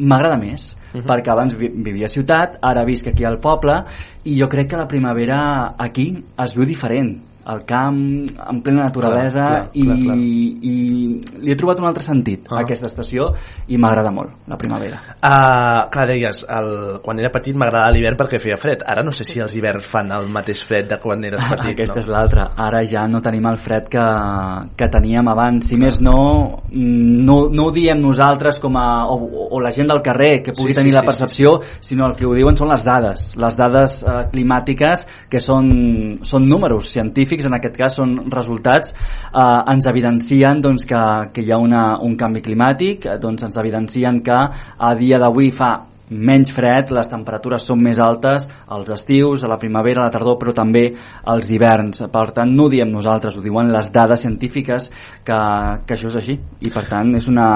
m'agrada 0.00 0.40
més 0.40 0.70
Mhm. 0.92 1.06
perquè 1.06 1.30
abans 1.30 1.54
vi 1.54 1.68
vivia 1.68 2.06
a 2.06 2.08
ciutat, 2.08 2.58
ara 2.62 2.84
visc 2.84 3.06
aquí 3.06 3.24
al 3.24 3.38
poble 3.38 3.84
i 4.24 4.38
jo 4.40 4.48
crec 4.48 4.70
que 4.70 4.76
la 4.76 4.88
primavera 4.88 5.74
aquí 5.78 6.24
es 6.44 6.56
viu 6.56 6.66
diferent 6.66 7.29
al 7.44 7.64
camp, 7.64 7.98
en 8.50 8.60
plena 8.62 8.84
naturalesa 8.84 9.46
Clar, 9.46 9.70
clar, 9.70 9.70
i, 9.74 9.82
clar, 9.84 9.96
clar. 10.04 10.16
i 10.16 10.74
li 11.44 11.52
he 11.52 11.56
trobat 11.56 11.80
un 11.80 11.86
altre 11.88 12.02
sentit 12.04 12.46
Ah. 12.50 12.58
a 12.58 12.60
aquesta 12.64 12.86
estació 12.86 13.30
i 13.68 13.78
m'agrada 13.78 14.10
molt 14.12 14.30
la 14.48 14.56
primavera 14.56 14.98
Uh, 15.20 15.88
clar, 15.92 16.06
deies, 16.08 16.44
el, 16.48 16.98
quan 17.04 17.18
era 17.20 17.28
petit 17.30 17.56
m'agradava 17.56 17.90
l'hivern 17.92 18.16
perquè 18.16 18.38
feia 18.40 18.56
fred. 18.56 18.80
Ara 18.88 19.02
no 19.04 19.12
sé 19.12 19.24
si 19.28 19.38
els 19.40 19.52
hiverns 19.54 19.84
fan 19.86 20.08
el 20.16 20.28
mateix 20.32 20.62
fred 20.64 20.88
de 20.88 20.96
quan 20.98 21.22
eres 21.24 21.42
petit. 21.50 21.74
aquesta 21.74 21.98
no? 21.98 22.00
és 22.00 22.08
l'altra 22.08 22.46
ara 22.56 22.80
ja 22.88 23.06
no 23.06 23.20
tenim 23.20 23.46
el 23.50 23.58
fred 23.60 23.88
que, 23.92 24.04
que 24.76 24.88
teníem 24.88 25.28
abans 25.28 25.68
si 25.68 25.76
més 25.76 26.00
no, 26.00 26.62
mm, 26.70 27.20
no 27.26 27.36
no 27.52 27.66
ho 27.68 27.72
diem 27.74 28.00
nosaltres 28.00 28.58
com 28.62 28.76
a, 28.80 29.04
o, 29.12 29.48
o 29.54 29.60
la 29.60 29.70
gent 29.76 29.88
del 29.92 30.00
carrer 30.02 30.42
que 30.42 30.52
pugui 30.56 30.70
Sí, 30.70 30.74
sí, 30.74 30.80
tenir 30.80 30.94
la 30.94 31.00
sí, 31.04 31.06
percepció 31.10 31.60
sinó 31.80 32.06
el 32.06 32.16
que 32.16 32.26
ho 32.26 32.34
diuen 32.34 32.56
són 32.56 32.68
les 32.72 32.84
dades 32.86 33.34
les 33.36 33.56
dades 33.58 34.00
eh, 34.02 34.16
climàtiques 34.32 35.06
que 35.30 35.40
són, 35.40 36.16
són 36.22 36.48
números 36.48 36.88
científics 36.90 37.39
en 37.48 37.56
aquest 37.56 37.76
cas 37.78 37.98
són 38.00 38.16
resultats 38.32 38.94
eh, 38.94 39.72
ens 39.72 39.86
evidencien 39.90 40.60
doncs, 40.60 40.86
que, 40.88 41.04
que 41.34 41.44
hi 41.44 41.52
ha 41.52 41.60
una, 41.60 41.84
un 42.04 42.16
canvi 42.16 42.42
climàtic 42.44 43.06
eh, 43.06 43.18
doncs 43.22 43.48
ens 43.48 43.60
evidencien 43.60 44.20
que 44.26 44.40
a 44.90 44.94
dia 44.98 45.20
d'avui 45.22 45.50
fa 45.54 45.89
menys 46.10 46.52
fred, 46.54 46.90
les 46.94 47.08
temperatures 47.10 47.64
són 47.66 47.80
més 47.82 48.00
altes 48.02 48.48
als 48.68 48.90
estius, 48.94 49.44
a 49.44 49.50
la 49.50 49.58
primavera, 49.60 50.02
a 50.02 50.08
la 50.08 50.14
tardor, 50.14 50.38
però 50.40 50.54
també 50.56 50.84
als 51.30 51.50
hiverns. 51.50 52.02
Per 52.10 52.24
tant, 52.36 52.50
no 52.56 52.66
ho 52.66 52.72
diem 52.72 52.90
nosaltres, 52.90 53.36
ho 53.36 53.44
diuen 53.44 53.70
les 53.72 53.90
dades 53.94 54.24
científiques 54.26 54.90
que, 55.24 55.38
que 55.86 55.96
això 55.96 56.10
és 56.10 56.18
així. 56.20 56.36
I 56.66 56.72
per 56.74 56.84
tant, 56.88 57.14
és, 57.16 57.28
una, 57.30 57.48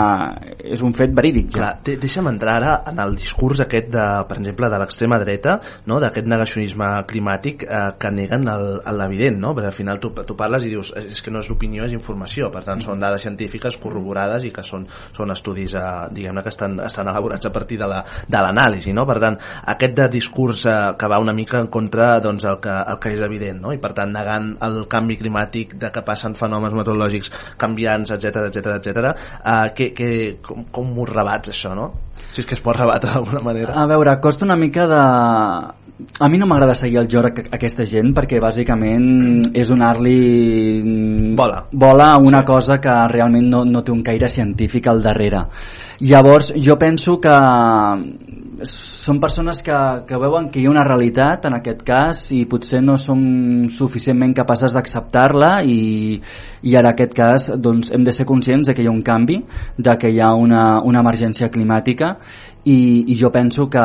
és 0.63 0.83
un 0.87 0.95
fet 0.97 1.15
verídic. 1.15 1.51
Ja. 1.55 1.59
Clar, 1.59 1.73
de, 1.87 1.97
deixa'm 2.01 2.31
entrar 2.31 2.59
ara 2.61 2.77
en 2.91 3.01
el 3.03 3.17
discurs 3.19 3.63
aquest, 3.65 3.91
de, 3.95 4.07
per 4.29 4.39
exemple, 4.39 4.71
de 4.71 4.81
l'extrema 4.83 5.19
dreta, 5.23 5.59
no? 5.91 5.99
d'aquest 6.03 6.31
negacionisme 6.31 6.91
climàtic 7.11 7.67
eh, 7.67 7.83
que 7.99 8.13
neguen 8.15 8.47
l'evident, 8.47 9.41
no? 9.41 9.55
perquè 9.57 9.73
al 9.73 9.77
final 9.77 10.01
tu, 10.03 10.13
tu 10.27 10.39
parles 10.39 10.67
i 10.67 10.73
dius 10.73 10.93
és 11.01 11.23
que 11.25 11.33
no 11.35 11.43
és 11.43 11.51
opinió, 11.51 11.85
és 11.89 11.97
informació, 11.97 12.51
per 12.55 12.65
tant 12.67 12.83
són 12.85 13.03
dades 13.03 13.25
científiques 13.27 13.79
corroborades 13.83 14.47
i 14.47 14.53
que 14.55 14.65
són, 14.67 14.87
són 15.17 15.35
estudis 15.35 15.75
eh, 15.79 15.85
diguem-ne 16.15 16.45
que 16.45 16.53
estan, 16.53 16.79
estan 16.85 17.11
elaborats 17.11 17.49
a 17.49 17.53
partir 17.55 17.81
de 17.81 17.89
la, 17.91 18.03
de 18.29 18.44
l'anàlisi, 18.45 18.95
no? 18.97 19.07
per 19.09 19.19
tant 19.23 19.39
aquest 19.75 19.97
de 19.99 20.09
discurs 20.13 20.67
eh, 20.71 20.77
que 20.99 21.11
va 21.11 21.21
una 21.23 21.35
mica 21.37 21.61
en 21.65 21.71
contra 21.73 22.19
doncs, 22.25 22.47
el, 22.51 22.61
que, 22.63 22.75
el 22.95 23.01
que 23.03 23.15
és 23.17 23.25
evident 23.27 23.63
no? 23.65 23.75
i 23.75 23.81
per 23.83 23.95
tant 23.97 24.13
negant 24.15 24.53
el 24.65 24.85
canvi 24.91 25.19
climàtic 25.21 25.77
de 25.81 25.91
que 25.95 26.05
passen 26.07 26.37
fenòmens 26.39 26.77
meteorològics 26.77 27.33
canviants, 27.61 28.15
etc 28.15 28.49
etc 28.51 28.79
etc. 28.79 29.15
Uh, 29.41 29.69
que, 29.77 29.93
que, 29.97 30.11
com, 30.45 30.67
com 30.75 30.99
ho 30.99 31.09
rebats 31.09 31.55
això, 31.55 31.75
no? 31.77 31.93
Si 32.35 32.43
és 32.43 32.49
que 32.51 32.57
es 32.57 32.63
pot 32.65 32.75
rebatre 32.75 33.13
d'alguna 33.13 33.45
manera. 33.47 33.77
A 33.79 33.87
veure, 33.87 34.17
costa 34.21 34.47
una 34.47 34.57
mica 34.59 34.89
de... 34.91 35.01
A 36.19 36.27
mi 36.27 36.39
no 36.41 36.49
m'agrada 36.51 36.75
seguir 36.75 36.99
el 36.99 37.07
joc 37.07 37.29
a 37.29 37.45
aquesta 37.55 37.85
gent 37.87 38.11
perquè 38.17 38.41
bàsicament 38.43 39.53
és 39.55 39.71
donar-li... 39.71 41.35
Bola. 41.39 41.61
Bola 41.71 42.09
a 42.17 42.19
una 42.19 42.43
sí. 42.43 42.49
cosa 42.49 42.81
que 42.83 42.95
realment 43.13 43.47
no, 43.53 43.63
no 43.69 43.85
té 43.87 43.95
un 43.95 44.03
caire 44.03 44.29
científic 44.29 44.91
al 44.91 45.05
darrere. 45.05 45.45
Llavors, 46.03 46.51
jo 46.59 46.75
penso 46.75 47.21
que 47.23 47.35
són 48.63 49.19
persones 49.21 49.61
que, 49.65 49.77
que 50.09 50.19
veuen 50.21 50.49
que 50.53 50.61
hi 50.61 50.67
ha 50.69 50.73
una 50.73 50.85
realitat 50.87 51.47
en 51.49 51.57
aquest 51.59 51.83
cas 51.87 52.23
i 52.37 52.45
potser 52.51 52.81
no 52.85 52.97
som 53.01 53.21
suficientment 53.73 54.35
capaces 54.37 54.75
d'acceptar-la 54.77 55.53
i, 55.67 56.17
i 56.63 56.77
en 56.79 56.89
aquest 56.91 57.15
cas 57.17 57.49
doncs, 57.57 57.91
hem 57.95 58.07
de 58.07 58.15
ser 58.15 58.27
conscients 58.29 58.69
de 58.69 58.75
que 58.75 58.85
hi 58.85 58.89
ha 58.91 58.95
un 58.95 59.03
canvi, 59.07 59.41
de 59.79 59.97
que 59.99 60.13
hi 60.13 60.21
ha 60.23 60.33
una, 60.39 60.65
una 60.85 61.03
emergència 61.03 61.51
climàtica 61.51 62.15
i, 62.65 62.79
i 63.13 63.17
jo 63.21 63.33
penso 63.35 63.69
que 63.73 63.85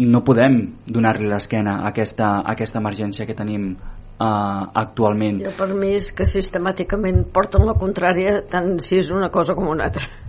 no 0.00 0.24
podem 0.24 0.60
donar-li 0.86 1.30
l'esquena 1.30 1.78
a 1.82 1.92
aquesta, 1.92 2.38
a 2.40 2.56
aquesta 2.56 2.82
emergència 2.82 3.28
que 3.28 3.36
tenim 3.38 3.72
uh, 3.74 4.66
actualment. 4.84 5.40
Jo 5.46 5.54
per 5.56 5.70
mi 5.72 5.94
és 5.96 6.10
que 6.16 6.26
sistemàticament 6.28 7.24
porten 7.34 7.66
la 7.68 7.78
contrària 7.80 8.40
tant 8.50 8.76
si 8.82 9.00
és 9.00 9.14
una 9.14 9.30
cosa 9.32 9.56
com 9.56 9.70
una 9.72 9.88
altra. 9.88 10.23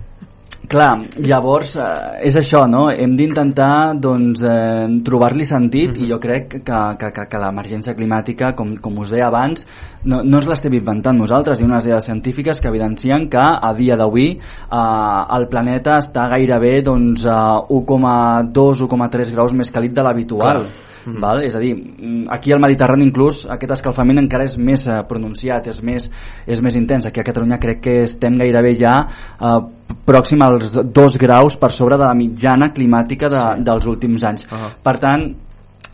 Clar, 0.66 1.06
llavors 1.22 1.76
eh, 1.78 2.26
és 2.26 2.36
això, 2.40 2.64
no? 2.66 2.86
Hem 2.90 3.12
d'intentar 3.18 3.94
doncs, 4.02 4.42
eh, 4.42 4.86
trobar-li 5.06 5.46
sentit 5.46 5.90
mm 5.90 5.94
-hmm. 5.94 6.06
i 6.06 6.10
jo 6.10 6.18
crec 6.18 6.48
que, 6.48 6.80
que, 6.98 7.10
que, 7.12 7.26
que 7.30 7.38
l'emergència 7.38 7.94
climàtica, 7.94 8.52
com, 8.54 8.76
com 8.76 8.98
us 8.98 9.10
deia 9.10 9.28
abans, 9.28 9.66
no, 10.04 10.22
no 10.24 10.36
ens 10.38 10.48
l'estem 10.48 10.74
inventant 10.74 11.16
nosaltres, 11.18 11.60
hi 11.60 11.64
ha 11.64 11.66
unes 11.66 11.84
dades 11.84 12.04
científiques 12.04 12.60
que 12.60 12.68
evidencien 12.68 13.28
que 13.28 13.38
a 13.38 13.72
dia 13.74 13.96
d'avui 13.96 14.28
eh, 14.30 15.36
el 15.36 15.46
planeta 15.48 15.98
està 15.98 16.28
gairebé 16.28 16.82
doncs, 16.82 17.26
a 17.26 17.62
1,2-1,3 17.68 19.32
graus 19.32 19.52
més 19.52 19.70
càlid 19.70 19.92
de 19.92 20.02
l'habitual. 20.02 20.66
Mm. 21.06 21.22
val? 21.22 21.42
és 21.46 21.56
a 21.56 21.62
dir, 21.62 21.72
mm, 21.76 22.26
aquí 22.34 22.52
al 22.52 22.60
Mediterrani 22.60 23.06
inclús 23.06 23.44
aquest 23.50 23.78
escalfament 23.78 24.18
encara 24.22 24.44
és 24.44 24.58
més 24.58 24.86
eh, 24.88 25.00
pronunciat, 25.08 25.70
és 25.72 25.80
més, 25.82 26.10
és 26.46 26.62
més 26.62 26.76
intens. 26.76 27.06
Aquí 27.06 27.20
a 27.22 27.26
Catalunya 27.26 27.60
crec 27.62 27.80
que 27.86 27.96
estem 28.04 28.36
gairebé 28.40 28.76
ja 28.80 28.98
eh, 29.06 29.58
pròxim 30.06 30.42
als 30.42 30.78
dos 30.84 31.16
graus 31.18 31.56
per 31.56 31.72
sobre 31.72 31.96
de 31.96 32.04
la 32.04 32.14
mitjana 32.14 32.72
climàtica 32.74 33.30
de, 33.30 33.42
sí. 33.42 33.66
dels 33.66 33.86
últims 33.86 34.24
anys. 34.24 34.46
Uh 34.46 34.58
-huh. 34.58 34.70
Per 34.82 34.98
tant, 34.98 35.34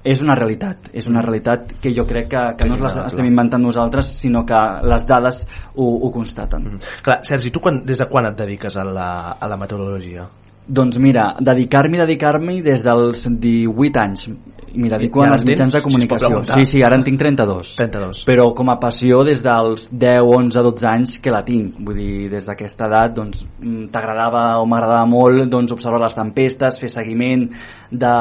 és 0.03 0.23
una 0.23 0.35
realitat, 0.35 0.91
és 0.93 1.07
una 1.07 1.23
realitat 1.23 1.75
que 1.81 1.93
jo 1.95 2.05
crec 2.07 2.29
que, 2.29 2.43
que 2.59 2.67
no 2.67 2.77
les 2.77 2.97
estem 3.05 3.29
inventant 3.29 3.63
nosaltres, 3.63 4.11
sinó 4.19 4.45
que 4.47 4.59
les 4.83 5.07
dades 5.07 5.47
ho, 5.77 5.87
ho 5.87 6.11
constaten. 6.11 6.65
Mm. 6.65 6.79
Clar, 7.03 7.21
Sergi, 7.23 7.51
tu 7.55 7.61
quan, 7.61 7.85
des 7.87 8.03
de 8.03 8.09
quan 8.11 8.27
et 8.27 8.39
dediques 8.39 8.77
a 8.77 8.85
la, 8.85 9.11
a 9.39 9.49
la 9.49 9.57
meteorologia? 9.57 10.27
Doncs 10.63 10.99
mira, 11.03 11.33
dedicar-m'hi, 11.43 11.99
dedicar-m'hi 12.05 12.61
des 12.63 12.83
dels 12.87 13.25
18 13.27 13.99
anys. 13.99 14.29
Mira, 14.73 14.97
dic 14.97 15.11
quan 15.13 15.33
els 15.35 15.43
mitjans 15.45 15.75
de 15.75 15.81
comunicació. 15.85 16.39
Sí, 16.49 16.65
sí, 16.71 16.83
ara 16.87 16.97
en 16.97 17.03
tinc 17.05 17.19
32. 17.21 17.75
32. 17.77 18.23
Però 18.29 18.47
com 18.57 18.71
a 18.73 18.79
passió 18.81 19.21
des 19.27 19.43
dels 19.45 19.89
10, 19.91 20.23
11, 20.23 20.63
12 20.69 20.89
anys 20.89 21.19
que 21.25 21.35
la 21.35 21.43
tinc. 21.45 21.77
Vull 21.83 21.99
dir, 21.99 22.31
des 22.33 22.47
d'aquesta 22.49 22.87
edat 22.89 23.19
doncs 23.19 23.43
mm, 23.43 23.91
t'agradava 23.93 24.47
o 24.63 24.67
m'agradava 24.71 25.05
molt 25.11 25.45
doncs, 25.53 25.75
observar 25.75 26.01
les 26.07 26.17
tempestes, 26.17 26.81
fer 26.81 26.93
seguiment 26.95 27.49
de, 27.91 28.17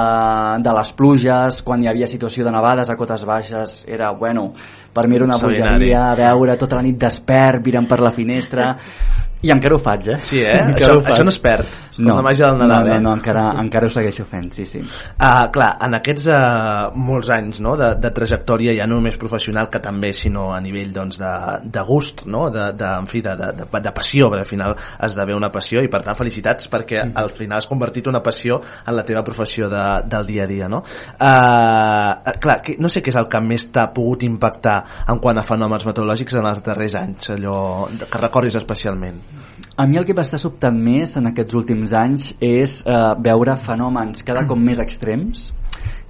de 0.65 0.77
les 0.81 0.93
pluges, 0.97 1.61
quan 1.63 1.85
hi 1.85 1.91
havia 1.93 2.09
situació 2.09 2.49
de 2.49 2.55
nevades 2.57 2.91
a 2.91 2.97
cotes 2.99 3.23
baixes, 3.29 3.81
era, 3.87 4.11
bueno, 4.17 4.49
per 4.91 5.07
mi 5.07 5.15
era 5.15 5.29
una 5.29 5.39
bogeria, 5.39 6.09
veure 6.17 6.57
tota 6.59 6.81
la 6.81 6.83
nit 6.89 6.99
despert, 6.99 7.63
mirant 7.63 7.87
per 7.87 8.01
la 8.03 8.11
finestra 8.17 8.73
i 9.41 9.49
encara 9.53 9.75
ho 9.75 9.81
faig, 9.81 10.11
eh? 10.13 10.17
Sí, 10.21 10.41
eh? 10.45 10.53
això, 10.75 10.99
això 11.01 11.23
no 11.25 11.33
es 11.33 11.39
perd. 11.41 11.69
És 11.91 11.99
no, 11.99 12.13
la 12.15 12.23
màgia 12.23 12.47
del 12.47 12.59
Nadal, 12.61 12.85
no, 12.85 12.93
eh? 12.93 12.99
no, 13.01 13.09
no, 13.09 13.15
encara, 13.17 13.43
encara 13.59 13.87
ho 13.89 13.91
segueixo 13.91 14.23
fent, 14.29 14.51
sí, 14.55 14.65
sí. 14.69 14.81
Uh, 14.81 15.47
clar, 15.53 15.71
en 15.83 15.97
aquests 15.97 16.27
uh, 16.29 16.91
molts 16.95 17.31
anys 17.33 17.59
no, 17.63 17.73
de, 17.79 17.89
de 17.99 18.11
trajectòria, 18.15 18.75
ja 18.77 18.85
no 18.87 18.99
només 18.99 19.17
professional, 19.19 19.67
que 19.73 19.81
també, 19.83 20.11
sinó 20.15 20.51
a 20.53 20.59
nivell 20.63 20.93
doncs, 20.93 21.17
de, 21.19 21.31
de 21.73 21.85
gust, 21.87 22.23
no? 22.29 22.45
de, 22.53 22.69
de, 22.77 22.91
en 23.01 23.09
fi, 23.09 23.23
de, 23.25 23.33
de, 23.39 23.49
de, 23.63 23.81
de 23.87 23.93
passió, 23.97 24.29
perquè 24.29 24.45
al 24.45 24.51
final 24.51 24.77
esdevé 25.09 25.35
una 25.35 25.51
passió, 25.53 25.81
i 25.81 25.89
per 25.91 26.03
tant 26.05 26.19
felicitats 26.19 26.69
perquè 26.71 27.01
mm. 27.01 27.17
al 27.19 27.33
final 27.35 27.57
has 27.57 27.69
convertit 27.71 28.07
una 28.11 28.21
passió 28.23 28.61
en 28.61 28.95
la 28.95 29.05
teva 29.07 29.25
professió 29.25 29.67
de, 29.71 29.83
del 30.11 30.29
dia 30.29 30.45
a 30.45 30.49
dia, 30.51 30.69
no? 30.71 30.83
Uh, 31.17 32.37
clar, 32.45 32.59
que, 32.61 32.77
no 32.79 32.93
sé 32.93 33.01
què 33.01 33.11
és 33.11 33.19
el 33.19 33.29
que 33.31 33.41
més 33.43 33.67
t'ha 33.73 33.89
pogut 33.95 34.23
impactar 34.27 34.77
en 35.09 35.19
quant 35.23 35.41
a 35.41 35.45
fenòmens 35.45 35.89
meteorològics 35.89 36.37
en 36.37 36.49
els 36.53 36.63
darrers 36.65 36.97
anys, 37.01 37.33
allò 37.33 37.57
que 37.89 38.21
recordis 38.21 38.61
especialment. 38.61 39.30
A 39.77 39.87
mi 39.87 39.97
el 39.97 40.05
que 40.05 40.13
m'està 40.15 40.37
sobtant 40.41 40.75
més 40.75 41.15
en 41.19 41.29
aquests 41.29 41.55
últims 41.55 41.93
anys 41.95 42.33
és 42.43 42.81
eh, 42.83 43.01
veure 43.23 43.55
fenòmens 43.55 44.25
cada 44.27 44.43
cop 44.47 44.59
més 44.59 44.81
extrems 44.83 45.51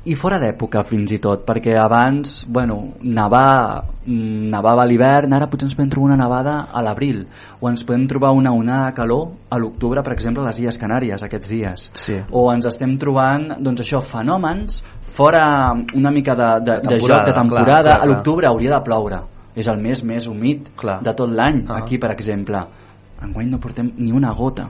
i 0.09 0.16
fora 0.18 0.39
d'època 0.41 0.82
fins 0.89 1.12
i 1.14 1.20
tot 1.22 1.43
perquè 1.45 1.76
abans, 1.78 2.39
bueno, 2.49 2.80
nevar 3.05 3.84
mm, 4.07 4.47
nevava 4.49 4.82
a 4.82 4.88
l'hivern, 4.89 5.36
ara 5.38 5.45
potser 5.51 5.68
ens 5.68 5.78
podem 5.78 5.91
trobar 5.93 6.09
una 6.09 6.18
nevada 6.24 6.55
a 6.74 6.82
l'abril 6.82 7.22
o 7.59 7.70
ens 7.70 7.86
podem 7.86 8.07
trobar 8.09 8.32
una 8.34 8.55
onada 8.57 8.89
de 8.89 8.95
calor 8.97 9.28
a 9.53 9.62
l'octubre, 9.62 10.01
per 10.01 10.16
exemple, 10.18 10.41
a 10.41 10.49
les 10.49 10.64
Illes 10.64 10.82
Canàries 10.82 11.22
aquests 11.28 11.53
dies, 11.53 11.86
sí. 12.01 12.18
o 12.32 12.47
ens 12.49 12.66
estem 12.66 12.97
trobant 12.97 13.51
doncs 13.62 13.86
això, 13.86 14.01
fenòmens 14.01 14.82
fora 15.14 15.45
una 15.93 16.09
mica 16.09 16.34
de, 16.34 16.49
de, 16.66 16.82
de 16.82 16.97
joc 16.97 17.30
de 17.30 17.38
temporada, 17.38 17.45
clar, 17.45 17.84
clar, 17.84 17.84
clar. 17.86 18.01
a 18.01 18.09
l'octubre 18.09 18.49
hauria 18.49 18.74
de 18.74 18.84
ploure 18.89 19.22
és 19.53 19.68
el 19.68 19.82
mes 19.84 20.01
més 20.07 20.26
humit 20.32 20.72
clar. 20.80 21.01
de 21.05 21.14
tot 21.14 21.30
l'any, 21.30 21.62
uh 21.62 21.68
-huh. 21.68 21.84
aquí 21.84 21.99
per 22.01 22.09
exemple 22.16 22.66
enguany 23.22 23.49
no 23.49 23.59
portem 23.59 23.91
ni 23.97 24.11
una 24.11 24.34
gota 24.34 24.69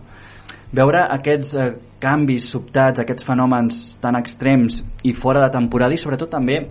veure 0.71 1.05
aquests 1.17 1.55
eh, 1.55 1.71
canvis 2.01 2.49
sobtats, 2.49 3.01
aquests 3.01 3.27
fenòmens 3.27 3.81
tan 4.01 4.17
extrems 4.17 4.81
i 5.03 5.13
fora 5.13 5.43
de 5.43 5.51
temporada 5.53 5.93
i 5.93 6.01
sobretot 6.01 6.31
també 6.31 6.61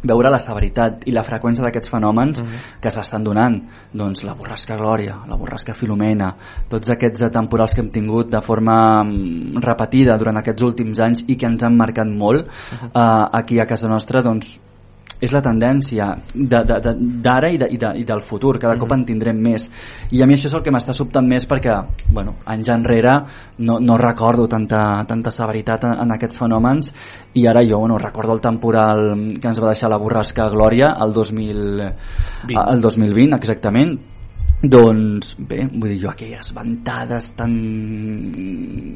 veure 0.00 0.30
la 0.32 0.38
severitat 0.40 1.02
i 1.08 1.12
la 1.12 1.24
freqüència 1.24 1.64
d'aquests 1.64 1.90
fenòmens 1.92 2.40
uh 2.40 2.46
-huh. 2.46 2.60
que 2.80 2.90
s'estan 2.90 3.24
donant 3.24 3.60
doncs 3.92 4.24
la 4.24 4.34
borrasca 4.34 4.76
Glòria, 4.76 5.16
la 5.28 5.36
borrasca 5.36 5.74
Filomena 5.74 6.34
tots 6.68 6.90
aquests 6.90 7.30
temporals 7.32 7.74
que 7.74 7.80
hem 7.80 7.90
tingut 7.90 8.30
de 8.30 8.40
forma 8.40 9.04
mm, 9.04 9.60
repetida 9.60 10.16
durant 10.16 10.38
aquests 10.38 10.62
últims 10.62 11.00
anys 11.00 11.24
i 11.26 11.36
que 11.36 11.46
ens 11.46 11.62
han 11.62 11.76
marcat 11.76 12.06
molt 12.06 12.46
uh 12.46 12.48
-huh. 12.48 12.90
eh, 12.94 13.28
aquí 13.32 13.60
a 13.60 13.66
casa 13.66 13.88
nostra 13.88 14.22
doncs 14.22 14.60
és 15.20 15.32
la 15.32 15.42
tendència 15.44 16.08
d'ara 16.34 17.50
i, 17.52 17.58
de, 17.60 17.68
i, 17.70 17.78
de, 17.80 17.92
i 18.00 18.04
del 18.08 18.22
futur, 18.24 18.56
cada 18.60 18.78
cop 18.80 18.94
en 18.96 19.04
tindrem 19.08 19.40
més. 19.40 19.68
I 20.10 20.22
a 20.22 20.28
mi 20.28 20.36
això 20.36 20.48
és 20.48 20.56
el 20.56 20.64
que 20.64 20.72
m'està 20.74 20.94
sobtant 20.96 21.28
més 21.28 21.46
perquè 21.48 21.76
bueno, 22.10 22.38
anys 22.50 22.72
enrere 22.72 23.16
no, 23.58 23.78
no 23.80 23.98
recordo 24.00 24.48
tanta, 24.48 25.04
tanta 25.08 25.32
severitat 25.34 25.84
en, 25.88 25.96
en 26.04 26.16
aquests 26.16 26.40
fenòmens. 26.40 26.94
I 27.36 27.46
ara 27.46 27.64
jo 27.66 27.82
bueno, 27.82 27.98
recordo 27.98 28.34
el 28.36 28.44
temporal 28.44 29.10
que 29.40 29.52
ens 29.52 29.60
va 29.60 29.74
deixar 29.74 29.92
la 29.92 30.00
borrasca 30.00 30.48
Glòria 30.50 30.94
el, 31.04 31.12
2000, 31.12 31.84
20. 32.48 32.64
el 32.64 32.80
2020 32.80 33.36
exactament 33.36 33.98
doncs 34.62 35.32
bé, 35.40 35.62
vull 35.72 35.88
dir 35.94 36.02
jo 36.02 36.10
aquelles 36.10 36.50
ventades 36.52 37.30
tan 37.36 37.52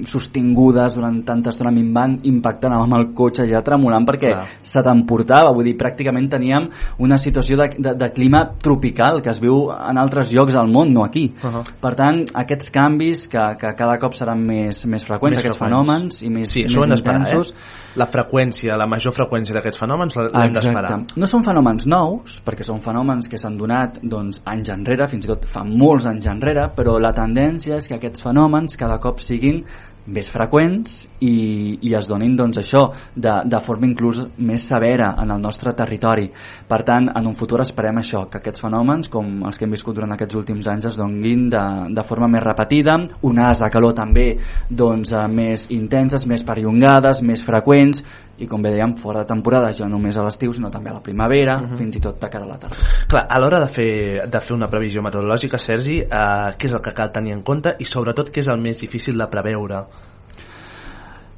sostingudes 0.04 0.98
durant 0.98 1.22
tanta 1.24 1.54
estona 1.54 1.70
a 1.72 1.74
mi 1.74 1.80
em 1.86 1.92
van 1.94 2.18
impactar, 2.28 2.68
anàvem 2.68 2.96
al 2.98 3.06
cotxe 3.16 3.46
ja 3.48 3.62
tremolant 3.64 4.04
perquè 4.04 4.34
Clar. 4.34 4.44
se 4.60 4.82
t'emportava 4.84 5.54
vull 5.56 5.70
dir, 5.70 5.76
pràcticament 5.80 6.28
teníem 6.34 6.68
una 7.00 7.16
situació 7.16 7.56
de, 7.62 7.70
de, 7.78 7.94
de 7.96 8.10
clima 8.12 8.44
tropical 8.60 9.22
que 9.24 9.32
es 9.32 9.40
viu 9.40 9.70
en 9.72 10.00
altres 10.00 10.34
llocs 10.34 10.52
del 10.52 10.68
món, 10.68 10.92
no 10.92 11.04
aquí 11.04 11.30
uh 11.32 11.48
-huh. 11.48 11.64
per 11.80 11.94
tant, 11.94 12.24
aquests 12.34 12.70
canvis 12.70 13.26
que, 13.28 13.56
que 13.58 13.74
cada 13.74 13.96
cop 13.98 14.14
seran 14.14 14.44
més, 14.44 14.84
més 14.86 15.04
freqüents, 15.04 15.36
més 15.36 15.44
aquests 15.44 15.58
freqüents. 15.58 15.88
fenòmens 15.88 16.22
i 16.22 16.28
més, 16.28 16.50
sí, 16.52 16.64
més 16.64 17.00
intensos 17.00 17.52
eh? 17.52 17.84
La 18.01 18.07
freqüència, 18.11 18.76
la 18.80 18.86
major 18.90 19.14
freqüència 19.14 19.55
d'aquests 19.57 19.80
fenòmens 19.80 20.18
l'hem 20.18 20.55
d'esperar. 20.57 20.99
No 21.20 21.28
són 21.30 21.45
fenòmens 21.47 21.88
nous, 21.90 22.38
perquè 22.47 22.66
són 22.66 22.82
fenòmens 22.84 23.30
que 23.30 23.40
s'han 23.40 23.59
donat 23.61 24.01
doncs, 24.03 24.42
anys 24.51 24.72
enrere, 24.74 25.09
fins 25.11 25.26
i 25.26 25.32
tot 25.32 25.47
fa 25.51 25.64
molts 25.68 26.09
anys 26.11 26.28
enrere, 26.30 26.68
però 26.76 26.99
la 27.03 27.14
tendència 27.16 27.78
és 27.78 27.88
que 27.90 27.99
aquests 27.99 28.24
fenòmens 28.24 28.78
cada 28.80 28.99
cop 29.03 29.22
siguin 29.22 29.62
més 30.07 30.28
freqüents 30.28 31.05
i, 31.24 31.78
i 31.80 31.94
es 31.96 32.09
donin 32.09 32.34
doncs, 32.36 32.59
això 32.61 32.82
de, 33.14 33.34
de 33.48 33.61
forma 33.64 33.88
inclús 33.88 34.20
més 34.36 34.66
severa 34.68 35.14
en 35.22 35.32
el 35.32 35.40
nostre 35.40 35.72
territori. 35.76 36.28
Per 36.68 36.80
tant, 36.84 37.09
en 37.16 37.28
un 37.30 37.36
futur 37.38 37.62
esperem 37.64 38.02
això, 38.02 38.24
que 38.30 38.40
aquests 38.40 38.64
fenòmens, 38.64 39.11
com 39.12 39.44
els 39.48 39.59
que 39.59 39.66
hem 39.66 39.74
viscut 39.76 39.96
durant 39.96 40.12
aquests 40.16 40.40
últims 40.40 40.68
anys, 40.70 40.90
es 40.92 40.98
donin 41.00 41.48
de, 41.52 41.64
de 41.94 42.07
forma 42.07 42.28
més 42.30 42.44
repetida, 42.44 42.98
onades 43.22 43.64
de 43.64 43.70
calor 43.72 43.96
també 43.96 44.28
doncs, 44.68 45.14
eh, 45.14 45.24
més 45.28 45.68
intenses, 45.74 46.26
més 46.28 46.44
perllongades, 46.46 47.22
més 47.24 47.44
freqüents, 47.44 48.05
i 48.39 48.49
com 48.51 48.62
bé 48.62 48.72
dèiem, 48.74 48.97
fora 48.99 49.22
de 49.22 49.30
temporada 49.30 49.72
ja 49.72 49.89
només 49.89 50.16
a 50.16 50.24
l'estiu, 50.26 50.53
sinó 50.53 50.70
també 50.70 50.91
a 50.91 50.95
la 50.95 51.03
primavera, 51.03 51.59
uh 51.61 51.68
-huh. 51.68 51.78
fins 51.78 51.97
i 51.97 52.01
tot 52.01 52.20
de 52.20 52.28
cara 52.28 52.45
a 52.45 52.49
la 52.49 52.59
tardor. 52.59 52.78
Clar, 53.09 53.26
a 53.28 53.39
l'hora 53.39 53.61
de, 53.61 53.68
fer, 53.68 54.28
de 54.28 54.41
fer 54.41 54.55
una 54.55 54.68
previsió 54.68 55.03
meteorològica, 55.03 55.59
Sergi, 55.59 56.01
eh, 56.01 56.07
què 56.59 56.65
és 56.65 56.73
el 56.73 56.81
que 56.81 56.93
cal 56.93 57.12
tenir 57.12 57.32
en 57.32 57.43
compte 57.43 57.77
i 57.78 57.85
sobretot 57.85 58.31
què 58.31 58.40
és 58.40 58.48
el 58.48 58.61
més 58.61 58.81
difícil 58.81 59.19
de 59.19 59.27
preveure? 59.27 59.85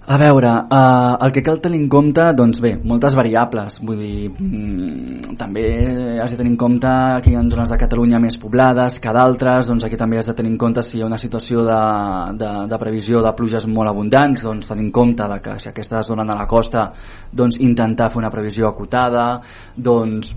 A 0.09 0.17
veure, 0.19 0.51
eh, 0.71 1.17
el 1.27 1.33
que 1.33 1.43
cal 1.43 1.57
tenir 1.61 1.81
en 1.81 1.89
compte, 1.91 2.23
doncs 2.39 2.61
bé, 2.63 2.77
moltes 2.79 3.17
variables, 3.19 3.81
vull 3.83 3.99
dir, 3.99 4.29
mm, 4.31 5.35
també 5.37 5.65
has 6.23 6.31
de 6.31 6.37
tenir 6.37 6.53
en 6.53 6.57
compte 6.57 6.93
que 7.25 7.33
hi 7.33 7.35
ha 7.35 7.43
zones 7.43 7.73
de 7.73 7.79
Catalunya 7.81 8.21
més 8.23 8.39
poblades 8.39 9.01
que 9.01 9.13
d'altres, 9.13 9.67
doncs 9.67 9.83
aquí 9.85 9.97
també 9.97 10.19
has 10.19 10.31
de 10.31 10.35
tenir 10.35 10.53
en 10.53 10.59
compte 10.59 10.83
si 10.83 10.99
hi 10.99 11.03
ha 11.03 11.07
una 11.07 11.19
situació 11.19 11.65
de, 11.67 11.83
de, 12.39 12.53
de 12.71 12.79
previsió 12.79 13.21
de 13.21 13.33
pluges 13.35 13.67
molt 13.67 13.91
abundants, 13.91 14.43
doncs 14.43 14.69
tenir 14.69 14.85
en 14.85 14.93
compte 14.93 15.27
de 15.27 15.41
que 15.41 15.59
si 15.59 15.71
aquestes 15.71 15.99
es 15.99 16.07
donen 16.07 16.31
a 16.31 16.39
la 16.39 16.47
costa, 16.47 16.93
doncs 17.33 17.59
intentar 17.59 18.09
fer 18.09 18.19
una 18.19 18.31
previsió 18.31 18.69
acotada, 18.69 19.41
doncs 19.75 20.37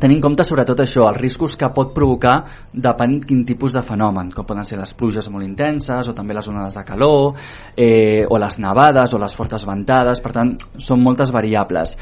tenir 0.00 0.18
en 0.18 0.22
compte 0.24 0.44
sobretot 0.44 0.80
això, 0.84 1.06
els 1.08 1.20
riscos 1.20 1.56
que 1.58 1.70
pot 1.74 1.92
provocar 1.96 2.36
depèn 2.72 3.18
quin 3.26 3.44
tipus 3.48 3.76
de 3.76 3.82
fenomen, 3.86 4.30
com 4.34 4.46
poden 4.46 4.68
ser 4.68 4.80
les 4.80 4.94
pluges 4.94 5.30
molt 5.32 5.46
intenses 5.46 6.08
o 6.08 6.14
també 6.16 6.36
les 6.36 6.48
onades 6.52 6.76
de 6.76 6.84
calor 6.86 7.36
eh, 7.76 8.24
o 8.28 8.40
les 8.40 8.58
nevades 8.62 9.14
o 9.14 9.20
les 9.22 9.36
fortes 9.36 9.66
ventades, 9.68 10.22
per 10.24 10.34
tant 10.36 10.56
són 10.76 11.04
moltes 11.04 11.32
variables 11.34 11.96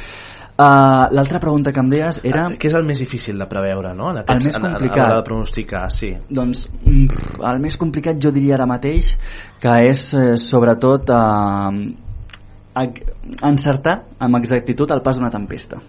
Uh, 0.55 1.11
L'altra 1.11 1.41
pregunta 1.43 1.73
que 1.75 1.83
em 1.83 1.89
deies 1.91 2.21
era... 2.23 2.45
Uh, 2.47 2.55
què 2.55 2.69
és 2.69 2.75
el 2.79 2.85
més 2.87 3.01
difícil 3.03 3.41
de 3.43 3.47
preveure, 3.51 3.91
no? 3.99 4.13
En 4.13 4.21
aquests, 4.21 4.47
el 4.47 4.53
més 4.53 4.61
complicat. 4.63 5.03
A, 5.03 5.09
a 5.09 5.17
de 5.19 5.25
pronosticar, 5.27 5.81
sí. 5.91 6.13
Doncs 6.31 6.69
mm, 6.71 7.41
el 7.51 7.59
més 7.65 7.75
complicat 7.81 8.21
jo 8.23 8.31
diria 8.31 8.55
ara 8.55 8.69
mateix 8.71 9.17
que 9.59 9.75
és 9.89 10.05
eh, 10.15 10.37
sobretot 10.39 11.11
eh, 11.11 12.85
encertar 13.51 13.97
amb 14.23 14.39
exactitud 14.39 14.95
el 14.95 15.03
pas 15.03 15.19
d'una 15.19 15.33
tempesta 15.35 15.83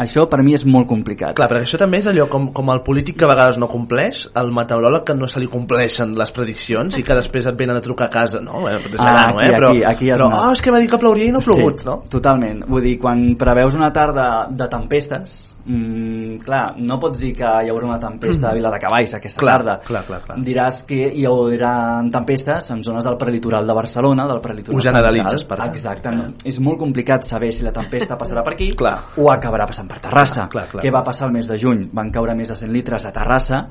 Això 0.00 0.24
per 0.30 0.40
mi 0.46 0.54
és 0.56 0.62
molt 0.64 0.88
complicat. 0.88 1.34
Clar, 1.36 1.48
perquè 1.50 1.66
això 1.66 1.78
també 1.80 1.98
és 2.00 2.06
allò 2.08 2.24
com, 2.32 2.46
com 2.56 2.70
el 2.72 2.80
polític 2.86 3.18
que 3.20 3.26
a 3.26 3.28
vegades 3.28 3.58
no 3.60 3.68
compleix, 3.68 4.22
el 4.40 4.48
meteoròleg 4.56 5.04
que 5.04 5.16
no 5.18 5.28
se 5.28 5.42
li 5.42 5.48
compleixen 5.52 6.14
les 6.16 6.32
prediccions 6.32 6.96
i 6.96 7.04
que 7.04 7.16
després 7.18 7.46
et 7.50 7.58
venen 7.58 7.76
a 7.76 7.82
trucar 7.84 8.08
a 8.08 8.14
casa, 8.14 8.40
no? 8.40 8.64
Eh, 8.70 8.78
Ah, 8.98 9.12
nano, 9.14 9.40
eh? 9.40 9.46
aquí, 9.50 9.54
Però, 9.56 9.70
aquí, 9.74 9.82
aquí 9.84 10.10
has 10.10 10.18
però 10.20 10.26
anat. 10.30 10.40
oh, 10.48 10.52
és 10.56 10.62
que 10.64 10.72
va 10.72 10.80
dir 10.80 10.88
que 10.88 10.98
plouria 10.98 11.28
i 11.28 11.32
no 11.34 11.42
ha 11.42 11.44
plogut, 11.44 11.80
sí, 11.84 11.88
no? 11.88 11.98
Totalment. 12.10 12.64
Vull 12.68 12.82
dir, 12.82 12.96
quan 13.02 13.22
preveus 13.40 13.74
una 13.76 13.92
tarda 13.92 14.46
de 14.50 14.68
tempestes, 14.72 15.36
mm, 15.70 16.38
clar, 16.44 16.74
no 16.78 16.98
pots 17.02 17.20
dir 17.22 17.30
que 17.36 17.44
hi 17.46 17.70
haurà 17.70 17.86
una 17.86 17.98
tempesta 18.02 18.50
a 18.50 18.54
Viladecavalls 18.56 19.14
aquesta 19.18 19.40
Clar, 19.40 19.56
tarda. 19.58 19.76
clar, 19.86 20.02
clar, 20.08 20.20
clar. 20.24 20.38
Diràs 20.44 20.82
que 20.88 20.98
hi 21.14 21.24
haurà 21.28 21.72
tempestes 22.12 22.70
en 22.74 22.82
zones 22.86 23.04
del 23.06 23.16
prelitoral 23.20 23.66
de 23.66 23.76
Barcelona, 23.76 24.26
del 24.28 24.40
prelitoral 24.40 24.78
Ho 24.78 24.84
generalitzes, 24.84 25.44
per 25.44 25.58
tant. 25.62 25.74
Exacte. 25.74 26.10
No? 26.16 26.28
És 26.44 26.58
molt 26.60 26.78
complicat 26.80 27.24
saber 27.28 27.52
si 27.52 27.62
la 27.66 27.72
tempesta 27.76 28.18
passarà 28.18 28.42
per 28.46 28.54
aquí 28.54 28.72
Clar. 28.80 28.96
o 29.16 29.30
acabarà 29.30 29.66
passant 29.70 29.88
per 29.88 30.00
Terrassa. 30.00 30.48
Clar, 30.52 30.68
clar. 30.70 30.84
Què 30.84 30.92
va 30.92 31.04
passar 31.06 31.28
el 31.28 31.36
mes 31.38 31.48
de 31.48 31.58
juny? 31.60 31.88
Van 31.92 32.10
caure 32.10 32.34
més 32.34 32.48
de 32.48 32.56
100 32.56 32.72
litres 32.72 33.06
a 33.06 33.12
Terrassa 33.12 33.68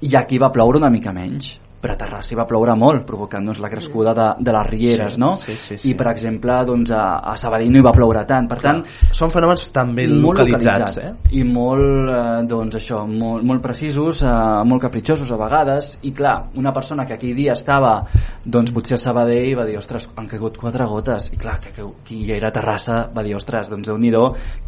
i 0.00 0.14
aquí 0.16 0.38
va 0.38 0.50
ploure 0.52 0.78
una 0.78 0.90
mica 0.90 1.12
menys 1.12 1.54
però 1.84 1.92
a 1.92 2.00
Terrassa 2.00 2.32
hi 2.32 2.38
va 2.38 2.46
ploure 2.48 2.72
molt, 2.80 3.04
provocant 3.04 3.44
doncs, 3.44 3.60
la 3.60 3.68
crescuda 3.68 4.14
de, 4.16 4.28
de 4.40 4.54
les 4.56 4.68
rieres, 4.70 5.14
Sí, 5.14 5.20
no? 5.20 5.34
sí, 5.42 5.54
sí, 5.60 5.76
sí. 5.76 5.90
I, 5.90 5.94
per 5.98 6.08
exemple, 6.14 6.56
doncs, 6.64 6.94
a, 6.96 7.04
a 7.28 7.36
Sabadell 7.40 7.72
no 7.72 7.82
hi 7.82 7.84
va 7.84 7.92
ploure 7.92 8.24
tant. 8.28 8.48
Per 8.48 8.58
tant, 8.62 8.80
Són 9.14 9.32
fenòmens 9.34 9.66
també 9.74 10.06
molt 10.08 10.40
localitzats, 10.40 10.96
eh? 11.02 11.10
i 11.36 11.44
molt, 11.44 12.08
eh, 12.08 12.40
doncs 12.48 12.78
això, 12.80 13.02
molt, 13.10 13.44
molt 13.44 13.62
precisos, 13.64 14.22
eh, 14.24 14.34
molt 14.64 14.82
capritxosos 14.86 15.30
a 15.34 15.38
vegades, 15.40 15.92
i 16.08 16.14
clar, 16.16 16.34
una 16.60 16.72
persona 16.72 17.04
que 17.04 17.18
aquell 17.18 17.36
dia 17.36 17.54
estava, 17.58 17.98
doncs 18.44 18.72
potser 18.74 18.96
a 18.96 19.02
Sabadell 19.04 19.52
va 19.58 19.68
dir, 19.68 19.76
ostres, 19.80 20.08
han 20.16 20.30
caigut 20.30 20.56
quatre 20.60 20.88
gotes, 20.88 21.30
i 21.34 21.40
clar, 21.40 21.58
que, 21.62 21.74
que 21.76 21.86
qui 22.06 22.22
ja 22.24 22.38
era 22.38 22.48
a 22.48 22.56
Terrassa 22.56 23.04
va 23.14 23.24
dir, 23.26 23.36
ostres, 23.36 23.68
doncs 23.72 23.90
déu 23.90 24.00
nhi 24.00 24.12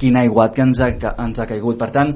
quin 0.00 0.16
aiguat 0.18 0.54
que 0.54 0.64
ens 0.64 0.80
ha, 0.82 0.90
que 0.98 1.12
ens 1.22 1.40
ha 1.40 1.46
caigut. 1.48 1.78
Per 1.78 1.90
tant, 1.94 2.14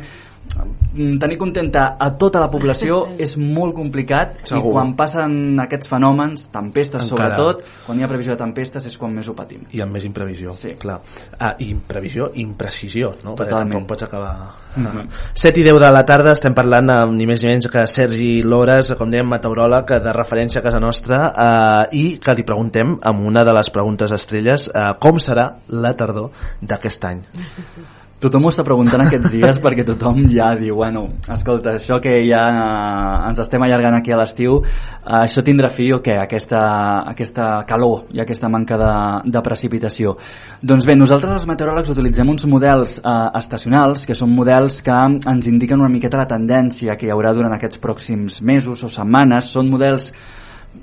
tenir 1.20 1.38
contenta 1.38 1.96
a 1.98 2.10
tota 2.18 2.40
la 2.42 2.50
població 2.50 3.04
és 3.24 3.36
molt 3.38 3.74
complicat 3.76 4.40
Segur. 4.48 4.70
i 4.70 4.74
quan 4.74 4.94
passen 4.98 5.60
aquests 5.62 5.90
fenòmens, 5.90 6.48
tempestes 6.52 7.06
Encara. 7.06 7.36
sobretot, 7.36 7.64
quan 7.86 8.00
hi 8.00 8.04
ha 8.04 8.10
previsió 8.10 8.34
de 8.34 8.40
tempestes 8.42 8.86
és 8.90 8.98
quan 8.98 9.14
més 9.14 9.28
ho 9.30 9.34
patim. 9.38 9.64
I 9.72 9.82
amb 9.84 9.94
més 9.94 10.04
imprevisió, 10.08 10.54
Sí. 10.54 10.74
clar. 10.80 11.00
Ah, 11.38 11.54
i 11.58 11.70
imprevisió 11.70 12.30
i 12.34 12.42
imprecisió, 12.42 13.14
no? 13.24 13.34
Perquè 13.36 13.50
Totalment. 13.54 13.72
tampoc 13.72 13.88
pots 13.94 14.02
acabar... 14.08 14.34
Mhm. 14.76 15.08
7 15.34 15.60
i 15.60 15.64
10 15.64 15.80
de 15.80 15.90
la 15.90 16.04
tarda 16.06 16.32
estem 16.32 16.54
parlant 16.54 16.90
amb 16.90 17.14
ni 17.14 17.26
més 17.26 17.42
ni 17.42 17.50
menys 17.50 17.68
que 17.70 17.86
Sergi 17.86 18.42
Lores, 18.42 18.92
com 18.98 19.10
dèiem, 19.10 19.28
meteoròleg 19.28 19.94
de 20.02 20.12
referència 20.12 20.60
a 20.60 20.62
casa 20.62 20.80
nostra, 20.80 21.22
eh, 21.30 21.96
i 21.96 22.18
que 22.18 22.34
li 22.34 22.44
preguntem, 22.46 22.98
amb 23.02 23.26
una 23.26 23.44
de 23.44 23.52
les 23.52 23.70
preguntes 23.70 24.12
estrelles, 24.12 24.68
eh, 24.68 24.92
com 25.00 25.18
serà 25.18 25.50
la 25.68 25.94
tardor 25.96 26.30
d'aquest 26.60 27.04
any? 27.04 27.24
Tothom 28.20 28.44
ho 28.44 28.50
està 28.52 28.60
preguntant 28.66 29.00
aquests 29.00 29.30
dies 29.32 29.58
perquè 29.64 29.84
tothom 29.88 30.26
ja 30.28 30.50
diu, 30.58 30.74
bueno, 30.76 31.06
escolta, 31.32 31.78
això 31.78 31.96
que 32.04 32.18
ja 32.26 32.40
eh, 32.52 33.28
ens 33.30 33.40
estem 33.40 33.62
allargant 33.64 33.96
aquí 33.96 34.12
a 34.12 34.18
l'estiu, 34.20 34.58
eh, 34.60 35.22
això 35.22 35.40
tindrà 35.46 35.70
fi 35.72 35.88
o 35.96 36.02
què? 36.04 36.18
Aquesta, 36.20 36.60
aquesta 37.08 37.46
calor 37.68 38.10
i 38.12 38.20
aquesta 38.20 38.50
manca 38.52 38.76
de, 38.80 38.90
de 39.32 39.42
precipitació. 39.46 40.18
Doncs 40.60 40.84
bé, 40.88 40.98
nosaltres 41.00 41.38
els 41.38 41.48
meteoròlegs 41.48 41.94
utilitzem 41.94 42.28
uns 42.28 42.44
models 42.50 42.98
eh, 43.00 43.14
estacionals, 43.40 44.04
que 44.04 44.18
són 44.18 44.34
models 44.36 44.82
que 44.84 44.98
ens 45.32 45.48
indiquen 45.48 45.80
una 45.80 45.92
miqueta 45.92 46.20
la 46.20 46.28
tendència 46.28 46.98
que 47.00 47.08
hi 47.08 47.14
haurà 47.14 47.32
durant 47.32 47.56
aquests 47.56 47.80
pròxims 47.80 48.42
mesos 48.44 48.84
o 48.84 48.92
setmanes. 48.92 49.48
Són 49.54 49.72
models 49.72 50.10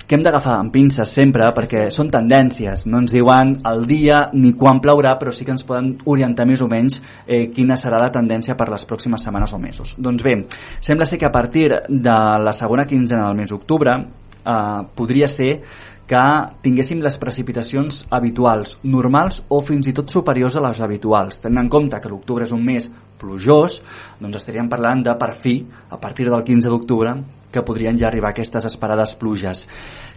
que 0.07 0.15
hem 0.15 0.23
d'agafar 0.23 0.57
amb 0.59 0.71
pinces 0.71 1.11
sempre 1.15 1.47
perquè 1.55 1.85
són 1.93 2.09
tendències, 2.11 2.85
no 2.91 2.99
ens 3.01 3.13
diuen 3.15 3.53
el 3.69 3.85
dia 3.87 4.25
ni 4.35 4.53
quan 4.59 4.81
plourà, 4.83 5.15
però 5.19 5.31
sí 5.31 5.47
que 5.47 5.53
ens 5.55 5.63
poden 5.67 5.93
orientar 6.05 6.47
més 6.47 6.63
o 6.63 6.67
menys 6.71 6.99
eh, 7.25 7.47
quina 7.55 7.77
serà 7.79 8.01
la 8.01 8.11
tendència 8.11 8.57
per 8.59 8.69
les 8.71 8.83
pròximes 8.87 9.23
setmanes 9.23 9.55
o 9.55 9.59
mesos. 9.63 9.95
Doncs 9.97 10.23
bé, 10.23 10.37
sembla 10.83 11.07
ser 11.07 11.19
que 11.19 11.29
a 11.29 11.33
partir 11.33 11.69
de 11.87 12.17
la 12.43 12.55
segona 12.55 12.87
quinzena 12.87 13.29
del 13.29 13.39
mes 13.39 13.53
d'octubre 13.53 13.95
eh, 13.97 14.81
podria 14.95 15.31
ser 15.31 15.53
que 16.07 16.23
tinguéssim 16.63 17.01
les 17.03 17.17
precipitacions 17.19 18.05
habituals, 18.15 18.77
normals 18.83 19.41
o 19.51 19.59
fins 19.59 19.89
i 19.91 19.95
tot 19.95 20.11
superiors 20.11 20.55
a 20.55 20.63
les 20.63 20.79
habituals. 20.83 21.41
Tenint 21.43 21.65
en 21.65 21.71
compte 21.71 21.99
que 21.99 22.11
l'octubre 22.11 22.47
és 22.47 22.53
un 22.55 22.63
mes 22.63 22.87
plujós, 23.19 23.81
doncs 24.21 24.39
estaríem 24.39 24.69
parlant 24.71 25.03
de, 25.03 25.15
per 25.19 25.33
fi, 25.35 25.59
a 25.91 25.99
partir 25.99 26.29
del 26.29 26.45
15 26.47 26.71
d'octubre, 26.71 27.17
que 27.57 27.65
podrien 27.67 27.97
ja 27.99 28.07
arribar 28.11 28.31
aquestes 28.31 28.69
esperades 28.69 29.15
pluges. 29.19 29.65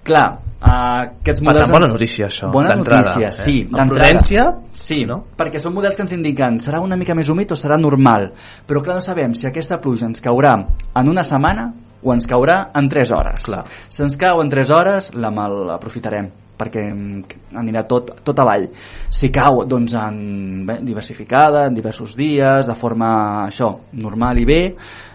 Clar, 0.06 0.26
eh, 0.60 0.70
aquests 0.70 1.42
Per 1.42 1.48
models... 1.50 1.66
tant, 1.66 1.76
bona 1.78 1.92
notícia, 1.92 2.28
això, 2.28 2.52
Bona 2.54 2.76
notícia, 2.78 3.28
eh? 3.28 3.36
sí. 3.36 3.56
Amb 3.72 3.96
prudència, 3.96 4.50
Sí, 4.80 5.04
no? 5.06 5.20
perquè 5.38 5.60
són 5.62 5.74
models 5.76 5.94
que 5.94 6.02
ens 6.02 6.16
indiquen 6.16 6.56
serà 6.58 6.80
una 6.82 6.96
mica 6.98 7.14
més 7.14 7.28
humit 7.30 7.52
o 7.54 7.58
serà 7.58 7.76
normal, 7.78 8.30
però 8.66 8.80
clar, 8.82 8.96
no 8.98 9.04
sabem 9.04 9.36
si 9.38 9.46
aquesta 9.46 9.78
pluja 9.78 10.08
ens 10.08 10.22
caurà 10.24 10.56
en 10.98 11.10
una 11.12 11.22
setmana 11.22 11.68
o 12.02 12.14
ens 12.14 12.26
caurà 12.26 12.70
en 12.74 12.88
3 12.88 13.12
hores. 13.14 13.44
Clar. 13.46 13.64
Si 13.88 14.02
ens 14.02 14.16
cau 14.18 14.40
en 14.42 14.50
3 14.50 14.72
hores, 14.74 15.10
la 15.14 15.30
mal 15.30 15.76
aprofitarem 15.76 16.30
perquè 16.60 16.82
mm, 16.92 17.54
anirà 17.60 17.84
tot, 17.88 18.10
tot 18.24 18.42
avall. 18.42 18.66
Si 19.08 19.30
cau 19.32 19.62
doncs, 19.68 19.94
en, 19.96 20.66
bé, 20.68 20.80
diversificada, 20.84 21.66
en 21.68 21.76
diversos 21.76 22.12
dies, 22.18 22.68
de 22.68 22.76
forma 22.76 23.12
això, 23.46 23.72
normal 23.96 24.42
i 24.42 24.48
bé, 24.48 24.60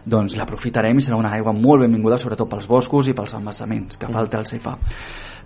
doncs 0.06 0.36
l'aprofitarem 0.38 0.98
i 0.98 1.04
serà 1.04 1.18
una 1.18 1.32
aigua 1.34 1.54
molt 1.54 1.86
benvinguda, 1.86 2.20
sobretot 2.22 2.50
pels 2.52 2.68
boscos 2.70 3.10
i 3.10 3.16
pels 3.18 3.34
embassaments, 3.38 3.98
que 3.98 4.12
falta 4.12 4.42
el 4.42 4.62
fa. 4.62 4.78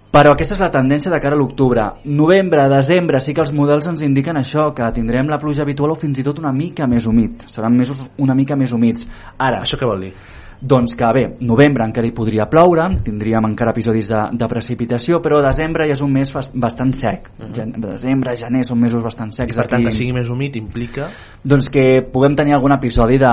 Però 0.09 0.31
aquesta 0.33 0.55
és 0.55 0.61
la 0.63 0.71
tendència 0.73 1.11
de 1.13 1.19
cara 1.21 1.37
a 1.37 1.39
l'octubre. 1.39 1.83
Novembre, 2.05 2.63
desembre, 2.71 3.19
sí 3.21 3.35
que 3.37 3.43
els 3.43 3.53
models 3.53 3.85
ens 3.91 4.01
indiquen 4.01 4.39
això, 4.39 4.71
que 4.73 4.87
tindrem 4.95 5.29
la 5.29 5.37
pluja 5.37 5.61
habitual 5.61 5.93
o 5.93 5.99
fins 6.01 6.17
i 6.17 6.25
tot 6.25 6.41
una 6.41 6.51
mica 6.51 6.87
més 6.89 7.05
humit. 7.05 7.45
Seran 7.45 7.77
mesos 7.77 8.07
una 8.17 8.33
mica 8.33 8.57
més 8.57 8.73
humits. 8.73 9.05
Ara, 9.37 9.61
Això 9.61 9.77
què 9.77 9.85
vol 9.85 10.07
dir? 10.07 10.13
Doncs 10.61 10.95
que 10.99 11.07
bé, 11.15 11.23
novembre 11.47 11.85
encara 11.87 12.07
hi 12.07 12.11
podria 12.11 12.45
ploure, 12.51 12.83
tindríem 13.03 13.45
encara 13.47 13.71
episodis 13.71 14.09
de, 14.11 14.19
de 14.35 14.47
precipitació, 14.51 15.21
però 15.23 15.39
desembre 15.41 15.85
ja 15.87 15.93
és 15.95 16.01
un 16.03 16.11
mes 16.11 16.33
bas- 16.35 16.51
bastant 16.53 16.91
sec. 16.93 17.29
Uh 17.39 17.45
-huh. 17.47 17.71
Desembre, 17.89 18.35
gener 18.35 18.63
són 18.65 18.79
mesos 18.79 19.01
bastant 19.01 19.29
I 19.31 19.33
secs. 19.37 19.55
per 19.55 19.67
tant, 19.67 19.79
aquí. 19.81 19.85
que 19.85 19.91
sigui 19.91 20.13
més 20.13 20.29
humit 20.29 20.55
implica... 20.55 21.09
Doncs 21.41 21.69
que 21.69 22.01
puguem 22.11 22.35
tenir 22.35 22.53
algun 22.53 22.73
episodi 22.73 23.17
de, 23.17 23.29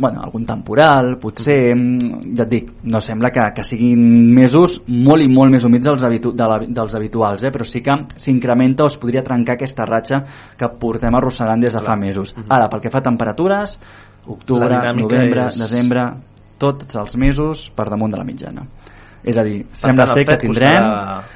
bueno, 0.00 0.22
algun 0.22 0.46
temporal, 0.46 1.18
potser, 1.18 1.74
mm, 1.76 2.34
ja 2.34 2.44
et 2.44 2.48
dic, 2.48 2.70
no 2.84 2.98
sembla 3.00 3.30
que, 3.30 3.40
que 3.54 3.62
siguin 3.64 4.32
mesos 4.34 4.82
molt 4.88 5.22
i 5.22 5.28
molt 5.28 5.50
més 5.52 5.64
humits 5.64 5.84
dels, 5.84 6.02
habitu 6.02 6.32
de 6.32 6.44
la, 6.44 6.58
dels 6.66 6.94
habituals, 6.94 7.44
eh? 7.44 7.50
però 7.50 7.64
sí 7.64 7.82
que 7.82 7.92
s'incrementa 8.16 8.84
o 8.84 8.86
es 8.86 8.96
podria 8.96 9.22
trencar 9.22 9.54
aquesta 9.56 9.84
ratxa 9.84 10.24
que 10.56 10.68
portem 10.80 11.14
arrossegant 11.14 11.60
des 11.60 11.74
de 11.74 11.80
fa 11.80 11.94
mesos. 11.96 12.34
Ara, 12.48 12.68
pel 12.70 12.80
que 12.80 12.90
fa 12.90 12.98
a 12.98 13.02
temperatures, 13.02 13.78
octubre, 14.26 14.68
novembre, 14.96 15.46
és- 15.48 15.58
desembre, 15.58 16.00
tots 16.62 16.98
els 17.02 17.18
mesos 17.18 17.68
per 17.74 17.90
damunt 17.90 18.14
de 18.14 18.22
la 18.22 18.28
mitjana. 18.28 18.66
És 19.22 19.36
a 19.38 19.44
dir, 19.46 19.60
sembla 19.78 20.08
ser 20.10 20.24
que 20.26 20.34
tindrem... 20.40 20.74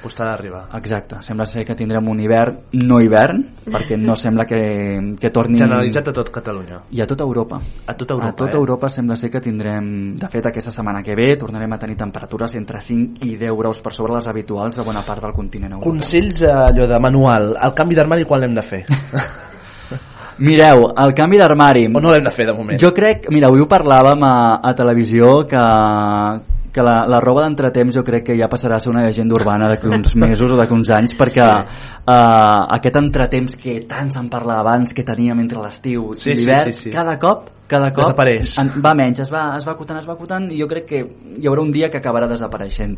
Costarà, 0.03 0.32
d'arribar. 0.32 0.65
Exacte, 0.74 1.20
sembla 1.23 1.47
ser 1.47 1.62
que 1.69 1.77
tindrem 1.78 2.09
un 2.11 2.19
hivern 2.19 2.57
no 2.82 2.98
hivern, 3.03 3.44
perquè 3.70 3.98
no 4.01 4.16
sembla 4.19 4.43
que, 4.48 4.59
que 5.20 5.31
torni... 5.31 5.61
Generalitzat 5.61 6.11
a 6.11 6.16
tot 6.16 6.32
Catalunya. 6.35 6.81
I 6.90 7.05
a 7.05 7.07
tota 7.07 7.23
Europa. 7.23 7.61
A 7.86 7.94
tota 7.94 8.19
Europa, 8.19 8.32
a 8.35 8.39
tota 8.43 8.57
eh? 8.57 8.61
Europa 8.61 8.90
sembla 8.90 9.15
ser 9.15 9.31
que 9.31 9.44
tindrem... 9.44 9.86
De 10.19 10.32
fet, 10.32 10.51
aquesta 10.51 10.74
setmana 10.74 11.05
que 11.07 11.15
ve 11.15 11.31
tornarem 11.39 11.78
a 11.78 11.81
tenir 11.86 11.98
temperatures 12.03 12.59
entre 12.59 12.82
5 12.82 13.23
i 13.23 13.36
10 13.39 13.55
graus 13.62 13.82
per 13.86 13.94
sobre 13.94 14.19
les 14.19 14.27
habituals 14.35 14.82
a 14.82 14.86
bona 14.86 15.07
part 15.07 15.23
del 15.23 15.36
continent 15.36 15.78
europeu. 15.78 15.94
Consells, 15.94 16.43
eh, 16.43 16.51
allò 16.51 16.90
de 16.90 17.03
manual. 17.03 17.53
El 17.55 17.78
canvi 17.78 18.03
d'armari 18.03 18.27
quan 18.27 18.43
l'hem 18.43 18.59
de 18.59 18.66
fer? 18.66 18.86
Mireu, 20.38 20.90
el 21.00 21.14
canvi 21.16 21.38
d'armari... 21.40 21.86
O 21.88 22.02
no 22.02 22.12
l'hem 22.12 22.26
de 22.26 22.32
fer 22.34 22.44
de 22.48 22.52
moment? 22.56 22.80
Jo 22.80 22.92
crec... 22.96 23.30
Mira, 23.32 23.48
avui 23.48 23.62
ho 23.64 23.68
parlàvem 23.70 24.24
a, 24.26 24.34
a 24.60 24.74
televisió 24.76 25.38
que, 25.48 25.62
que 26.76 26.84
la, 26.84 26.96
la 27.08 27.20
roba 27.24 27.46
d'entretemps 27.46 27.96
jo 27.96 28.02
crec 28.04 28.26
que 28.26 28.36
ja 28.36 28.50
passarà 28.52 28.76
a 28.76 28.84
ser 28.84 28.90
una 28.92 29.06
llegenda 29.06 29.34
urbana 29.38 29.70
d'aquí 29.70 29.88
uns 29.88 30.12
mesos 30.26 30.52
o 30.52 30.58
d'aquí 30.58 30.76
uns 30.76 30.92
anys 30.92 31.16
perquè 31.16 31.40
sí. 31.40 31.80
uh, 32.04 32.66
aquest 32.76 32.98
entretemps 33.00 33.56
que 33.62 33.78
tant 33.88 34.12
se'n 34.12 34.28
parlava 34.32 34.60
abans 34.60 34.92
que 34.92 35.06
teníem 35.06 35.40
entre 35.40 35.62
l'estiu 35.64 36.10
Sí, 36.12 36.34
i 36.34 36.36
sí, 36.36 36.42
l'hivern 36.42 36.68
sí, 36.68 36.90
sí. 36.90 36.92
cada 36.92 37.16
cop 37.22 37.48
cada 37.66 37.88
cop 37.96 38.04
Desapareix. 38.04 38.58
en, 38.60 38.74
va 38.84 38.92
menys, 38.98 39.24
es 39.24 39.32
va, 39.32 39.48
es 39.56 39.64
va 39.64 39.72
acotant, 39.72 40.02
es 40.04 40.06
va 40.06 40.18
acotant 40.18 40.50
i 40.52 40.60
jo 40.60 40.68
crec 40.68 40.86
que 40.92 41.00
hi 41.40 41.48
haurà 41.48 41.64
un 41.64 41.72
dia 41.72 41.88
que 41.88 42.02
acabarà 42.02 42.28
desapareixent 42.28 42.92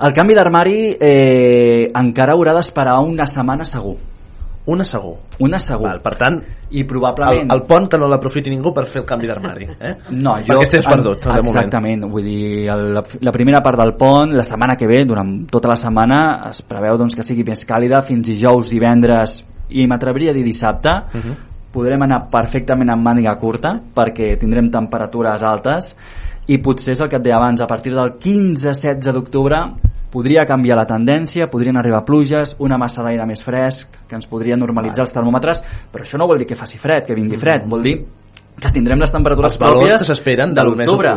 el 0.00 0.16
canvi 0.16 0.40
d'armari 0.40 0.78
eh, 0.96 1.92
encara 1.92 2.38
haurà 2.38 2.56
d'esperar 2.56 2.96
una 3.04 3.28
setmana 3.28 3.68
segur 3.68 3.98
Una 4.66 4.84
segur. 4.84 5.18
una 5.44 5.58
segur 5.58 5.90
Val, 5.90 6.00
per 6.00 6.14
tant, 6.16 6.38
i 6.70 6.80
el, 6.80 6.86
probablement 6.88 7.50
el 7.52 7.62
pont 7.68 7.88
que 7.90 7.98
no 8.00 8.06
l'aprofiti 8.08 8.48
ningú 8.48 8.72
per 8.72 8.86
fer 8.88 9.02
el 9.02 9.06
canvi 9.06 9.28
d'armari. 9.28 9.66
Eh? 9.76 9.92
No, 10.16 10.38
jo... 10.40 10.54
Perquè 10.54 10.68
estés 10.70 10.86
perdut, 10.88 11.26
moment. 11.26 11.50
Exactament, 11.50 12.06
vull 12.08 12.24
dir, 12.24 12.70
el, 12.72 12.86
la, 12.96 13.02
la 13.28 13.34
primera 13.34 13.60
part 13.64 13.82
del 13.82 13.92
pont, 14.00 14.32
la 14.32 14.46
setmana 14.46 14.78
que 14.80 14.88
ve, 14.88 15.02
durant 15.04 15.34
tota 15.52 15.68
la 15.68 15.76
setmana, 15.76 16.20
es 16.48 16.62
preveu 16.64 16.96
doncs, 16.96 17.16
que 17.18 17.26
sigui 17.26 17.44
més 17.44 17.66
càlida, 17.68 18.00
fins 18.08 18.24
dijous, 18.24 18.72
divendres 18.72 19.42
i 19.68 19.84
m'atreviria 19.90 20.32
a 20.32 20.38
dir 20.38 20.44
dissabte, 20.44 20.94
Uh 21.14 21.20
-huh. 21.20 21.36
podrem 21.72 22.02
anar 22.02 22.28
perfectament 22.30 22.90
amb 22.90 23.02
màniga 23.02 23.36
curta, 23.36 23.80
perquè 23.94 24.38
tindrem 24.38 24.70
temperatures 24.70 25.42
altes, 25.42 25.96
i 26.46 26.58
potser 26.58 26.92
és 26.92 27.00
el 27.00 27.08
que 27.08 27.16
et 27.16 27.22
deia 27.22 27.36
abans, 27.36 27.60
a 27.60 27.66
partir 27.66 27.92
del 27.92 28.14
15-16 28.18 29.12
d'octubre 29.12 29.56
podria 30.14 30.46
canviar 30.46 30.78
la 30.78 30.86
tendència, 30.86 31.50
podrien 31.50 31.78
arribar 31.80 32.04
pluges, 32.06 32.54
una 32.62 32.78
massa 32.78 33.02
d'aire 33.02 33.26
més 33.26 33.42
fresc, 33.42 34.02
que 34.08 34.18
ens 34.18 34.30
podria 34.30 34.58
normalitzar 34.60 35.08
els 35.08 35.14
termòmetres, 35.16 35.64
però 35.90 36.06
això 36.06 36.20
no 36.20 36.30
vol 36.30 36.38
dir 36.38 36.46
que 36.50 36.58
faci 36.58 36.78
fred, 36.78 37.08
que 37.08 37.18
vingui 37.18 37.40
fred, 37.40 37.66
vol 37.70 37.82
dir 37.82 37.98
que 38.54 38.70
tindrem 38.70 39.00
les 39.02 39.10
temperatures 39.10 39.56
Els 39.56 39.60
pròpies 39.60 39.96
que 39.98 40.06
s'esperen 40.06 40.54
de 40.54 40.62
l'octubre. 40.62 41.16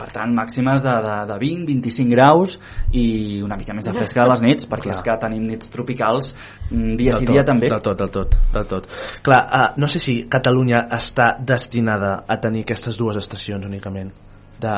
Per 0.00 0.08
tant, 0.12 0.32
màximes 0.32 0.84
de, 0.84 0.92
de, 1.04 1.16
de 1.28 1.36
20, 1.40 1.66
25 1.68 2.12
graus 2.12 2.54
i 2.96 3.40
una 3.44 3.58
mica 3.60 3.74
més 3.76 3.88
de 3.88 3.92
fresca 3.96 4.22
a 4.24 4.28
les 4.30 4.40
nits, 4.44 4.68
perquè 4.68 4.88
Clar. 4.88 4.96
és 4.96 5.02
que 5.04 5.16
tenim 5.24 5.48
nits 5.48 5.72
tropicals 5.72 6.30
mm, 6.70 6.94
dia 7.00 7.16
sí 7.18 7.28
dia 7.28 7.44
també. 7.48 7.68
Del 7.72 7.82
tot, 7.84 7.98
del 8.00 8.12
tot, 8.14 8.36
del 8.54 8.68
tot. 8.70 8.88
Clar, 9.24 9.42
uh, 9.44 9.66
no 9.80 9.88
sé 9.92 10.00
si 10.00 10.16
Catalunya 10.32 10.86
està 10.96 11.34
destinada 11.40 12.14
a 12.24 12.38
tenir 12.40 12.64
aquestes 12.64 12.96
dues 13.00 13.20
estacions 13.20 13.68
únicament, 13.68 14.12
de 14.60 14.76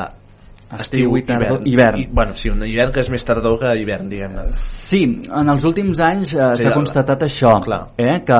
Estiu 0.79 1.17
i 1.17 1.21
tardor- 1.27 1.61
hivern. 1.67 1.99
I, 1.99 2.07
bueno, 2.11 2.35
sí, 2.35 2.49
un 2.49 2.63
hivern 2.65 2.91
que 2.91 2.99
és 3.01 3.09
més 3.09 3.23
tardor 3.25 3.59
que 3.59 3.73
hivern, 3.79 4.09
diguem-ne. 4.09 4.45
Sí, 4.49 5.03
en 5.29 5.49
els 5.49 5.63
últims 5.65 5.99
anys 5.99 6.33
eh, 6.35 6.49
Sí, 6.55 6.63
s'ha 6.63 6.69
la- 6.69 6.75
constatat 6.75 7.21
això, 7.27 7.53
Clar. 7.63 7.81
eh, 7.97 8.19
que 8.25 8.39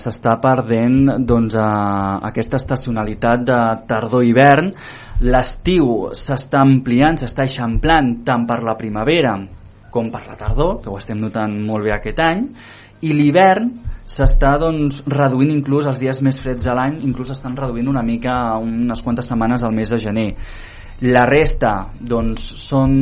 s'està 0.00 0.36
perdent 0.40 1.24
doncs, 1.26 1.54
eh, 1.54 2.18
aquesta 2.30 2.56
estacionalitat 2.56 3.44
de 3.44 3.60
tardor-hivern. 3.88 4.72
L'estiu 5.20 6.08
s'està 6.12 6.60
ampliant, 6.64 7.16
s'està 7.20 7.44
eixamplant 7.46 8.24
tant 8.26 8.46
per 8.46 8.62
la 8.66 8.74
primavera 8.76 9.36
com 9.94 10.08
per 10.10 10.24
la 10.26 10.34
tardor, 10.34 10.80
que 10.82 10.90
ho 10.90 10.96
estem 10.98 11.16
notant 11.22 11.52
molt 11.64 11.84
bé 11.86 11.92
aquest 11.94 12.18
any, 12.18 12.48
i 13.06 13.12
l'hivern 13.14 13.68
s'està 14.04 14.56
doncs, 14.58 15.04
reduint 15.06 15.52
inclús 15.54 15.86
els 15.86 16.00
dies 16.02 16.18
més 16.20 16.40
freds 16.42 16.64
de 16.66 16.74
l'any, 16.74 16.98
inclús 17.06 17.30
estan 17.30 17.54
reduint 17.56 17.86
una 17.88 18.02
mica 18.02 18.58
unes 18.58 19.00
quantes 19.02 19.26
setmanes 19.30 19.62
al 19.62 19.72
mes 19.72 19.88
de 19.94 19.98
gener. 19.98 20.34
La 21.04 21.24
resta 21.28 21.90
doncs, 22.00 22.46
són 22.64 22.92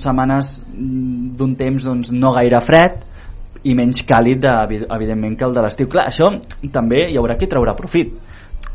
setmanes 0.00 0.56
d'un 0.66 1.52
temps 1.58 1.84
doncs, 1.86 2.10
no 2.10 2.32
gaire 2.34 2.58
fred 2.64 3.04
i 3.66 3.74
menys 3.74 4.02
càlid, 4.06 4.40
de, 4.42 4.80
evidentment, 4.94 5.36
que 5.38 5.46
el 5.46 5.54
de 5.54 5.62
l'estiu. 5.62 5.88
Clar, 5.90 6.08
això 6.10 6.30
també 6.74 7.04
hi 7.10 7.18
haurà 7.20 7.36
qui 7.38 7.48
traurà 7.50 7.76
profit. 7.78 8.14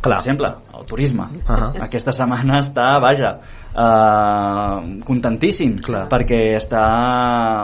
Clar. 0.01 0.17
Per 0.17 0.17
exemple, 0.17 0.49
el 0.77 0.85
turisme. 0.85 1.23
Uh 1.23 1.55
-huh. 1.55 1.83
Aquesta 1.83 2.11
setmana 2.11 2.59
està, 2.59 2.99
vaja, 2.99 3.37
eh, 3.71 4.99
contentíssim 5.05 5.77
Clar. 5.81 6.05
perquè 6.11 6.41
està, 6.57 6.83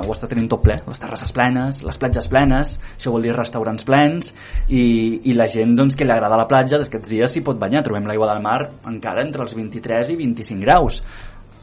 ho 0.05 0.13
està 0.13 0.29
tenint 0.29 0.47
tot 0.51 0.63
ple 0.63 0.79
les 0.87 0.99
terrasses 0.99 1.31
plenes, 1.35 1.83
les 1.83 1.97
platges 1.97 2.27
plenes 2.31 2.79
això 2.95 3.11
vol 3.11 3.25
dir 3.27 3.35
restaurants 3.35 3.83
plens 3.87 4.33
i, 4.67 5.21
i 5.25 5.33
la 5.33 5.47
gent 5.51 5.75
doncs, 5.75 5.95
que 5.95 6.05
li 6.05 6.11
agrada 6.11 6.39
la 6.39 6.47
platja 6.47 6.77
d'aquests 6.77 7.09
dies 7.09 7.31
s'hi 7.31 7.41
pot 7.41 7.59
banyar, 7.59 7.83
trobem 7.83 8.07
l'aigua 8.07 8.31
del 8.33 8.43
mar 8.43 8.69
encara 8.87 9.25
entre 9.25 9.41
els 9.41 9.55
23 9.57 10.13
i 10.13 10.15
25 10.15 10.61
graus 10.61 11.01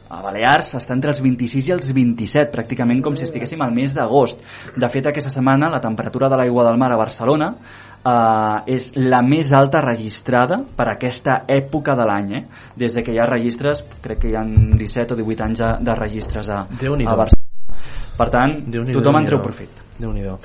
a 0.07 0.21
Balears 0.21 0.75
està 0.77 0.93
entre 0.93 1.09
els 1.09 1.19
26 1.23 1.67
i 1.67 1.73
els 1.73 1.87
27, 1.95 2.51
pràcticament 2.53 3.01
com 3.01 3.15
si 3.17 3.25
estiguéssim 3.25 3.61
al 3.65 3.73
mes 3.73 3.95
d'agost. 3.95 4.37
De 4.77 4.89
fet, 4.93 5.07
aquesta 5.09 5.31
setmana 5.33 5.71
la 5.73 5.81
temperatura 5.81 6.29
de 6.29 6.37
l'aigua 6.37 6.67
del 6.67 6.77
mar 6.77 6.91
a 6.93 6.99
Barcelona 6.99 7.55
eh, 8.05 8.75
és 8.75 8.91
la 8.95 9.21
més 9.25 9.53
alta 9.53 9.81
registrada 9.85 10.61
per 10.77 10.89
aquesta 10.91 11.41
època 11.47 11.95
de 11.97 12.09
l'any. 12.09 12.35
Eh? 12.39 12.43
Des 12.85 12.97
de 12.97 13.03
que 13.05 13.15
hi 13.15 13.21
ha 13.21 13.29
registres, 13.29 13.83
crec 14.03 14.23
que 14.23 14.31
hi 14.31 14.37
ha 14.37 14.45
17 14.45 15.15
o 15.15 15.21
18 15.23 15.47
anys 15.49 15.63
de, 15.63 15.71
de 15.89 15.97
registres 16.01 16.51
a, 16.51 16.61
a 16.65 17.17
Barcelona. 17.23 17.41
Per 18.15 18.29
tant, 18.31 18.59
tothom 18.93 19.19
en 19.19 19.27
treu 19.27 19.43
profit. 19.43 19.84
Déu 19.95 20.11
nhi 20.11 20.25
uh, 20.27 20.37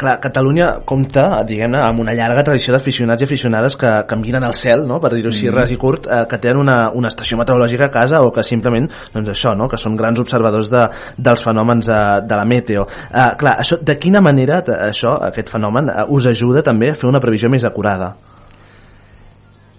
clar, 0.00 0.16
Catalunya 0.22 0.68
compta, 0.86 1.44
diguem-ne, 1.46 1.78
amb 1.78 2.02
una 2.02 2.14
llarga 2.18 2.42
tradició 2.48 2.74
d'aficionats 2.74 3.22
i 3.22 3.28
aficionades 3.28 3.76
que, 3.78 3.90
que 4.08 4.18
miren 4.18 4.46
al 4.46 4.56
cel, 4.58 4.82
no?, 4.88 4.98
per 5.02 5.12
dir-ho 5.14 5.30
així 5.30 5.46
Mm. 5.48 5.54
ras 5.54 5.70
i 5.70 5.76
curt, 5.78 6.08
eh, 6.10 6.24
que 6.28 6.38
tenen 6.42 6.58
una, 6.64 6.76
una 6.94 7.08
estació 7.08 7.38
meteorològica 7.38 7.86
a 7.86 7.92
casa 7.94 8.22
o 8.22 8.32
que 8.34 8.42
simplement, 8.42 8.88
doncs 9.14 9.30
això, 9.30 9.54
no?, 9.56 9.68
que 9.68 9.78
són 9.78 9.96
grans 9.96 10.18
observadors 10.20 10.72
de, 10.74 10.88
dels 11.16 11.44
fenòmens 11.44 11.86
de, 11.86 12.00
de 12.26 12.40
la 12.40 12.44
meteo. 12.44 12.88
Uh, 13.08 13.30
clar, 13.38 13.54
això, 13.62 13.78
de 13.80 13.98
quina 13.98 14.20
manera 14.24 14.62
això, 14.90 15.14
aquest 15.30 15.54
fenomen, 15.54 15.92
uh, 15.92 16.08
us 16.10 16.26
ajuda 16.26 16.64
també 16.66 16.90
a 16.90 16.98
fer 16.98 17.08
una 17.08 17.22
previsió 17.22 17.50
més 17.50 17.64
acurada? 17.64 18.16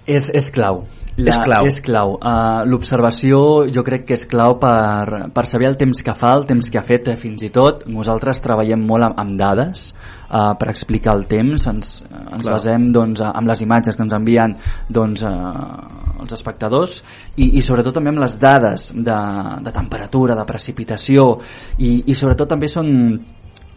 És, 0.07 0.31
és 0.33 0.49
clau. 0.55 0.85
És 1.27 1.37
clau. 1.43 1.67
És 1.67 1.79
clau. 1.83 2.13
Uh, 2.17 2.63
L'observació 2.69 3.39
jo 3.73 3.83
crec 3.85 4.05
que 4.07 4.17
és 4.17 4.25
clau 4.29 4.57
per, 4.61 5.29
per 5.35 5.45
saber 5.49 5.69
el 5.71 5.77
temps 5.79 6.03
que 6.05 6.15
fa, 6.17 6.33
el 6.37 6.45
temps 6.49 6.69
que 6.71 6.79
ha 6.79 6.85
fet 6.85 7.09
eh, 7.11 7.17
fins 7.19 7.43
i 7.45 7.51
tot. 7.53 7.85
Nosaltres 7.89 8.41
treballem 8.45 8.85
molt 8.87 9.09
amb, 9.09 9.19
amb 9.23 9.39
dades 9.39 9.89
uh, 9.91 10.53
per 10.59 10.69
explicar 10.71 11.15
el 11.17 11.25
temps. 11.29 11.67
Ens, 11.71 11.95
ens 12.07 12.45
Clar. 12.45 12.53
basem 12.53 12.87
doncs, 12.95 13.23
amb 13.25 13.51
les 13.51 13.65
imatges 13.65 13.97
que 13.97 14.05
ens 14.05 14.15
envien 14.15 14.55
doncs, 14.89 15.25
uh, 15.25 16.21
els 16.23 16.35
espectadors 16.35 17.01
i, 17.37 17.55
i 17.57 17.61
sobretot 17.63 17.95
també 17.95 18.13
amb 18.13 18.23
les 18.23 18.35
dades 18.39 18.89
de, 18.93 19.19
de 19.65 19.75
temperatura, 19.75 20.37
de 20.37 20.47
precipitació 20.47 21.29
i, 21.77 22.03
i 22.05 22.15
sobretot 22.17 22.49
també 22.55 22.69
són 22.71 22.89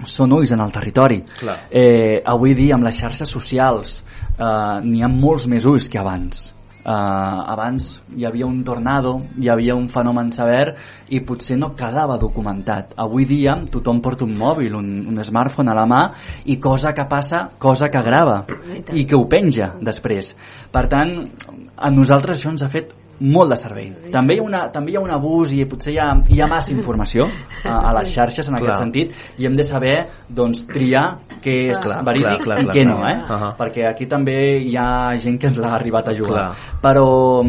són 0.02 0.32
ulls 0.35 0.51
en 0.51 0.62
el 0.64 0.73
territori. 0.74 1.20
Clar. 1.39 1.55
Eh, 1.70 2.19
avui 2.27 2.56
dia 2.59 2.74
amb 2.74 2.89
les 2.89 2.97
xarxes 2.98 3.31
socials 3.31 4.01
eh, 4.02 4.81
n'hi 4.82 5.02
ha 5.02 5.10
molts 5.12 5.47
més 5.47 5.69
ulls 5.69 5.86
que 5.86 6.01
abans. 6.01 6.48
Uh, 6.82 6.90
abans 7.52 8.02
hi 8.16 8.24
havia 8.26 8.46
un 8.46 8.64
tornado, 8.66 9.12
hi 9.38 9.46
havia 9.52 9.76
un 9.78 9.84
fenomen 9.86 10.32
sever 10.34 10.72
i 11.14 11.20
potser 11.22 11.59
no 11.60 11.72
quedava 11.78 12.16
documentat. 12.18 12.96
Avui 12.98 13.26
dia 13.28 13.54
tothom 13.70 14.00
porta 14.02 14.26
un 14.26 14.34
mòbil, 14.38 14.74
un, 14.74 14.88
un 15.12 15.22
smartphone 15.22 15.70
a 15.70 15.76
la 15.78 15.86
mà 15.86 16.02
i 16.50 16.59
cosa 16.59 16.90
que 16.92 17.06
passa, 17.06 17.44
cosa 17.59 17.90
que 17.92 18.02
grava 18.02 18.40
i 18.90 19.06
que 19.06 19.14
ho 19.14 19.28
penja 19.30 19.76
després. 19.78 20.34
Per 20.74 20.88
tant, 20.90 21.14
a 21.76 21.90
nosaltres 21.94 22.40
això 22.40 22.50
ens 22.50 22.66
ha 22.66 22.72
fet 22.72 22.96
molt 23.23 23.55
de 23.55 23.59
servei. 23.61 23.90
També 24.12 24.36
hi 24.36 24.43
ha, 24.43 24.47
una, 24.47 24.62
també 24.74 24.93
hi 24.93 24.97
ha 24.99 25.03
un 25.05 25.12
abús 25.15 25.53
i 25.55 25.62
potser 25.70 25.94
hi 25.94 25.99
ha, 26.03 26.09
hi 26.28 26.40
ha 26.43 26.49
massa 26.51 26.73
informació 26.74 27.28
a, 27.62 27.77
a 27.78 27.93
les 28.01 28.11
xarxes 28.12 28.49
en 28.49 28.57
Clar. 28.57 28.62
aquest 28.65 28.82
sentit 28.82 29.39
i 29.39 29.49
hem 29.49 29.57
de 29.59 29.66
saber 29.66 29.97
doncs, 30.28 30.65
triar 30.70 31.05
què 31.43 31.57
és 31.73 31.82
Clar, 31.82 32.01
verídic 32.07 32.43
clar, 32.44 32.59
clar, 32.59 32.59
i 32.59 32.66
clar, 32.66 32.77
què 32.77 32.85
clar. 32.85 32.93
no, 32.93 33.09
eh? 33.09 33.19
Uh 33.23 33.43
-huh. 33.43 33.53
perquè 33.61 33.86
aquí 33.89 34.07
també 34.07 34.39
hi 34.59 34.77
ha 34.77 35.16
gent 35.16 35.39
que 35.39 35.47
ens 35.47 35.59
l'ha 35.59 35.74
arribat 35.74 36.09
a 36.09 36.15
jugar. 36.15 36.53
Clar. 36.53 36.81
Però 36.82 37.43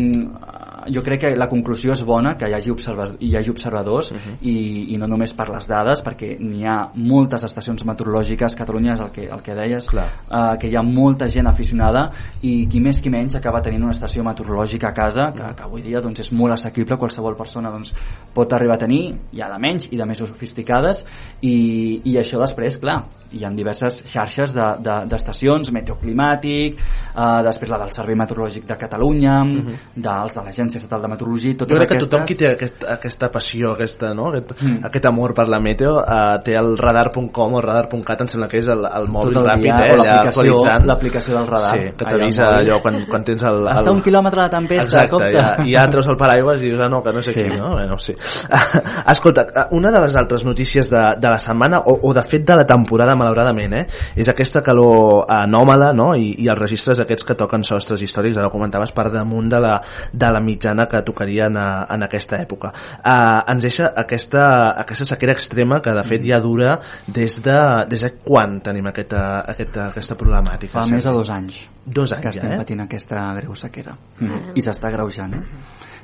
jo 0.92 1.04
crec 1.04 1.22
que 1.22 1.32
la 1.38 1.48
conclusió 1.50 1.94
és 1.94 2.04
bona, 2.06 2.36
que 2.40 2.50
hi 2.50 2.56
hagi, 2.58 2.72
observa 2.74 3.10
hi 3.20 3.36
hagi 3.38 3.52
observadors 3.52 4.12
Uh 4.14 4.18
-huh. 4.18 4.38
i, 4.42 4.94
i 4.94 4.98
no 4.98 5.08
només 5.08 5.34
per 5.34 5.50
les 5.50 5.68
dades, 5.68 6.04
perquè 6.04 6.38
n'hi 6.40 6.66
ha 6.66 6.92
moltes 6.96 7.44
estacions 7.44 7.86
meteorològiques, 7.86 8.56
Catalunya 8.56 8.94
és 8.94 9.02
el 9.02 9.12
que, 9.12 9.28
el 9.32 9.42
que 9.42 9.56
deies, 9.56 9.86
Clar. 9.90 10.08
uh, 10.30 10.58
que 10.60 10.68
hi 10.68 10.76
ha 10.76 10.84
molta 10.84 11.28
gent 11.28 11.48
aficionada 11.48 12.12
i 12.42 12.68
qui 12.68 12.80
més 12.80 13.02
qui 13.02 13.10
menys 13.10 13.36
acaba 13.36 13.62
tenint 13.62 13.84
una 13.84 13.92
estació 13.92 14.24
meteorològica 14.24 14.90
a 14.90 14.94
casa, 14.94 15.32
que, 15.36 15.56
que 15.56 15.64
avui 15.64 15.82
dia 15.82 16.02
doncs, 16.02 16.20
és 16.20 16.32
molt 16.32 16.54
assequible, 16.54 16.98
qualsevol 16.98 17.36
persona 17.36 17.72
doncs, 17.72 17.94
pot 18.34 18.54
arribar 18.54 18.76
a 18.76 18.78
tenir, 18.78 19.16
hi 19.32 19.42
ha 19.42 19.50
de 19.50 19.60
menys 19.60 19.92
i 19.92 19.98
de 19.98 20.06
més 20.06 20.18
sofisticades, 20.18 21.06
i, 21.42 22.02
i 22.04 22.18
això 22.18 22.40
després, 22.40 22.78
clar, 22.78 23.04
hi 23.34 23.44
ha 23.46 23.50
diverses 23.50 24.04
xarxes 24.06 24.54
de- 24.54 24.76
de- 24.80 25.06
d'estacions, 25.10 25.68
de, 25.68 25.74
meteoclimàtic, 25.74 26.78
uh, 27.16 27.42
després 27.44 27.70
la 27.72 27.78
del 27.82 27.92
Servei 27.92 28.16
Meteorològic 28.16 28.66
de 28.68 28.76
Catalunya, 28.78 29.42
uh 29.44 29.48
-huh. 29.64 29.78
dels 29.96 30.36
de 30.36 30.42
l'Agència 30.42 30.78
Estatal 30.78 31.02
de 31.02 31.08
Meteorologia, 31.08 31.56
totes 31.58 31.68
Mhm. 31.68 31.74
Jo 31.74 31.78
crec 31.78 31.90
que 31.90 31.96
aquestes... 31.96 32.10
tothom 32.10 32.26
qui 32.28 32.36
té 32.36 32.52
aquest, 32.52 32.84
aquesta 32.88 33.30
passió, 33.30 33.72
aquesta, 33.74 34.14
no? 34.14 34.28
aquest, 34.30 34.62
Mm. 34.62 34.86
aquest 34.86 35.06
amor 35.06 35.34
per 35.34 35.48
la 35.48 35.60
meteo, 35.60 35.98
uh, 35.98 36.38
té 36.44 36.54
el 36.56 36.78
radar.com 36.78 37.54
o 37.54 37.62
radar.cat, 37.62 38.22
em 38.22 38.28
sembla 38.28 38.48
que 38.48 38.58
és 38.58 38.68
el, 38.68 38.86
el 38.86 39.08
mòbil 39.08 39.34
Tot 39.34 39.44
el 39.44 39.50
ràpid, 39.50 39.62
dia, 39.64 39.86
eh, 39.86 39.94
allà 39.98 40.20
actualitzant. 40.28 40.86
l'aplicació 40.86 41.36
del 41.38 41.48
radar. 41.48 41.72
Sí, 41.72 41.92
que 41.98 42.06
t'avisa 42.06 42.44
al 42.44 42.54
mòbil. 42.56 42.70
allò 42.72 42.82
quan, 42.82 43.06
quan 43.10 43.24
tens 43.24 43.44
el... 43.44 43.56
el... 43.68 43.68
Està 43.68 43.92
un 43.92 44.02
quilòmetre 44.02 44.42
de 44.44 44.50
tempesta, 44.50 44.84
Exacte, 44.84 45.10
compte. 45.10 45.32
ja, 45.34 45.56
i 45.66 45.76
ja 45.76 45.88
treus 45.88 46.08
el 46.08 46.16
paraigües 46.18 46.62
i 46.62 46.66
dius, 46.70 46.80
ah, 46.82 46.90
no, 46.90 47.02
que 47.02 47.12
no 47.12 47.22
sé 47.22 47.34
sí. 47.34 47.42
qui, 47.44 47.58
no? 47.58 47.70
Bueno, 47.72 47.98
sí. 47.98 48.14
Escolta, 49.10 49.46
una 49.72 49.92
de 49.92 50.00
les 50.02 50.16
altres 50.16 50.46
notícies 50.46 50.90
de, 50.90 51.16
de 51.18 51.30
la 51.30 51.38
setmana, 51.38 51.80
o, 51.86 52.00
o 52.10 52.14
de 52.14 52.22
fet 52.24 52.46
de 52.46 52.56
la 52.56 52.66
temporada, 52.66 53.16
malauradament, 53.24 53.78
eh, 53.80 54.04
és 54.20 54.30
aquesta 54.30 54.62
calor 54.66 55.26
anòmala, 55.32 55.92
no?, 55.98 56.12
i, 56.20 56.34
i 56.44 56.50
els 56.52 56.60
registres 56.60 57.02
aquests 57.04 57.28
que 57.28 57.38
toquen 57.40 57.66
sostres 57.66 58.04
històrics, 58.06 58.38
ara 58.38 58.52
ho 58.52 58.54
comentaves, 58.54 58.94
per 58.96 59.10
damunt 59.14 59.50
de 59.52 59.62
la, 59.64 59.78
de 60.12 60.32
la 60.36 60.44
mitjana 60.44 60.88
que 60.92 61.04
tocarien 61.08 61.58
a, 61.58 61.68
en 61.94 62.06
aquesta 62.06 62.40
època. 62.44 62.74
Uh, 63.00 63.42
ens 63.54 63.66
deixa 63.66 63.90
aquesta, 64.04 64.46
aquesta 64.84 65.08
sequera 65.14 65.36
extrema 65.38 65.82
que 65.84 65.94
de 65.96 66.06
fet 66.08 66.26
ja 66.28 66.42
dura 66.44 66.78
des 67.08 67.40
de, 67.44 67.60
des 67.90 68.06
de 68.06 68.14
quan 68.24 68.60
tenim 68.66 68.92
aquesta, 68.92 69.24
aquesta, 69.54 69.90
aquesta 69.92 70.20
problemàtica? 70.20 70.80
Fa 70.82 70.90
més 70.92 71.08
de 71.08 71.16
dos 71.16 71.32
anys 71.34 71.64
Dos 71.84 72.14
anys 72.16 72.22
que 72.24 72.32
ja, 72.32 72.40
estem 72.40 72.54
eh? 72.56 72.58
patint 72.62 72.84
aquesta 72.86 73.26
greu 73.36 73.56
sequera 73.60 73.98
mm. 74.22 74.54
i 74.56 74.64
s'està 74.64 74.92
greujant 74.94 75.34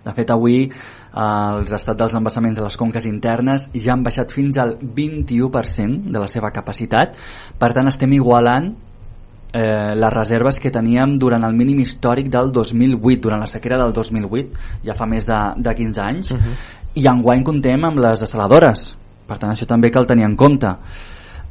de 0.06 0.14
fet 0.16 0.32
avui 0.32 0.60
eh, 0.66 1.22
els 1.22 1.72
estats 1.72 1.98
dels 1.98 2.16
embassaments 2.20 2.58
de 2.58 2.66
les 2.66 2.78
conques 2.78 3.08
internes 3.10 3.70
ja 3.74 3.94
han 3.96 4.04
baixat 4.06 4.34
fins 4.36 4.60
al 4.62 4.78
21% 4.80 6.12
de 6.12 6.20
la 6.20 6.28
seva 6.28 6.52
capacitat. 6.56 7.18
Per 7.60 7.72
tant 7.76 7.90
estem 7.92 8.14
igualant 8.18 8.72
eh, 9.54 9.96
les 9.96 10.14
reserves 10.14 10.60
que 10.60 10.72
teníem 10.72 11.18
durant 11.20 11.44
el 11.46 11.56
mínim 11.58 11.80
històric 11.84 12.30
del 12.32 12.52
2008 12.56 13.22
durant 13.22 13.42
la 13.42 13.50
sequera 13.50 13.80
del 13.82 13.94
2008 13.94 14.84
ja 14.86 14.96
fa 14.98 15.08
més 15.10 15.28
de, 15.28 15.40
de 15.58 15.76
15 15.76 16.06
anys. 16.06 16.34
Mhm. 16.34 16.60
i 17.00 17.06
enguany 17.06 17.44
contem 17.46 17.84
amb 17.86 18.00
les 18.02 18.20
desaladores. 18.20 18.98
Per 19.28 19.38
tant 19.38 19.52
això 19.52 19.68
també 19.70 19.92
cal 19.94 20.08
tenir 20.10 20.26
en 20.26 20.36
compte. 20.36 20.68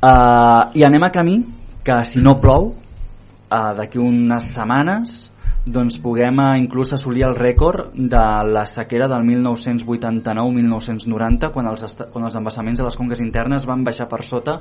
Uh, 0.03 0.67
i 0.75 0.83
anem 0.85 1.05
a 1.07 1.11
camí 1.15 1.37
que 1.85 2.03
si 2.05 2.19
no 2.21 2.41
plou 2.43 2.73
uh, 2.75 3.71
d'aquí 3.79 3.99
unes 4.03 4.51
setmanes 4.55 5.31
doncs 5.73 5.97
puguem 6.03 6.41
eh, 6.41 6.59
inclús 6.63 6.93
assolir 6.97 7.25
el 7.29 7.37
rècord 7.37 7.93
de 7.95 8.25
la 8.49 8.65
sequera 8.67 9.09
del 9.11 9.23
1989-1990 9.29 11.51
quan, 11.55 11.67
els 11.71 11.83
quan 12.13 12.25
els 12.29 12.37
embassaments 12.39 12.79
de 12.81 12.87
les 12.87 12.97
conques 12.99 13.21
internes 13.25 13.67
van 13.69 13.85
baixar 13.85 14.07
per 14.11 14.23
sota 14.27 14.55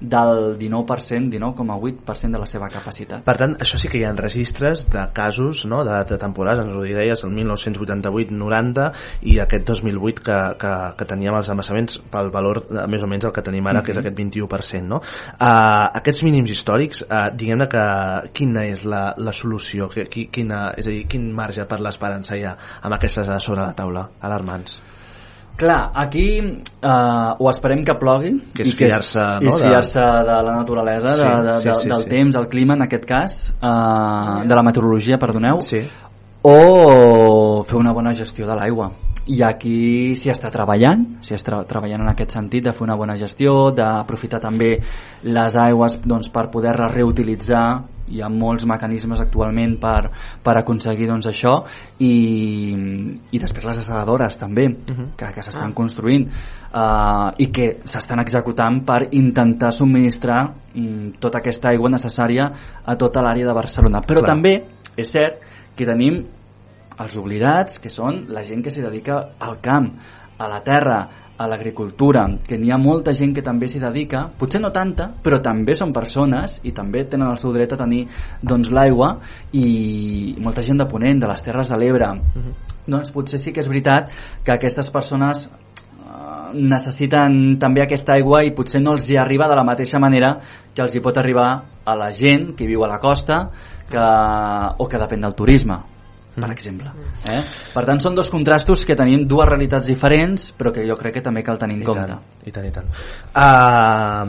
del 0.00 0.56
19%, 0.60 1.30
19,8% 1.32 2.32
de 2.34 2.40
la 2.40 2.48
seva 2.48 2.68
capacitat. 2.72 3.20
Per 3.26 3.36
tant, 3.40 3.52
això 3.60 3.76
sí 3.80 3.88
que 3.92 3.98
hi 4.00 4.06
ha 4.08 4.12
registres 4.16 4.76
de 4.92 5.02
casos, 5.16 5.54
no?, 5.70 5.78
de, 5.86 5.96
de 6.08 6.16
temporades, 6.20 6.60
ens 6.64 6.74
ho 6.74 6.82
deies, 6.84 7.24
el 7.24 7.32
1988-90 7.36 8.92
i 9.30 9.32
aquest 9.42 9.64
2008 9.70 10.22
que, 10.24 10.38
que, 10.60 10.72
que 10.98 11.04
teníem 11.08 11.34
els 11.38 11.48
embassaments 11.52 11.92
pel 12.12 12.28
valor 12.34 12.56
de, 12.68 12.82
més 12.90 13.02
o 13.04 13.08
menys 13.10 13.24
el 13.28 13.34
que 13.34 13.44
tenim 13.44 13.66
ara, 13.70 13.82
que 13.84 13.92
és 13.94 14.00
aquest 14.00 14.16
21%, 14.18 14.84
no? 14.88 14.98
Uh, 15.34 15.86
aquests 16.00 16.22
mínims 16.26 16.50
històrics, 16.54 16.98
uh, 17.06 17.28
diguem-ne 17.34 17.66
que 17.70 17.84
quina 18.36 18.62
és 18.70 18.80
la, 18.88 19.04
la 19.18 19.32
solució, 19.36 19.88
que, 19.92 20.02
qui, 20.10 20.22
quina, 20.54 20.72
és 20.78 20.86
a 20.86 20.92
dir, 20.92 21.04
quin 21.10 21.30
marge 21.34 21.64
per 21.68 21.80
l'esperança 21.82 22.36
hi 22.38 22.44
ha 22.46 22.56
amb 22.82 22.94
aquestes 22.96 23.26
dades 23.26 23.44
sobre 23.44 23.64
la 23.64 23.74
taula, 23.74 24.08
alarmants? 24.22 24.80
Clar, 25.56 25.92
aquí 25.94 26.40
eh, 26.42 27.30
o 27.38 27.48
esperem 27.48 27.84
que 27.86 27.94
plogui 27.94 28.32
Que 28.56 28.64
és 28.64 28.72
i 28.72 28.74
que 28.74 28.88
fiar-se, 28.88 29.22
no, 29.38 29.52
és 29.52 29.60
de- 29.60 29.68
fiar-se 29.68 30.00
de 30.26 30.38
la 30.48 30.54
naturalesa 30.56 31.12
Sí, 31.14 31.22
de, 31.28 31.44
de, 31.46 31.54
sí, 31.60 31.74
sí, 31.82 31.88
del 31.92 32.02
sí. 32.02 32.08
temps, 32.10 32.34
del 32.34 32.48
clima 32.48 32.74
en 32.74 32.82
aquest 32.82 33.04
cas 33.06 33.36
eh, 33.54 34.48
de 34.48 34.54
la 34.54 34.64
meteorologia, 34.66 35.18
perdoneu 35.18 35.60
sí. 35.62 35.84
o 36.42 37.62
fer 37.68 37.78
una 37.78 37.92
bona 37.94 38.14
gestió 38.14 38.48
de 38.50 38.58
l'aigua 38.58 38.90
i 39.30 39.38
aquí 39.46 40.12
s'hi 40.18 40.28
està 40.34 40.50
treballant 40.52 41.06
s'hi 41.24 41.32
està 41.38 41.62
treballant 41.64 42.02
en 42.02 42.10
aquest 42.10 42.34
sentit 42.34 42.66
de 42.66 42.74
fer 42.76 42.82
una 42.84 42.96
bona 42.98 43.14
gestió, 43.16 43.70
d'aprofitar 43.72 44.42
també 44.42 44.74
les 45.22 45.56
aigües 45.56 46.00
doncs, 46.02 46.28
per 46.34 46.50
poder-les 46.52 46.92
reutilitzar 46.92 47.93
hi 48.08 48.20
ha 48.22 48.28
molts 48.28 48.66
mecanismes 48.68 49.20
actualment 49.22 49.78
per, 49.80 50.10
per 50.44 50.56
aconseguir 50.60 51.08
doncs, 51.08 51.28
això 51.30 51.54
i, 51.98 52.12
i 53.32 53.40
després 53.40 53.64
les 53.70 53.80
assadores 53.84 54.36
també 54.40 54.68
que, 55.16 55.32
que 55.32 55.42
s'estan 55.42 55.70
Ah. 55.70 55.74
construint 55.74 56.28
uh, 56.28 57.32
i 57.38 57.48
que 57.54 57.80
s'estan 57.84 58.20
executant 58.20 58.82
per 58.84 59.08
intentar 59.12 59.72
subministrar 59.72 60.40
um, 60.76 61.12
tota 61.18 61.38
aquesta 61.38 61.70
aigua 61.70 61.90
necessària 61.90 62.50
a 62.84 62.96
tota 63.00 63.22
l'àrea 63.24 63.48
de 63.48 63.54
Barcelona 63.54 64.02
però 64.04 64.20
Clar. 64.20 64.34
també 64.34 64.54
és 64.96 65.10
cert 65.10 65.40
que 65.74 65.86
tenim 65.86 66.22
els 67.02 67.16
oblidats, 67.18 67.80
que 67.82 67.90
són 67.90 68.26
la 68.30 68.44
gent 68.46 68.62
que 68.62 68.70
s'hi 68.70 68.84
dedica 68.84 69.16
al 69.42 69.58
camp, 69.62 69.90
a 70.38 70.48
la 70.50 70.60
terra, 70.66 70.98
a 71.36 71.48
l'agricultura, 71.50 72.28
que 72.46 72.56
n'hi 72.58 72.70
ha 72.70 72.78
molta 72.78 73.12
gent 73.16 73.34
que 73.34 73.42
també 73.42 73.66
s'hi 73.70 73.80
dedica, 73.82 74.22
potser 74.38 74.60
no 74.62 74.70
tanta, 74.74 75.08
però 75.22 75.40
també 75.42 75.74
són 75.74 75.92
persones 75.92 76.60
i 76.62 76.72
també 76.72 77.02
tenen 77.10 77.32
el 77.32 77.40
seu 77.40 77.52
dret 77.54 77.72
a 77.74 77.78
tenir 77.80 78.04
doncs, 78.42 78.70
l'aigua 78.70 79.16
i 79.52 80.36
molta 80.38 80.62
gent 80.62 80.78
de 80.78 80.86
Ponent, 80.90 81.18
de 81.20 81.30
les 81.30 81.42
Terres 81.42 81.72
de 81.72 81.78
l'Ebre. 81.80 82.12
Doncs 82.86 83.10
potser 83.14 83.40
sí 83.42 83.52
que 83.52 83.64
és 83.64 83.70
veritat 83.70 84.12
que 84.44 84.54
aquestes 84.54 84.90
persones 84.94 85.48
eh, 85.48 86.52
necessiten 86.54 87.56
també 87.58 87.82
aquesta 87.82 88.14
aigua 88.14 88.44
i 88.44 88.54
potser 88.54 88.82
no 88.82 88.94
els 88.94 89.08
hi 89.10 89.18
arriba 89.18 89.48
de 89.50 89.56
la 89.58 89.66
mateixa 89.66 89.98
manera 89.98 90.36
que 90.74 90.86
els 90.86 90.94
hi 90.94 91.02
pot 91.02 91.18
arribar 91.18 91.48
a 91.84 91.96
la 91.98 92.12
gent 92.12 92.52
que 92.54 92.68
viu 92.70 92.84
a 92.84 92.92
la 92.92 93.00
costa 93.02 93.48
que, 93.90 94.06
o 94.78 94.86
que 94.86 95.02
depèn 95.02 95.26
del 95.26 95.34
turisme 95.34 95.93
per 96.34 96.50
exemple. 96.50 96.90
Eh? 97.30 97.40
Per 97.74 97.84
tant, 97.86 98.00
són 98.02 98.14
dos 98.14 98.30
contrastos 98.30 98.84
que 98.84 98.96
tenim 98.98 99.26
dues 99.28 99.48
realitats 99.48 99.86
diferents, 99.86 100.50
però 100.58 100.72
que 100.74 100.84
jo 100.88 100.96
crec 100.98 101.14
que 101.14 101.22
també 101.22 101.42
cal 101.46 101.58
tenir 101.58 101.76
en 101.76 101.82
I 101.82 101.84
compte. 101.86 102.06
tant, 102.06 102.20
I 102.44 102.50
tant, 102.52 102.66
i 102.66 102.72
tant. 102.74 102.88
Uh, 103.34 104.24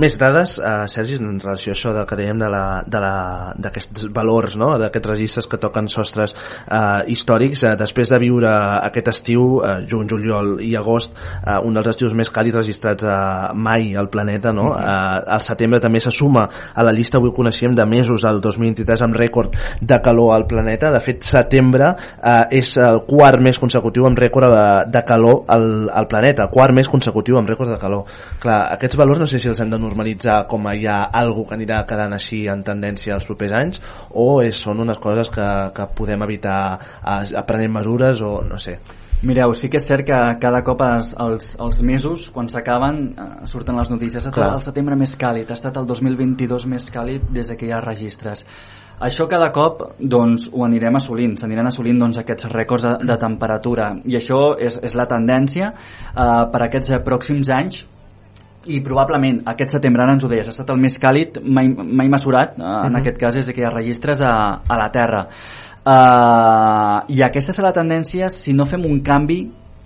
més 0.00 0.16
dades, 0.20 0.56
uh, 0.58 0.86
Sergi, 0.90 1.16
en 1.22 1.38
relació 1.40 1.72
a 1.72 1.76
això 1.76 1.92
de, 1.94 2.04
que 2.08 2.16
dèiem 2.18 2.38
de 2.40 2.48
la- 2.50 2.82
de 2.86 3.00
la- 3.00 3.54
d'aquests 3.58 4.08
valors, 4.14 4.56
no? 4.56 4.78
d'aquests 4.78 5.08
registres 5.08 5.46
que 5.46 5.58
toquen 5.58 5.88
sostres 5.88 6.34
uh, 6.34 7.02
històrics, 7.06 7.62
uh, 7.64 7.74
després 7.78 8.08
de 8.10 8.18
viure 8.18 8.50
aquest 8.88 9.08
estiu, 9.08 9.58
uh, 9.62 9.78
juny, 9.88 10.08
juliol 10.10 10.60
i 10.64 10.74
agost, 10.76 11.14
uh, 11.46 11.60
un 11.64 11.74
dels 11.74 11.88
estius 11.94 12.14
més 12.14 12.30
càlids 12.30 12.56
registrats 12.60 13.04
uh, 13.04 13.54
mai 13.54 13.94
al 13.96 14.08
planeta, 14.08 14.52
no? 14.52 14.70
Uh, 14.72 15.22
al 15.38 15.40
setembre 15.44 15.80
també 15.80 16.00
se 16.00 16.10
suma 16.14 16.48
a 16.74 16.82
la 16.82 16.92
llista, 16.92 17.18
avui 17.18 17.30
ho 17.30 17.36
coneixíem, 17.36 17.74
de 17.74 17.86
mesos 17.86 18.22
del 18.22 18.40
2023 18.40 19.02
amb 19.02 19.16
rècord 19.16 19.56
de 19.80 20.00
calor 20.02 20.34
al 20.34 20.46
planeta. 20.46 20.90
De 20.92 21.00
fet, 21.00 21.22
setembre 21.28 21.92
uh, 21.92 22.44
és 22.54 22.74
el 22.82 23.02
quart 23.08 23.42
mes 23.44 23.60
consecutiu 23.60 24.08
amb 24.08 24.18
rècord 24.18 24.52
de, 24.54 24.66
de 24.94 25.02
calor 25.08 25.42
al, 25.54 25.68
al 25.88 26.08
planeta, 26.10 26.48
el 26.48 26.54
quart 26.54 26.74
mes 26.76 26.90
consecutiu 26.90 27.38
amb 27.38 27.50
rècord 27.50 27.72
de 27.74 27.80
calor. 27.80 28.06
Clar, 28.42 28.60
aquests 28.76 28.98
valors 28.98 29.22
no 29.22 29.28
sé 29.30 29.40
si 29.42 29.50
els 29.52 29.60
hem 29.62 29.72
de 29.72 29.80
normalitzar 29.80 30.40
com 30.50 30.66
a 30.66 30.76
ja 30.78 31.02
algo 31.22 31.46
que 31.48 31.58
anirà 31.58 31.82
quedant 31.88 32.14
així 32.16 32.46
en 32.50 32.64
tendència 32.66 33.16
els 33.16 33.28
propers 33.28 33.56
anys 33.58 33.82
o 34.10 34.30
és, 34.44 34.56
són 34.56 34.80
unes 34.84 34.98
coses 35.02 35.30
que, 35.32 35.48
que 35.74 35.90
podem 35.98 36.24
evitar 36.26 36.60
eh, 36.78 37.20
aprenent 37.38 37.76
mesures 37.80 38.24
o 38.24 38.38
no 38.46 38.58
sé. 38.62 38.78
Mireu, 39.18 39.50
sí 39.58 39.66
que 39.66 39.80
és 39.80 39.86
cert 39.86 40.06
que 40.06 40.16
cada 40.38 40.60
cop 40.62 40.82
els, 40.86 41.08
els, 41.18 41.54
els 41.58 41.80
mesos, 41.82 42.28
quan 42.30 42.46
s'acaben, 42.50 43.00
eh, 43.18 43.46
surten 43.50 43.78
les 43.80 43.90
notícies. 43.90 44.22
Ha 44.22 44.30
estat 44.30 44.36
Clar. 44.38 44.52
el 44.54 44.62
setembre 44.62 44.98
més 45.00 45.16
càlid, 45.18 45.50
ha 45.50 45.56
estat 45.58 45.80
el 45.80 45.88
2022 45.90 46.68
més 46.70 46.86
càlid 46.94 47.24
des 47.34 47.50
que 47.58 47.66
hi 47.66 47.72
ha 47.74 47.80
registres. 47.82 48.44
Això 49.00 49.28
cada 49.30 49.52
cop 49.54 49.84
doncs, 49.98 50.48
ho 50.52 50.64
anirem 50.66 50.96
assolint, 50.98 51.36
s'aniran 51.38 51.68
assolint 51.70 52.00
doncs, 52.00 52.18
aquests 52.18 52.48
rècords 52.50 52.86
de, 52.86 52.94
de 53.06 53.16
temperatura 53.20 53.92
i 54.04 54.16
això 54.18 54.56
és, 54.58 54.80
és 54.82 54.96
la 54.98 55.06
tendència 55.06 55.70
eh, 55.70 56.42
per 56.50 56.62
aquests 56.66 56.96
eh, 56.96 57.00
pròxims 57.06 57.52
anys 57.54 57.84
i 58.68 58.80
probablement 58.84 59.44
aquest 59.48 59.78
setembre, 59.78 60.02
ara 60.02 60.16
ens 60.16 60.26
ho 60.26 60.28
deies, 60.28 60.50
ha 60.50 60.52
estat 60.52 60.74
el 60.74 60.82
més 60.82 60.98
càlid 61.00 61.38
mai, 61.44 61.70
mai 61.70 62.10
mesurat, 62.10 62.58
eh, 62.58 62.64
en 62.64 62.92
Mhm. 62.92 63.00
aquest 63.00 63.18
cas 63.18 63.36
és 63.36 63.46
que 63.46 63.62
hi 63.62 63.64
ha 63.64 63.70
registres 63.70 64.20
a, 64.20 64.34
a 64.66 64.76
la 64.82 64.90
Terra. 64.92 65.26
Uh, 65.88 67.06
I 67.08 67.22
aquesta 67.24 67.54
serà 67.54 67.70
la 67.70 67.72
tendència 67.72 68.28
si 68.28 68.52
no 68.52 68.66
fem 68.66 68.82
un 68.84 68.98
canvi 69.00 69.38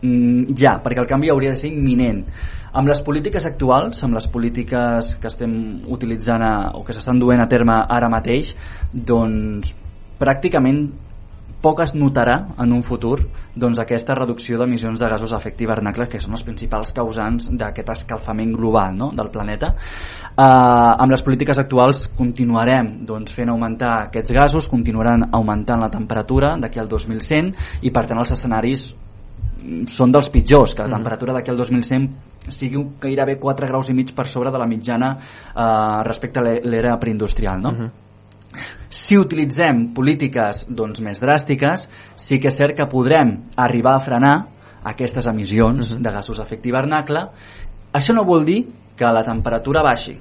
mm, 0.02 0.56
ja, 0.59 0.80
perquè 0.82 0.98
el 0.98 1.06
canvi 1.06 1.30
hauria 1.30 1.52
de 1.52 1.56
ser 1.60 1.70
imminent. 1.70 2.24
Amb 2.73 2.89
les 2.89 3.03
polítiques 3.05 3.44
actuals, 3.44 4.01
amb 4.07 4.16
les 4.16 4.27
polítiques 4.32 5.16
que 5.20 5.28
estem 5.28 5.55
utilitzant 5.93 6.44
a, 6.47 6.53
o 6.78 6.81
que 6.86 6.94
s'estan 6.97 7.20
duent 7.20 7.43
a 7.43 7.49
terme 7.51 7.77
ara 7.85 8.09
mateix, 8.12 8.55
doncs 8.93 9.74
pràcticament 10.23 10.86
poc 11.62 11.81
es 11.85 11.93
notarà 11.94 12.35
en 12.59 12.73
un 12.74 12.82
futur 12.82 13.20
doncs, 13.55 13.78
aquesta 13.78 14.16
reducció 14.19 14.59
d'emissions 14.59 14.99
de 15.01 15.09
gasos 15.09 15.31
d'efecte 15.31 15.62
hivernacle 15.62 16.09
que 16.11 16.20
són 16.20 16.35
els 16.35 16.43
principals 16.47 16.90
causants 16.97 17.51
d'aquest 17.59 17.93
escalfament 17.94 18.55
global 18.57 18.97
no? 18.99 19.11
del 19.15 19.31
planeta 19.31 19.70
eh, 19.77 20.43
amb 20.43 21.15
les 21.15 21.23
polítiques 21.23 21.61
actuals 21.62 22.09
continuarem 22.19 22.90
doncs, 23.07 23.36
fent 23.36 23.53
augmentar 23.55 23.93
aquests 24.09 24.35
gasos 24.35 24.70
continuaran 24.73 25.28
augmentant 25.31 25.85
la 25.85 25.93
temperatura 25.93 26.57
d'aquí 26.59 26.82
al 26.82 26.90
2100 26.90 27.86
i 27.86 27.94
per 27.94 28.09
tant 28.09 28.24
els 28.24 28.35
escenaris 28.35 28.89
són 29.86 30.12
dels 30.12 30.28
pitjors, 30.30 30.74
que 30.74 30.82
la 30.82 30.89
Mhm. 30.89 30.94
temperatura 30.97 31.32
d'aquí 31.32 31.51
al 31.51 31.56
2100 31.56 32.09
sigui 32.48 32.84
gairebé 33.01 33.39
4 33.39 33.66
graus 33.68 33.89
i 33.90 33.94
mig 33.94 34.12
per 34.14 34.26
sobre 34.26 34.51
de 34.51 34.59
la 34.59 34.66
mitjana 34.66 35.16
eh, 35.56 36.02
respecte 36.05 36.40
a 36.40 36.43
l'e- 36.43 36.60
l'era 36.64 36.98
preindustrial 36.98 37.60
no? 37.60 37.70
si 38.89 39.16
utilitzem 39.16 39.94
polítiques 39.94 40.66
doncs, 40.68 41.01
més 41.01 41.20
dràstiques, 41.22 41.89
sí 42.16 42.39
que 42.39 42.48
és 42.48 42.56
cert 42.56 42.76
que 42.76 42.86
podrem 42.86 43.39
arribar 43.56 43.94
a 43.97 44.01
frenar 44.01 44.47
aquestes 44.84 45.26
emissions 45.26 45.94
de 46.02 46.10
gasos 46.10 46.36
d'efecte 46.36 46.68
hivernacle. 46.68 47.22
Això 47.94 48.12
no 48.14 48.24
vol 48.24 48.44
dir 48.44 48.66
que 48.97 49.05
la 49.06 49.22
temperatura 49.24 49.82
baixi. 49.82 50.18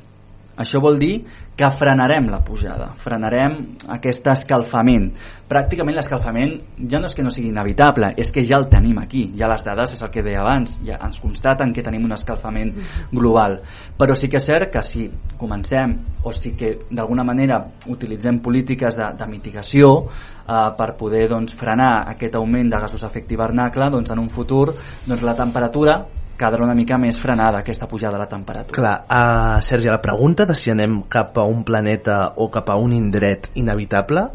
Això 0.62 0.82
vol 0.82 1.00
dir 1.02 1.24
que 1.58 1.70
frenarem 1.74 2.30
la 2.32 2.40
pujada, 2.46 2.92
frenarem 3.02 3.58
aquest 3.96 4.28
escalfament. 4.32 5.10
Pràcticament 5.52 5.98
l'escalfament 5.98 6.54
ja 6.90 7.02
no 7.02 7.10
és 7.10 7.16
que 7.18 7.26
no 7.26 7.34
sigui 7.34 7.50
inevitable, 7.52 8.14
és 8.22 8.32
que 8.32 8.46
ja 8.48 8.60
el 8.62 8.70
tenim 8.72 9.02
aquí. 9.02 9.26
Ja 9.38 9.50
les 9.52 9.66
dades, 9.66 9.96
és 9.98 10.06
el 10.06 10.12
que 10.14 10.24
deia 10.26 10.42
abans, 10.42 10.78
ja 10.88 11.00
ens 11.04 11.20
constaten 11.22 11.74
que 11.74 11.84
tenim 11.86 12.06
un 12.08 12.16
escalfament 12.16 12.72
global. 13.12 13.60
Però 13.98 14.16
sí 14.18 14.30
que 14.32 14.40
és 14.40 14.48
cert 14.48 14.72
que 14.74 14.86
si 14.86 15.08
comencem 15.38 15.98
o 16.24 16.32
si 16.32 16.54
que 16.58 16.72
d'alguna 16.90 17.26
manera 17.28 17.60
utilitzem 17.92 18.40
polítiques 18.42 18.96
de, 18.98 19.12
de 19.18 19.28
mitigació 19.28 19.92
eh, 20.08 20.70
per 20.78 20.94
poder 20.98 21.28
doncs, 21.30 21.58
frenar 21.58 22.08
aquest 22.14 22.38
augment 22.40 22.72
de 22.72 22.82
gasos 22.86 23.04
d'efecte 23.04 23.36
hivernacle, 23.36 23.92
doncs 23.92 24.14
en 24.14 24.24
un 24.24 24.32
futur 24.32 24.72
doncs, 24.72 25.22
la 25.26 25.36
temperatura 25.38 26.00
quedarà 26.41 26.65
una 26.65 26.76
mica 26.77 26.97
més 27.01 27.19
frenada 27.22 27.61
aquesta 27.61 27.88
pujada 27.88 28.18
de 28.18 28.23
la 28.26 28.30
temperatura. 28.31 28.76
Clar, 28.76 28.95
uh, 29.05 29.61
Sergi, 29.61 29.89
la 29.93 30.01
pregunta 30.01 30.47
de 30.49 30.55
si 30.57 30.73
anem 30.73 31.03
cap 31.11 31.38
a 31.38 31.45
un 31.45 31.61
planeta 31.68 32.23
o 32.41 32.49
cap 32.53 32.72
a 32.73 32.80
un 32.81 32.95
indret 32.97 33.51
inevitable, 33.61 34.26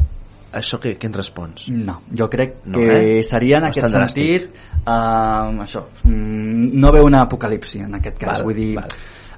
això 0.57 0.79
què, 0.81 0.95
què 0.97 1.09
ens 1.09 1.19
respons? 1.19 1.67
No, 1.69 1.99
jo 2.17 2.29
crec 2.31 2.61
No, 2.65 2.79
que 2.79 3.19
eh? 3.19 3.23
seria 3.27 3.59
en 3.59 3.67
No 3.67 3.69
aquest 3.69 3.91
sentit 3.93 4.47
uh, 4.87 5.51
això, 5.65 5.83
mm, 6.07 6.71
no 6.79 6.93
veu 6.95 7.05
una 7.05 7.25
apocalipsi 7.27 7.83
en 7.83 7.99
aquest 7.99 8.17
cas, 8.21 8.39
Val, 8.39 8.47
vull 8.47 8.55
dir 8.57 8.69
val. 8.79 8.95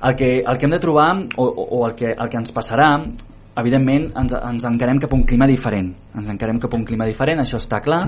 el 0.08 0.16
que, 0.16 0.30
el 0.46 0.58
que 0.62 0.70
hem 0.70 0.76
de 0.78 0.80
trobar 0.80 1.10
o, 1.36 1.44
o, 1.50 1.66
o 1.80 1.82
el, 1.90 1.96
que, 1.98 2.14
el 2.14 2.30
que 2.30 2.40
ens 2.40 2.54
passarà 2.56 2.92
evidentment 3.62 4.10
ens, 4.20 4.34
ens 4.34 4.66
encarem 4.70 5.00
cap 5.02 5.14
a 5.14 5.18
un 5.18 5.26
clima 5.28 5.48
diferent 5.50 5.92
ens 6.16 6.32
encarem 6.32 6.60
cap 6.62 6.74
a 6.74 6.80
un 6.80 6.86
clima 6.88 7.08
diferent, 7.10 7.44
això 7.44 7.60
està 7.62 7.82
clar 7.84 8.02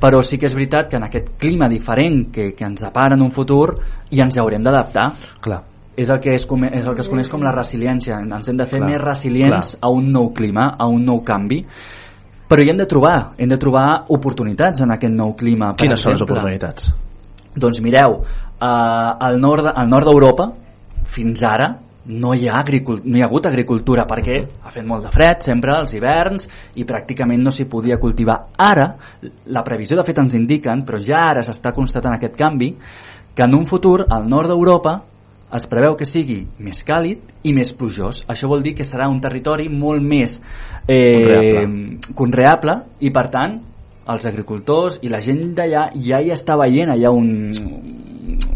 però 0.00 0.22
sí 0.22 0.38
que 0.38 0.48
és 0.48 0.56
veritat 0.56 0.90
que 0.90 0.98
en 1.00 1.08
aquest 1.08 1.34
clima 1.40 1.68
diferent 1.68 2.30
que, 2.32 2.52
que 2.56 2.66
ens 2.66 2.82
depara 2.82 3.18
en 3.18 3.24
un 3.26 3.32
futur 3.34 3.76
i 4.10 4.22
ens 4.24 4.38
haurem 4.38 4.62
d'adaptar 4.64 5.10
clar 5.44 5.62
és 5.94 6.08
el, 6.10 6.18
que 6.18 6.32
es, 6.34 6.42
és 6.42 6.86
el 6.86 6.94
que 6.94 7.04
es 7.04 7.10
coneix 7.10 7.28
com 7.30 7.44
la 7.44 7.52
resiliència 7.54 8.18
ens 8.24 8.48
hem 8.50 8.56
de 8.58 8.66
fer 8.66 8.80
Clar, 8.80 8.88
més 8.90 9.02
resilients 9.02 9.76
clar. 9.76 9.84
a 9.86 9.92
un 9.94 10.10
nou 10.10 10.32
clima, 10.34 10.72
a 10.74 10.88
un 10.90 11.04
nou 11.06 11.22
canvi 11.26 11.60
però 12.48 12.62
hi 12.62 12.70
hem 12.70 12.76
de 12.76 12.86
trobar, 12.86 13.32
hem 13.40 13.48
de 13.48 13.56
trobar 13.58 14.04
oportunitats 14.12 14.82
en 14.84 14.92
aquest 14.92 15.14
nou 15.16 15.32
clima. 15.34 15.72
Per 15.72 15.86
Quines 15.86 16.02
són 16.04 16.12
les 16.12 16.20
exemple. 16.20 16.36
oportunitats? 16.36 16.90
Doncs 17.56 17.80
mireu, 17.80 18.18
eh, 18.20 19.26
al 19.28 19.40
nord, 19.40 19.70
al 19.72 19.88
nord 19.88 20.10
d'Europa, 20.10 20.50
fins 21.14 21.42
ara, 21.42 21.70
no 22.06 22.34
hi, 22.34 22.48
ha 22.48 22.60
no 22.64 23.16
hi 23.16 23.22
ha 23.22 23.26
hagut 23.26 23.46
agricultura 23.46 24.04
perquè 24.04 24.36
ha 24.62 24.72
fet 24.74 24.84
molt 24.84 25.06
de 25.06 25.12
fred 25.14 25.40
sempre 25.46 25.72
als 25.72 25.94
hiverns 25.94 26.48
i 26.76 26.84
pràcticament 26.84 27.40
no 27.40 27.50
s'hi 27.50 27.64
podia 27.64 27.98
cultivar 27.98 28.38
ara, 28.56 28.90
la 29.46 29.64
previsió 29.64 29.96
de 29.96 30.04
fet 30.04 30.20
ens 30.20 30.36
indiquen 30.36 30.84
però 30.84 31.00
ja 31.00 31.30
ara 31.30 31.42
s'està 31.42 31.72
constatant 31.72 32.16
aquest 32.16 32.36
canvi 32.36 32.74
que 33.34 33.42
en 33.46 33.56
un 33.56 33.66
futur 33.66 34.04
al 34.10 34.28
nord 34.28 34.52
d'Europa 34.52 35.00
es 35.54 35.66
preveu 35.70 35.94
que 35.96 36.06
sigui 36.06 36.40
més 36.58 36.80
càlid 36.86 37.20
i 37.46 37.52
més 37.54 37.70
plujós. 37.78 38.24
Això 38.30 38.48
vol 38.50 38.62
dir 38.64 38.72
que 38.74 38.86
serà 38.86 39.06
un 39.10 39.20
territori 39.22 39.68
molt 39.70 40.02
més 40.02 40.40
eh, 40.88 41.04
Conreable. 41.14 42.14
conreable 42.14 42.76
i 43.06 43.12
per 43.14 43.28
tant 43.30 43.60
els 44.10 44.26
agricultors 44.26 44.98
i 45.02 45.12
la 45.12 45.20
gent 45.24 45.54
d'allà 45.56 45.86
ja 45.94 46.20
hi 46.20 46.32
està 46.34 46.58
veient 46.60 46.90
allà 46.92 47.12
un, 47.14 47.30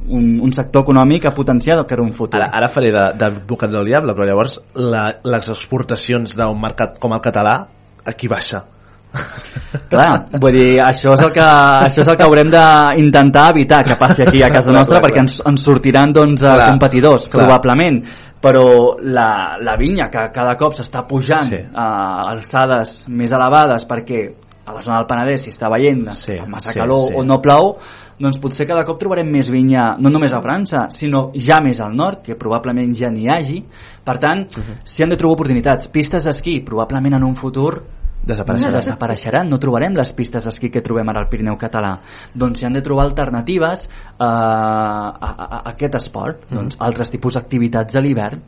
un, 0.09 0.27
un 0.43 0.53
sector 0.57 0.85
econòmic 0.87 1.29
a 1.29 1.35
potenciar 1.37 1.81
que 1.87 1.97
era 1.97 2.05
un 2.05 2.15
futur. 2.17 2.41
Ara, 2.41 2.51
ara 2.61 2.71
faré 2.73 2.93
d'advocat 2.93 3.73
del 3.73 3.87
diable, 3.89 4.15
però 4.17 4.29
llavors 4.29 4.59
la, 4.75 5.09
les 5.25 5.53
exportacions 5.53 6.37
d'un 6.39 6.61
mercat 6.61 6.99
com 7.03 7.15
el 7.17 7.23
català 7.25 7.61
aquí 8.09 8.31
baixa. 8.31 8.65
Clar, 9.93 10.29
vull 10.37 10.53
dir, 10.53 10.81
això 10.85 11.15
és 11.17 11.23
el 11.25 11.33
que, 11.33 11.45
això 11.89 12.03
és 12.03 12.09
el 12.13 12.17
que 12.21 12.27
haurem 12.27 12.51
d'intentar 12.53 13.47
evitar 13.55 13.83
que 13.87 13.97
passi 14.01 14.27
aquí 14.27 14.43
a 14.45 14.51
casa 14.53 14.73
nostra 14.75 14.99
clar, 14.99 15.07
perquè 15.07 15.23
clar. 15.23 15.27
ens, 15.27 15.39
ens 15.49 15.65
sortiran 15.65 16.13
doncs, 16.13 16.43
Clar, 16.43 16.57
clar, 16.59 16.73
competidors, 16.75 17.29
clar. 17.29 17.47
probablement 17.47 18.03
però 18.39 18.99
la, 19.03 19.57
la 19.65 19.75
vinya 19.81 20.07
que 20.13 20.29
cada 20.35 20.55
cop 20.61 20.77
s'està 20.77 21.03
pujant 21.09 21.49
sí. 21.51 21.63
a 21.75 21.87
alçades 22.35 23.01
més 23.11 23.33
elevades 23.35 23.89
perquè 23.89 24.21
a 24.69 24.77
la 24.77 24.83
zona 24.85 25.01
del 25.01 25.09
Penedès 25.09 25.47
s'hi 25.47 25.55
està 25.55 25.71
veient 25.73 26.05
sí, 26.15 26.37
massa 26.47 26.75
sí, 26.75 26.79
calor 26.79 27.09
sí. 27.09 27.17
o 27.19 27.25
no 27.27 27.41
plou 27.43 27.73
doncs 28.19 28.39
potser 28.43 28.67
cada 28.67 28.85
cop 28.85 28.99
trobarem 28.99 29.29
més 29.31 29.51
vinya 29.51 29.97
no 29.99 30.11
només 30.11 30.33
a 30.33 30.41
França, 30.43 30.89
sinó 30.91 31.31
ja 31.35 31.61
més 31.63 31.81
al 31.81 31.95
nord 31.97 32.25
que 32.27 32.35
probablement 32.35 32.95
ja 32.95 33.11
n'hi 33.11 33.29
hagi 33.29 33.63
per 34.05 34.19
tant, 34.19 34.47
uh 34.57 34.63
-huh. 34.63 34.77
s'hi 34.85 35.03
han 35.03 35.11
de 35.11 35.17
trobar 35.17 35.35
oportunitats 35.35 35.89
pistes 35.89 36.25
d'esquí, 36.25 36.61
probablement 36.61 37.15
en 37.15 37.25
un 37.25 37.35
futur 37.35 37.83
Desapareixeran. 38.25 38.75
desapareixeran, 38.75 39.49
no 39.49 39.59
trobarem 39.59 39.95
les 39.95 40.13
pistes 40.13 40.45
d'esquí 40.45 40.71
que 40.71 40.81
trobem 40.83 41.09
ara 41.09 41.21
al 41.21 41.29
Pirineu 41.29 41.57
català 41.57 42.01
doncs 42.35 42.59
s'hi 42.59 42.67
han 42.67 42.73
de 42.73 42.83
trobar 42.83 43.05
alternatives 43.05 43.89
eh, 43.89 44.25
a, 44.25 45.15
a, 45.21 45.45
a 45.45 45.63
aquest 45.71 45.95
esport 45.95 46.51
Mhm. 46.51 46.57
doncs 46.59 46.77
altres 46.81 47.11
tipus 47.11 47.35
d'activitats 47.35 47.97
a 47.97 48.01
l'hivern 48.01 48.41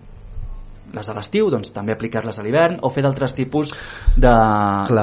les 0.95 1.07
de 1.07 1.15
l'estiu, 1.15 1.51
doncs 1.51 1.73
també 1.75 1.93
aplicar-les 1.95 2.39
a 2.39 2.43
l'hivern 2.45 2.79
o 2.83 2.91
fer 2.91 3.03
d'altres 3.05 3.35
tipus 3.37 3.73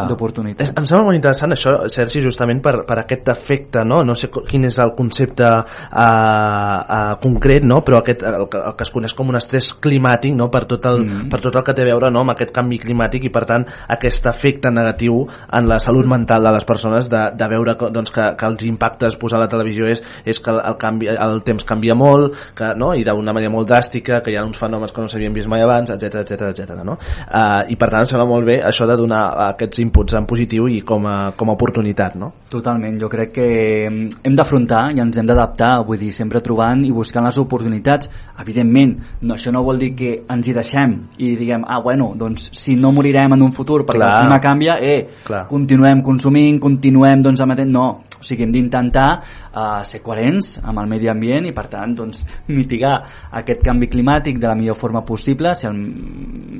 d'oportunitats. 0.10 0.72
Em 0.76 0.86
sembla 0.88 1.06
molt 1.08 1.18
interessant 1.18 1.54
això, 1.56 1.76
Sergi, 1.92 2.22
justament 2.24 2.62
per, 2.64 2.82
per 2.88 3.00
aquest 3.02 3.30
efecte, 3.34 3.84
no? 3.88 4.02
no 4.04 4.16
sé 4.18 4.30
quin 4.34 4.66
és 4.68 4.78
el 4.84 4.94
concepte 4.98 5.48
uh, 5.48 5.62
uh, 6.02 7.16
concret, 7.24 7.64
no? 7.68 7.82
però 7.86 8.02
aquest, 8.02 8.24
el, 8.28 8.48
que- 8.52 8.62
el 8.72 8.76
que 8.78 8.84
es 8.88 8.92
coneix 8.94 9.14
com 9.18 9.30
un 9.32 9.38
estrès 9.40 9.72
climàtic 9.84 10.36
no? 10.36 10.50
per, 10.54 10.66
tot 10.70 10.86
el, 10.86 10.98
Mm. 11.08 11.28
per 11.30 11.40
tot 11.44 11.56
el 11.56 11.64
que 11.64 11.74
té 11.78 11.84
a 11.84 11.86
veure 11.86 12.10
no? 12.12 12.24
amb 12.26 12.32
aquest 12.34 12.50
canvi 12.52 12.80
climàtic 12.82 13.28
i 13.28 13.30
per 13.32 13.44
tant 13.48 13.64
aquest 13.94 14.26
efecte 14.28 14.72
negatiu 14.74 15.22
en 15.54 15.68
la 15.70 15.78
salut 15.80 16.08
mental 16.10 16.44
de 16.44 16.52
les 16.56 16.66
persones 16.66 17.08
de, 17.10 17.22
de 17.38 17.48
veure 17.52 17.76
que, 17.78 17.90
doncs, 17.94 18.12
que, 18.12 18.26
que 18.36 18.46
els 18.50 18.64
impactes 18.66 19.16
posar 19.22 19.38
a 19.40 19.44
la 19.46 19.48
televisió 19.52 19.86
és, 19.88 20.02
és 20.26 20.40
que 20.44 20.52
el, 20.52 20.60
el, 20.72 20.76
canvi, 20.82 21.08
el 21.14 21.42
temps 21.48 21.64
canvia 21.70 21.96
molt 21.96 22.34
que, 22.58 22.74
no? 22.76 22.94
i 22.98 23.06
d'una 23.08 23.34
manera 23.34 23.54
molt 23.54 23.70
dràstica 23.70 24.20
que 24.26 24.34
hi 24.34 24.38
ha 24.40 24.44
uns 24.48 24.58
fenòmens 24.60 24.92
que 24.92 25.02
no 25.06 25.08
s'havien 25.12 25.34
vist 25.38 25.48
mai 25.48 25.62
abans 25.64 25.77
etc 25.84 26.24
etc 26.24 26.50
etc. 26.50 26.82
no? 26.84 26.98
Uh, 27.28 27.68
i 27.70 27.76
per 27.78 27.92
tant 27.92 28.06
em 28.06 28.10
sembla 28.10 28.26
molt 28.30 28.48
bé 28.48 28.60
això 28.66 28.88
de 28.90 28.98
donar 28.98 29.24
aquests 29.52 29.84
inputs 29.84 30.18
en 30.18 30.26
positiu 30.26 30.68
i 30.72 30.82
com 30.82 31.06
a, 31.06 31.18
com 31.38 31.50
a 31.52 31.58
oportunitat 31.58 32.18
no? 32.18 32.32
Totalment, 32.50 32.96
jo 33.00 33.10
crec 33.12 33.34
que 33.36 33.48
mm, 33.90 34.22
hem 34.24 34.36
d'afrontar 34.38 34.84
i 34.96 35.02
ens 35.04 35.18
hem 35.20 35.28
d'adaptar, 35.28 35.72
vull 35.88 36.00
dir, 36.00 36.14
sempre 36.16 36.42
trobant 36.44 36.84
i 36.88 36.94
buscant 36.96 37.28
les 37.28 37.40
oportunitats. 37.42 38.10
Evidentment, 38.40 38.96
no, 39.22 39.36
això 39.36 39.52
no 39.52 39.64
vol 39.66 39.82
dir 39.82 39.92
que 39.98 40.14
ens 40.32 40.48
hi 40.48 40.56
deixem 40.56 40.96
i 41.20 41.34
diguem, 41.40 41.66
ah, 41.68 41.82
bueno, 41.84 42.14
doncs 42.16 42.50
si 42.58 42.78
no 42.80 42.94
morirem 42.96 43.36
en 43.36 43.44
un 43.50 43.54
futur 43.56 43.84
perquè 43.84 44.00
Clar. 44.00 44.12
el 44.14 44.26
clima 44.26 44.40
canvia, 44.44 44.78
eh, 44.80 45.00
Clar. 45.28 45.46
continuem 45.52 46.04
consumint, 46.06 46.62
continuem 46.64 47.26
doncs 47.26 47.44
emetent... 47.44 47.74
No, 47.78 47.88
o 48.18 48.24
sigui, 48.26 48.44
hem 48.46 48.52
d'intentar 48.54 49.08
uh, 49.18 49.84
ser 49.88 50.02
coherents 50.06 50.58
amb 50.64 50.82
el 50.82 50.90
medi 50.90 51.10
ambient 51.12 51.46
i, 51.50 51.54
per 51.56 51.68
tant, 51.72 51.96
doncs, 51.98 52.24
mitigar 52.50 52.96
aquest 53.42 53.64
canvi 53.66 53.88
climàtic 53.92 54.40
de 54.42 54.48
la 54.50 54.56
millor 54.58 54.78
forma 54.80 55.04
possible, 55.06 55.54
si 55.56 55.68
el, 55.70 55.74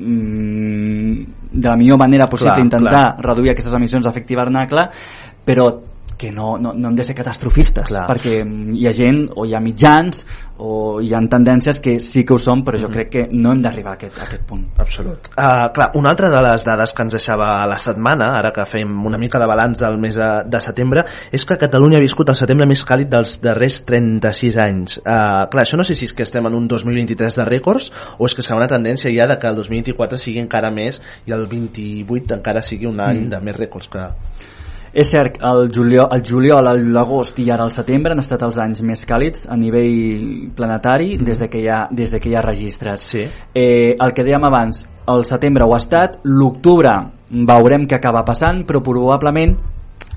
mm, 0.08 1.14
de 1.58 1.68
la 1.70 1.78
millor 1.80 1.98
manera 2.00 2.30
possible 2.30 2.54
Clar, 2.54 2.66
intentar 2.66 2.92
clar. 2.94 3.26
reduir 3.26 3.52
aquestes 3.54 3.74
emissions 3.74 4.06
d'efecte 4.06 4.34
hivernacle, 4.36 4.90
però 5.48 5.72
que 6.18 6.32
no, 6.32 6.58
no, 6.58 6.74
no 6.74 6.90
hem 6.90 6.98
de 6.98 7.06
ser 7.06 7.16
catastrofistes 7.16 7.92
Clar. 7.92 8.08
perquè 8.10 8.42
mm, 8.44 8.76
hi 8.78 8.88
ha 8.90 8.94
gent 8.96 9.24
o 9.36 9.46
hi 9.46 9.54
ha 9.54 9.62
mitjans 9.64 10.26
o 10.58 10.98
hi 11.04 11.12
ha 11.14 11.20
tendències 11.30 11.78
que 11.84 12.00
sí 12.02 12.24
que 12.26 12.34
ho 12.34 12.40
són 12.42 12.64
però 12.66 12.80
jo 12.82 12.90
crec 12.90 13.12
que 13.14 13.26
no 13.32 13.52
hem 13.54 13.62
d'arribar 13.62 13.94
a, 13.94 14.00
aquest, 14.00 14.18
a 14.18 14.26
aquest 14.26 14.46
punt 14.50 14.64
Absolut. 14.82 15.30
Uh, 15.36 15.68
clar, 15.76 15.92
una 16.00 16.10
altra 16.16 16.32
de 16.34 16.42
les 16.42 16.66
dades 16.66 16.94
que 16.98 17.06
ens 17.06 17.14
deixava 17.14 17.52
la 17.70 17.78
setmana, 17.82 18.32
ara 18.40 18.52
que 18.56 18.66
fem 18.66 18.90
una 19.06 19.20
mica 19.22 19.40
de 19.40 19.48
balanç 19.50 19.84
del 19.84 20.00
mes 20.02 20.18
de, 20.18 20.30
de 20.50 20.62
setembre, 20.64 21.04
és 21.32 21.46
que 21.46 21.60
Catalunya 21.62 22.00
ha 22.00 22.04
viscut 22.04 22.30
el 22.34 22.40
setembre 22.40 22.68
més 22.70 22.82
càlid 22.88 23.12
dels 23.12 23.38
darrers 23.44 23.80
36 23.86 24.58
anys. 24.64 24.98
Uh, 25.04 25.46
clar, 25.52 25.66
això 25.66 25.78
no 25.78 25.86
sé 25.86 25.96
si 25.98 26.08
és 26.10 26.16
que 26.18 26.26
estem 26.26 26.46
en 26.50 26.58
un 26.58 26.68
2023 26.72 27.38
de 27.38 27.46
rècords 27.48 27.92
o 28.18 28.26
és 28.26 28.34
que 28.34 28.46
serà 28.46 28.58
una 28.58 28.70
tendència 28.72 29.14
ja 29.14 29.30
de 29.30 29.38
que 29.38 29.50
el 29.50 29.62
2024 29.62 30.18
sigui 30.22 30.42
encara 30.42 30.74
més 30.74 31.02
i 31.28 31.36
el 31.38 31.46
28 31.52 32.40
encara 32.40 32.66
sigui 32.66 32.90
un 32.90 33.02
any 33.04 33.28
Mm. 33.28 33.30
de 33.34 33.42
més 33.44 33.58
rècords 33.60 33.92
que... 33.92 34.06
És 34.98 35.12
cert, 35.14 35.36
el 35.46 35.68
juliol, 35.70 36.08
el 36.10 36.24
juliol, 36.26 36.68
l'agost 36.90 37.38
i 37.38 37.52
ara 37.54 37.68
el 37.68 37.74
setembre 37.76 38.16
han 38.16 38.22
estat 38.24 38.42
els 38.48 38.56
anys 38.58 38.80
més 38.82 39.04
càlids 39.06 39.44
a 39.46 39.54
nivell 39.54 40.48
planetari 40.58 41.20
des, 41.22 41.38
de 41.38 41.48
que 41.54 41.62
hi 41.62 41.68
ha, 41.70 41.84
des 41.94 42.16
de 42.16 42.18
que 42.24 42.32
hi 42.32 42.34
ha 42.34 42.42
registres. 42.42 43.04
Sí. 43.12 43.22
Eh, 43.54 43.94
el 43.94 44.14
que 44.18 44.26
dèiem 44.26 44.48
abans, 44.50 44.88
el 45.14 45.22
setembre 45.30 45.68
ho 45.68 45.76
ha 45.76 45.78
estat, 45.84 46.18
l'octubre 46.26 46.96
veurem 47.30 47.86
què 47.86 48.00
acaba 48.00 48.24
passant, 48.26 48.64
però 48.66 48.82
probablement 48.82 49.54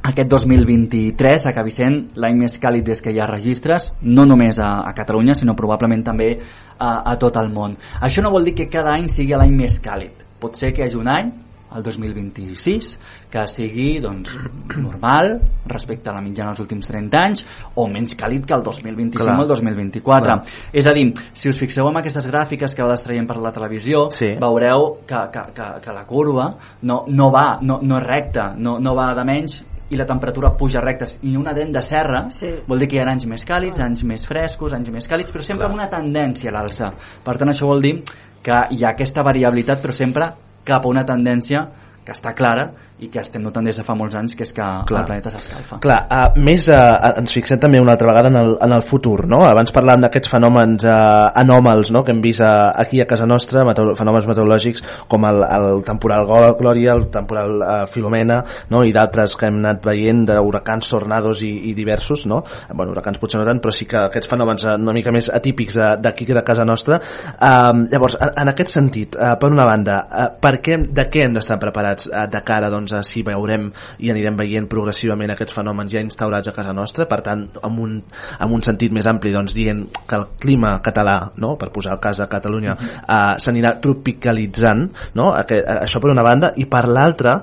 aquest 0.09 0.33
2023 0.33 1.51
acabi 1.53 1.77
sent 1.77 2.01
l'any 2.17 2.41
més 2.41 2.57
càlid 2.63 2.89
des 2.89 3.05
que 3.05 3.13
hi 3.13 3.21
ha 3.21 3.29
registres, 3.29 3.91
no 4.01 4.25
només 4.25 4.63
a, 4.65 4.71
a 4.89 4.97
Catalunya, 4.97 5.37
sinó 5.37 5.53
probablement 5.61 6.07
també 6.09 6.31
a, 6.41 7.03
a 7.05 7.19
tot 7.21 7.37
el 7.37 7.53
món. 7.53 7.77
Això 8.01 8.25
no 8.25 8.33
vol 8.33 8.49
dir 8.49 8.57
que 8.57 8.71
cada 8.73 8.97
any 8.97 9.13
sigui 9.13 9.37
l'any 9.37 9.53
més 9.61 9.77
càlid. 9.85 10.25
Pot 10.41 10.57
ser 10.57 10.73
que 10.73 10.81
hi 10.81 10.89
hagi 10.89 11.03
un 11.05 11.13
any 11.13 11.33
el 11.77 11.83
2026 11.83 12.91
que 13.31 13.47
sigui 13.47 14.01
doncs, 14.03 14.35
normal 14.77 15.41
respecte 15.67 16.11
a 16.11 16.15
la 16.17 16.23
mitjana 16.25 16.53
dels 16.53 16.65
últims 16.65 16.89
30 16.91 17.23
anys 17.23 17.45
o 17.75 17.87
menys 17.89 18.17
càlid 18.19 18.47
que 18.47 18.55
el 18.57 18.63
2025 18.67 19.25
Clar. 19.25 19.39
o 19.39 19.43
el 19.43 19.49
2024 19.49 20.25
Clar. 20.27 20.39
és 20.73 20.87
a 20.87 20.95
dir, 20.97 21.09
si 21.33 21.49
us 21.49 21.59
fixeu 21.61 21.89
en 21.91 21.99
aquestes 22.01 22.27
gràfiques 22.31 22.75
que 22.75 22.83
va 22.87 22.95
traient 23.01 23.27
per 23.29 23.39
la 23.41 23.53
televisió 23.53 24.09
Sí. 24.11 24.35
veureu 24.41 25.01
que, 25.07 25.17
que, 25.33 25.43
que, 25.55 25.69
que 25.85 25.93
la 25.93 26.05
curva 26.07 26.55
no, 26.83 27.05
no 27.09 27.31
va, 27.31 27.59
no, 27.63 27.79
no 27.83 27.99
és 27.99 28.07
recta 28.07 28.53
no, 28.57 28.79
no 28.79 28.95
va 28.97 29.13
de 29.15 29.25
menys 29.25 29.61
i 29.91 29.97
la 29.99 30.07
temperatura 30.07 30.53
puja 30.57 30.81
recta 30.81 31.07
i 31.27 31.35
una 31.37 31.53
dent 31.53 31.73
de 31.75 31.83
serra 31.83 32.27
Sí. 32.31 32.51
vol 32.67 32.79
dir 32.79 32.89
que 32.89 32.97
hi 32.97 33.01
ha 33.03 33.09
anys 33.11 33.27
més 33.27 33.45
càlids, 33.47 33.81
anys 33.83 34.05
més 34.07 34.27
frescos, 34.27 34.73
anys 34.73 34.91
més 34.95 35.09
càlids, 35.11 35.33
però 35.35 35.43
sempre 35.43 35.67
amb 35.67 35.75
una 35.75 35.89
tendència 35.91 36.51
a 36.51 36.55
l'alça. 36.55 36.93
Per 37.25 37.35
tant, 37.39 37.51
això 37.51 37.67
vol 37.67 37.83
dir 37.83 37.97
que 38.43 38.55
hi 38.71 38.85
ha 38.85 38.93
aquesta 38.95 39.25
variabilitat, 39.27 39.83
però 39.83 39.93
sempre 39.93 40.31
cap 40.65 40.85
a 40.85 40.91
una 40.91 41.05
tendència 41.09 41.67
que 42.05 42.13
està 42.17 42.35
clara 42.37 42.71
i 43.01 43.09
que 43.09 43.21
estem 43.23 43.43
notant 43.43 43.65
des 43.67 43.79
de 43.81 43.85
fa 43.87 43.95
molts 43.97 44.17
anys, 44.19 44.37
que 44.37 44.45
és 44.45 44.53
que 44.53 44.61
Clar. 44.61 45.03
el 45.03 45.09
planeta 45.09 45.33
s'escalfa. 45.33 45.81
Clar, 45.85 45.99
uh, 46.07 46.41
més 46.41 46.69
uh, 46.69 47.13
ens 47.21 47.33
fixem 47.37 47.61
també 47.63 47.81
una 47.81 47.95
altra 47.97 48.11
vegada 48.11 48.29
en 48.33 48.39
el, 48.41 48.55
en 48.61 48.75
el 48.77 48.85
futur, 48.87 49.25
no? 49.31 49.43
Abans 49.49 49.73
parlàvem 49.75 50.05
d'aquests 50.05 50.33
fenòmens 50.33 50.85
uh, 50.85 51.31
anòmals 51.41 51.93
no? 51.97 52.05
que 52.05 52.13
hem 52.15 52.21
vist 52.25 52.45
uh, 52.45 52.71
aquí 52.81 53.01
a 53.01 53.09
casa 53.09 53.29
nostra, 53.29 53.65
meteo 53.69 53.95
fenòmens 53.99 54.29
meteorològics 54.29 54.85
com 55.11 55.25
el, 55.29 55.43
el 55.45 55.85
temporal 55.89 56.29
Glòria, 56.61 56.95
el 56.95 57.09
temporal 57.13 57.57
uh, 57.61 57.71
Filomena 57.93 58.41
no? 58.71 58.85
i 58.85 58.93
d'altres 58.97 59.37
que 59.39 59.49
hem 59.49 59.61
anat 59.63 59.85
veient 59.87 60.27
d'huracans, 60.29 60.91
tornados 60.91 61.41
i, 61.47 61.51
i 61.71 61.75
diversos, 61.75 62.27
no? 62.29 62.43
Bueno, 62.75 62.93
huracans 62.93 63.21
potser 63.23 63.41
no 63.41 63.47
tant, 63.49 63.61
però 63.63 63.73
sí 63.75 63.87
que 63.89 63.99
aquests 64.09 64.29
fenòmens 64.31 64.67
una 64.75 64.95
mica 64.97 65.13
més 65.15 65.31
atípics 65.33 65.79
d'aquí 66.03 66.29
de, 66.29 66.37
de 66.37 66.45
casa 66.47 66.67
nostra. 66.69 67.01
Uh, 67.33 67.87
llavors, 67.91 68.19
en, 68.21 68.35
en 68.43 68.53
aquest 68.53 68.75
sentit, 68.75 69.17
uh, 69.17 69.35
per 69.41 69.51
una 69.53 69.67
banda, 69.69 70.01
uh, 70.05 70.29
per 70.43 70.57
què, 70.61 70.79
de 70.91 71.07
què 71.11 71.25
hem 71.25 71.37
d'estar 71.37 71.61
preparats 71.63 72.11
uh, 72.11 72.27
de 72.31 72.43
cara 72.47 72.71
doncs, 72.73 72.90
a 72.97 73.03
si 73.07 73.23
veurem 73.27 73.71
i 73.99 74.11
anirem 74.13 74.39
veient 74.39 74.69
progressivament 74.71 75.35
aquests 75.35 75.57
fenòmens 75.57 75.93
ja 75.93 76.03
instaurats 76.05 76.51
a 76.51 76.55
casa 76.57 76.75
nostra, 76.77 77.07
per 77.11 77.21
tant, 77.27 77.47
amb 77.67 77.83
un, 77.83 77.97
amb 78.39 78.57
un 78.57 78.65
sentit 78.67 78.93
més 78.95 79.09
ampli, 79.11 79.33
doncs, 79.35 79.55
dient 79.57 79.87
que 80.09 80.19
el 80.19 80.27
clima 80.41 80.77
català, 80.85 81.19
no? 81.41 81.57
per 81.61 81.71
posar 81.75 81.97
el 81.97 82.03
cas 82.03 82.21
de 82.21 82.29
Catalunya, 82.31 82.77
uh, 82.77 83.37
s'anirà 83.43 83.75
tropicalitzant, 83.83 84.87
no? 85.19 85.31
Aquest, 85.37 85.65
eh, 85.65 85.79
això 85.87 86.01
per 86.03 86.13
una 86.13 86.25
banda, 86.27 86.53
i 86.61 86.67
per 86.71 86.85
l'altra, 86.89 87.37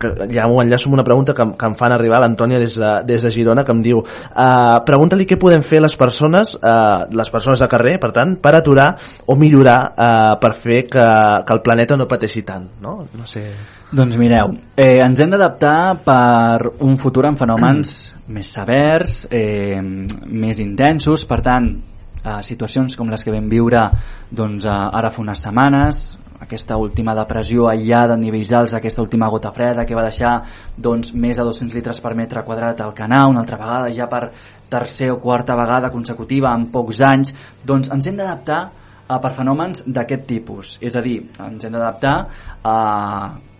que 0.00 0.10
ja 0.32 0.46
m'ho 0.48 0.60
enllaço 0.62 0.88
amb 0.88 0.98
una 0.98 1.06
pregunta 1.06 1.34
que, 1.36 1.46
que 1.58 1.68
em 1.70 1.76
fan 1.78 1.94
arribar 1.94 2.20
l'Antònia 2.22 2.60
des, 2.62 2.76
de, 2.78 2.92
des 3.08 3.24
de 3.26 3.32
Girona, 3.34 3.64
que 3.66 3.74
em 3.74 3.82
diu, 3.84 4.02
uh, 4.02 4.78
pregunta-li 4.86 5.26
què 5.28 5.38
podem 5.40 5.64
fer 5.66 5.82
les 5.82 5.96
persones, 5.98 6.54
uh, 6.60 7.06
les 7.16 7.32
persones 7.32 7.62
de 7.62 7.70
carrer, 7.70 7.96
per 8.02 8.12
tant, 8.16 8.36
per 8.42 8.54
aturar 8.58 8.90
o 9.26 9.36
millorar 9.40 9.80
uh, 9.90 10.38
per 10.42 10.54
fer 10.58 10.82
que, 10.90 11.06
que 11.46 11.56
el 11.56 11.62
planeta 11.66 11.98
no 11.98 12.08
pateixi 12.10 12.46
tant, 12.46 12.70
no? 12.84 13.00
No 13.16 13.28
sé... 13.30 13.50
Doncs 13.90 14.14
mireu, 14.14 14.52
eh, 14.78 15.00
ens 15.02 15.18
hem 15.18 15.32
d'adaptar 15.32 15.96
per 16.04 16.76
un 16.86 16.94
futur 16.94 17.24
amb 17.26 17.38
fenòmens 17.40 18.14
més 18.30 18.46
severs, 18.54 19.24
eh, 19.26 19.80
més 19.82 20.60
intensos, 20.62 21.24
per 21.26 21.40
tant, 21.42 21.66
eh, 22.22 22.36
situacions 22.46 22.94
com 22.94 23.10
les 23.10 23.24
que 23.24 23.32
vam 23.32 23.48
viure 23.48 23.90
doncs, 24.30 24.64
eh, 24.64 24.70
ara 24.70 25.10
fa 25.10 25.20
unes 25.20 25.42
setmanes, 25.42 26.16
aquesta 26.38 26.76
última 26.76 27.16
depressió 27.16 27.66
aïllada 27.66 28.14
a 28.14 28.16
nivells 28.16 28.52
alts, 28.52 28.74
aquesta 28.74 29.02
última 29.02 29.28
gota 29.28 29.50
freda 29.50 29.84
que 29.84 29.96
va 29.96 30.06
deixar 30.06 30.44
doncs, 30.78 31.12
més 31.12 31.36
de 31.36 31.42
200 31.42 31.74
litres 31.74 32.00
per 32.00 32.14
metre 32.14 32.44
quadrat 32.44 32.80
al 32.80 32.94
canal, 32.94 33.30
una 33.30 33.40
altra 33.40 33.58
vegada 33.58 33.90
ja 33.90 34.06
per 34.06 34.30
tercer 34.68 35.10
o 35.10 35.18
quarta 35.18 35.56
vegada 35.56 35.90
consecutiva 35.90 36.54
en 36.54 36.70
pocs 36.70 37.00
anys, 37.00 37.34
doncs 37.66 37.90
ens 37.90 38.06
hem 38.06 38.16
d'adaptar 38.16 38.70
a 39.10 39.18
per 39.22 39.32
fenòmens 39.34 39.84
d'aquest 39.86 40.26
tipus. 40.28 40.76
És 40.84 40.96
a 40.96 41.02
dir, 41.04 41.18
ens 41.42 41.66
hem 41.66 41.74
d'adaptar 41.74 42.16
a 42.62 42.76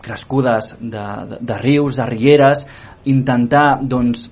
crescudes 0.01 0.74
de, 0.81 1.06
de, 1.31 1.40
de 1.40 1.56
rius, 1.60 1.98
de 2.01 2.06
rieres, 2.09 2.66
intentar 3.10 3.81
doncs, 3.82 4.28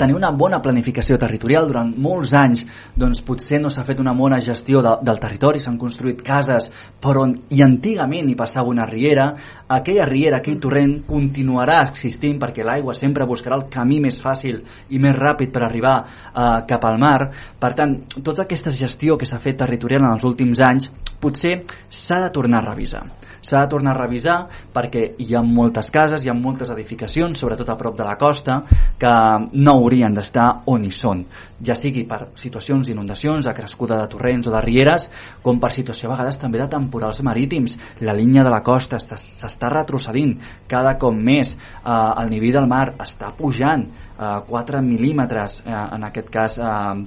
tenir 0.00 0.16
una 0.16 0.32
bona 0.32 0.62
planificació 0.64 1.18
territorial 1.20 1.68
durant 1.68 1.92
molts 1.96 2.34
anys 2.36 2.64
doncs 2.96 3.22
potser 3.26 3.60
no 3.60 3.70
s'ha 3.70 3.84
fet 3.86 4.00
una 4.00 4.14
bona 4.16 4.40
gestió 4.40 4.80
de, 4.82 4.96
del 5.04 5.20
territori, 5.22 5.60
s'han 5.60 5.78
construït 5.80 6.24
cases 6.26 6.70
per 7.00 7.16
on 7.20 7.36
i 7.52 7.62
antigament 7.64 8.30
hi 8.30 8.38
passava 8.38 8.72
una 8.72 8.88
riera 8.88 9.30
aquella 9.70 10.08
riera, 10.08 10.40
aquell 10.40 10.58
torrent 10.62 10.96
continuarà 11.06 11.80
existint 11.84 12.40
perquè 12.40 12.66
l'aigua 12.66 12.96
sempre 12.96 13.28
buscarà 13.28 13.58
el 13.60 13.68
camí 13.70 14.00
més 14.02 14.20
fàcil 14.22 14.62
i 14.90 14.98
més 15.02 15.16
ràpid 15.16 15.52
per 15.54 15.64
arribar 15.66 15.96
eh, 16.00 16.58
cap 16.66 16.84
al 16.88 16.98
mar. 16.98 17.30
Per 17.60 17.72
tant, 17.78 17.96
tota 18.18 18.46
aquesta 18.46 18.74
gestió 18.74 19.16
que 19.16 19.28
s'ha 19.28 19.42
fet 19.42 19.60
territorial 19.62 20.06
en 20.06 20.14
els 20.14 20.26
últims 20.26 20.62
anys 20.64 20.90
potser 21.20 21.60
s'ha 21.88 22.24
de 22.24 22.32
tornar 22.34 22.64
a 22.64 22.70
revisar 22.72 23.04
s'ha 23.50 23.64
de 23.64 23.70
tornar 23.72 23.96
a 23.96 24.00
revisar 24.04 24.36
perquè 24.72 25.02
hi 25.18 25.34
ha 25.34 25.42
moltes 25.42 25.90
cases, 25.90 26.24
hi 26.24 26.30
ha 26.30 26.36
moltes 26.36 26.70
edificacions, 26.70 27.38
sobretot 27.38 27.68
a 27.68 27.76
prop 27.78 27.96
de 27.98 28.06
la 28.06 28.16
costa, 28.20 28.60
que 29.00 29.12
no 29.52 29.76
haurien 29.76 30.14
d'estar 30.14 30.62
on 30.70 30.84
hi 30.86 30.92
són, 30.94 31.24
ja 31.66 31.74
sigui 31.74 32.04
per 32.08 32.30
situacions 32.40 32.86
d'inundacions, 32.88 33.44
de 33.46 33.54
crescuda 33.56 33.98
de 34.00 34.08
torrents 34.12 34.48
o 34.48 34.54
de 34.54 34.62
rieres, 34.64 35.10
com 35.42 35.60
per 35.60 35.72
situació 35.74 36.08
a 36.08 36.14
vegades 36.14 36.38
també 36.40 36.60
de 36.62 36.68
temporals 36.70 37.22
marítims. 37.26 37.76
La 38.00 38.14
línia 38.16 38.44
de 38.46 38.52
la 38.52 38.62
costa 38.62 38.96
està- 38.96 39.18
s'està 39.20 39.68
retrocedint 39.72 40.36
cada 40.68 40.96
cop 40.98 41.14
més, 41.14 41.56
eh, 41.56 42.22
el 42.22 42.30
nivell 42.30 42.60
del 42.60 42.68
mar 42.70 42.94
està 42.98 43.32
pujant 43.36 43.86
eh, 43.90 44.40
4 44.46 44.80
mil·límetres, 44.82 45.62
eh, 45.66 45.86
en 45.96 46.04
aquest 46.04 46.30
cas 46.30 46.58
eh, 46.58 47.04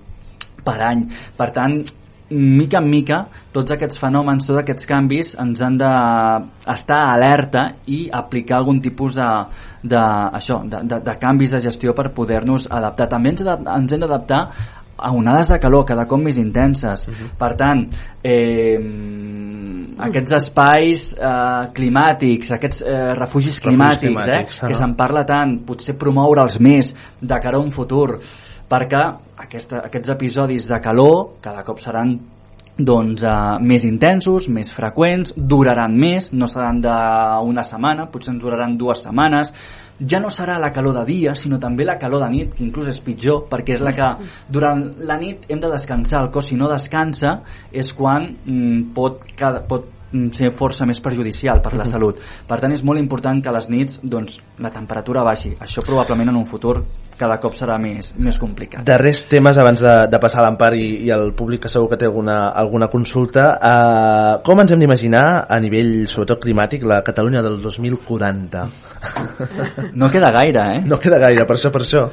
per 0.64 0.80
any. 0.82 1.08
Per 1.38 1.52
tant, 1.52 1.84
mica 2.34 2.82
en 2.82 2.90
mica, 2.90 3.20
tots 3.54 3.76
aquests 3.76 4.00
fenòmens, 4.02 4.48
tots 4.48 4.60
aquests 4.60 4.90
canvis 4.90 5.34
ens 5.42 5.64
han 5.64 5.80
d'estar 5.80 7.02
alerta 7.14 7.68
i 7.88 8.06
aplicar 8.12 8.60
algun 8.60 8.82
tipus 8.84 9.18
de, 9.20 9.32
de, 9.84 10.04
això, 10.40 10.62
de, 10.68 10.84
de, 10.90 11.02
de 11.06 11.18
canvis 11.22 11.56
de 11.56 11.64
gestió 11.64 11.96
per 11.98 12.12
poder-nos 12.16 12.68
adaptar. 12.70 13.10
També 13.12 13.34
ens, 13.34 13.46
ens 13.46 13.94
hem 13.94 14.04
d'adaptar 14.04 14.42
a 14.98 15.12
onades 15.12 15.50
de 15.50 15.60
calor 15.60 15.86
cada 15.86 16.06
cop 16.08 16.22
més 16.22 16.38
intenses. 16.40 17.08
Per 17.40 17.52
tant, 17.60 17.84
eh, 18.24 18.78
aquests 20.08 20.38
espais 20.38 21.10
eh, 21.18 21.66
climàtics, 21.76 22.54
aquests 22.56 22.84
eh, 22.86 23.12
refugis 23.18 23.60
climàtics, 23.64 24.06
climàtics, 24.08 24.62
eh, 24.62 24.68
que 24.68 24.74
ah. 24.76 24.80
se'n 24.80 24.96
parla 25.00 25.26
tant, 25.28 25.58
potser 25.68 25.98
promoure'ls 26.00 26.60
més 26.64 26.94
de 27.20 27.42
cara 27.44 27.60
a 27.60 27.64
un 27.64 27.74
futur, 27.74 28.20
perquè 28.70 29.04
aquesta, 29.38 29.84
aquests 29.88 30.14
episodis 30.14 30.70
de 30.70 30.80
calor 30.82 31.36
cada 31.42 31.64
cop 31.66 31.82
seran 31.82 32.18
doncs, 32.78 33.22
eh, 33.22 33.32
més 33.62 33.84
intensos, 33.86 34.48
més 34.50 34.72
freqüents, 34.74 35.36
duraran 35.38 35.94
més, 35.94 36.32
no 36.34 36.48
seran 36.48 36.82
d'una 36.82 37.64
setmana, 37.64 38.08
potser 38.10 38.34
ens 38.34 38.42
duraran 38.42 38.78
dues 38.78 39.04
setmanes, 39.06 39.54
ja 40.00 40.20
no 40.20 40.32
serà 40.34 40.58
la 40.60 40.72
calor 40.74 40.96
de 40.98 41.06
dia, 41.06 41.36
sinó 41.36 41.60
també 41.62 41.86
la 41.86 42.00
calor 42.02 42.24
de 42.26 42.30
nit, 42.34 42.56
que 42.56 42.64
inclús 42.66 42.90
és 42.90 43.00
pitjor, 43.00 43.46
perquè 43.50 43.78
és 43.78 43.84
la 43.86 43.94
que 43.94 44.10
durant 44.50 44.88
la 44.98 45.20
nit 45.22 45.46
hem 45.50 45.62
de 45.62 45.70
descansar, 45.70 46.24
el 46.24 46.32
cos 46.34 46.50
si 46.50 46.58
no 46.58 46.72
descansa 46.72 47.44
és 47.72 47.94
quan 47.94 48.32
mm, 48.46 48.94
pot, 48.96 49.22
pot 49.70 49.93
ser 50.32 50.52
força 50.52 50.86
més 50.86 51.00
perjudicial 51.02 51.62
per 51.62 51.74
la 51.74 51.84
Mhm. 51.84 51.92
salut. 51.92 52.20
Per 52.48 52.60
tant, 52.60 52.72
és 52.72 52.84
molt 52.84 53.00
important 53.00 53.42
que 53.42 53.50
a 53.50 53.54
les 53.54 53.70
nits 53.70 54.00
doncs, 54.04 54.40
la 54.60 54.70
temperatura 54.70 55.24
baixi. 55.24 55.56
Això 55.60 55.84
probablement 55.86 56.30
en 56.30 56.36
un 56.38 56.46
futur 56.46 56.84
cada 57.18 57.40
cop 57.40 57.54
serà 57.54 57.78
més, 57.80 58.14
més 58.18 58.40
complicat. 58.40 58.84
Darrers 58.86 59.26
temes 59.30 59.58
abans 59.58 59.82
de, 59.82 60.08
de 60.10 60.20
passar 60.20 60.42
a 60.42 60.48
l'empar 60.48 60.74
i, 60.76 61.06
i 61.06 61.10
el 61.10 61.34
públic 61.34 61.62
que 61.64 61.70
segur 61.70 61.90
que 61.90 61.98
té 61.98 62.06
alguna, 62.06 62.50
alguna 62.50 62.88
consulta. 62.88 63.60
Uh, 63.60 64.44
com 64.44 64.60
ens 64.60 64.72
hem 64.72 64.80
d'imaginar 64.80 65.46
a 65.50 65.60
nivell, 65.60 66.08
sobretot 66.08 66.42
climàtic, 66.44 66.84
la 66.84 67.02
Catalunya 67.04 67.42
del 67.42 67.62
2040? 67.62 68.68
No 69.94 70.10
queda 70.10 70.32
gaire, 70.32 70.62
eh? 70.78 70.82
No 70.86 70.98
queda 71.00 71.20
gaire, 71.20 71.46
per 71.46 71.58
això, 71.58 71.72
per 71.72 71.82
això. 71.84 72.08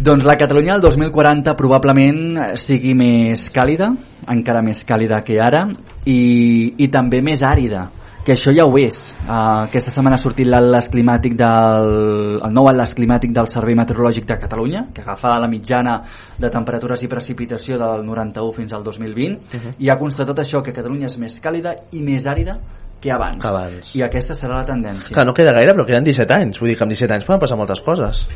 Doncs 0.00 0.24
la 0.24 0.36
Catalunya 0.40 0.78
del 0.78 0.82
2040 0.86 1.52
probablement 1.58 2.56
sigui 2.56 2.94
més 2.96 3.50
càlida, 3.52 3.90
encara 4.28 4.62
més 4.62 4.84
càlida 4.84 5.22
que 5.24 5.38
ara, 5.40 5.68
i, 6.04 6.74
i 6.78 6.88
també 6.88 7.22
més 7.22 7.42
àrida 7.42 7.88
que 8.24 8.34
això 8.34 8.52
ja 8.52 8.66
ho 8.68 8.74
és. 8.78 9.14
Uh, 9.24 9.64
aquesta 9.64 9.90
setmana 9.90 10.18
ha 10.18 10.20
sortit 10.20 10.46
l'atlas 10.46 10.90
climàtic 10.92 11.34
del, 11.40 12.40
el 12.44 12.52
nou 12.52 12.68
atlas 12.68 12.92
climàtic 12.94 13.32
del 13.32 13.48
Servei 13.48 13.74
Meteorològic 13.78 14.26
de 14.28 14.36
Catalunya, 14.42 14.82
que 14.94 15.00
agafa 15.00 15.38
la 15.40 15.48
mitjana 15.48 15.96
de 16.38 16.50
temperatures 16.52 17.00
i 17.02 17.08
precipitació 17.08 17.78
del 17.80 18.04
91 18.06 18.52
fins 18.52 18.76
al 18.76 18.84
2020, 18.84 19.40
Mhm. 19.54 19.74
i 19.78 19.88
ha 19.88 19.98
constatat 19.98 20.44
això, 20.44 20.62
que 20.62 20.72
Catalunya 20.76 21.06
és 21.06 21.16
més 21.18 21.40
càlida 21.40 21.74
i 21.92 22.02
més 22.02 22.26
àrida 22.26 22.58
que 23.00 23.10
abans. 23.10 23.40
Que 23.40 23.48
abans. 23.48 23.96
I 23.96 24.02
aquesta 24.04 24.34
serà 24.34 24.60
la 24.60 24.66
tendència. 24.66 25.16
Que 25.16 25.24
no 25.24 25.32
queda 25.32 25.54
gaire, 25.56 25.72
però 25.72 25.86
queden 25.86 26.04
17 26.04 26.34
anys. 26.34 26.60
Vull 26.60 26.68
dir 26.68 26.76
que 26.76 26.84
amb 26.84 26.92
17 26.92 27.14
anys 27.14 27.24
poden 27.24 27.40
passar 27.40 27.56
moltes 27.56 27.80
coses. 27.80 28.26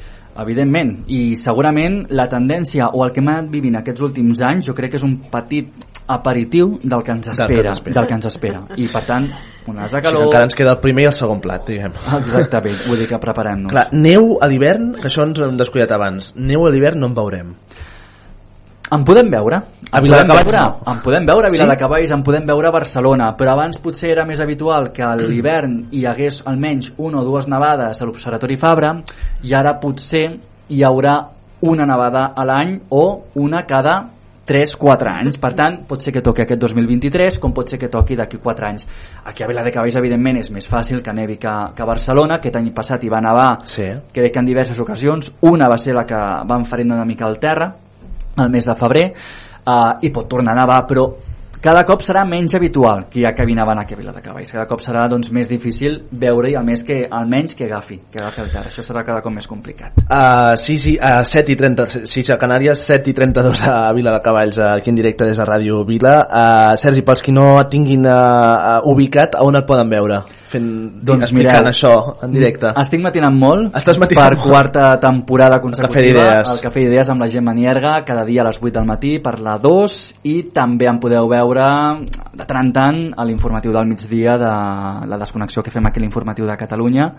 Evidentment, 0.42 1.04
i 1.06 1.36
segurament 1.38 2.00
la 2.10 2.26
tendència 2.30 2.88
o 2.90 3.04
el 3.06 3.12
que 3.14 3.22
hem 3.22 3.28
anat 3.30 3.50
vivint 3.52 3.78
aquests 3.78 4.02
últims 4.02 4.42
anys 4.42 4.66
jo 4.66 4.74
crec 4.74 4.94
que 4.94 4.98
és 4.98 5.06
un 5.06 5.16
petit 5.30 5.84
aperitiu 6.10 6.78
del 6.82 7.04
que 7.06 7.14
ens 7.14 7.30
Del 7.30 7.36
que 7.36 7.44
espera, 7.44 7.68
ens 7.68 7.78
espera. 7.78 7.94
del 7.94 8.08
que 8.08 8.14
ens 8.18 8.26
espera. 8.26 8.62
I 8.76 8.88
per 8.92 9.04
tant, 9.06 9.28
unes 9.70 9.94
de 9.94 10.02
calor... 10.02 10.26
encara 10.26 10.48
ens 10.48 10.58
queda 10.58 10.74
el 10.74 10.82
primer 10.82 11.06
i 11.06 11.08
el 11.12 11.16
segon 11.16 11.40
plat, 11.44 11.64
diguem. 11.70 11.94
Exactament, 12.18 12.82
vull 12.88 13.00
dir 13.00 13.08
que 13.08 13.20
preparem-nos. 13.22 13.72
Clar, 13.72 13.86
neu 13.94 14.34
a 14.42 14.50
l'hivern, 14.50 14.92
que 14.98 15.08
això 15.08 15.24
ens 15.24 15.40
ho 15.40 15.46
hem 15.46 15.56
descuidat 15.60 15.94
abans. 15.96 16.34
Neu 16.36 16.66
a 16.66 16.74
l'hivern 16.74 17.00
no 17.00 17.12
en 17.12 17.16
veurem. 17.16 17.54
En 18.94 19.04
podem 19.06 19.30
veure. 19.32 19.60
A 19.90 20.00
Viladecavalls 20.02 20.54
no. 20.54 20.64
En 20.92 21.00
podem 21.02 21.26
veure 21.26 21.48
a 21.48 21.50
Sí? 21.50 21.58
Viladecavalls, 21.58 22.12
en 22.14 22.22
podem 22.26 22.46
veure 22.46 22.68
a 22.68 22.74
Barcelona, 22.74 23.32
però 23.38 23.54
abans 23.54 23.80
potser 23.82 24.12
era 24.12 24.24
més 24.26 24.40
habitual 24.40 24.92
que 24.94 25.02
a 25.02 25.14
l'hivern 25.18 25.88
hi 25.90 26.04
hagués 26.06 26.42
almenys 26.46 26.92
una 26.96 27.20
o 27.20 27.24
dues 27.26 27.48
nevades 27.50 28.00
a 28.00 28.06
l'Observatori 28.06 28.56
Fabra 28.56 28.96
i 29.42 29.54
ara 29.54 29.78
potser 29.80 30.26
hi 30.68 30.82
haurà 30.86 31.16
una 31.64 31.86
nevada 31.86 32.30
a 32.36 32.44
l'any 32.44 32.76
o 32.90 33.04
una 33.40 33.64
cada 33.66 33.96
3-4 34.46 35.10
anys. 35.10 35.38
Per 35.40 35.52
tant, 35.56 35.78
pot 35.88 36.02
ser 36.04 36.12
que 36.12 36.22
toqui 36.24 36.44
aquest 36.44 36.60
2023 36.60 37.38
com 37.40 37.54
pot 37.56 37.70
ser 37.70 37.78
que 37.80 37.88
toqui 37.88 38.16
d'aquí 38.18 38.38
4 38.42 38.68
anys. 38.68 38.86
Aquí 39.24 39.42
a 39.42 39.48
Viladecavalls, 39.48 39.96
evidentment, 39.96 40.38
és 40.42 40.50
més 40.52 40.68
fàcil 40.68 41.02
que 41.02 41.14
nevi 41.16 41.38
que, 41.40 41.54
que 41.74 41.82
a 41.82 41.88
Barcelona. 41.88 42.38
Aquest 42.38 42.60
any 42.60 42.70
passat 42.76 43.04
hi 43.04 43.12
va 43.12 43.22
nevar, 43.24 43.48
sí. 43.70 43.88
crec 44.12 44.34
que 44.34 44.44
en 44.44 44.50
diverses 44.50 44.80
ocasions. 44.80 45.32
Una 45.48 45.70
va 45.72 45.80
ser 45.80 45.96
la 45.96 46.04
que 46.06 46.20
va 46.20 46.60
enfarina 46.60 46.98
una 46.98 47.08
mica 47.08 47.26
el 47.26 47.40
terra, 47.40 47.72
al 48.36 48.50
mes 48.50 48.66
de 48.66 48.74
febrer 48.78 49.06
uh, 49.12 49.94
i 50.02 50.10
pot 50.10 50.28
tornar 50.28 50.54
a 50.54 50.60
nevar 50.62 50.82
però 50.88 51.06
cada 51.64 51.80
cop 51.88 52.02
serà 52.04 52.26
menys 52.28 52.52
habitual 52.58 53.06
que 53.08 53.22
hi 53.22 53.24
ha 53.24 53.32
nevant 53.32 53.78
aquí 53.80 53.94
a 53.94 53.96
Viladecavalls 53.96 54.52
cada 54.52 54.66
cop 54.68 54.82
serà 54.84 55.06
doncs, 55.08 55.30
més 55.32 55.48
difícil 55.48 56.02
veure-hi 56.12 56.56
almenys 56.60 56.84
que, 56.84 57.06
almenys 57.10 57.54
que 57.54 57.64
agafi 57.64 58.00
que 58.12 58.20
agafi 58.20 58.42
el 58.42 58.50
terra, 58.52 58.68
això 58.68 58.84
serà 58.84 59.04
cada 59.04 59.22
cop 59.24 59.32
més 59.32 59.48
complicat 59.48 59.94
Uh, 60.04 60.52
sí, 60.60 60.76
sí, 60.76 60.98
a 61.00 61.24
7 61.24 61.54
i 61.54 61.56
30, 61.56 61.86
sí, 62.06 62.22
a 62.30 62.36
Canàries, 62.38 62.84
7 62.86 63.08
i 63.10 63.14
32 63.16 63.62
a 63.66 63.92
Vila 63.96 64.12
de 64.12 64.20
Cavalls, 64.22 64.58
aquí 64.60 64.92
en 64.92 64.98
directe 65.00 65.24
des 65.24 65.40
de 65.40 65.46
Ràdio 65.48 65.80
Vila. 65.88 66.12
Uh, 66.28 66.76
Sergi, 66.76 67.02
pels 67.02 67.24
qui 67.24 67.32
no 67.32 67.46
et 67.62 67.70
tinguin 67.72 68.04
uh, 68.04 68.12
uh, 68.84 68.92
ubicat, 68.92 69.34
a 69.34 69.46
on 69.48 69.56
et 69.56 69.66
poden 69.66 69.88
veure? 69.90 70.20
Fent, 70.54 70.68
doncs 71.04 71.26
explicant 71.26 71.60
mireu, 71.60 71.70
això 71.72 71.92
en 72.24 72.34
directe. 72.34 72.70
estic 72.80 73.02
matinant 73.02 73.34
molt 73.34 73.74
Estàs 73.80 73.98
matinant 73.98 74.30
per 74.30 74.38
molt. 74.38 74.48
quarta 74.48 74.86
temporada 75.02 75.60
consecutiva 75.60 76.22
d'Idees. 76.22 76.50
al 76.54 76.62
Cafè 76.62 76.84
d'Idees 76.84 77.10
amb 77.10 77.24
la 77.24 77.28
Gemma 77.28 77.54
Nierga 77.54 77.96
cada 78.06 78.24
dia 78.24 78.42
a 78.42 78.48
les 78.48 78.60
8 78.62 78.72
del 78.78 78.86
matí 78.86 79.18
per 79.18 79.38
la 79.40 79.58
2 79.58 79.98
i 80.30 80.36
també 80.54 80.86
em 80.90 81.00
podeu 81.02 81.28
veure 81.28 81.66
de 82.32 82.44
tant 82.46 82.60
en 82.64 82.72
tant 82.72 83.00
a 83.16 83.24
l'informatiu 83.24 83.72
del 83.72 83.86
migdia 83.86 84.38
de 84.38 84.52
la 85.10 85.18
desconnexió 85.18 85.62
que 85.62 85.70
fem 85.74 85.86
aquí 85.86 86.00
a 86.00 86.04
l'informatiu 86.06 86.46
de 86.46 86.56
Catalunya 86.56 87.10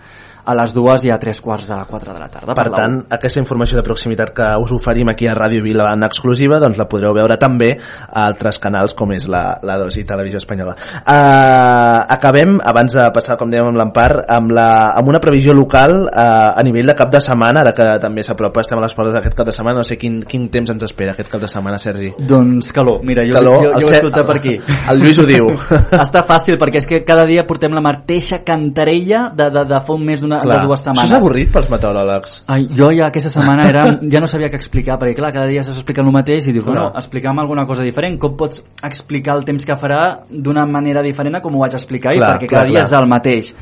a 0.46 0.56
les 0.58 0.74
dues 0.76 1.06
i 1.08 1.12
a 1.12 1.18
tres 1.22 1.42
quarts 1.42 1.68
de 1.70 1.78
4 1.90 2.14
de 2.14 2.20
la 2.22 2.30
tarda 2.30 2.56
Per 2.58 2.68
la 2.70 2.78
tant, 2.78 2.98
aquesta 3.18 3.42
informació 3.42 3.80
de 3.80 3.86
proximitat 3.86 4.32
que 4.36 4.50
us 4.62 4.74
oferim 4.76 5.10
aquí 5.10 5.28
a 5.28 5.34
Ràdio 5.38 5.64
Vila 5.66 5.90
en 5.94 6.06
exclusiva, 6.06 6.60
doncs 6.62 6.78
la 6.78 6.88
podreu 6.90 7.16
veure 7.18 7.38
també 7.42 7.72
a 7.76 8.26
altres 8.26 8.60
canals 8.62 8.94
com 8.98 9.12
és 9.16 9.28
la, 9.32 9.58
la 9.66 9.78
2 9.82 10.00
i 10.02 10.06
Televisió 10.08 10.42
Espanyola. 10.42 10.76
Uh, 11.02 12.06
acabem, 12.16 12.60
abans 12.64 12.96
de 12.96 13.08
passar 13.16 13.40
com 13.40 13.50
dèiem, 13.52 13.72
amb 13.72 13.80
l'Empar, 13.80 14.12
amb, 14.38 14.54
la, 14.56 14.68
amb 15.00 15.10
una 15.10 15.22
previsió 15.24 15.54
local 15.56 16.06
eh, 16.06 16.60
a 16.60 16.64
nivell 16.66 16.92
de 16.92 16.96
cap 16.98 17.12
de 17.14 17.22
setmana, 17.24 17.64
ara 17.64 17.74
que 17.76 17.88
també 18.04 18.24
s'apropa, 18.26 18.62
estem 18.64 18.80
a 18.80 18.84
les 18.86 18.96
portes 18.98 19.16
d'aquest 19.16 19.38
cap 19.38 19.50
de 19.50 19.56
setmana, 19.56 19.82
no 19.82 19.88
sé 19.88 19.98
quin, 20.00 20.22
quin 20.30 20.48
temps 20.54 20.72
ens 20.74 20.86
espera 20.88 21.16
aquest 21.16 21.32
cap 21.32 21.42
de 21.42 21.50
setmana, 21.52 21.80
Sergi. 21.82 22.12
Doncs 22.20 22.72
calor, 22.76 23.02
mira, 23.06 23.26
jo, 23.28 23.36
Calor, 23.38 23.58
jo, 23.64 23.72
jo, 23.72 23.82
jo 23.82 23.90
ho 23.90 23.92
he 23.92 24.00
escoltat 24.00 24.30
per 24.30 24.38
aquí. 24.40 24.56
el 24.92 25.02
Lluís 25.02 25.22
ho 25.22 25.28
diu. 25.30 25.50
Està 26.06 26.26
fàcil, 26.28 26.60
perquè 26.62 26.84
és 26.84 26.90
que 26.90 27.02
cada 27.08 27.26
dia 27.30 27.46
portem 27.48 27.74
la 27.76 27.84
mateixa 27.84 28.42
cantarella 28.46 29.28
de, 29.36 29.50
de, 29.54 29.66
de 29.72 29.82
fa 29.86 29.96
un 29.96 30.06
mes 30.06 30.22
d'una 30.24 30.35
de 30.44 30.50
Clar, 30.50 30.66
dues 30.68 30.84
setmanes. 30.84 31.04
Això 31.06 31.18
és 31.18 31.24
avorrit 31.24 31.54
pels 31.54 31.70
meteoròlegs. 31.72 32.36
Ai, 32.56 32.68
jo 32.80 32.90
ja 32.96 33.08
aquesta 33.12 33.32
setmana 33.34 33.70
era, 33.70 33.86
ja 34.14 34.22
no 34.24 34.30
sabia 34.32 34.50
què 34.52 34.60
explicar, 34.60 35.00
perquè 35.02 35.16
clar, 35.18 35.32
cada 35.36 35.48
dia 35.52 35.64
s'està 35.64 35.84
explicant 35.84 36.10
el 36.10 36.16
mateix 36.16 36.50
i 36.50 36.56
dius, 36.56 36.66
Clar. 36.66 36.74
bueno, 36.76 36.92
explica'm 37.02 37.42
alguna 37.44 37.66
cosa 37.70 37.88
diferent. 37.88 38.20
Com 38.22 38.36
pots 38.40 38.64
explicar 38.84 39.40
el 39.40 39.48
temps 39.48 39.66
que 39.66 39.80
farà 39.80 40.02
d'una 40.30 40.68
manera 40.70 41.04
diferent 41.06 41.40
a 41.40 41.44
com 41.46 41.56
ho 41.56 41.66
vaig 41.66 41.80
explicar? 41.80 42.16
Clar, 42.16 42.36
perquè 42.36 42.52
clar, 42.52 42.62
cada 42.62 42.72
dia 42.72 42.82
clar. 42.82 42.86
és 42.88 42.96
del 42.98 43.12
mateix. 43.12 43.56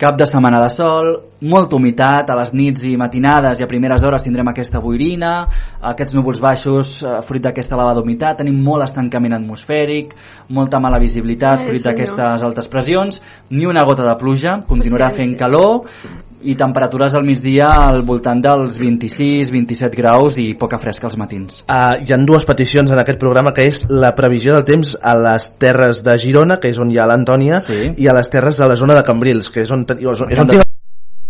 Cap 0.00 0.16
de 0.16 0.24
setmana 0.24 0.62
de 0.62 0.68
sol, 0.72 1.10
molta 1.44 1.76
humitat, 1.76 2.30
a 2.32 2.36
les 2.38 2.54
nits 2.56 2.86
i 2.88 2.94
matinades 2.96 3.58
i 3.60 3.64
a 3.66 3.68
primeres 3.68 4.00
hores 4.08 4.22
tindrem 4.24 4.48
aquesta 4.48 4.80
boirina, 4.80 5.32
aquests 5.90 6.16
núvols 6.16 6.40
baixos, 6.40 6.94
eh, 7.02 7.18
fruit 7.28 7.44
d'aquesta 7.44 7.76
elevada 7.76 8.00
humitat, 8.00 8.38
tenim 8.38 8.56
molt 8.64 8.86
estancament 8.86 9.36
atmosfèric, 9.36 10.14
molta 10.48 10.80
mala 10.80 11.02
visibilitat, 11.04 11.60
Ai, 11.60 11.66
fruit 11.66 11.82
senyor. 11.82 11.98
d'aquestes 11.98 12.46
altes 12.48 12.68
pressions, 12.72 13.20
ni 13.50 13.66
una 13.66 13.84
gota 13.84 14.08
de 14.08 14.16
pluja, 14.16 14.62
continuarà 14.66 15.10
fent 15.12 15.36
calor, 15.36 15.84
i 16.42 16.54
temperatures 16.56 17.14
al 17.14 17.24
migdia 17.26 17.68
al 17.88 18.02
voltant 18.06 18.40
dels 18.44 18.78
26-27 18.80 19.96
graus 19.98 20.38
i 20.40 20.54
poca 20.58 20.78
fresca 20.80 21.06
als 21.10 21.18
matins. 21.20 21.60
Uh, 21.68 21.98
hi 22.04 22.12
han 22.16 22.24
dues 22.28 22.46
peticions 22.48 22.90
en 22.90 22.98
aquest 23.02 23.18
programa 23.20 23.52
que 23.56 23.66
és 23.68 23.82
la 23.90 24.14
previsió 24.16 24.54
del 24.56 24.64
temps 24.64 24.94
a 25.02 25.14
les 25.18 25.50
terres 25.60 26.02
de 26.06 26.16
Girona, 26.18 26.56
que 26.62 26.70
és 26.72 26.78
on 26.80 26.90
hi 26.90 26.98
ha 26.98 27.06
l'Antònia, 27.10 27.60
Sí. 27.66 27.92
i 27.96 28.08
a 28.08 28.14
les 28.16 28.30
terres 28.30 28.56
de 28.56 28.66
la 28.70 28.76
zona 28.76 28.94
de 28.96 29.02
Cambrils, 29.04 29.50
que 29.50 29.62
és 29.66 29.70
on, 29.70 29.84
ten- 29.86 29.98
és 30.00 30.06
on, 30.06 30.30
és 30.32 30.38
on 30.38 30.48
Encanta- 30.48 30.64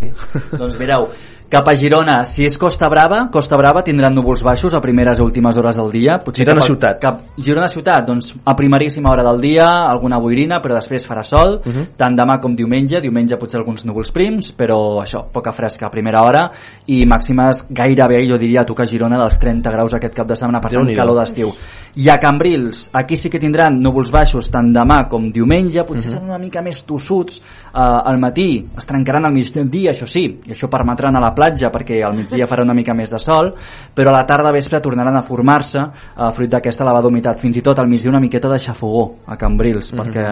tinc... 0.01 0.57
doncs 0.57 0.79
mireu, 0.81 1.09
cap 1.51 1.67
a 1.67 1.73
Girona, 1.75 2.23
si 2.23 2.45
és 2.47 2.55
Costa 2.57 2.87
Brava, 2.89 3.25
Costa 3.33 3.57
Brava 3.59 3.83
tindran 3.83 4.15
núvols 4.15 4.45
baixos 4.47 4.73
a 4.73 4.81
primeres 4.81 5.19
i 5.19 5.23
últimes 5.25 5.57
hores 5.59 5.77
del 5.81 5.91
dia. 5.91 6.19
Potser 6.23 6.45
Girona 6.47 6.61
cap 6.61 6.65
a- 6.65 6.67
ciutat. 6.69 7.01
Cap, 7.03 7.21
Girona 7.37 7.67
ciutat, 7.69 8.07
doncs 8.07 8.37
a 8.45 8.55
primeríssima 8.55 9.11
hora 9.11 9.25
del 9.25 9.41
dia, 9.41 9.67
alguna 9.91 10.19
boirina, 10.21 10.61
però 10.63 10.75
després 10.75 11.09
farà 11.09 11.25
sol, 11.25 11.61
Uh 11.67 11.73
-huh. 11.73 11.87
tant 11.97 12.15
demà 12.17 12.39
com 12.41 12.53
diumenge, 12.53 13.01
diumenge 13.01 13.37
potser 13.37 13.59
alguns 13.59 13.85
núvols 13.85 14.13
prims, 14.13 14.53
però 14.57 15.03
això, 15.03 15.25
poca 15.33 15.51
fresca 15.53 15.87
a 15.87 15.91
primera 15.91 16.23
hora 16.23 16.51
i 16.87 17.05
màximes 17.05 17.67
gairebé, 17.69 18.29
jo 18.31 18.39
diria, 18.39 18.61
a 18.61 18.65
tocar 18.65 18.87
Girona 18.87 19.19
dels 19.19 19.37
30 19.39 19.71
graus 19.73 19.93
aquest 19.95 20.15
cap 20.15 20.29
de 20.29 20.37
setmana, 20.37 20.61
per 20.61 20.71
tant, 20.71 20.95
calor 20.95 21.19
d'estiu. 21.19 21.53
I 21.97 22.09
a 22.09 22.19
Cambrils, 22.19 22.91
aquí 22.93 23.17
sí 23.17 23.29
que 23.29 23.41
tindran 23.41 23.81
núvols 23.83 24.13
baixos 24.13 24.49
tant 24.51 24.73
demà 24.73 25.09
com 25.09 25.33
diumenge, 25.33 25.83
potser 25.85 26.07
Mhm. 26.07 26.11
seran 26.13 26.29
una 26.29 26.39
mica 26.39 26.63
més 26.63 26.85
tossuts 26.87 27.43
eh, 27.75 27.79
al 27.81 28.19
matí, 28.21 28.65
es 28.77 28.87
trencaran 28.87 29.25
al 29.27 29.33
migdia, 29.33 29.91
això 29.91 30.07
sí, 30.07 30.39
i 30.47 30.51
això 30.51 30.69
permetrà 30.69 31.09
anar 31.09 31.19
a 31.19 31.23
la 31.31 31.35
platja 31.41 31.71
perquè 31.73 32.03
al 32.05 32.15
migdia 32.19 32.47
farà 32.51 32.63
una 32.67 32.77
mica 32.77 32.93
més 32.97 33.11
de 33.11 33.19
sol, 33.23 33.55
però 33.97 34.13
a 34.13 34.19
la 34.19 34.25
tarda 34.29 34.53
vespre 34.53 34.81
tornaran 34.85 35.17
a 35.17 35.23
formar-se 35.25 35.81
eh, 35.81 36.31
fruit 36.37 36.51
d'aquesta 36.53 36.85
elevada 36.85 37.09
humitat, 37.09 37.41
fins 37.41 37.57
i 37.57 37.63
tot 37.65 37.79
al 37.81 37.89
migdia 37.89 38.11
una 38.13 38.21
miqueta 38.21 38.49
de 38.53 38.59
xafogó 38.61 39.07
a 39.27 39.37
Cambrils, 39.41 39.93
Mhm. 39.95 40.01
perquè 40.01 40.27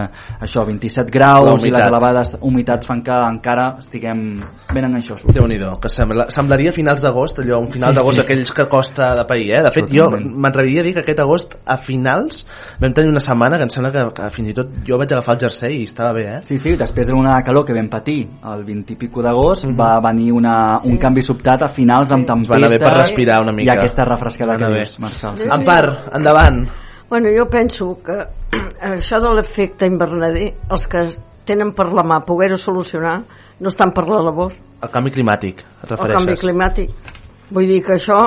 això, 0.45 0.65
27 0.67 1.09
La 1.09 1.17
graus 1.19 1.65
i 1.65 1.71
les 1.71 1.87
elevades 1.87 2.37
humitats 2.41 2.87
fan 2.87 3.03
que 3.03 3.13
encara 3.13 3.77
estiguem 3.79 4.41
ben 4.75 4.85
enganxosos. 4.85 5.33
déu 5.35 5.47
nhi 5.49 5.59
que 5.81 5.89
sembla, 5.89 6.27
semblaria 6.31 6.73
finals 6.73 7.01
d'agost, 7.03 7.39
allò, 7.41 7.59
un 7.61 7.69
final 7.73 7.91
Sí, 7.95 7.97
d'agost 8.01 8.15
sí. 8.19 8.21
aquells 8.21 8.53
que 8.53 8.67
costa 8.69 9.15
de 9.17 9.25
pair, 9.25 9.51
eh? 9.59 9.63
De 9.63 9.71
fet, 9.73 9.89
jo 9.91 10.11
m'atreviria 10.11 10.81
a 10.81 10.85
dir 10.85 10.93
que 10.95 11.01
aquest 11.01 11.21
agost, 11.21 11.55
a 11.65 11.77
finals, 11.79 12.47
vam 12.81 12.93
tenir 12.93 13.09
una 13.11 13.21
setmana 13.21 13.57
que 13.57 13.63
em 13.65 13.69
sembla 13.71 13.91
que, 13.93 14.05
que 14.15 14.31
fins 14.31 14.49
i 14.51 14.55
tot 14.55 14.69
jo 14.87 14.99
vaig 14.99 15.13
agafar 15.13 15.35
el 15.37 15.41
jersei 15.41 15.81
i 15.81 15.85
estava 15.85 16.13
bé, 16.13 16.27
eh? 16.37 16.41
Sí, 16.43 16.59
sí, 16.59 16.77
després 16.77 17.09
d'una 17.09 17.43
calor 17.43 17.65
que 17.65 17.73
vam 17.75 17.89
patir 17.89 18.29
el 18.45 18.65
20 18.65 18.93
i 18.93 18.97
pico 18.97 19.23
d'agost, 19.23 19.65
Mhm. 19.67 19.77
va 19.79 20.01
venir 20.01 20.33
una, 20.33 20.79
un 20.85 20.98
canvi 20.99 21.23
sobtat 21.25 21.63
a 21.65 21.69
finals 21.73 22.11
amb 22.13 22.25
Ens 22.25 22.31
tempesta 22.31 22.53
va 22.53 22.59
anar 22.61 22.71
bé 22.75 22.79
per 22.83 22.93
respirar 22.97 23.41
una 23.43 23.53
mica. 23.57 23.67
i 23.67 23.77
aquesta 23.77 24.05
refrescada 24.05 24.57
que 24.59 24.71
dius, 24.75 24.99
Marçal. 25.03 25.37
Sí, 25.39 25.45
sí. 25.45 25.51
Empar, 25.55 25.85
endavant. 26.19 26.67
Bueno, 27.09 27.29
jo 27.33 27.47
penso 27.49 27.99
que 28.05 28.19
això 28.95 29.21
de 29.25 29.33
l'efecte 29.35 29.87
invernader, 29.87 30.53
els 30.71 30.87
que 30.87 31.07
tenen 31.49 31.73
per 31.73 31.89
la 31.97 32.05
mà 32.05 32.21
poder-ho 32.27 32.59
solucionar, 32.61 33.23
no 33.61 33.69
estan 33.73 33.95
per 33.97 34.05
la 34.09 34.21
labor. 34.23 34.53
El 34.83 34.91
canvi 34.95 35.11
climàtic, 35.11 35.63
et 35.65 35.91
El 35.91 35.97
refereixes? 35.97 36.19
canvi 36.19 36.37
climàtic. 36.43 37.15
Vull 37.51 37.67
dir 37.67 37.81
que 37.83 37.95
això 37.97 38.19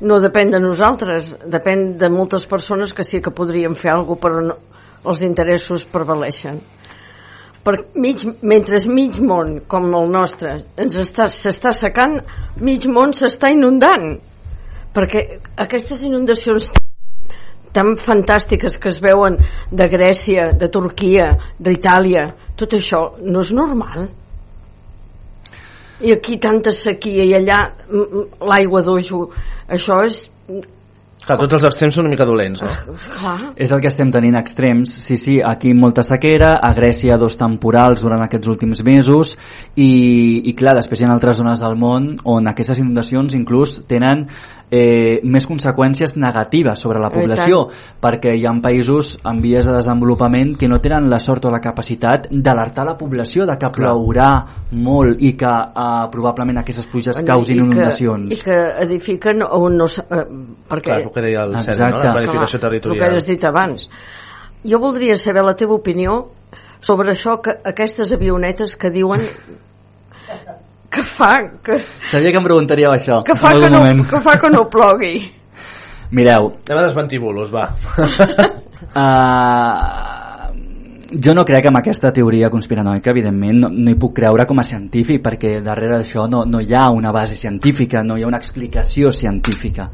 no 0.00 0.20
depèn 0.20 0.52
de 0.52 0.60
nosaltres, 0.60 1.32
depèn 1.48 1.96
de 1.98 2.08
moltes 2.12 2.44
persones 2.48 2.92
que 2.92 3.04
sí 3.04 3.20
que 3.20 3.32
podrien 3.32 3.74
fer 3.76 3.90
alguna 3.94 4.16
cosa, 4.16 4.20
però 4.26 4.44
no, 4.44 4.56
els 5.10 5.22
interessos 5.22 5.86
prevaleixen. 5.88 6.60
Per 7.60 7.74
mig, 7.94 8.22
mentre 8.40 8.78
mig 8.88 9.18
món, 9.20 9.58
com 9.68 9.90
el 9.92 10.08
nostre, 10.10 10.62
ens 10.80 10.96
està- 10.96 11.28
s'està 11.28 11.72
secant, 11.76 12.20
mig 12.56 12.86
món 12.88 13.12
s'està 13.12 13.50
inundant. 13.52 14.18
Perquè 14.94 15.40
aquestes 15.56 16.00
inundacions 16.02 16.70
tan 17.72 17.96
fantàstiques 17.96 18.78
que 18.80 18.88
es 18.88 18.98
veuen 19.00 19.36
de 19.70 19.88
Grècia, 19.88 20.50
de 20.56 20.68
Turquia, 20.68 21.30
d'Itàlia, 21.58 22.24
tot 22.56 22.74
això 22.74 23.02
no 23.22 23.44
és 23.44 23.52
normal. 23.52 24.08
I 26.00 26.12
aquí 26.16 26.38
tanta 26.40 26.72
sequia 26.72 27.24
i 27.28 27.34
allà 27.36 27.60
mm, 27.68 28.00
mm, 28.00 28.26
l'aigua 28.50 28.82
d'ojo, 28.82 29.26
això 29.68 30.02
és... 30.04 30.22
Clar, 31.20 31.36
tots 31.36 31.58
els 31.58 31.66
extrems 31.68 31.96
són 31.98 32.06
una 32.06 32.14
mica 32.14 32.24
dolents, 32.28 32.62
no? 32.64 32.70
Clar, 33.16 33.34
És 33.60 33.72
el 33.74 33.82
que 33.82 33.90
estem 33.90 34.12
tenint 34.12 34.38
extrems, 34.40 34.94
sí, 35.04 35.18
sí, 35.20 35.36
aquí 35.44 35.74
molta 35.76 36.04
sequera, 36.06 36.54
a 36.56 36.72
Grècia 36.76 37.18
dos 37.20 37.36
temporals 37.40 38.00
durant 38.04 38.24
aquests 38.24 38.48
últims 38.48 38.80
mesos 38.86 39.34
i, 39.74 39.90
i 40.48 40.54
clar, 40.56 40.78
després 40.80 41.02
hi 41.02 41.08
ha 41.08 41.12
altres 41.12 41.42
zones 41.42 41.60
del 41.60 41.76
món 41.80 42.14
on 42.24 42.48
aquestes 42.48 42.80
inundacions 42.80 43.36
inclús 43.36 43.78
tenen 43.90 44.28
eh, 44.70 45.20
més 45.24 45.46
conseqüències 45.46 46.14
negatives 46.16 46.80
sobre 46.80 47.00
la 47.02 47.10
I 47.10 47.18
població 47.18 47.64
perquè 48.00 48.34
hi 48.38 48.46
ha 48.46 48.54
països 48.62 49.16
en 49.26 49.40
vies 49.42 49.66
de 49.66 49.74
desenvolupament 49.74 50.56
que 50.58 50.68
no 50.68 50.80
tenen 50.80 51.10
la 51.10 51.18
sort 51.22 51.44
o 51.44 51.52
la 51.52 51.60
capacitat 51.60 52.28
d'alertar 52.30 52.86
la 52.86 52.96
població 52.98 53.46
de 53.46 53.56
que 53.58 53.70
plourà 53.74 54.30
molt 54.72 55.20
i 55.20 55.34
que 55.38 55.50
eh, 55.50 56.06
probablement 56.12 56.62
aquestes 56.62 56.88
pluges 56.90 57.22
causin 57.26 57.56
I 57.56 57.60
que, 57.60 57.66
inundacions. 57.66 58.34
I 58.34 58.40
que 58.44 58.58
edifiquen 58.86 59.42
on 59.42 59.78
no... 59.80 59.86
Eh, 59.86 60.24
perquè... 60.70 60.90
Clar, 60.90 61.00
el 61.06 61.14
que 61.14 61.24
deia 61.26 61.46
el 61.46 61.56
Sergi, 61.60 61.90
no? 61.90 62.02
La 62.02 62.12
planificació 62.18 62.60
Clar, 62.60 62.74
El 62.74 62.80
que 62.80 62.80
territorial. 62.80 63.16
has 63.16 63.26
dit 63.26 63.44
abans. 63.44 63.88
Jo 64.66 64.78
voldria 64.78 65.16
saber 65.16 65.44
la 65.46 65.56
teva 65.56 65.74
opinió 65.74 66.20
sobre 66.80 67.12
això 67.12 67.40
que 67.42 67.56
aquestes 67.64 68.12
avionetes 68.12 68.76
que 68.76 68.90
diuen 68.92 69.26
que 70.90 71.02
fa 71.06 71.32
que, 71.64 71.78
Sabia 72.10 72.32
que 72.32 72.38
em 72.40 72.44
preguntaríeu 72.44 72.90
això. 72.92 73.22
que, 73.24 73.36
fa 73.38 73.52
que, 73.54 73.70
no, 73.70 73.82
que 74.10 74.20
fa 74.24 74.34
que 74.42 74.50
no 74.50 74.64
plogui. 74.70 75.14
Mireu, 76.10 76.52
Anem 76.66 76.78
a 76.82 76.86
desmentir 76.88 77.20
bulos, 77.22 77.50
va. 77.54 77.68
Uh, 78.90 80.48
jo 81.22 81.34
no 81.34 81.44
crec 81.44 81.66
en 81.68 81.76
aquesta 81.76 82.12
teoria 82.16 82.48
conspiranoica, 82.50 83.10
evidentment, 83.12 83.58
no, 83.60 83.68
no 83.74 83.90
hi 83.92 83.96
puc 84.00 84.14
creure 84.16 84.46
com 84.48 84.60
a 84.62 84.64
científic, 84.64 85.20
perquè 85.24 85.58
darrere 85.64 85.98
d'això 85.98 86.24
no, 86.30 86.44
no 86.48 86.62
hi 86.64 86.72
ha 86.74 86.86
una 86.94 87.12
base 87.12 87.34
científica, 87.36 88.02
no 88.06 88.16
hi 88.16 88.24
ha 88.24 88.30
una 88.30 88.38
explicació 88.40 89.10
científica. 89.12 89.90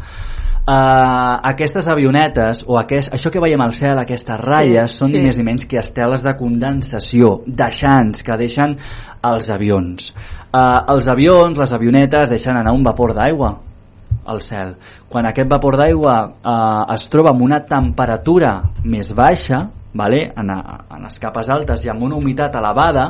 Uh, 0.67 1.39
aquestes 1.47 1.87
avionetes, 1.89 2.65
o 2.67 2.79
aquest, 2.79 3.13
això 3.15 3.31
que 3.31 3.43
veiem 3.43 3.63
al 3.63 3.75
cel, 3.75 3.99
aquestes 4.03 4.41
ratlles, 4.43 4.91
Sí, 4.95 4.99
són 5.03 5.11
sí. 5.13 5.19
ni 5.19 5.27
més 5.29 5.39
ni 5.39 5.45
menys 5.47 5.67
que 5.71 5.79
esteles 5.79 6.25
de 6.27 6.35
condensació, 6.39 7.41
deixants, 7.47 8.23
que 8.27 8.39
deixen 8.41 8.75
els 9.27 9.51
avions. 9.55 10.13
Uh, 10.57 10.81
els 10.95 11.09
avions, 11.13 11.59
les 11.59 11.73
avionetes, 11.77 12.31
deixen 12.33 12.57
anar 12.57 12.73
un 12.73 12.85
vapor 12.87 13.13
d'aigua 13.17 13.51
al 14.27 14.41
cel. 14.41 14.77
Quan 15.09 15.27
aquest 15.29 15.49
vapor 15.51 15.77
d'aigua 15.79 16.15
eh, 16.27 16.95
es 16.95 17.07
troba 17.13 17.31
amb 17.31 17.45
una 17.47 17.61
temperatura 17.69 18.53
més 18.85 19.13
baixa, 19.15 19.61
vale? 19.97 20.23
en, 20.37 20.51
en 20.51 21.05
les 21.05 21.19
capes 21.23 21.51
altes 21.53 21.85
i 21.85 21.93
amb 21.93 22.03
una 22.09 22.19
humitat 22.19 22.57
elevada, 22.59 23.07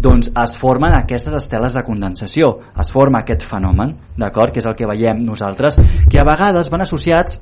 doncs 0.00 0.30
es 0.30 0.56
formen 0.60 0.96
aquestes 0.96 1.34
esteles 1.36 1.76
de 1.76 1.84
condensació, 1.86 2.52
es 2.80 2.92
forma 2.92 3.22
aquest 3.22 3.46
fenomen, 3.48 3.96
d'acord? 4.18 4.52
que 4.52 4.60
és 4.60 4.68
el 4.68 4.76
que 4.76 4.88
veiem 4.88 5.22
nosaltres, 5.24 5.80
que 6.10 6.20
a 6.20 6.26
vegades 6.28 6.70
van 6.72 6.84
associats 6.84 7.40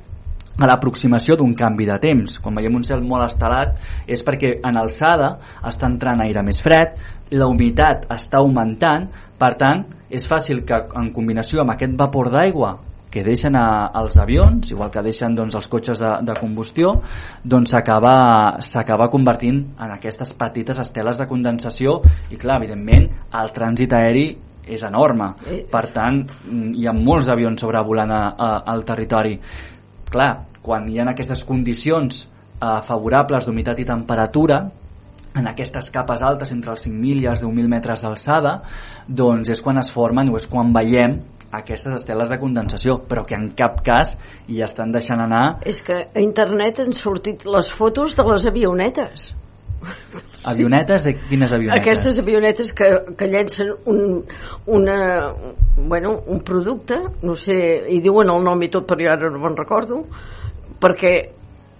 a 0.59 0.67
l'aproximació 0.67 1.37
d'un 1.39 1.53
canvi 1.55 1.85
de 1.87 1.95
temps. 2.03 2.39
Quan 2.43 2.57
veiem 2.59 2.75
un 2.75 2.83
cel 2.83 2.99
molt 3.05 3.29
estelat 3.29 3.77
és 4.11 4.23
perquè 4.27 4.57
en 4.67 4.79
alçada 4.79 5.37
està 5.63 5.87
entrant 5.87 6.19
aire 6.25 6.43
més 6.43 6.59
fred, 6.63 6.97
la 7.31 7.47
humitat 7.47 8.07
està 8.11 8.41
augmentant, 8.41 9.07
per 9.39 9.53
tant, 9.59 9.85
és 10.09 10.27
fàcil 10.27 10.63
que 10.67 10.77
en 10.99 11.11
combinació 11.15 11.63
amb 11.63 11.73
aquest 11.75 11.95
vapor 11.97 12.31
d'aigua 12.33 12.75
que 13.09 13.23
deixen 13.25 13.55
a, 13.57 13.89
als 13.93 14.19
avions, 14.21 14.69
igual 14.71 14.91
que 14.93 15.01
deixen 15.01 15.33
doncs, 15.35 15.55
els 15.57 15.67
cotxes 15.67 16.01
de, 16.01 16.11
de 16.27 16.35
combustió, 16.37 16.93
doncs 17.43 17.73
s'acaba 17.73 19.09
convertint 19.09 19.63
en 19.81 19.95
aquestes 19.95 20.35
petites 20.37 20.79
esteles 20.83 21.17
de 21.17 21.27
condensació 21.29 21.99
i 22.29 22.37
clar, 22.37 22.59
evidentment, 22.61 23.09
el 23.41 23.51
trànsit 23.55 23.95
aeri 23.97 24.27
és 24.69 24.83
enorme. 24.85 25.31
Per 25.71 25.85
tant, 25.93 26.21
hi 26.77 26.85
ha 26.85 26.93
molts 26.93 27.31
avions 27.33 27.61
sobrevolant 27.61 28.13
a, 28.13 28.21
a, 28.29 28.51
al 28.69 28.85
territori. 28.85 29.39
Clar, 30.09 30.31
quan 30.61 30.85
hi 30.89 30.99
ha 30.99 31.07
aquestes 31.09 31.41
condicions 31.47 32.21
eh, 32.21 32.77
favorables 32.85 33.47
d'humitat 33.47 33.81
i 33.81 33.87
temperatura, 33.89 34.61
en 35.39 35.49
aquestes 35.49 35.89
capes 35.95 36.23
altes 36.25 36.53
entre 36.55 36.73
els 36.75 36.85
5.000 36.85 37.23
i 37.23 37.27
els 37.31 37.43
10.000 37.43 37.71
metres 37.71 38.05
d'alçada 38.05 38.59
doncs 39.07 39.51
és 39.55 39.61
quan 39.65 39.81
es 39.81 39.91
formen 39.95 40.31
o 40.31 40.37
és 40.39 40.47
quan 40.51 40.73
veiem 40.75 41.19
aquestes 41.51 41.95
esteles 42.01 42.29
de 42.29 42.37
condensació 42.41 42.99
però 43.09 43.25
que 43.25 43.37
en 43.37 43.49
cap 43.57 43.81
cas 43.85 44.15
hi 44.47 44.61
estan 44.65 44.93
deixant 44.93 45.23
anar 45.23 45.59
És 45.65 45.81
que 45.85 46.03
a 46.13 46.23
internet 46.23 46.83
han 46.83 46.93
sortit 46.93 47.45
les 47.45 47.71
fotos 47.73 48.15
de 48.17 48.25
les 48.29 48.45
avionetes. 48.49 49.31
avionetes 50.43 51.03
de 51.07 51.15
quines 51.17 51.53
avionetes? 51.55 51.81
Aquestes 51.81 52.19
avionetes 52.19 52.73
que, 52.73 52.89
que 53.17 53.27
llencen 53.31 53.71
un, 53.85 54.23
una, 54.67 54.99
bueno, 55.77 56.19
un 56.27 56.43
producte, 56.43 56.99
no 57.23 57.35
sé, 57.35 57.57
hi 57.89 57.99
diuen 58.03 58.29
el 58.29 58.43
nom 58.43 58.61
i 58.63 58.69
tot, 58.69 58.87
però 58.87 59.07
jo 59.07 59.11
ara 59.15 59.31
no 59.31 59.41
me'n 59.41 59.57
recordo, 59.57 60.03
perquè 60.79 61.13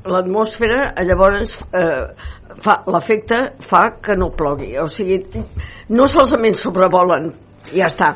l'atmosfera 0.10 0.94
llavors 1.04 1.58
eh, 1.76 2.08
fa 2.64 2.80
l'efecte 2.90 3.44
fa 3.62 3.84
que 4.02 4.18
no 4.18 4.32
plogui 4.36 4.76
o 4.82 4.88
sigui, 4.90 5.22
no 5.94 6.08
solament 6.10 6.58
sobrevolen 6.58 7.32
ja 7.74 7.88
està, 7.90 8.16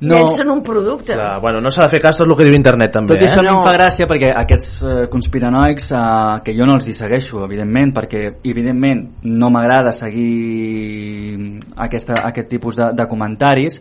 No. 0.00 0.16
llencen 0.16 0.48
un 0.48 0.62
producte 0.64 1.12
Clar, 1.12 1.40
bueno, 1.42 1.58
no 1.60 1.68
s'ha 1.68 1.84
de 1.84 1.92
fer 1.92 1.98
cas 2.00 2.16
tot 2.16 2.24
el 2.24 2.32
que 2.32 2.46
diu 2.46 2.54
internet 2.56 2.94
també, 2.94 3.12
Tot 3.12 3.20
i 3.20 3.26
això 3.26 3.42
eh? 3.42 3.44
no. 3.44 3.58
em 3.58 3.66
fa 3.66 3.74
gràcia 3.74 4.06
perquè 4.08 4.30
aquests 4.32 4.68
eh, 4.80 4.94
conspiranoics 5.12 5.90
eh, 5.92 6.38
que 6.46 6.54
jo 6.56 6.64
no 6.64 6.78
els 6.78 6.86
hi 6.88 6.94
segueixo, 6.96 7.42
evidentment, 7.44 7.92
perquè 7.98 8.22
evidentment 8.48 9.02
no 9.28 9.50
m'agrada 9.52 9.92
seguir 9.92 11.50
aquesta, 11.76 12.16
aquest 12.30 12.48
tipus 12.48 12.80
de, 12.80 12.88
de 12.96 13.06
comentaris 13.12 13.76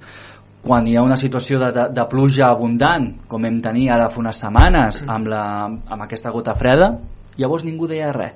quan 0.61 0.87
hi 0.87 0.97
ha 0.99 1.05
una 1.07 1.15
situació 1.15 1.59
de, 1.61 1.71
de, 1.71 1.87
de 1.95 2.05
pluja 2.11 2.49
abundant, 2.49 3.13
com 3.31 3.45
hem 3.47 3.61
tenir 3.63 3.87
ara 3.95 4.09
fa 4.11 4.19
unes 4.19 4.41
setmanes 4.43 5.05
amb, 5.07 5.31
la, 5.31 5.43
amb 5.71 6.03
aquesta 6.03 6.33
gota 6.35 6.55
freda, 6.59 6.91
llavors 7.39 7.63
ningú 7.63 7.87
deia 7.87 8.11
res. 8.11 8.35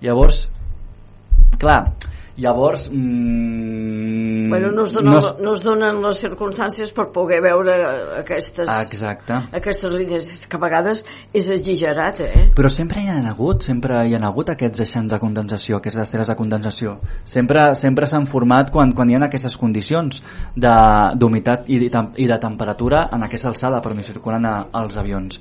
Llavors, 0.00 0.46
clar, 1.60 1.82
llavors... 2.40 2.88
Mm, 2.92 4.48
bueno, 4.50 4.70
no, 4.72 4.84
es 4.84 4.92
donen, 4.92 5.12
no 5.12 5.20
no, 5.20 5.36
no 5.38 5.52
es 5.54 5.62
donen 5.62 6.00
les 6.02 6.20
circumstàncies 6.22 6.90
per 6.96 7.06
poder 7.14 7.40
veure 7.44 7.74
aquestes, 8.18 8.68
Exacte. 8.68 9.36
aquestes 9.56 9.92
línies 9.94 10.30
que 10.50 10.58
a 10.58 10.62
vegades 10.62 11.04
és 11.36 11.50
exagerat 11.54 12.20
eh? 12.24 12.46
Però 12.56 12.70
sempre 12.72 13.04
hi 13.04 13.10
ha 13.12 13.18
hagut, 13.30 13.62
sempre 13.66 14.00
hi 14.08 14.16
ha 14.16 14.22
hagut 14.26 14.50
aquests 14.54 14.82
eixams 14.86 15.12
de 15.12 15.20
condensació, 15.22 15.78
aquestes 15.78 16.02
esteres 16.06 16.32
de 16.32 16.36
condensació. 16.38 16.96
Sempre 17.24 17.70
sempre 17.78 18.08
s'han 18.10 18.26
format 18.30 18.72
quan, 18.74 18.94
quan 18.96 19.10
hi 19.10 19.18
ha 19.18 19.24
aquestes 19.28 19.56
condicions 19.60 20.22
de- 20.56 21.14
d'humitat 21.20 21.68
i, 21.68 21.78
de 21.88 22.04
i 22.16 22.26
de 22.26 22.38
temperatura 22.42 23.06
en 23.12 23.26
aquesta 23.26 23.52
alçada 23.52 23.80
per 23.84 23.92
on 23.94 24.02
circulen 24.02 24.46
a, 24.46 24.56
els 24.80 24.96
avions. 24.98 25.40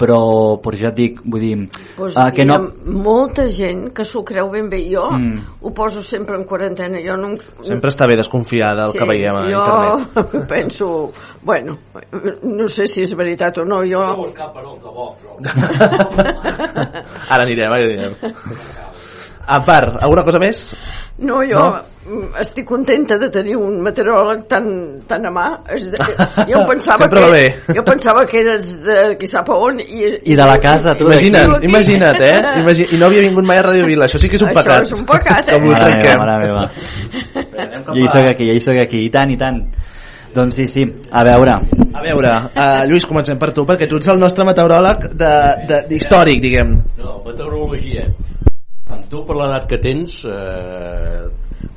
Però, 0.00 0.20
però 0.64 0.78
ja 0.80 0.88
et 0.88 0.96
dic, 0.96 1.18
vull 1.28 1.42
dir, 1.44 1.56
pues 1.98 2.16
eh, 2.16 2.30
que 2.32 2.46
hi 2.46 2.48
no... 2.48 2.56
ha 2.56 2.94
molta 3.04 3.44
gent 3.52 3.90
que 3.96 4.06
s'ho 4.08 4.22
creu 4.24 4.48
ben 4.52 4.70
bé 4.72 4.80
jo 4.88 5.08
Mm. 5.10 5.40
ho 5.60 5.70
poso 5.74 6.02
sempre 6.06 6.36
en 6.38 6.44
quarantena 6.48 7.00
jo 7.04 7.16
no, 7.18 7.34
Sempre 7.66 7.90
està 7.90 8.06
bé 8.08 8.16
desconfiar 8.16 8.74
del 8.78 8.92
que 8.96 9.08
veiem 9.08 9.36
a 9.36 9.42
jo 9.50 9.60
internet. 9.60 10.48
penso 10.54 11.10
bueno, 11.42 11.78
no 12.42 12.68
sé 12.68 12.86
si 12.86 13.02
és 13.02 13.14
veritat 13.16 13.58
o 13.58 13.64
no 13.68 13.82
jo 13.84 14.04
per 14.36 14.64
els 14.64 14.80
de 14.80 14.94
Vox, 14.94 15.24
o... 15.26 15.36
Ara 17.28 17.42
anirem, 17.42 17.72
ara 17.72 17.84
anirem. 17.84 18.14
A 19.46 19.58
part, 19.64 19.96
alguna 20.02 20.22
cosa 20.22 20.38
més? 20.38 20.58
No, 21.18 21.40
jo 21.44 21.58
no? 21.58 21.80
estic 22.40 22.64
contenta 22.68 23.16
de 23.18 23.28
tenir 23.32 23.56
un 23.56 23.80
meteoròleg 23.82 24.44
tan, 24.48 24.66
tan 25.08 25.26
a 25.26 25.30
mà. 25.32 25.46
De, 25.68 25.98
jo, 26.48 26.60
pensava 26.70 27.08
que, 27.08 27.22
bé. 27.32 27.42
jo 27.76 27.82
pensava 27.84 28.24
que 28.26 28.40
eres 28.40 28.74
de 28.84 29.16
qui 29.18 29.26
sap 29.26 29.48
on. 29.54 29.80
I, 29.80 30.20
I 30.22 30.36
de 30.36 30.46
la 30.46 30.56
casa, 30.62 30.94
tu 30.94 31.04
Imagina't, 31.08 31.54
d'aquí. 31.56 31.66
imagina't, 31.68 32.20
eh? 32.20 32.60
Imagi 32.62 32.86
I 32.94 32.98
no 33.00 33.06
havia 33.08 33.24
vingut 33.26 33.44
mai 33.48 33.58
a 33.58 33.66
Radio 33.68 33.86
Vila, 33.88 34.06
això 34.06 34.20
sí 34.20 34.28
que 34.28 34.36
és 34.36 34.42
un 34.44 34.52
Això 34.52 34.62
pecat. 34.62 34.82
és 34.86 34.92
un 34.96 35.04
pecat, 35.08 35.48
eh? 35.48 35.58
Mare 35.60 35.94
meva, 35.96 36.18
mare 36.24 36.38
meva. 36.46 36.64
Jo 37.90 38.00
hi 38.04 38.08
soc 38.08 38.30
aquí, 38.30 38.46
jo 38.48 38.54
hi 38.54 38.60
soc 38.64 38.76
aquí, 38.84 39.04
i 39.06 39.10
tant, 39.10 39.30
i 39.34 39.36
tant. 39.40 39.62
Doncs 40.34 40.54
sí, 40.60 40.66
sí, 40.70 40.84
a 41.10 41.24
veure. 41.26 41.56
A 41.90 42.02
veure, 42.04 42.30
uh, 42.54 42.84
Lluís, 42.86 43.04
comencem 43.08 43.36
per 43.38 43.50
tu, 43.52 43.64
perquè 43.66 43.88
tu 43.90 43.96
ets 43.98 44.06
el 44.12 44.20
nostre 44.22 44.44
meteoròleg 44.46 45.08
de- 45.18 45.54
de- 45.66 45.80
d'històric, 45.90 46.38
diguem. 46.44 46.76
No, 47.00 47.16
meteorologia. 47.26 48.06
Amb 48.90 49.06
tu, 49.10 49.22
per 49.26 49.36
l'edat 49.38 49.68
que 49.70 49.78
tens, 49.82 50.16
eh, 50.26 51.28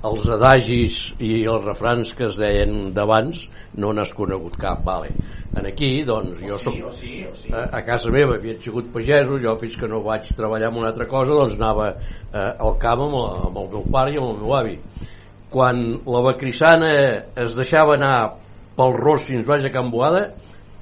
els 0.04 0.26
adagis 0.36 0.98
i 1.24 1.44
els 1.48 1.64
refrans 1.68 2.12
que 2.18 2.26
es 2.28 2.40
deien 2.42 2.90
d'abans 2.96 3.46
no 3.80 3.94
n'has 3.94 4.12
conegut 4.18 4.58
cap, 4.60 4.82
vale. 4.88 5.14
En 5.54 5.68
aquí, 5.70 5.92
doncs, 6.08 6.40
jo 6.42 6.58
soc... 6.58 6.80
o 6.82 6.90
sí, 6.92 7.20
o 7.30 7.36
sí. 7.38 7.52
A, 7.54 7.68
a 7.78 7.84
casa 7.86 8.10
meva 8.12 8.40
havien 8.40 8.58
sigut 8.62 8.88
pagesos, 8.96 9.38
jo 9.44 9.54
fins 9.62 9.76
que 9.78 9.88
no 9.92 10.02
vaig 10.02 10.26
treballar 10.34 10.72
en 10.74 10.80
una 10.82 10.90
altra 10.90 11.06
cosa, 11.12 11.36
doncs 11.38 11.54
anava 11.60 11.92
eh, 11.94 12.40
al 12.42 12.74
camp 12.82 13.06
amb, 13.06 13.20
el- 13.20 13.44
amb 13.52 13.60
el 13.62 13.70
meu 13.76 13.86
pare 13.94 14.16
i 14.16 14.18
amb 14.18 14.32
el 14.32 14.40
meu 14.42 14.56
avi. 14.58 14.80
Quan 15.54 15.84
la 16.10 16.24
bacrissana 16.26 16.90
es 17.46 17.54
deixava 17.54 17.94
anar 18.00 18.16
pel 18.74 18.96
ros 18.98 19.28
fins 19.30 19.46
baix 19.46 19.68
a 19.68 19.70
Can 19.70 19.92
Boada, 19.94 20.32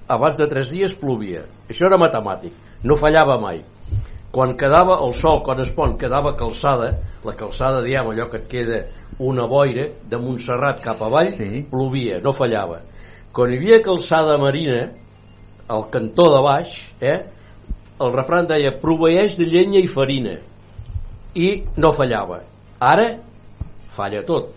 abans 0.07 0.39
de 0.39 0.47
tres 0.47 0.71
dies 0.71 0.95
plovia. 0.95 1.43
Això 1.67 1.89
era 1.91 1.99
matemàtic, 1.99 2.55
no 2.87 2.95
fallava 2.99 3.35
mai. 3.43 3.59
Quan 4.31 4.55
quedava 4.55 5.01
el 5.03 5.11
sol, 5.13 5.41
quan 5.43 5.59
es 5.59 5.73
pon, 5.75 5.97
quedava 5.99 6.31
calçada, 6.39 6.93
la 7.27 7.33
calçada, 7.35 7.81
diguem, 7.83 8.13
allò 8.13 8.29
que 8.31 8.39
et 8.39 8.47
queda 8.47 8.79
una 9.19 9.43
boira 9.47 9.89
de 10.07 10.17
Montserrat 10.17 10.79
cap 10.85 11.01
avall, 11.03 11.33
sí. 11.35 11.65
plovia, 11.69 12.21
no 12.23 12.31
fallava. 12.31 12.79
Quan 13.35 13.51
hi 13.51 13.59
havia 13.59 13.81
calçada 13.83 14.37
marina, 14.39 14.85
al 15.67 15.89
cantó 15.91 16.29
de 16.31 16.41
baix, 16.47 16.79
eh, 17.03 17.19
el 18.01 18.13
refran 18.15 18.47
deia 18.49 18.71
proveeix 18.81 19.35
de 19.37 19.45
llenya 19.45 19.81
i 19.81 19.89
farina 19.89 20.37
i 21.37 21.51
no 21.77 21.91
fallava 21.95 22.41
ara 22.81 23.07
falla 23.95 24.23
tot 24.27 24.49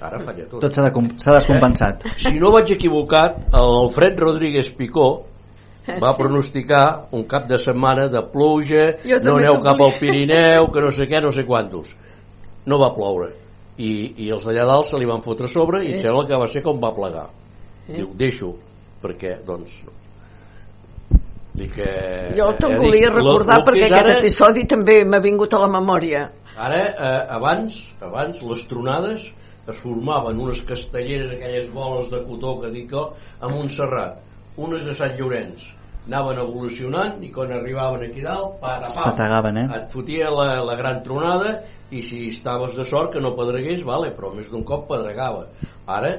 ara 0.00 0.20
falla 0.20 0.44
tot 0.50 0.60
Tot 0.60 0.74
s'ha 0.76 0.84
de 0.84 1.36
descompensat. 1.38 2.04
eh? 2.04 2.12
si 2.20 2.34
no 2.36 2.52
vaig 2.52 2.70
equivocat 2.74 3.38
l'Alfred 3.54 4.20
Rodríguez 4.20 4.68
Picó 4.76 5.24
va 6.02 6.16
pronosticar 6.16 7.06
un 7.12 7.24
cap 7.30 7.46
de 7.48 7.58
setmana 7.58 8.08
de 8.08 8.22
pluja 8.32 8.96
Jo 9.04 9.20
no 9.24 9.36
aneu 9.38 9.60
cap 9.62 9.80
al 9.80 9.94
Pirineu 10.00 10.66
que 10.72 10.80
no 10.82 10.90
sé 10.90 11.06
què, 11.10 11.20
no 11.22 11.30
sé 11.30 11.44
quantos 11.46 11.94
no 12.66 12.78
va 12.82 12.92
ploure 12.94 13.30
i, 13.78 14.14
i 14.24 14.30
els 14.32 14.46
d'allà 14.46 14.64
dalt 14.66 14.86
se 14.88 14.98
li 14.98 15.06
van 15.06 15.22
fotre 15.22 15.46
sobre 15.48 15.84
i 15.84 15.92
Eh. 15.94 16.00
sembla 16.02 16.26
que 16.26 16.36
va 16.40 16.46
ser 16.48 16.62
com 16.64 16.80
va 16.82 16.94
plegar 16.96 17.28
Eh. 17.88 17.98
diu, 18.00 18.10
deixo 18.16 18.54
perquè 19.02 19.36
doncs 19.46 19.84
dic 21.56 21.72
que 21.78 21.90
jo 22.36 22.50
te'n 22.60 22.74
eh, 22.74 22.78
volia 22.82 23.08
lo- 23.10 23.16
recordar 23.20 23.58
lo 23.60 23.64
que 23.64 23.70
perquè 23.70 23.86
aquest 23.86 24.00
ara- 24.02 24.18
episodi 24.18 24.66
també 24.66 25.04
m'ha 25.04 25.20
vingut 25.20 25.54
a 25.54 25.58
la 25.62 25.68
memòria. 25.72 26.26
Ara, 26.56 26.80
eh, 26.88 27.26
abans, 27.36 27.78
abans 28.00 28.42
les 28.42 28.66
tronades 28.68 29.30
es 29.68 29.76
formaven 29.82 30.38
unes 30.40 30.60
castelleres, 30.62 31.32
aquelles 31.32 31.70
boles 31.72 32.10
de 32.10 32.20
cotó 32.24 32.60
que 32.60 32.70
dic 32.70 32.90
jo, 32.92 33.12
a 33.40 33.48
Montserrat, 33.48 34.18
unes 34.56 34.86
a 34.86 34.94
Sant 34.96 35.16
Llorenç. 35.18 35.72
Anaven 36.06 36.38
evolucionant 36.38 37.22
i 37.26 37.32
quan 37.34 37.50
arribaven 37.50 38.04
aquí 38.06 38.22
dalt, 38.22 38.60
para, 38.60 38.86
pam, 38.94 39.48
eh? 39.58 39.66
et 39.74 39.88
fotia 39.90 40.30
la, 40.30 40.60
la 40.62 40.76
gran 40.78 41.00
tronada 41.02 41.56
i 41.90 42.02
si 42.02 42.28
estaves 42.30 42.76
de 42.78 42.86
sort 42.86 43.12
que 43.14 43.22
no 43.22 43.34
pedregués, 43.34 43.82
vale, 43.86 44.12
però 44.14 44.30
més 44.34 44.46
d'un 44.52 44.62
cop 44.66 44.86
pedregava. 44.90 45.48
Ara 45.90 46.12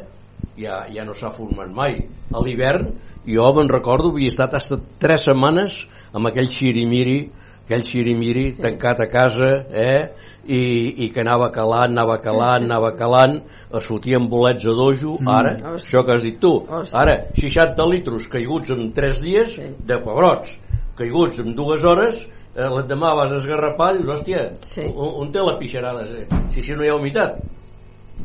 ja, 0.59 0.81
ja 0.91 1.05
no 1.07 1.15
s'ha 1.15 1.31
format 1.31 1.72
mai. 1.72 2.01
A 2.35 2.43
l'hivern, 2.43 2.91
jo 3.27 3.47
me'n 3.55 3.72
recordo, 3.72 4.11
havia 4.11 4.31
estat 4.31 4.57
hasta 4.59 4.80
tres 4.99 5.27
setmanes 5.30 5.85
amb 6.15 6.27
aquell 6.30 6.51
xirimiri, 6.51 7.19
aquell 7.64 7.88
xirimiri 7.88 8.47
tancat 8.59 9.03
a 9.03 9.09
casa, 9.11 9.51
eh? 9.72 10.09
I, 10.48 11.06
i 11.06 11.10
que 11.11 11.19
anava 11.22 11.49
calant, 11.52 11.91
anava 11.91 12.18
calant, 12.24 12.64
anava 12.64 12.94
calant, 12.95 13.41
es 13.76 13.86
fotien 13.86 14.30
bolets 14.32 14.64
a 14.65 14.72
dojo, 14.72 15.18
Mm. 15.19 15.28
ara, 15.28 15.52
Hòstia. 15.57 15.76
això 15.76 16.06
que 16.06 16.14
has 16.14 16.22
dit 16.24 16.40
tu, 16.40 16.53
Hòstia. 16.65 16.95
ara, 16.99 17.15
60 17.36 17.86
litros 17.86 18.28
caiguts 18.28 18.69
en 18.72 18.91
3 18.94 19.22
dies 19.22 19.57
de 19.60 19.98
pebrots, 19.98 20.57
caiguts 20.95 21.40
en 21.40 21.53
dues 21.56 21.84
hores, 21.84 22.28
eh, 22.56 22.61
l'endemà 22.64 23.14
vas 23.15 23.32
a 23.32 23.38
esgarrapar 23.38 23.95
i 23.95 23.98
dius, 24.03 24.07
hòstia, 24.22 24.52
Sí. 24.61 24.82
on, 24.95 25.14
on 25.28 25.32
té 25.32 25.40
la 25.40 25.57
pixarada? 25.60 26.02
eh? 26.03 26.28
Si, 26.49 26.61
si 26.61 26.72
no 26.74 26.84
hi 26.84 26.90
ha 26.90 26.95
humitat. 26.95 27.41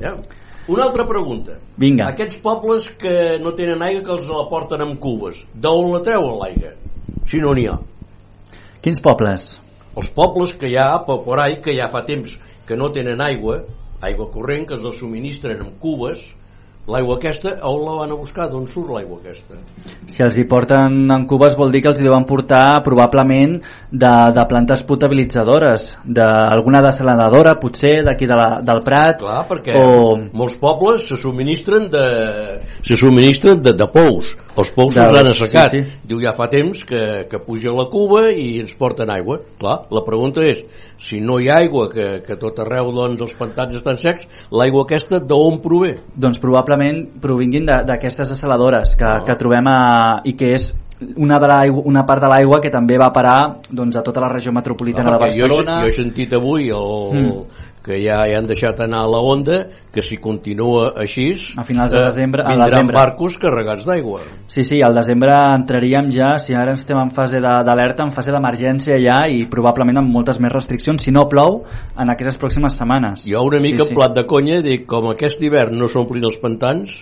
Ja? 0.01 0.15
Una 0.69 0.85
altra 0.85 1.05
pregunta. 1.05 1.57
Vinga. 1.77 2.07
Aquests 2.09 2.36
pobles 2.36 2.89
que 2.90 3.39
no 3.43 3.53
tenen 3.53 3.82
aigua 3.82 4.03
que 4.05 4.12
els 4.12 4.28
la 4.28 4.49
porten 4.49 4.81
amb 4.81 5.01
cubes, 5.01 5.44
d'on 5.55 5.93
la 5.93 6.01
treuen 6.01 6.39
l'aigua? 6.39 6.70
Si 7.27 7.39
no 7.39 7.53
n'hi 7.53 7.66
ha. 7.66 7.78
Quins 8.81 9.01
pobles? 9.01 9.61
Els 10.01 10.09
pobles 10.16 10.55
que 10.56 10.70
hi 10.73 10.77
ha, 10.81 10.89
per 11.06 11.19
por 11.27 11.40
ahí, 11.43 11.59
que 11.64 11.74
ja 11.77 11.90
fa 11.93 12.05
temps 12.09 12.39
que 12.69 12.78
no 12.81 12.89
tenen 12.94 13.20
aigua, 13.20 13.59
aigua 14.01 14.31
corrent, 14.32 14.64
que 14.69 14.78
es 14.78 14.86
la 14.86 14.94
subministren 14.97 15.60
amb 15.64 15.77
cubes, 15.82 16.23
l'aigua 16.90 17.14
aquesta 17.16 17.52
on 17.68 17.84
la 17.84 17.92
van 18.00 18.10
a 18.10 18.16
buscar? 18.18 18.48
d'on 18.50 18.66
surt 18.66 18.90
l'aigua 18.90 19.20
aquesta? 19.20 19.54
Si 20.10 20.22
els 20.24 20.36
hi 20.36 20.44
porten 20.50 21.06
en 21.14 21.26
cubes 21.30 21.54
vol 21.59 21.70
dir 21.70 21.82
que 21.84 21.92
els 21.92 22.00
hi 22.00 22.06
deuen 22.06 22.26
portar 22.26 22.82
probablement 22.82 23.54
de, 23.92 24.12
de 24.34 24.44
plantes 24.50 24.82
potabilitzadores, 24.88 25.92
d'alguna 26.02 26.82
desaladadora 26.82 27.54
potser 27.62 28.00
d'aquí 28.02 28.26
de 28.26 28.38
la, 28.38 28.48
del 28.66 28.82
Prat 28.82 29.22
Clar, 29.22 29.42
perquè 29.46 29.76
o 29.78 30.16
molts 30.34 30.59
pobles 30.59 31.06
se 31.12 31.18
subministren 31.20 31.86
de, 31.92 32.06
se 32.82 32.98
subministren 32.98 33.62
de, 33.62 33.76
de 33.78 33.88
pous 33.92 34.34
els 34.52 34.72
pous 34.74 34.92
De- 34.92 35.00
se'ls 35.00 35.18
han 35.20 35.30
assecat 35.30 35.72
sí, 35.72 35.84
diu 36.09 36.20
ja 36.20 36.34
fa 36.36 36.48
temps 36.52 36.82
que, 36.88 37.02
que 37.30 37.40
puja 37.46 37.72
la 37.72 37.86
cuba 37.92 38.26
i 38.34 38.59
ens 38.60 38.74
porten 38.76 39.10
aigua 39.12 39.38
clar, 39.60 39.84
la 39.94 40.02
pregunta 40.04 40.42
és 40.44 40.64
si 41.02 41.22
no 41.22 41.38
hi 41.40 41.48
ha 41.48 41.62
aigua 41.62 41.88
que, 41.92 42.09
que 42.26 42.36
tot 42.40 42.59
arreu 42.62 42.90
doncs, 42.92 43.22
els 43.22 43.38
pantans 43.38 43.78
estan 43.78 43.96
secs 44.02 44.26
l'aigua 44.50 44.84
aquesta 44.84 45.22
d'on 45.22 45.62
prové? 45.62 45.94
doncs 46.18 46.42
probablement 46.42 46.72
provinguin 47.20 47.66
de- 47.66 47.82
d'aquestes 47.86 48.28
desaladores 48.28 48.94
que, 48.97 49.11
que 49.27 49.35
trobem 49.36 49.66
a, 49.69 50.20
i 50.24 50.32
que 50.35 50.55
és 50.55 50.74
una, 51.16 51.39
de 51.40 51.49
una 51.85 52.05
part 52.07 52.23
de 52.23 52.28
l'aigua 52.31 52.61
que 52.61 52.70
també 52.70 52.97
va 52.97 53.11
parar 53.12 53.57
doncs, 53.70 53.97
a 53.97 54.03
tota 54.03 54.20
la 54.20 54.28
regió 54.28 54.53
metropolitana 54.53 55.11
de 55.16 55.19
Perquè 55.19 55.39
jo, 55.39 55.44
he- 55.44 55.49
Barcelona 55.49 55.81
jo 55.82 55.89
he 55.89 55.93
sentit 55.93 56.32
avui 56.32 56.69
el, 56.70 56.93
Mm. 57.12 57.43
Que 57.82 57.98
ja, 57.98 58.20
ja 58.30 58.38
han 58.38 58.46
deixat 58.46 58.80
anar 58.84 59.02
a 59.02 59.10
la 59.10 59.18
onda 59.18 59.59
que 59.92 60.02
si 60.04 60.16
continua 60.22 60.92
així 61.02 61.32
a 61.59 61.64
finals 61.66 61.92
de 61.92 62.02
desembre, 62.04 62.44
a 62.46 62.54
vindran 62.54 62.70
desembre. 62.70 62.96
barcos 62.96 63.36
carregats 63.42 63.84
d'aigua 63.88 64.22
Sí, 64.46 64.64
sí, 64.64 64.80
al 64.82 64.94
desembre 64.94 65.34
entraríem 65.56 66.10
ja, 66.14 66.36
si 66.38 66.54
ara 66.54 66.76
estem 66.78 66.98
en 67.00 67.10
fase 67.14 67.40
d'alerta, 67.42 68.06
en 68.06 68.14
fase 68.14 68.34
d'emergència 68.34 68.98
ja 69.02 69.22
i 69.28 69.46
probablement 69.50 70.02
amb 70.02 70.12
moltes 70.12 70.38
més 70.42 70.52
restriccions, 70.52 71.02
si 71.02 71.14
no 71.14 71.26
plou, 71.30 71.62
en 71.98 72.12
aquestes 72.12 72.38
pròximes 72.40 72.76
setmanes. 72.78 73.26
Jo 73.28 73.42
una 73.48 73.60
mica 73.64 73.82
sí, 73.86 73.90
sí, 73.90 73.96
plat 73.96 74.14
de 74.16 74.26
conya 74.28 74.60
dic, 74.64 74.86
com 74.90 75.10
aquest 75.10 75.42
hivern 75.42 75.78
no 75.78 75.88
s'omplin 75.90 76.28
els 76.28 76.38
pantans, 76.42 77.00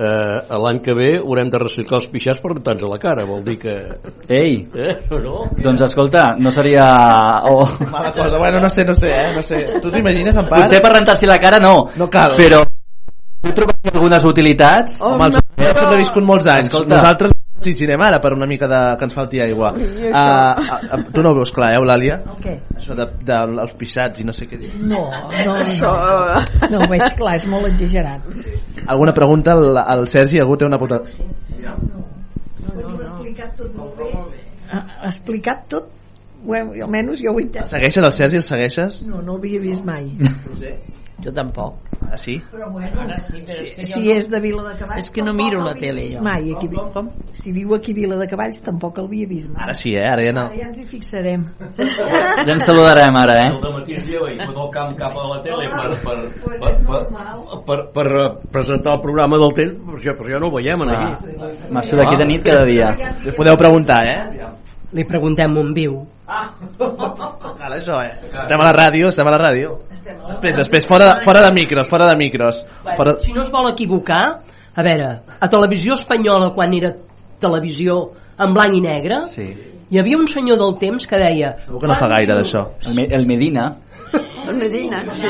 eh, 0.00 0.56
l'any 0.64 0.80
que 0.84 0.94
ve 0.96 1.10
haurem 1.20 1.50
de 1.52 1.60
reciclar 1.60 2.00
els 2.00 2.08
pixats 2.12 2.40
per 2.40 2.54
rentar-nos 2.54 2.86
a 2.88 2.92
la 2.94 2.98
cara, 3.02 3.26
vol 3.28 3.42
dir 3.44 3.58
que... 3.60 3.74
Ei, 4.28 4.64
Eh? 4.74 4.96
No? 5.20 5.44
doncs 5.60 5.84
escolta, 5.86 6.34
no 6.40 6.50
seria... 6.54 6.86
Oh. 7.50 7.66
Mala 7.90 8.12
cosa, 8.16 8.38
bueno, 8.38 8.60
no 8.60 8.70
sé, 8.72 8.84
no 8.88 8.94
sé, 8.94 9.10
eh? 9.12 9.32
No 9.36 9.42
sé. 9.44 9.60
Tu 9.82 9.90
t'imagines, 9.92 10.36
en 10.36 10.48
part? 10.48 10.64
Potser 10.64 10.80
per 10.82 10.94
rentar-s'hi 10.96 11.28
la 11.28 11.38
cara 11.42 11.60
no, 11.60 11.74
No 12.00 12.08
cal. 12.10 12.36
però 12.40 12.62
tu 13.40 13.52
trobaries 13.56 13.94
algunes 13.94 14.24
utilitats? 14.28 14.98
Home, 15.00 15.30
els 15.30 15.38
no. 15.38 15.92
hem 15.92 15.98
viscut 16.00 16.24
molts 16.24 16.46
anys. 16.46 16.66
Escolta. 16.68 16.96
Nosaltres 16.96 17.32
exigirem 17.60 18.00
ara 18.00 18.18
per 18.24 18.32
una 18.32 18.46
mica 18.48 18.66
de, 18.70 18.80
que 18.98 19.04
ens 19.06 19.14
falti 19.14 19.40
aigua. 19.44 19.70
Uh, 19.76 19.80
uh, 20.10 21.02
tu 21.12 21.22
no 21.22 21.30
ho 21.34 21.36
veus 21.40 21.52
clar, 21.54 21.70
eh, 21.74 21.78
Eulàlia? 21.80 22.16
Què? 22.40 22.54
Això 22.78 22.96
de, 22.98 23.06
de, 23.28 23.36
els 23.66 23.74
pixats 23.78 24.22
i 24.22 24.26
no 24.26 24.32
sé 24.36 24.48
què 24.48 24.58
dir. 24.60 24.72
No, 24.80 25.02
no, 25.44 25.54
Això- 25.60 25.92
no. 25.92 26.68
No 26.72 26.82
ho 26.84 26.88
veig 26.90 27.04
clar, 27.18 27.36
és 27.36 27.46
molt 27.50 27.68
exagerat. 27.70 28.24
Alguna 28.86 29.12
pregunta? 29.16 29.52
El, 29.58 29.76
el 29.76 30.06
Sergi 30.08 30.40
algú 30.42 30.56
té 30.56 30.66
una 30.68 30.80
puta... 30.80 31.00
Ha 31.00 32.80
explicat 32.80 33.56
tot 33.58 33.74
molt 33.76 33.96
bé. 33.98 34.10
Ha, 34.70 34.78
ha 35.02 35.08
explicat 35.10 35.64
tot, 35.70 35.88
bueno, 36.46 36.72
almenys 36.86 37.20
jo 37.24 37.34
ho 37.34 37.40
he 37.40 37.44
entès. 37.46 37.70
Segueixes 37.74 38.04
el 38.06 38.12
Sergi, 38.16 38.40
el 38.40 38.46
segueixes? 38.46 39.00
No, 39.08 39.20
no 39.24 39.36
l'havia 39.36 39.60
vist 39.62 39.84
mai. 39.84 40.08
Jo 41.24 41.32
tampoc. 41.36 41.74
Ah, 42.10 42.16
sí? 42.16 42.40
Però 42.50 42.70
bueno, 42.72 43.02
Ara 43.02 43.18
sí, 43.20 43.42
però 43.46 43.60
és 43.60 43.74
que 43.76 43.86
si 43.86 43.92
jo 44.00 44.08
no- 44.08 44.16
és 44.18 44.28
de 44.30 44.40
Vila 44.40 44.62
de 44.70 44.74
Cavalls... 44.78 45.04
És 45.04 45.10
que 45.14 45.22
no 45.22 45.32
miro 45.36 45.60
la 45.62 45.74
tele, 45.74 46.06
jo. 46.14 46.22
Mai, 46.24 46.50
aquí, 46.56 46.66
com, 46.72 46.88
com? 46.94 47.08
Si 47.36 47.52
viu 47.52 47.74
aquí 47.76 47.92
Vila 47.94 48.16
de 48.16 48.26
Cavalls 48.26 48.62
tampoc 48.64 48.98
l'havia 48.98 49.26
vist 49.28 49.50
mai. 49.52 49.62
Ara 49.66 49.74
sí, 49.74 49.92
eh? 49.94 50.06
Ara 50.08 50.24
ja 50.24 50.32
no. 50.32 50.46
Ara 50.48 50.56
ja 50.56 50.66
ens 50.70 50.78
hi 50.80 50.86
fixarem. 50.88 51.44
Ja 52.46 52.52
ens 52.54 52.64
saludarem 52.64 53.16
ara, 53.20 53.36
eh? 53.44 53.50
El 53.52 53.74
matí 53.76 53.94
es 53.98 54.06
lleva 54.08 54.30
i 54.32 54.38
fot 54.40 54.56
el 54.64 54.70
camp 54.74 54.96
cap 54.98 55.14
a 55.20 55.26
la 55.28 55.38
tele 55.44 55.68
per, 55.68 55.90
per, 56.02 56.16
Pues 56.42 56.60
per, 56.60 56.72
per, 56.88 57.02
normal. 57.10 57.44
per, 57.66 57.78
per, 57.94 58.06
eh, 58.22 58.30
presentar 58.50 58.94
el 58.96 59.00
programa 59.04 59.38
del 59.38 59.52
temps, 59.54 59.80
però 59.84 59.98
això, 60.00 60.16
però 60.16 60.28
això 60.30 60.40
no 60.40 60.48
ho 60.50 60.56
veiem 60.56 60.82
en 60.86 60.94
aquí. 60.96 61.36
M'aixo 61.70 61.96
d'aquí 62.00 62.16
de 62.16 62.26
nit 62.32 62.42
cada 62.48 62.64
dia. 62.64 62.90
Li 63.24 63.36
podeu 63.36 63.56
preguntar, 63.60 64.00
eh? 64.08 64.18
Li 64.92 65.04
preguntem 65.06 65.56
on 65.60 65.72
viu. 65.74 66.00
Cal, 66.78 67.74
això, 67.76 68.00
eh? 68.02 68.14
Estem 68.42 68.60
a 68.60 68.66
la 68.66 68.72
ràdio, 68.74 69.10
estem 69.12 69.26
a 69.28 69.32
la 69.34 69.38
ràdio. 69.38 69.76
Després, 70.02 70.56
després, 70.62 70.86
fora, 70.88 71.10
fora 71.24 71.42
de 71.46 71.52
micros, 71.54 71.86
fora 71.90 72.08
de 72.10 72.16
micros. 72.18 72.64
Fora... 72.96 73.14
Si 73.22 73.32
no 73.32 73.42
es 73.44 73.50
vol 73.52 73.68
equivocar, 73.70 74.22
a 74.74 74.82
veure, 74.86 75.10
a 75.38 75.48
televisió 75.50 75.94
espanyola, 75.98 76.50
quan 76.56 76.74
era 76.74 76.94
televisió 77.40 78.00
en 78.40 78.54
blanc 78.56 78.74
i 78.74 78.80
negre, 78.84 79.22
Sí. 79.30 79.46
hi 79.90 79.98
havia 79.98 80.16
un 80.18 80.26
senyor 80.28 80.58
del 80.58 80.76
temps 80.78 81.06
que 81.06 81.18
deia 81.18 81.54
Segur 81.66 81.80
que 81.82 81.86
no 81.90 81.96
fa 81.98 82.08
gaire 82.16 82.34
d'això. 82.38 82.66
El, 82.86 82.94
Me- 82.96 83.08
el 83.14 83.26
Medina, 83.26 83.68
El 84.48 84.56
Medina, 84.56 85.04
sí. 85.10 85.28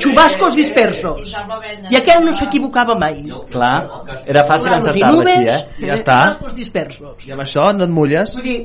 xubascos 0.00 0.54
dispersos. 0.56 1.34
I 1.90 1.96
aquell 1.98 2.22
no 2.24 2.32
s'equivocava 2.32 2.94
mai. 2.98 3.24
clar, 3.50 3.88
era 4.26 4.44
fàcil 4.48 4.72
encertar-lo 4.78 5.20
així, 5.20 5.44
eh? 5.44 5.86
Ja 5.88 5.94
està. 5.98 6.18
Xubascos 6.22 6.54
dispersos. 6.56 7.26
I 7.28 7.32
amb 7.34 7.42
això 7.44 7.66
no 7.76 7.84
et 7.84 7.90
mulles? 7.92 8.32
Vull 8.38 8.46
dir, 8.46 8.60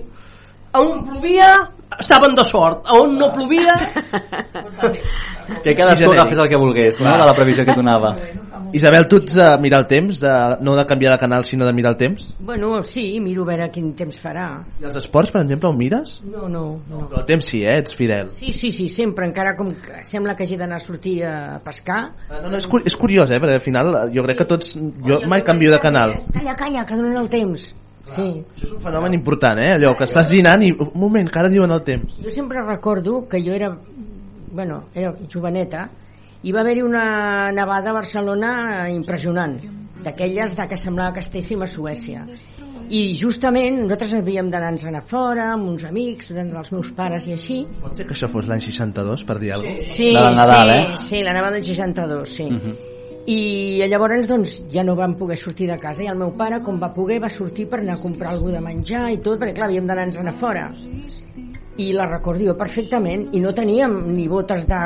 on 0.81 1.03
plovia 1.05 1.51
estaven 1.99 2.35
de 2.35 2.43
sort, 2.43 2.85
a 2.85 2.97
on 2.99 3.17
no 3.17 3.31
plovia 3.33 3.73
Que 5.63 5.73
cadascú 5.73 6.11
agafés 6.11 6.39
el 6.43 6.49
que 6.49 6.57
volgués, 6.59 6.99
no?, 6.99 7.11
de 7.11 7.25
la 7.25 7.33
previsió 7.33 7.63
que 7.65 7.75
donava. 7.75 8.15
Isabel, 8.75 9.07
tu 9.07 9.21
ets 9.21 9.35
de 9.37 9.45
mirar 9.63 9.79
el 9.79 9.87
temps, 9.87 10.19
de, 10.19 10.31
no 10.59 10.75
de 10.75 10.85
canviar 10.85 11.13
de 11.13 11.19
canal, 11.19 11.45
sinó 11.47 11.65
de 11.65 11.71
mirar 11.73 11.93
el 11.93 11.97
temps? 11.97 12.35
Bueno, 12.39 12.81
sí, 12.83 13.19
miro 13.23 13.45
a 13.45 13.47
veure 13.47 13.69
quin 13.71 13.93
temps 13.95 14.19
farà. 14.19 14.47
I 14.81 14.89
els 14.89 14.99
esports, 14.99 15.31
per 15.31 15.45
exemple, 15.45 15.69
ho 15.69 15.77
mires? 15.77 16.17
No, 16.27 16.49
no, 16.51 16.65
no. 16.89 17.05
Però 17.07 17.21
el 17.21 17.27
temps 17.29 17.47
sí, 17.47 17.63
eh? 17.63 17.77
Ets 17.79 17.95
fidel. 17.95 18.29
Sí, 18.35 18.51
sí, 18.51 18.73
sí, 18.75 18.89
sempre, 18.91 19.29
encara 19.29 19.55
com 19.55 19.71
que 19.71 20.03
sembla 20.07 20.35
que 20.35 20.43
hagi 20.43 20.59
d'anar 20.59 20.81
a 20.81 20.83
sortir 20.83 21.21
a 21.23 21.61
pescar. 21.63 22.01
No, 22.27 22.43
no, 22.49 22.57
és, 22.59 22.67
curi 22.67 22.91
és 22.91 22.99
curiós, 22.99 23.31
eh? 23.31 23.39
Perquè 23.39 23.61
al 23.61 23.63
final 23.63 23.93
jo 24.11 24.27
crec 24.27 24.43
que 24.43 24.51
tots... 24.51 24.75
Jo 24.75 25.23
mai 25.31 25.47
canvio 25.47 25.71
de 25.71 25.79
canal. 25.83 26.17
Calla, 26.33 26.59
calla, 26.59 26.85
que 26.85 26.99
donen 26.99 27.21
el 27.23 27.31
temps. 27.31 27.71
Sí. 28.15 28.27
Això 28.55 28.67
és 28.67 28.73
un 28.73 28.81
fenomen 28.83 29.15
important, 29.17 29.59
eh? 29.59 29.73
Allò 29.75 29.93
que 29.97 30.07
estàs 30.07 30.29
dinant 30.31 30.63
i... 30.63 30.71
Un 30.71 30.91
moment, 30.99 31.29
que 31.29 31.39
ara 31.41 31.51
diuen 31.53 31.71
el 31.73 31.83
temps. 31.87 32.19
Jo 32.23 32.33
sempre 32.33 32.63
recordo 32.65 33.23
que 33.29 33.41
jo 33.43 33.55
era, 33.55 33.71
bueno, 34.51 34.83
era 34.95 35.13
joveneta 35.33 35.87
i 36.43 36.53
va 36.53 36.61
haver-hi 36.61 36.83
una 36.85 37.51
nevada 37.51 37.91
a 37.91 37.97
Barcelona 37.97 38.51
impressionant, 38.93 39.57
d'aquelles 40.05 40.55
de 40.55 40.67
que 40.69 40.77
semblava 40.77 41.15
que 41.17 41.25
estéssim 41.25 41.61
a 41.65 41.67
Suècia. 41.67 42.23
I 42.87 43.01
justament 43.19 43.81
nosaltres 43.81 44.13
havíem 44.15 44.47
d'anar-nos 44.51 44.85
a 44.87 45.01
fora 45.03 45.49
amb 45.51 45.67
uns 45.73 45.83
amics, 45.83 46.29
dels 46.31 46.71
meus 46.71 46.91
pares 46.95 47.25
i 47.27 47.33
així. 47.35 47.57
Pot 47.81 47.97
ser 47.99 48.05
que 48.07 48.15
això 48.15 48.29
fos 48.31 48.47
l'any 48.47 48.63
62, 48.63 49.25
per 49.27 49.39
dir 49.41 49.51
alguna 49.57 49.75
cosa? 49.75 49.95
Sí, 49.97 50.11
La 50.15 50.29
Nadal, 50.31 50.69
sí, 50.69 50.77
eh? 50.77 51.01
sí, 51.09 51.23
la 51.25 51.33
nevada 51.35 51.57
del 51.57 51.65
62, 51.65 52.37
sí. 52.37 52.47
Mhm. 52.47 52.77
I 53.27 53.83
llavors 53.91 54.27
doncs, 54.29 54.53
ja 54.71 54.85
no 54.87 54.95
vam 54.95 55.17
poder 55.19 55.35
sortir 55.35 55.67
de 55.67 55.75
casa 55.81 56.05
i 56.05 56.07
el 56.07 56.19
meu 56.19 56.31
pare, 56.39 56.61
com 56.63 56.79
va 56.79 56.93
poder, 56.95 57.19
va 57.19 57.29
sortir 57.29 57.67
per 57.67 57.81
anar 57.81 57.97
a 57.97 58.01
comprar 58.01 58.31
alguna 58.31 58.61
de 58.61 58.65
menjar 58.69 59.09
i 59.11 59.19
tot, 59.19 59.41
perquè 59.41 59.57
clar, 59.57 59.67
havíem 59.67 59.89
d'anar-nos 59.89 60.21
a 60.23 60.35
fora 60.39 60.69
i 61.77 61.91
la 61.93 62.07
recordo 62.09 62.45
jo 62.45 62.55
perfectament 62.57 63.27
i 63.37 63.39
no 63.41 63.51
teníem 63.53 63.93
ni 64.15 64.27
botes 64.29 64.65
de, 64.69 64.79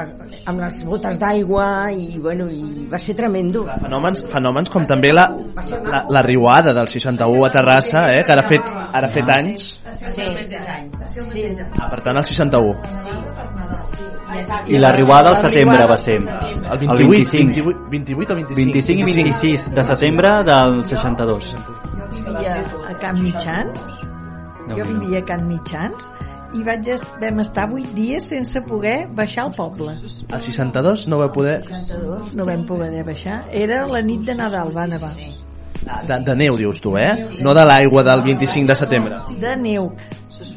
amb 0.51 0.59
les 0.59 0.81
botes 0.87 1.17
d'aigua 1.21 1.67
i, 1.95 2.19
bueno, 2.19 2.49
i 2.51 2.87
va 2.91 2.99
ser 2.99 3.15
tremendo 3.15 3.63
Fenòmens, 3.85 4.25
fenòmens 4.31 4.71
com 4.73 4.87
també 4.87 5.13
la, 5.13 5.29
la, 5.87 6.03
la 6.11 6.23
riuada 6.27 6.75
del 6.75 6.91
61 6.91 7.45
a 7.47 7.51
Terrassa, 7.53 8.03
eh? 8.15 8.25
que 8.25 8.35
ara 8.35 8.43
ha 8.43 8.49
fet, 8.49 8.73
ara 8.91 9.07
ha 9.07 9.13
fet 9.13 9.31
anys. 9.37 9.69
sí, 11.31 11.47
sí. 11.55 11.69
Ah, 11.79 11.87
per 11.87 12.01
tant, 12.03 12.19
el 12.19 12.27
61. 12.27 14.20
I 14.67 14.77
la 14.77 14.91
riuada 14.95 15.29
al 15.29 15.37
setembre 15.37 15.85
va 15.89 15.97
ser. 15.97 16.19
El 16.21 16.79
28, 16.79 16.91
El 16.91 17.09
25. 17.09 17.45
28, 17.51 17.89
28 17.91 18.33
o 18.33 18.35
25? 18.35 18.71
25 18.71 19.09
i 19.09 19.23
26 19.23 19.69
de 19.75 19.83
setembre 19.83 20.33
del 20.47 20.83
62. 20.83 21.55
vivia 22.19 22.55
a 22.89 22.93
Can 22.99 23.21
Mitjans 23.23 23.79
jo 24.67 24.83
vivia 24.99 25.19
a 25.19 25.25
Can 25.25 25.47
Mitjans 25.47 26.11
i 26.53 26.63
vaig 26.67 26.87
vam 27.21 27.39
estar 27.43 27.67
8 27.71 27.93
dies 27.95 28.27
sense 28.33 28.61
poder 28.67 28.95
baixar 29.19 29.45
al 29.47 29.53
poble 29.55 29.95
El 29.95 30.39
62 30.39 31.07
no 31.07 31.21
va 31.21 31.31
poder... 31.31 31.61
no 32.33 32.45
vam 32.45 32.65
poder 32.67 33.05
baixar 33.07 33.45
era 33.51 33.85
la 33.87 34.01
nit 34.01 34.27
de 34.27 34.35
Nadal 34.35 34.75
va 34.75 34.87
nevar 34.87 35.13
De, 35.81 36.17
de 36.25 36.35
neu, 36.37 36.57
dius 36.59 36.81
tu, 36.81 36.95
eh? 36.97 37.13
No 37.41 37.55
de 37.57 37.65
l'aigua 37.65 38.03
del 38.05 38.21
25 38.27 38.67
de 38.69 38.75
setembre. 38.77 39.21
de 39.41 39.55
neu 39.57 39.91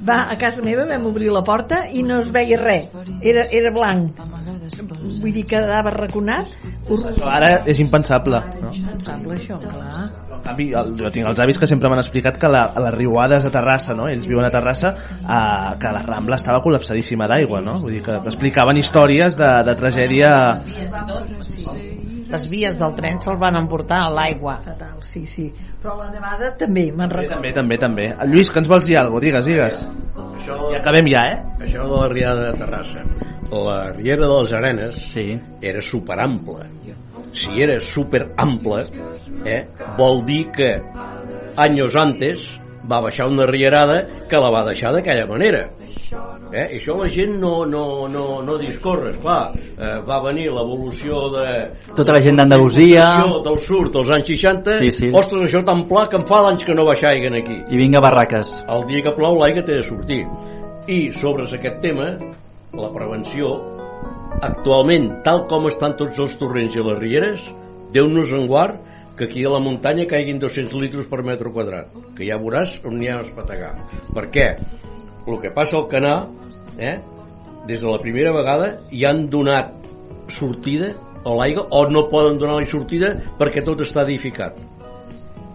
va, 0.06 0.30
a 0.30 0.36
casa 0.38 0.62
meva 0.62 0.84
vam 0.88 1.06
obrir 1.09 1.32
la 1.32 1.42
porta 1.44 1.84
i 1.92 2.05
no 2.06 2.20
es 2.22 2.30
veia 2.34 2.59
res 2.60 2.92
era, 3.22 3.46
era 3.51 3.72
blanc 3.74 4.20
vull 4.20 5.32
dir 5.32 5.44
que 5.44 5.56
quedava 5.56 5.92
raconat 5.94 6.52
Això 6.84 7.28
ara 7.32 7.62
és 7.70 7.78
impensable. 7.80 8.42
No? 8.60 8.70
impensable 8.76 9.38
això, 9.38 9.56
clar 9.62 10.02
En 10.34 10.42
canvi, 10.44 10.66
el, 10.76 10.90
jo 10.98 11.09
tinc 11.14 11.30
els 11.30 11.40
avis 11.40 11.56
que 11.60 11.68
sempre 11.70 11.88
m'han 11.88 12.02
explicat 12.02 12.36
que 12.40 12.51
la, 12.52 12.66
a 12.76 12.82
les 12.84 12.92
riuades 12.98 13.46
a 13.48 13.52
Terrassa, 13.55 13.96
no? 13.96 14.10
ells 14.12 14.26
viuen 14.28 14.44
a 14.44 14.52
Terrassa, 14.52 14.92
eh, 15.22 15.70
que 15.80 15.94
la 15.96 16.02
Rambla 16.05 16.36
estava 16.36 16.60
col·lapsadíssima 16.60 17.30
d'aigua, 17.30 17.62
no? 17.64 17.78
Vull 17.80 17.96
dir 17.96 18.02
que, 18.05 18.18
que 18.20 18.32
explicaven 18.34 18.82
històries 18.82 19.38
de, 19.40 19.51
de 19.64 19.76
tragèdia... 19.80 20.34
Les 22.35 22.48
vies 22.51 22.81
del 22.81 22.97
tren 22.98 23.23
se'l 23.23 23.39
van 23.39 23.56
emportar 23.62 24.02
a 24.09 24.11
l'aigua. 24.11 24.59
fatal, 24.65 24.98
sí, 25.06 25.24
sí 25.27 25.52
però 25.85 25.98
la 25.98 26.06
nevada 26.09 26.48
també, 26.56 26.86
me'n 26.97 27.11
recordo 27.12 27.36
També, 27.36 27.51
també, 27.52 27.77
també. 27.77 28.06
Lluís, 28.31 28.48
que 28.48 28.62
ens 28.62 28.70
vols 28.73 28.86
dir 28.89 28.97
alguna 28.97 29.35
cosa? 29.36 29.51
Digues, 29.51 29.51
digues. 29.51 29.81
Això, 30.39 30.56
I 30.73 30.78
acabem 30.78 31.11
ja, 31.12 31.24
eh? 31.28 31.66
això 31.66 31.85
de 31.90 31.98
la 32.01 32.06
riada 32.09 32.47
de 32.47 32.55
Terrassa. 32.62 33.02
La 33.52 33.77
riera 33.93 34.24
de 34.24 34.31
les 34.32 34.55
Arenes 34.56 34.97
Sí. 35.12 35.27
era 35.61 35.82
superample. 35.82 36.70
si 37.35 37.61
era 37.61 37.81
super 37.81 38.28
ample, 38.36 38.85
eh, 39.44 39.66
vol 39.98 40.24
dir 40.24 40.52
que 40.55 40.81
anys 41.56 41.97
antes 41.97 42.44
va 42.90 43.01
baixar 43.01 43.27
una 43.27 43.44
rierada 43.44 44.06
que 44.31 44.39
la 44.39 44.51
va 44.55 44.65
deixar 44.65 44.93
d'aquella 44.94 45.27
manera. 45.27 45.65
Eh? 46.55 46.66
I 46.76 46.78
això 46.78 46.94
la 46.98 47.09
gent 47.10 47.35
no, 47.43 47.52
no, 47.66 47.85
no, 48.10 48.24
no 48.47 48.59
discorre, 48.60 49.10
esclar. 49.14 49.40
Eh, 49.55 49.97
va 50.06 50.20
venir 50.22 50.47
l'evolució 50.55 51.24
de... 51.35 51.48
Tota 51.97 52.14
la 52.14 52.20
gent 52.22 52.39
d'Andalusia... 52.39 53.09
del 53.44 53.59
sud 53.64 53.90
dels 53.97 54.12
anys 54.14 54.31
60. 54.31 54.78
Sí, 54.85 54.93
sí. 54.94 55.10
Ostres, 55.10 55.48
això 55.48 55.64
tan 55.66 55.85
pla 55.90 56.06
que 56.10 56.20
em 56.20 56.28
fa 56.28 56.44
d'anys 56.47 56.68
que 56.68 56.78
no 56.78 56.86
baixaiguen 56.86 57.40
aquí. 57.40 57.59
I 57.66 57.81
vinga 57.81 58.02
barraques. 58.05 58.55
El 58.70 58.86
dia 58.93 59.02
que 59.09 59.16
plou 59.18 59.40
l'aigua 59.40 59.66
té 59.66 59.81
de 59.81 59.85
sortir. 59.86 60.22
I 60.86 61.01
sobre 61.16 61.48
aquest 61.48 61.82
tema, 61.82 62.12
la 62.78 62.94
prevenció, 62.94 63.56
actualment, 64.44 65.10
tal 65.26 65.47
com 65.51 65.66
estan 65.70 65.98
tots 65.98 66.22
els 66.22 66.39
torrents 66.40 66.78
i 66.78 66.85
les 66.85 66.98
rieres, 67.02 67.44
Déu-nos 67.94 68.32
en 68.35 68.48
guard 68.51 68.81
que 69.16 69.28
aquí 69.28 69.44
a 69.47 69.51
la 69.51 69.60
muntanya 69.62 70.09
caiguin 70.10 70.40
200 70.43 70.81
litres 70.82 71.06
per 71.06 71.22
metre 71.22 71.52
quadrat, 71.55 71.93
que 72.18 72.26
ja 72.26 72.40
veuràs 72.43 72.81
on 72.82 72.97
n'hi 72.98 73.06
ha 73.06 73.20
a 73.20 73.22
espetegar. 73.22 73.70
Per 74.10 74.24
què? 74.35 74.47
El 75.31 75.39
que 75.39 75.52
passa 75.55 75.78
al 75.78 75.86
canà, 75.93 76.14
eh, 76.78 76.98
des 77.66 77.80
de 77.80 77.88
la 77.88 77.98
primera 77.98 78.32
vegada, 78.32 78.78
hi 78.90 79.05
han 79.05 79.26
donat 79.30 79.72
sortida 80.28 80.92
a 81.24 81.34
l'aigua 81.34 81.66
o 81.70 81.84
no 81.88 82.06
poden 82.10 82.38
donar-li 82.38 82.68
sortida 82.68 83.14
perquè 83.38 83.64
tot 83.64 83.80
està 83.84 84.05
edificat. 84.05 84.56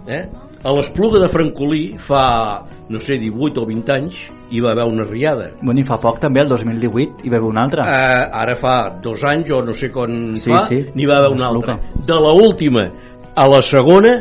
Eh? 0.09 0.23
A 0.59 0.73
l'Espluga 0.75 1.21
de 1.21 1.29
Francolí 1.31 1.83
fa, 2.03 2.65
no 2.91 2.99
sé, 2.99 3.15
18 3.21 3.61
o 3.61 3.67
20 3.69 3.93
anys 3.93 4.17
hi 4.51 4.59
va 4.59 4.73
haver 4.73 4.87
una 4.89 5.05
riada. 5.07 5.51
Bueno, 5.61 5.79
i 5.79 5.85
fa 5.87 5.99
poc 6.01 6.19
també, 6.19 6.41
el 6.43 6.49
2018, 6.51 7.23
hi 7.23 7.31
va 7.31 7.37
haver 7.39 7.47
una 7.47 7.63
altra. 7.63 7.85
Eh, 7.85 8.25
ara 8.41 8.57
fa 8.59 8.73
dos 9.03 9.23
anys 9.23 9.53
o 9.55 9.61
no 9.63 9.75
sé 9.77 9.91
quan 9.93 10.17
Sí, 10.35 10.51
fa, 10.51 10.65
sí. 10.67 10.81
n'hi 10.95 11.07
va 11.07 11.21
haver 11.21 11.31
una 11.37 11.47
altra. 11.47 11.77
De 12.03 12.17
la 12.17 12.33
última 12.33 12.89
a 13.35 13.47
la 13.47 13.61
segona, 13.61 14.17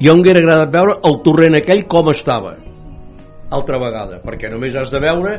jo 0.00 0.16
hauria 0.16 0.34
agradat 0.40 0.72
veure 0.74 0.98
el 1.06 1.20
torrent 1.22 1.60
aquell 1.60 1.84
com 1.86 2.10
estava. 2.10 2.56
Altra 3.54 3.78
vegada, 3.78 4.18
perquè 4.24 4.50
només 4.50 4.74
has 4.74 4.90
de 4.90 4.98
veure 4.98 5.36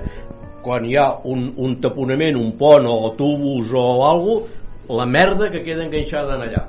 quan 0.66 0.86
hi 0.90 0.96
ha 0.98 1.12
un, 1.30 1.52
un 1.62 1.78
taponament, 1.82 2.38
un 2.42 2.56
pont 2.58 2.88
o 2.90 3.12
tubos 3.18 3.70
o 3.78 3.86
algo, 4.08 4.40
la 4.90 5.06
merda 5.06 5.52
que 5.54 5.62
queda 5.66 5.86
enganxada 5.86 6.40
en 6.40 6.48
allà. 6.48 6.64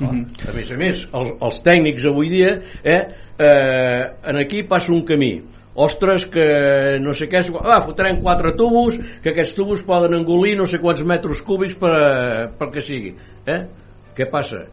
Mhm. 0.00 0.20
A 0.48 0.52
més 0.56 0.70
a 0.72 0.76
més, 0.80 1.00
els, 1.12 1.32
els 1.48 1.62
tècnics 1.64 2.06
avui 2.08 2.30
dia, 2.32 2.52
eh, 2.84 3.00
eh, 3.38 4.04
en 4.32 4.40
aquí 4.40 4.62
passa 4.68 4.92
un 4.92 5.04
camí. 5.08 5.40
Ostres, 5.80 6.26
que 6.26 6.98
no 7.00 7.12
sé 7.14 7.28
què, 7.30 7.40
ah, 7.62 7.80
fotrem 7.84 8.20
quatre 8.20 8.52
tubos, 8.58 8.98
que 9.22 9.30
aquests 9.30 9.54
tubos 9.54 9.84
poden 9.86 10.16
engolir 10.18 10.56
no 10.58 10.66
sé 10.66 10.80
quants 10.82 11.04
metres 11.06 11.40
cúbics 11.46 11.78
per, 11.80 12.50
per 12.58 12.70
que 12.74 12.82
sigui. 12.84 13.14
Eh? 13.46 13.60
Què 14.16 14.26
passa? 14.32 14.64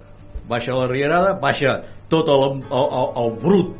Baixa 0.49 0.75
la 0.75 0.87
rierada, 0.89 1.35
baixa 1.39 1.77
tot 2.09 2.27
el, 2.31 2.63
el, 2.65 2.87
el, 2.87 3.09
el 3.23 3.33
brut 3.43 3.75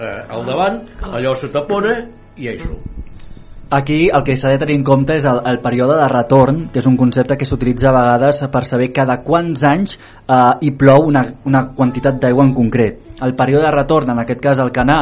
eh, 0.00 0.24
al 0.28 0.44
davant, 0.48 0.82
allò 1.12 1.34
se 1.36 1.52
tapona 1.54 1.94
i 2.36 2.50
això. 2.50 2.74
Aquí 3.70 4.08
el 4.08 4.22
que 4.24 4.34
s'ha 4.40 4.48
de 4.54 4.58
tenir 4.62 4.78
en 4.78 4.84
compte 4.84 5.12
és 5.18 5.26
el, 5.28 5.42
el 5.44 5.58
període 5.60 5.98
de 5.98 6.06
retorn, 6.08 6.60
que 6.72 6.80
és 6.80 6.86
un 6.88 6.94
concepte 6.96 7.36
que 7.36 7.44
s'utilitza 7.44 7.90
a 7.90 7.98
vegades 7.98 8.38
per 8.48 8.62
saber 8.64 8.86
cada 8.96 9.18
quants 9.26 9.64
anys 9.68 9.98
eh, 9.98 10.38
hi 10.64 10.70
plou 10.80 11.04
una, 11.10 11.26
una 11.44 11.66
quantitat 11.76 12.16
d'aigua 12.22 12.46
en 12.48 12.54
concret. 12.56 13.02
El 13.20 13.34
període 13.36 13.66
de 13.66 13.74
retorn, 13.74 14.14
en 14.14 14.22
aquest 14.22 14.40
cas 14.40 14.62
el 14.64 14.72
canà, 14.72 14.98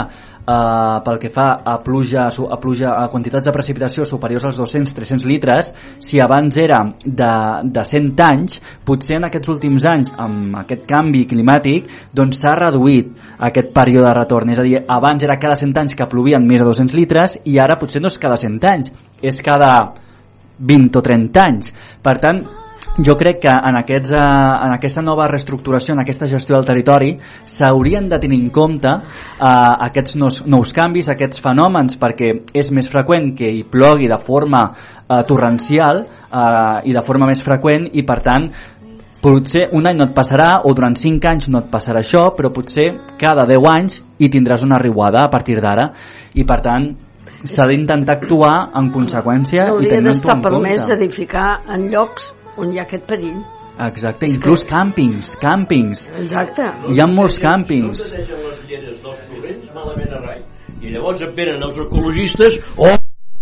eh, 0.47 0.99
pel 1.05 1.19
que 1.19 1.31
fa 1.35 1.49
a 1.65 1.77
pluja, 1.83 2.29
a 2.31 2.59
pluja 2.63 2.95
a 2.97 3.09
quantitats 3.13 3.49
de 3.49 3.55
precipitació 3.55 4.07
superiors 4.07 4.47
als 4.47 4.61
200-300 4.61 5.27
litres, 5.29 5.73
si 5.99 6.21
abans 6.23 6.57
era 6.57 6.83
de, 7.05 7.33
de 7.65 7.85
100 7.85 8.25
anys, 8.27 8.61
potser 8.87 9.19
en 9.21 9.29
aquests 9.29 9.53
últims 9.53 9.87
anys, 9.91 10.13
amb 10.17 10.57
aquest 10.63 10.87
canvi 10.89 11.27
climàtic, 11.31 11.91
doncs 12.15 12.41
s'ha 12.43 12.57
reduït 12.59 13.13
aquest 13.51 13.73
període 13.77 14.09
de 14.09 14.17
retorn. 14.21 14.55
És 14.55 14.63
a 14.63 14.67
dir, 14.67 14.79
abans 14.87 15.27
era 15.27 15.39
cada 15.43 15.59
100 15.59 15.83
anys 15.83 15.97
que 15.99 16.09
plovien 16.11 16.47
més 16.47 16.63
de 16.63 16.69
200 16.69 16.97
litres 16.97 17.41
i 17.45 17.59
ara 17.63 17.79
potser 17.81 18.03
no 18.03 18.13
és 18.13 18.21
cada 18.23 18.39
100 18.41 18.71
anys, 18.73 18.93
és 19.23 19.43
cada 19.45 19.73
20 20.59 20.97
o 20.97 21.03
30 21.05 21.43
anys. 21.43 21.75
Per 22.03 22.17
tant, 22.23 22.45
jo 22.99 23.17
crec 23.17 23.41
que 23.43 23.53
en, 23.53 23.77
aquests, 23.77 24.13
eh, 24.13 24.21
en 24.67 24.75
aquesta 24.75 25.03
nova 25.05 25.29
reestructuració, 25.29 25.95
en 25.95 26.01
aquesta 26.01 26.29
gestió 26.31 26.57
del 26.57 26.67
territori, 26.69 27.11
s'haurien 27.45 28.09
de 28.09 28.19
tenir 28.23 28.41
en 28.41 28.51
compte 28.51 28.89
eh, 28.89 29.49
aquests 29.89 30.17
nous, 30.17 30.43
nous 30.47 30.73
canvis, 30.73 31.11
aquests 31.13 31.43
fenòmens, 31.45 31.99
perquè 32.01 32.33
és 32.57 32.71
més 32.73 32.89
freqüent 32.89 33.35
que 33.37 33.51
hi 33.53 33.65
plogui 33.69 34.09
de 34.09 34.21
forma 34.23 34.63
eh, 34.73 35.23
torrencial 35.29 36.07
eh, 36.07 36.89
i 36.89 36.97
de 36.97 37.05
forma 37.05 37.29
més 37.29 37.45
freqüent 37.45 37.91
i 37.93 38.07
per 38.07 38.21
tant 38.25 38.49
potser 39.21 39.67
un 39.75 39.89
any 39.89 39.97
no 39.99 40.07
et 40.07 40.15
passarà 40.15 40.61
o 40.69 40.73
durant 40.77 40.95
5 40.95 41.29
anys 41.29 41.49
no 41.51 41.65
et 41.65 41.71
passarà 41.73 42.03
això 42.05 42.29
però 42.37 42.53
potser 42.55 42.93
cada 43.19 43.47
10 43.49 43.69
anys 43.73 43.99
hi 44.21 44.29
tindràs 44.31 44.63
una 44.65 44.79
riuada 44.79 45.25
a 45.25 45.33
partir 45.33 45.59
d'ara. 45.61 45.91
I 46.37 46.45
per 46.45 46.61
tant 46.65 46.89
s'ha 47.47 47.67
d'intentar 47.69 48.17
actuar 48.17 48.55
en 48.79 48.91
conseqüència 48.95 49.67
i 49.67 49.73
Hauria 49.75 49.97
tenir-ho 49.97 50.13
d'estar 50.13 50.37
en 50.37 50.43
permès 50.45 50.81
compte 50.83 50.97
edificar 50.97 51.49
en 51.75 51.89
llocs 51.93 52.33
on 52.57 52.73
hi 52.73 52.79
ha 52.81 52.85
aquest 52.87 53.07
perill. 53.07 53.41
exacte, 53.87 54.29
inclús 54.33 54.65
càmpings 54.65 55.35
càmpings 55.41 56.07
Exacte. 56.19 56.69
hi 56.93 57.01
ha 57.01 57.07
molts 57.07 57.37
càmpings 57.43 58.07
No 58.07 58.17
deixen 58.17 58.41
les 58.47 58.63
lleres 58.69 59.03
dels 59.03 59.21
torrents 59.29 59.75
malament 59.75 60.15
a 60.17 60.23
rai. 60.25 60.41
I 60.81 60.93
llavors 60.93 61.23
em 61.25 61.35
venen 61.37 61.63
els 61.63 61.79
ecologistes, 61.81 62.59
oh, 62.77 62.97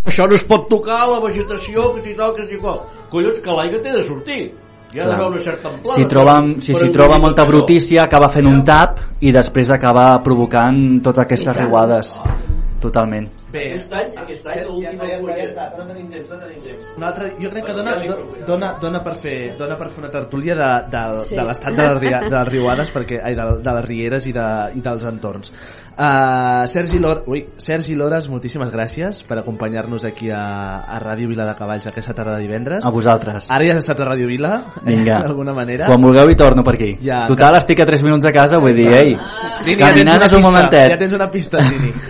això 0.07 0.27
no 0.29 0.35
es 0.39 0.45
pot 0.47 0.69
tocar, 0.71 1.01
la 1.11 1.21
vegetació, 1.23 1.93
que 1.95 2.03
si 2.05 2.15
tal, 2.15 2.35
que 2.37 2.47
si 2.47 2.59
qual. 2.63 2.85
Collons, 3.11 3.41
que 3.43 3.57
l'aigua 3.57 3.81
té 3.83 3.95
de 3.95 4.03
sortir. 4.07 4.43
Hi 4.95 5.01
ha 5.01 5.07
d'haver 5.09 5.31
una 5.33 5.41
certa 5.43 5.69
amplada. 5.71 5.97
si 5.99 6.05
troba, 6.07 6.35
si 6.61 6.67
s'hi 6.67 6.75
engolir 6.77 6.93
troba 6.95 7.19
molta 7.19 7.47
brutícia 7.49 8.05
acaba 8.05 8.29
fent 8.31 8.47
un 8.47 8.61
tap 8.67 9.01
i 9.21 9.33
després 9.35 9.73
acaba 9.75 10.05
provocant 10.23 11.01
totes 11.03 11.25
aquestes 11.25 11.57
riuades 11.57 12.13
totalment 12.81 13.27
Bé, 13.55 13.61
Aquest 13.71 13.93
any, 13.95 14.09
aquest 14.19 14.47
any, 14.51 14.65
l'última 14.67 15.07
ja, 15.07 15.15
ja, 15.15 15.19
ja, 15.29 15.35
ja 15.39 15.45
està, 15.47 15.65
no 15.79 15.85
tenim 15.87 16.09
temps, 16.11 16.31
no 16.35 16.39
tenim 16.43 16.63
temps. 16.65 16.89
Un 16.99 17.05
altre, 17.07 17.29
jo 17.39 17.51
crec 17.53 17.65
que 17.69 17.77
dona, 17.77 17.93
do- 18.03 18.19
dona, 18.49 18.71
dona, 18.83 19.01
per 19.05 19.15
fer, 19.23 19.37
dona 19.61 19.77
per 19.79 19.89
fer 19.95 20.03
una 20.03 20.11
tertúlia 20.11 20.57
de, 20.59 20.71
de, 20.91 21.05
Sí. 21.29 21.37
de 21.39 21.45
l'estat 21.47 21.77
de, 21.79 21.87
les 21.95 22.03
de 22.03 22.35
les 22.35 22.49
riuades 22.51 22.91
perquè, 22.91 23.21
ai, 23.23 23.37
de, 23.39 23.47
de 23.63 23.75
les 23.79 23.85
rieres 23.87 24.27
i, 24.27 24.33
de, 24.35 24.47
i 24.75 24.83
dels 24.83 25.05
entorns. 25.07 25.53
Uh, 25.95 26.67
Sergi, 26.67 26.99
Lor, 26.99 27.21
ui, 27.31 27.45
Sergi 27.63 27.95
Lores, 27.95 28.27
moltíssimes 28.29 28.73
gràcies 28.75 29.21
per 29.29 29.37
acompanyar-nos 29.39 30.03
aquí 30.09 30.27
a, 30.35 30.41
a 30.91 30.99
Ràdio 30.99 31.29
Vila 31.31 31.47
de 31.47 31.55
Cavalls 31.55 31.87
aquesta 31.87 32.13
tarda 32.19 32.35
de 32.35 32.43
divendres. 32.43 32.83
a 32.85 32.91
vosaltres 32.91 33.47
Ara 33.55 33.63
ja 33.69 33.77
has 33.77 33.85
estat 33.85 34.01
a 34.03 34.09
Ràdio 34.09 34.27
Vila, 34.27 34.57
Vinga. 34.83 35.21
d'alguna 35.23 35.55
manera. 35.55 35.87
quan 35.87 36.03
vulgueu 36.03 36.33
hi 36.33 36.35
torno 36.35 36.65
per 36.67 36.75
aquí 36.75 36.97
Ja, 37.01 37.29
total 37.31 37.61
estic 37.61 37.79
a 37.79 37.87
3 37.87 38.03
minuts 38.03 38.27
a 38.27 38.33
casa 38.35 38.59
vull 38.59 38.75
dir, 38.75 38.89
ei 38.91 39.15
Ja 39.73 39.79
tens 39.79 39.89
caminant 39.89 40.17
una 40.21 40.27
és 40.27 40.33
un 40.33 40.39
pista, 40.39 40.51
momentet 40.51 40.89
Ja 40.93 40.97
tens 41.01 41.13
una 41.17 41.31
pista, 41.31 41.59
Trini. 41.59 41.93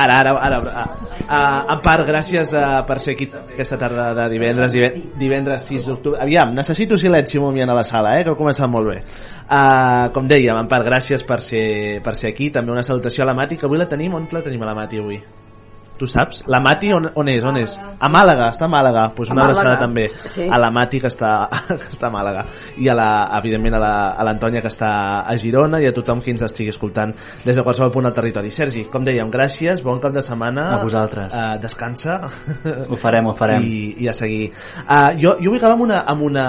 Ara, 0.00 0.14
ara, 0.20 0.30
ara, 0.38 0.58
ara. 0.58 0.84
Uh, 1.30 1.72
en 1.74 1.80
part, 1.82 2.04
gràcies 2.08 2.52
uh, 2.56 2.60
per 2.86 2.96
ser 3.02 3.12
aquí 3.16 3.26
aquesta 3.32 3.76
tarda 3.78 4.04
de 4.16 4.28
divendres, 4.32 4.72
diven- 4.72 5.02
divendres 5.18 5.62
6 5.66 5.84
d'octubre. 5.90 6.18
Aviam, 6.22 6.54
necessito 6.56 6.96
silenci 6.96 7.38
un 7.38 7.44
moment 7.48 7.70
a 7.70 7.74
la 7.76 7.82
sala, 7.86 8.14
eh, 8.18 8.24
que 8.24 8.30
ha 8.32 8.36
començat 8.38 8.68
molt 8.70 8.86
bé. 8.88 8.96
Uh, 9.50 10.08
com 10.14 10.28
dèiem, 10.30 10.56
en 10.62 10.68
part, 10.70 10.86
gràcies 10.86 11.24
per 11.26 11.40
ser, 11.44 12.00
per 12.06 12.14
ser 12.16 12.28
aquí. 12.32 12.50
També 12.54 12.72
una 12.72 12.82
salutació 12.86 13.24
a 13.26 13.30
la 13.32 13.34
Mati, 13.34 13.56
que 13.58 13.66
avui 13.66 13.78
la 13.82 13.88
tenim. 13.90 14.14
On 14.14 14.26
la 14.30 14.42
tenim 14.46 14.62
a 14.62 14.66
la 14.70 14.74
Mati 14.78 14.96
avui? 15.02 15.18
Tu 16.00 16.06
saps? 16.08 16.38
La 16.48 16.62
Mati 16.64 16.88
on, 16.96 17.10
on 17.20 17.28
és? 17.28 17.44
On 17.44 17.56
és? 17.60 17.74
A 18.00 18.08
Màlaga, 18.08 18.46
està 18.54 18.64
a 18.64 18.72
Màlaga. 18.72 19.02
Pues 19.16 19.28
una 19.28 19.42
A 19.44 19.50
abraçada 19.50 19.74
també 19.82 20.06
sí. 20.08 20.46
a 20.48 20.56
la 20.58 20.70
Mati 20.72 20.96
que 21.02 21.10
està, 21.12 21.32
que 21.68 21.90
està 21.92 22.08
a 22.08 22.12
Màlaga 22.14 22.46
i 22.80 22.88
a 22.88 22.94
la, 22.96 23.08
evidentment 23.36 23.76
a 23.76 23.80
la- 23.82 24.14
a 24.16 24.24
l'Antònia 24.24 24.62
que 24.64 24.70
està 24.72 24.90
a 25.28 25.36
Girona 25.36 25.80
i 25.82 25.86
a 25.86 25.92
tothom 25.92 26.22
qui 26.24 26.32
ens 26.32 26.42
estigui 26.46 26.72
escoltant 26.72 27.12
des 27.44 27.56
de 27.56 27.62
qualsevol 27.66 27.92
punt 27.92 28.08
del 28.08 28.14
territori. 28.16 28.48
Sergi, 28.50 28.86
com 28.88 29.04
dèiem, 29.04 29.28
gràcies, 29.30 29.82
bon 29.84 30.00
cap 30.00 30.14
de 30.16 30.22
setmana. 30.24 30.64
A 30.78 30.80
vosaltres. 30.82 31.34
Uh, 31.36 31.58
descansa. 31.60 32.16
Ho 32.88 32.96
farem, 32.96 33.28
ho 33.28 33.34
farem. 33.36 33.62
I, 33.68 33.82
i 34.00 34.08
a 34.08 34.16
seguir. 34.16 34.50
Uh, 34.86 35.10
jo, 35.20 35.34
jo 35.42 35.52
vull 35.52 35.58
acabar 35.60 35.76
amb 35.76 35.84
una, 35.84 36.00
amb, 36.14 36.24
una, 36.30 36.46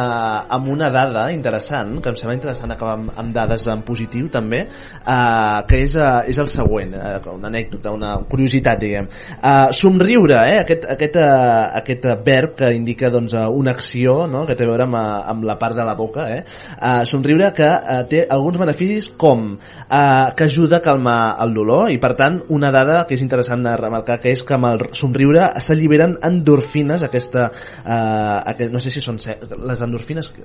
amb 0.47 0.71
una 0.71 0.89
dada 0.95 1.25
interessant, 1.35 1.97
que 1.99 2.13
em 2.13 2.15
sembla 2.19 2.37
interessant 2.39 2.71
acabar 2.71 2.95
amb, 3.01 3.11
amb 3.19 3.35
dades 3.35 3.67
en 3.71 3.83
positiu 3.87 4.29
també, 4.31 4.63
uh, 5.03 5.59
que 5.67 5.83
és, 5.83 5.99
uh, 5.99 6.21
és 6.31 6.39
el 6.39 6.47
següent, 6.51 6.95
uh, 6.95 7.19
una 7.35 7.51
anècdota, 7.51 7.91
una 7.91 8.15
curiositat, 8.31 8.79
diguem. 8.79 9.11
Uh, 9.41 9.71
somriure, 9.73 10.35
eh? 10.37 10.59
aquest, 10.61 10.83
aquest, 10.85 11.15
uh, 11.17 11.71
aquest 11.79 12.03
verb 12.25 12.51
que 12.59 12.67
indica 12.75 13.09
doncs, 13.09 13.33
uh, 13.33 13.47
una 13.49 13.71
acció 13.73 14.27
no? 14.29 14.43
que 14.45 14.53
té 14.53 14.67
a 14.67 14.69
veure 14.69 14.85
amb, 14.85 14.97
amb 15.01 15.47
la 15.49 15.55
part 15.57 15.73
de 15.73 15.85
la 15.87 15.95
boca, 15.97 16.27
eh? 16.29 16.43
uh, 16.77 17.01
somriure 17.09 17.49
que 17.57 17.65
uh, 17.65 18.03
té 18.11 18.21
alguns 18.29 18.59
beneficis 18.61 19.09
com 19.17 19.55
uh, 19.55 20.29
que 20.37 20.45
ajuda 20.45 20.77
a 20.77 20.85
calmar 20.85 21.17
el 21.41 21.55
dolor 21.57 21.89
i 21.89 21.97
per 21.97 22.13
tant 22.19 22.37
una 22.53 22.69
dada 22.75 23.01
que 23.09 23.17
és 23.17 23.25
interessant 23.25 23.65
de 23.65 23.73
remarcar 23.81 24.19
que 24.21 24.29
és 24.29 24.45
que 24.45 24.59
amb 24.59 24.69
el 24.69 24.85
somriure 25.01 25.49
s'alliberen 25.57 26.19
endorfines 26.29 27.01
aquesta, 27.09 27.49
uh, 27.81 28.37
aquest, 28.53 28.69
no 28.69 28.83
sé 28.83 28.93
si 28.93 29.01
són 29.01 29.17
les 29.17 29.81
endorfines 29.81 30.35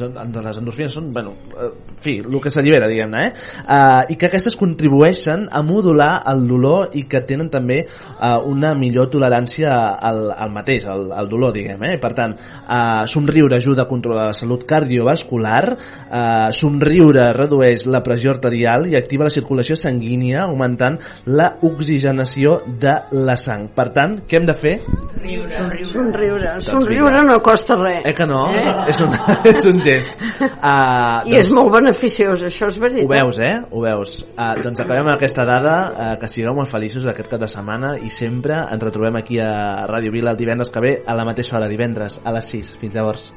les, 0.00 0.44
les 0.46 0.58
endorfines 0.60 0.94
són, 0.96 1.10
bueno, 1.14 1.34
eh, 1.52 1.68
en 1.92 2.00
fi, 2.02 2.14
el 2.22 2.38
que 2.42 2.50
s'allibera, 2.52 2.88
diguem-ne, 2.90 3.22
eh? 3.26 3.32
Uh, 3.62 4.12
i 4.12 4.16
que 4.18 4.28
aquestes 4.28 4.56
contribueixen 4.58 5.46
a 5.52 5.62
modular 5.66 6.12
el 6.32 6.46
dolor 6.48 6.96
i 6.98 7.04
que 7.10 7.22
tenen 7.28 7.50
també 7.52 7.82
uh, 7.84 8.38
una 8.48 8.72
millor 8.78 9.10
tolerància 9.12 9.74
al, 9.94 10.24
al 10.32 10.52
mateix, 10.54 10.86
al, 10.90 11.10
al 11.14 11.30
dolor, 11.30 11.54
diguem, 11.56 11.82
eh? 11.88 11.96
Per 12.02 12.12
tant, 12.18 12.34
uh, 12.62 13.04
somriure 13.10 13.58
ajuda 13.58 13.84
a 13.84 13.90
controlar 13.90 14.28
la 14.30 14.36
salut 14.36 14.64
cardiovascular, 14.68 15.62
uh, 15.74 16.48
somriure 16.56 17.28
redueix 17.36 17.86
la 17.90 18.02
pressió 18.04 18.32
arterial 18.34 18.88
i 18.90 18.98
activa 18.98 19.28
la 19.28 19.34
circulació 19.34 19.76
sanguínia, 19.78 20.46
augmentant 20.46 20.98
la 21.26 21.52
oxigenació 21.62 22.60
de 22.66 22.96
la 23.12 23.36
sang. 23.40 23.68
Per 23.76 23.88
tant, 23.94 24.20
què 24.28 24.40
hem 24.40 24.48
de 24.48 24.58
fer? 24.58 24.76
Somriure. 25.22 25.86
Somriure. 25.92 26.48
Doncs 26.56 26.70
Somriure 26.72 27.22
no 27.28 27.38
costa 27.44 27.76
res. 27.78 28.02
Eh 28.08 28.14
que 28.16 28.26
no? 28.26 28.42
Eh? 28.50 28.72
És, 28.90 29.00
un, 29.04 29.12
és 29.52 29.66
un 29.68 29.81
gest. 29.84 30.16
Uh, 30.40 31.22
I 31.30 31.36
és 31.40 31.52
molt 31.54 31.72
beneficiós, 31.74 32.44
això 32.48 32.70
és 32.70 32.78
veritat. 32.82 33.08
Ho 33.08 33.12
veus, 33.12 33.40
eh? 33.42 33.54
Ho 33.70 33.84
veus. 33.84 34.16
Uh, 34.32 34.54
doncs 34.62 34.82
acabem 34.84 35.06
amb 35.06 35.16
aquesta 35.16 35.46
dada, 35.48 35.76
uh, 35.92 36.10
que 36.20 36.30
sigueu 36.30 36.56
molt 36.56 36.70
feliços 36.72 37.06
aquest 37.10 37.30
cap 37.32 37.42
de 37.42 37.50
setmana 37.50 37.96
i 38.02 38.10
sempre 38.12 38.62
ens 38.64 38.82
retrobem 38.82 39.20
aquí 39.20 39.40
a 39.42 39.86
Ràdio 39.90 40.14
Vila 40.14 40.32
el 40.32 40.40
divendres 40.40 40.72
que 40.72 40.84
ve 40.84 40.98
a 41.06 41.16
la 41.18 41.28
mateixa 41.28 41.58
hora, 41.58 41.70
divendres, 41.70 42.20
a 42.24 42.34
les 42.34 42.52
6. 42.56 42.76
Fins 42.82 42.94
llavors. 42.94 43.32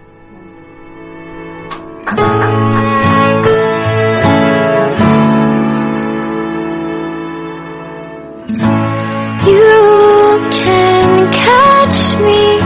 You 9.46 10.50
can 10.52 11.32
catch 11.32 12.20
me. 12.20 12.58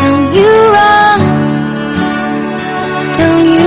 Don't 0.00 0.34
you. 0.34 0.69
Don't 3.20 3.59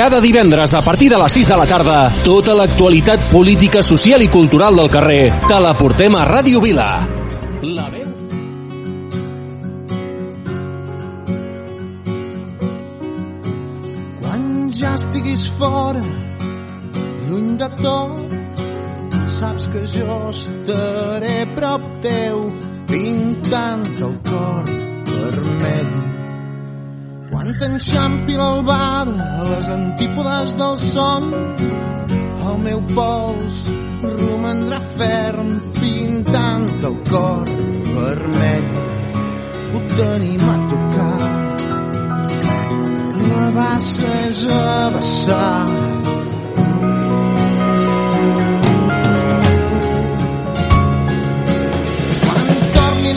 Cada 0.00 0.18
divendres 0.18 0.72
a 0.72 0.80
partir 0.80 1.10
de 1.10 1.18
les 1.18 1.30
6 1.30 1.48
de 1.50 1.56
la 1.60 1.66
tarda, 1.68 1.96
tota 2.24 2.54
l'actualitat 2.56 3.26
política, 3.28 3.82
social 3.84 4.22
i 4.24 4.30
cultural 4.32 4.78
del 4.80 4.88
carrer 4.88 5.26
te 5.44 5.58
la 5.60 5.74
portem 5.76 6.14
a 6.16 6.22
Ràdio 6.24 6.62
Vila. 6.64 6.86
La 7.60 7.84
veu 7.92 8.06
Quan 14.22 14.46
ja 14.72 14.94
estiguis 14.96 15.44
fora, 15.60 16.00
lluny 17.28 17.58
de 17.60 17.68
tot, 17.82 18.32
saps 19.36 19.68
que 19.74 19.84
jo 19.98 20.16
estaré 20.30 21.42
prop 21.58 21.84
teu, 22.08 22.46
pintant 22.88 23.84
el 24.00 24.16
cor 24.32 24.72
vermell. 25.12 26.19
Quan 27.30 27.48
t'enxampi 27.58 28.34
l'albada 28.34 29.26
a 29.38 29.44
les 29.50 29.66
antípodes 29.70 30.54
del 30.58 30.76
son, 30.82 31.28
el 32.50 32.56
meu 32.64 32.80
pols 32.90 33.60
romandrà 34.02 34.80
ferm 34.98 35.52
pintant 35.78 36.66
el 36.90 36.96
cor 37.10 37.46
vermell. 37.94 38.68
Ho 39.70 39.84
tenim 39.94 40.44
a 40.54 40.56
tocar 40.74 41.20
la 43.30 43.46
bassa 43.60 44.12
és 44.26 44.44
a 44.58 44.90
vessar. 44.98 46.00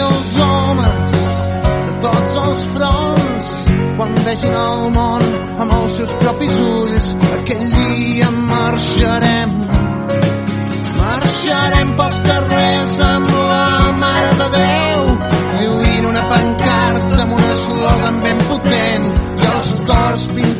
Els 0.03 0.33
homes 0.39 1.13
de 1.13 1.93
tots 2.03 2.35
els 2.43 2.63
fronts, 2.73 3.22
quan 4.03 4.15
vegin 4.25 4.55
el 4.59 4.81
món 4.91 5.21
amb 5.63 5.73
els 5.77 5.93
seus 5.97 6.09
propis 6.19 6.55
ulls, 6.59 7.05
aquell 7.37 7.61
dia 7.75 8.31
marxarem. 8.49 9.53
Marxarem 10.97 11.93
pels 11.99 12.17
carrers 12.25 12.97
amb 13.07 13.31
la 13.51 13.67
Mare 14.01 14.33
de 14.41 14.49
Déu, 14.57 15.07
lluint 15.61 16.09
una 16.11 16.25
pancarta 16.33 17.21
amb 17.27 17.37
un 17.37 17.47
eslògan 17.53 18.19
ben 18.27 18.43
potent 18.49 19.07
i 19.45 19.51
els 19.53 19.71
cors 19.87 20.27
pintats 20.33 20.52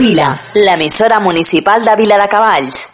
Vila, 0.00 0.34
l'emissora 0.54 1.20
municipal 1.20 1.84
de 1.84 1.94
Vila 1.94 2.16
de 2.16 2.26
Cavalls. 2.26 2.88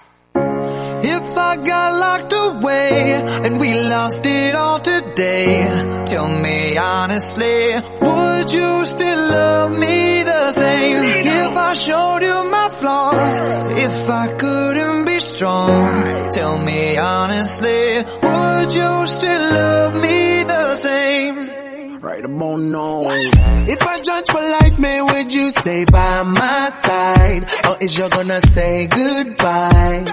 If 1.04 1.36
I 1.36 1.56
got 1.58 1.92
locked 2.00 2.32
away 2.32 3.22
and 3.44 3.60
we 3.60 3.74
lost 3.74 4.26
it 4.26 4.56
all 4.56 4.80
today, 4.80 6.02
tell 6.04 6.26
me 6.26 6.76
honestly, 6.76 7.76
would 8.00 8.50
you 8.50 8.84
still 8.86 9.30
love 9.30 9.78
me 9.78 10.24
the 10.24 10.50
same? 10.50 11.04
If 11.24 11.56
I 11.56 11.74
showed 11.74 12.22
you 12.22 12.50
my 12.50 12.70
flaws, 12.70 13.38
if 13.78 14.10
I 14.10 14.26
couldn't 14.34 15.04
be 15.04 15.20
strong, 15.20 16.28
tell 16.30 16.58
me 16.58 16.98
honestly, 16.98 18.02
would 18.20 18.74
you 18.74 19.06
still 19.06 19.52
love 19.54 19.94
me 19.94 20.42
the 20.42 20.74
same? 20.74 21.55
Right 22.06 22.24
about 22.24 22.60
now. 22.60 23.02
If 23.66 23.82
I 23.82 24.00
judge 24.00 24.26
for 24.30 24.40
life, 24.40 24.78
man, 24.78 25.06
would 25.06 25.34
you 25.34 25.50
stay 25.50 25.84
by 25.86 26.22
my 26.22 26.72
side? 26.84 27.50
Or 27.66 27.82
is 27.82 27.98
you 27.98 28.08
gonna 28.08 28.40
say 28.46 28.86
goodbye? 28.86 30.04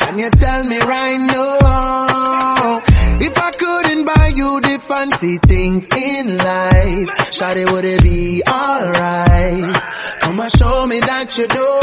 Can 0.00 0.18
you 0.18 0.30
tell 0.32 0.64
me 0.64 0.76
right 0.76 1.16
now? 1.16 2.82
If 3.22 3.36
I 3.36 3.50
couldn't 3.52 4.04
buy 4.04 4.32
you 4.34 4.60
the 4.60 4.78
fancy 4.88 5.38
things 5.38 5.86
in 5.94 6.38
life, 6.38 7.08
Shawty, 7.32 7.70
would 7.70 7.84
it 7.84 8.02
be 8.02 8.42
alright? 8.48 9.74
Come 10.20 10.40
and 10.40 10.52
show 10.58 10.86
me 10.86 11.00
that 11.00 11.36
you 11.38 11.46
don't. 11.46 11.80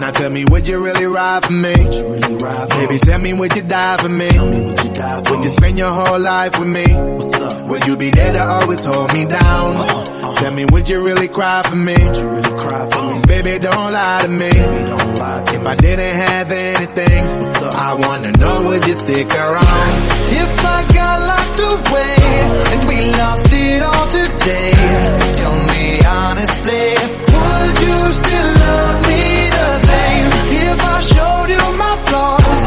Now 0.00 0.10
tell 0.12 0.30
me, 0.30 0.44
would 0.46 0.66
you 0.66 0.82
really 0.84 1.04
ride 1.04 1.44
for 1.44 1.52
me? 1.52 1.74
Baby, 1.74 2.98
tell 2.98 3.18
me, 3.20 3.34
would 3.34 3.54
you 3.54 3.62
die 3.62 3.96
for 3.98 4.08
me? 4.08 4.30
Would 4.30 5.44
you 5.44 5.50
spend 5.50 5.78
your 5.78 5.90
whole 5.90 6.18
life 6.18 6.58
with 6.58 6.68
me? 6.68 6.86
Would 7.68 7.86
you 7.86 7.96
be 7.96 8.10
there 8.10 8.32
to 8.32 8.42
always 8.42 8.84
hold 8.84 9.12
me 9.12 9.26
down? 9.26 10.34
Tell 10.36 10.52
me, 10.52 10.64
would 10.64 10.88
you 10.88 11.04
really 11.04 11.28
cry 11.28 11.62
for 11.68 11.76
me? 11.76 11.92
Would 11.94 12.16
you 12.16 12.28
really 12.28 12.58
cry 12.60 12.88
for 12.90 13.12
me? 13.14 13.20
Baby, 13.28 13.58
don't 13.58 13.92
lie 13.92 14.22
to 14.22 14.28
me. 14.28 14.48
If 14.50 15.66
I 15.66 15.74
didn't 15.76 16.16
have 16.16 16.50
anything, 16.50 17.26
I 17.62 17.94
wanna 17.94 18.32
know, 18.32 18.62
would 18.68 18.86
you 18.86 18.94
stick 19.20 19.34
around? 19.38 19.92
If 20.32 20.64
I 20.64 20.86
got 20.94 21.16
locked 21.30 21.60
away 21.60 22.16
and 22.72 22.88
we 22.88 22.96
lost 23.20 23.52
it 23.52 23.82
all 23.82 24.06
today, 24.08 24.70
tell 25.40 25.56
me 25.70 26.00
honestly, 26.04 26.86
would 27.34 27.74
you 27.84 27.98
still 28.20 28.50
love 28.64 28.96
me 29.08 29.22
the 29.58 29.70
same? 29.90 30.26
If 30.64 30.80
I 30.80 31.00
showed 31.12 31.48
you 31.54 31.64
my 31.82 31.94
flaws, 32.06 32.60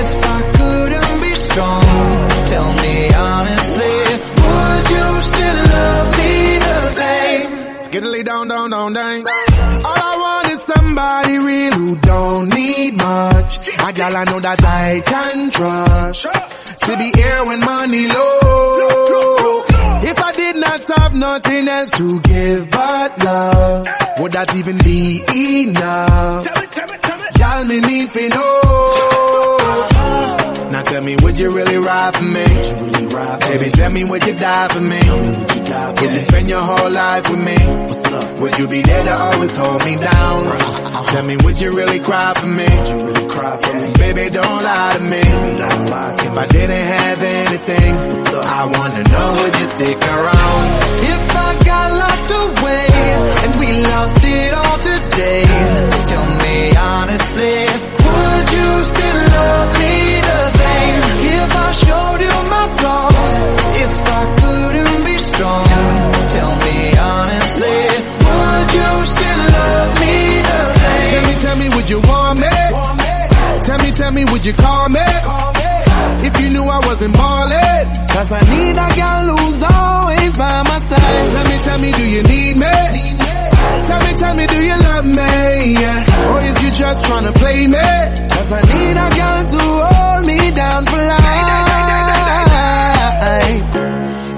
if 0.00 0.10
I 0.24 0.38
couldn't 0.56 1.20
be 1.20 1.34
strong, 1.34 1.84
tell 2.52 2.72
me 2.72 3.12
honestly, 3.12 3.96
would 4.48 4.84
you 4.96 5.06
still 5.30 5.60
love 5.76 6.08
me 6.18 6.32
the 6.68 6.90
same? 7.00 7.50
Skiddly 7.84 8.24
down, 8.24 8.48
down, 8.48 8.70
down, 8.70 8.92
down. 8.94 9.47
Gal 13.98 14.16
I 14.16 14.24
know 14.24 14.38
that 14.38 14.62
I 14.62 15.00
can 15.00 15.50
trust. 15.50 16.22
To 16.22 16.96
be 16.96 17.10
here 17.20 17.44
when 17.44 17.60
money 17.60 18.06
low. 18.06 19.64
If 20.10 20.18
I 20.18 20.32
did 20.32 20.56
not 20.56 20.88
have 20.88 21.14
nothing 21.14 21.66
else 21.66 21.90
to 21.90 22.20
give 22.20 22.70
but 22.70 23.18
love, 23.18 23.86
would 24.20 24.32
that 24.32 24.54
even 24.54 24.78
be 24.78 25.22
enough? 25.64 26.46
Y'all 27.38 27.64
me 27.64 27.80
need 27.80 28.10
to 28.10 28.28
know. 28.28 29.58
Now 30.70 30.82
tell 30.82 31.02
me, 31.02 31.16
would 31.16 31.38
you 31.38 31.50
really 31.50 31.78
ride 31.78 32.14
for 32.14 32.24
me? 32.24 32.44
Really 32.44 33.06
ride, 33.06 33.40
Baby, 33.40 33.70
tell 33.70 33.90
me, 33.90 34.04
would 34.04 34.26
you 34.26 34.34
die 34.34 34.68
for 34.68 34.80
me? 34.80 35.00
Would 36.00 36.14
you 36.14 36.20
spend 36.20 36.48
your 36.48 36.60
whole 36.60 36.90
life 36.90 37.28
with 37.30 37.40
me? 37.40 37.56
Would 38.40 38.58
you 38.58 38.68
be 38.68 38.82
there 38.82 39.04
to 39.04 39.14
always 39.18 39.56
hold 39.56 39.84
me 39.84 39.96
down? 39.96 40.58
Tell 41.06 41.24
me, 41.24 41.36
would 41.38 41.58
you 41.58 41.70
really 41.74 42.00
cry 42.00 42.34
for 42.34 42.46
me? 42.46 42.66
Baby, 43.98 44.30
don't 44.30 44.62
lie 44.62 44.94
to 44.96 45.02
me. 45.02 45.20
If 45.20 46.36
I 46.36 46.46
didn't 46.46 46.82
have 46.82 47.20
anything, 47.22 47.94
I 48.36 48.66
wanna 48.66 49.02
know, 49.04 49.42
would 49.42 49.56
you 49.58 49.68
stick 49.76 49.98
around? 49.98 50.64
If 51.14 51.36
I 51.36 51.58
got 51.64 51.92
locked 52.02 52.30
away 52.30 52.86
and 53.42 53.60
we 53.60 53.72
lost 53.88 54.18
it 54.24 54.54
all 54.54 54.78
today, 54.78 55.44
tell 56.08 56.26
me 56.44 56.76
honestly, 56.76 57.66
would 58.04 58.52
you 58.52 58.84
still 58.84 59.18
love 59.32 59.78
me? 59.78 59.88
If 61.40 61.50
I 61.54 61.72
showed 61.72 62.20
you 62.26 62.34
my 62.54 62.64
flaws, 62.78 63.32
if 63.84 63.92
I 64.18 64.20
couldn't 64.40 65.04
be 65.04 65.16
strong, 65.18 65.66
tell 66.34 66.54
me 66.64 66.76
honestly, 66.98 67.78
would 68.26 68.68
you 68.78 68.90
still 69.12 69.42
love 69.56 69.92
me 70.00 70.16
the 70.48 70.60
same? 70.80 71.08
Tell 71.10 71.24
me, 71.28 71.34
tell 71.42 71.56
me, 71.56 71.68
would 71.74 71.88
you 71.88 72.00
want 72.00 72.38
me? 72.40 72.48
Tell 73.66 73.78
me, 73.78 73.90
tell 73.92 74.12
me, 74.12 74.24
would 74.24 74.44
you 74.44 74.52
call 74.54 74.88
me? 74.88 75.00
If 76.20 76.40
you 76.40 76.48
knew 76.50 76.64
I 76.64 76.78
wasn't 76.86 77.14
ballin', 77.14 78.08
cause 78.08 78.32
I 78.32 78.40
need 78.54 78.76
a 78.76 78.88
girl 78.98 79.36
who's 79.36 79.62
always 79.62 80.36
by 80.36 80.62
my 80.62 80.78
side. 80.88 81.30
Tell 81.32 81.44
me, 81.48 81.58
tell 81.64 81.78
me, 81.78 81.92
do 81.92 82.10
you 82.10 82.22
need 82.22 82.56
me? 82.56 83.27
Tell 83.88 84.00
me, 84.06 84.12
tell 84.22 84.34
me, 84.36 84.46
do 84.46 84.62
you 84.70 84.76
love 84.90 85.04
me? 85.06 85.72
Yeah. 85.82 86.30
Or 86.30 86.38
is 86.40 86.62
you 86.62 86.70
just 86.72 87.02
tryna 87.04 87.34
play 87.34 87.66
me? 87.66 87.78
Cause 88.34 88.52
I 88.52 88.60
need 88.72 88.96
a 88.96 89.08
girl 89.18 89.42
to 89.54 89.62
hold 89.88 90.26
me 90.26 90.50
down 90.50 90.86
for 90.86 90.96
life. 90.96 91.28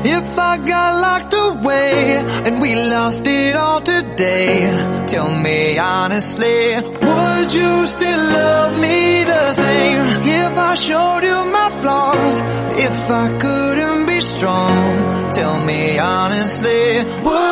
If 0.02 0.38
I 0.38 0.56
got 0.58 0.90
locked 1.06 1.34
away 1.34 2.16
and 2.46 2.60
we 2.62 2.74
lost 2.74 3.26
it 3.26 3.56
all 3.56 3.80
today, 3.82 4.70
tell 5.08 5.30
me 5.46 5.78
honestly, 5.78 6.76
would 6.76 7.52
you 7.52 7.86
still 7.88 8.22
love 8.40 8.78
me 8.78 9.24
the 9.24 9.52
same? 9.52 10.00
If 10.26 10.56
I 10.56 10.74
showed 10.76 11.24
you 11.24 11.44
my 11.52 11.68
flaws, 11.82 12.38
if 12.80 13.10
I 13.10 13.36
couldn't 13.38 14.06
be 14.06 14.20
strong, 14.20 15.30
tell 15.32 15.58
me 15.64 15.98
honestly, 15.98 17.04
would 17.24 17.40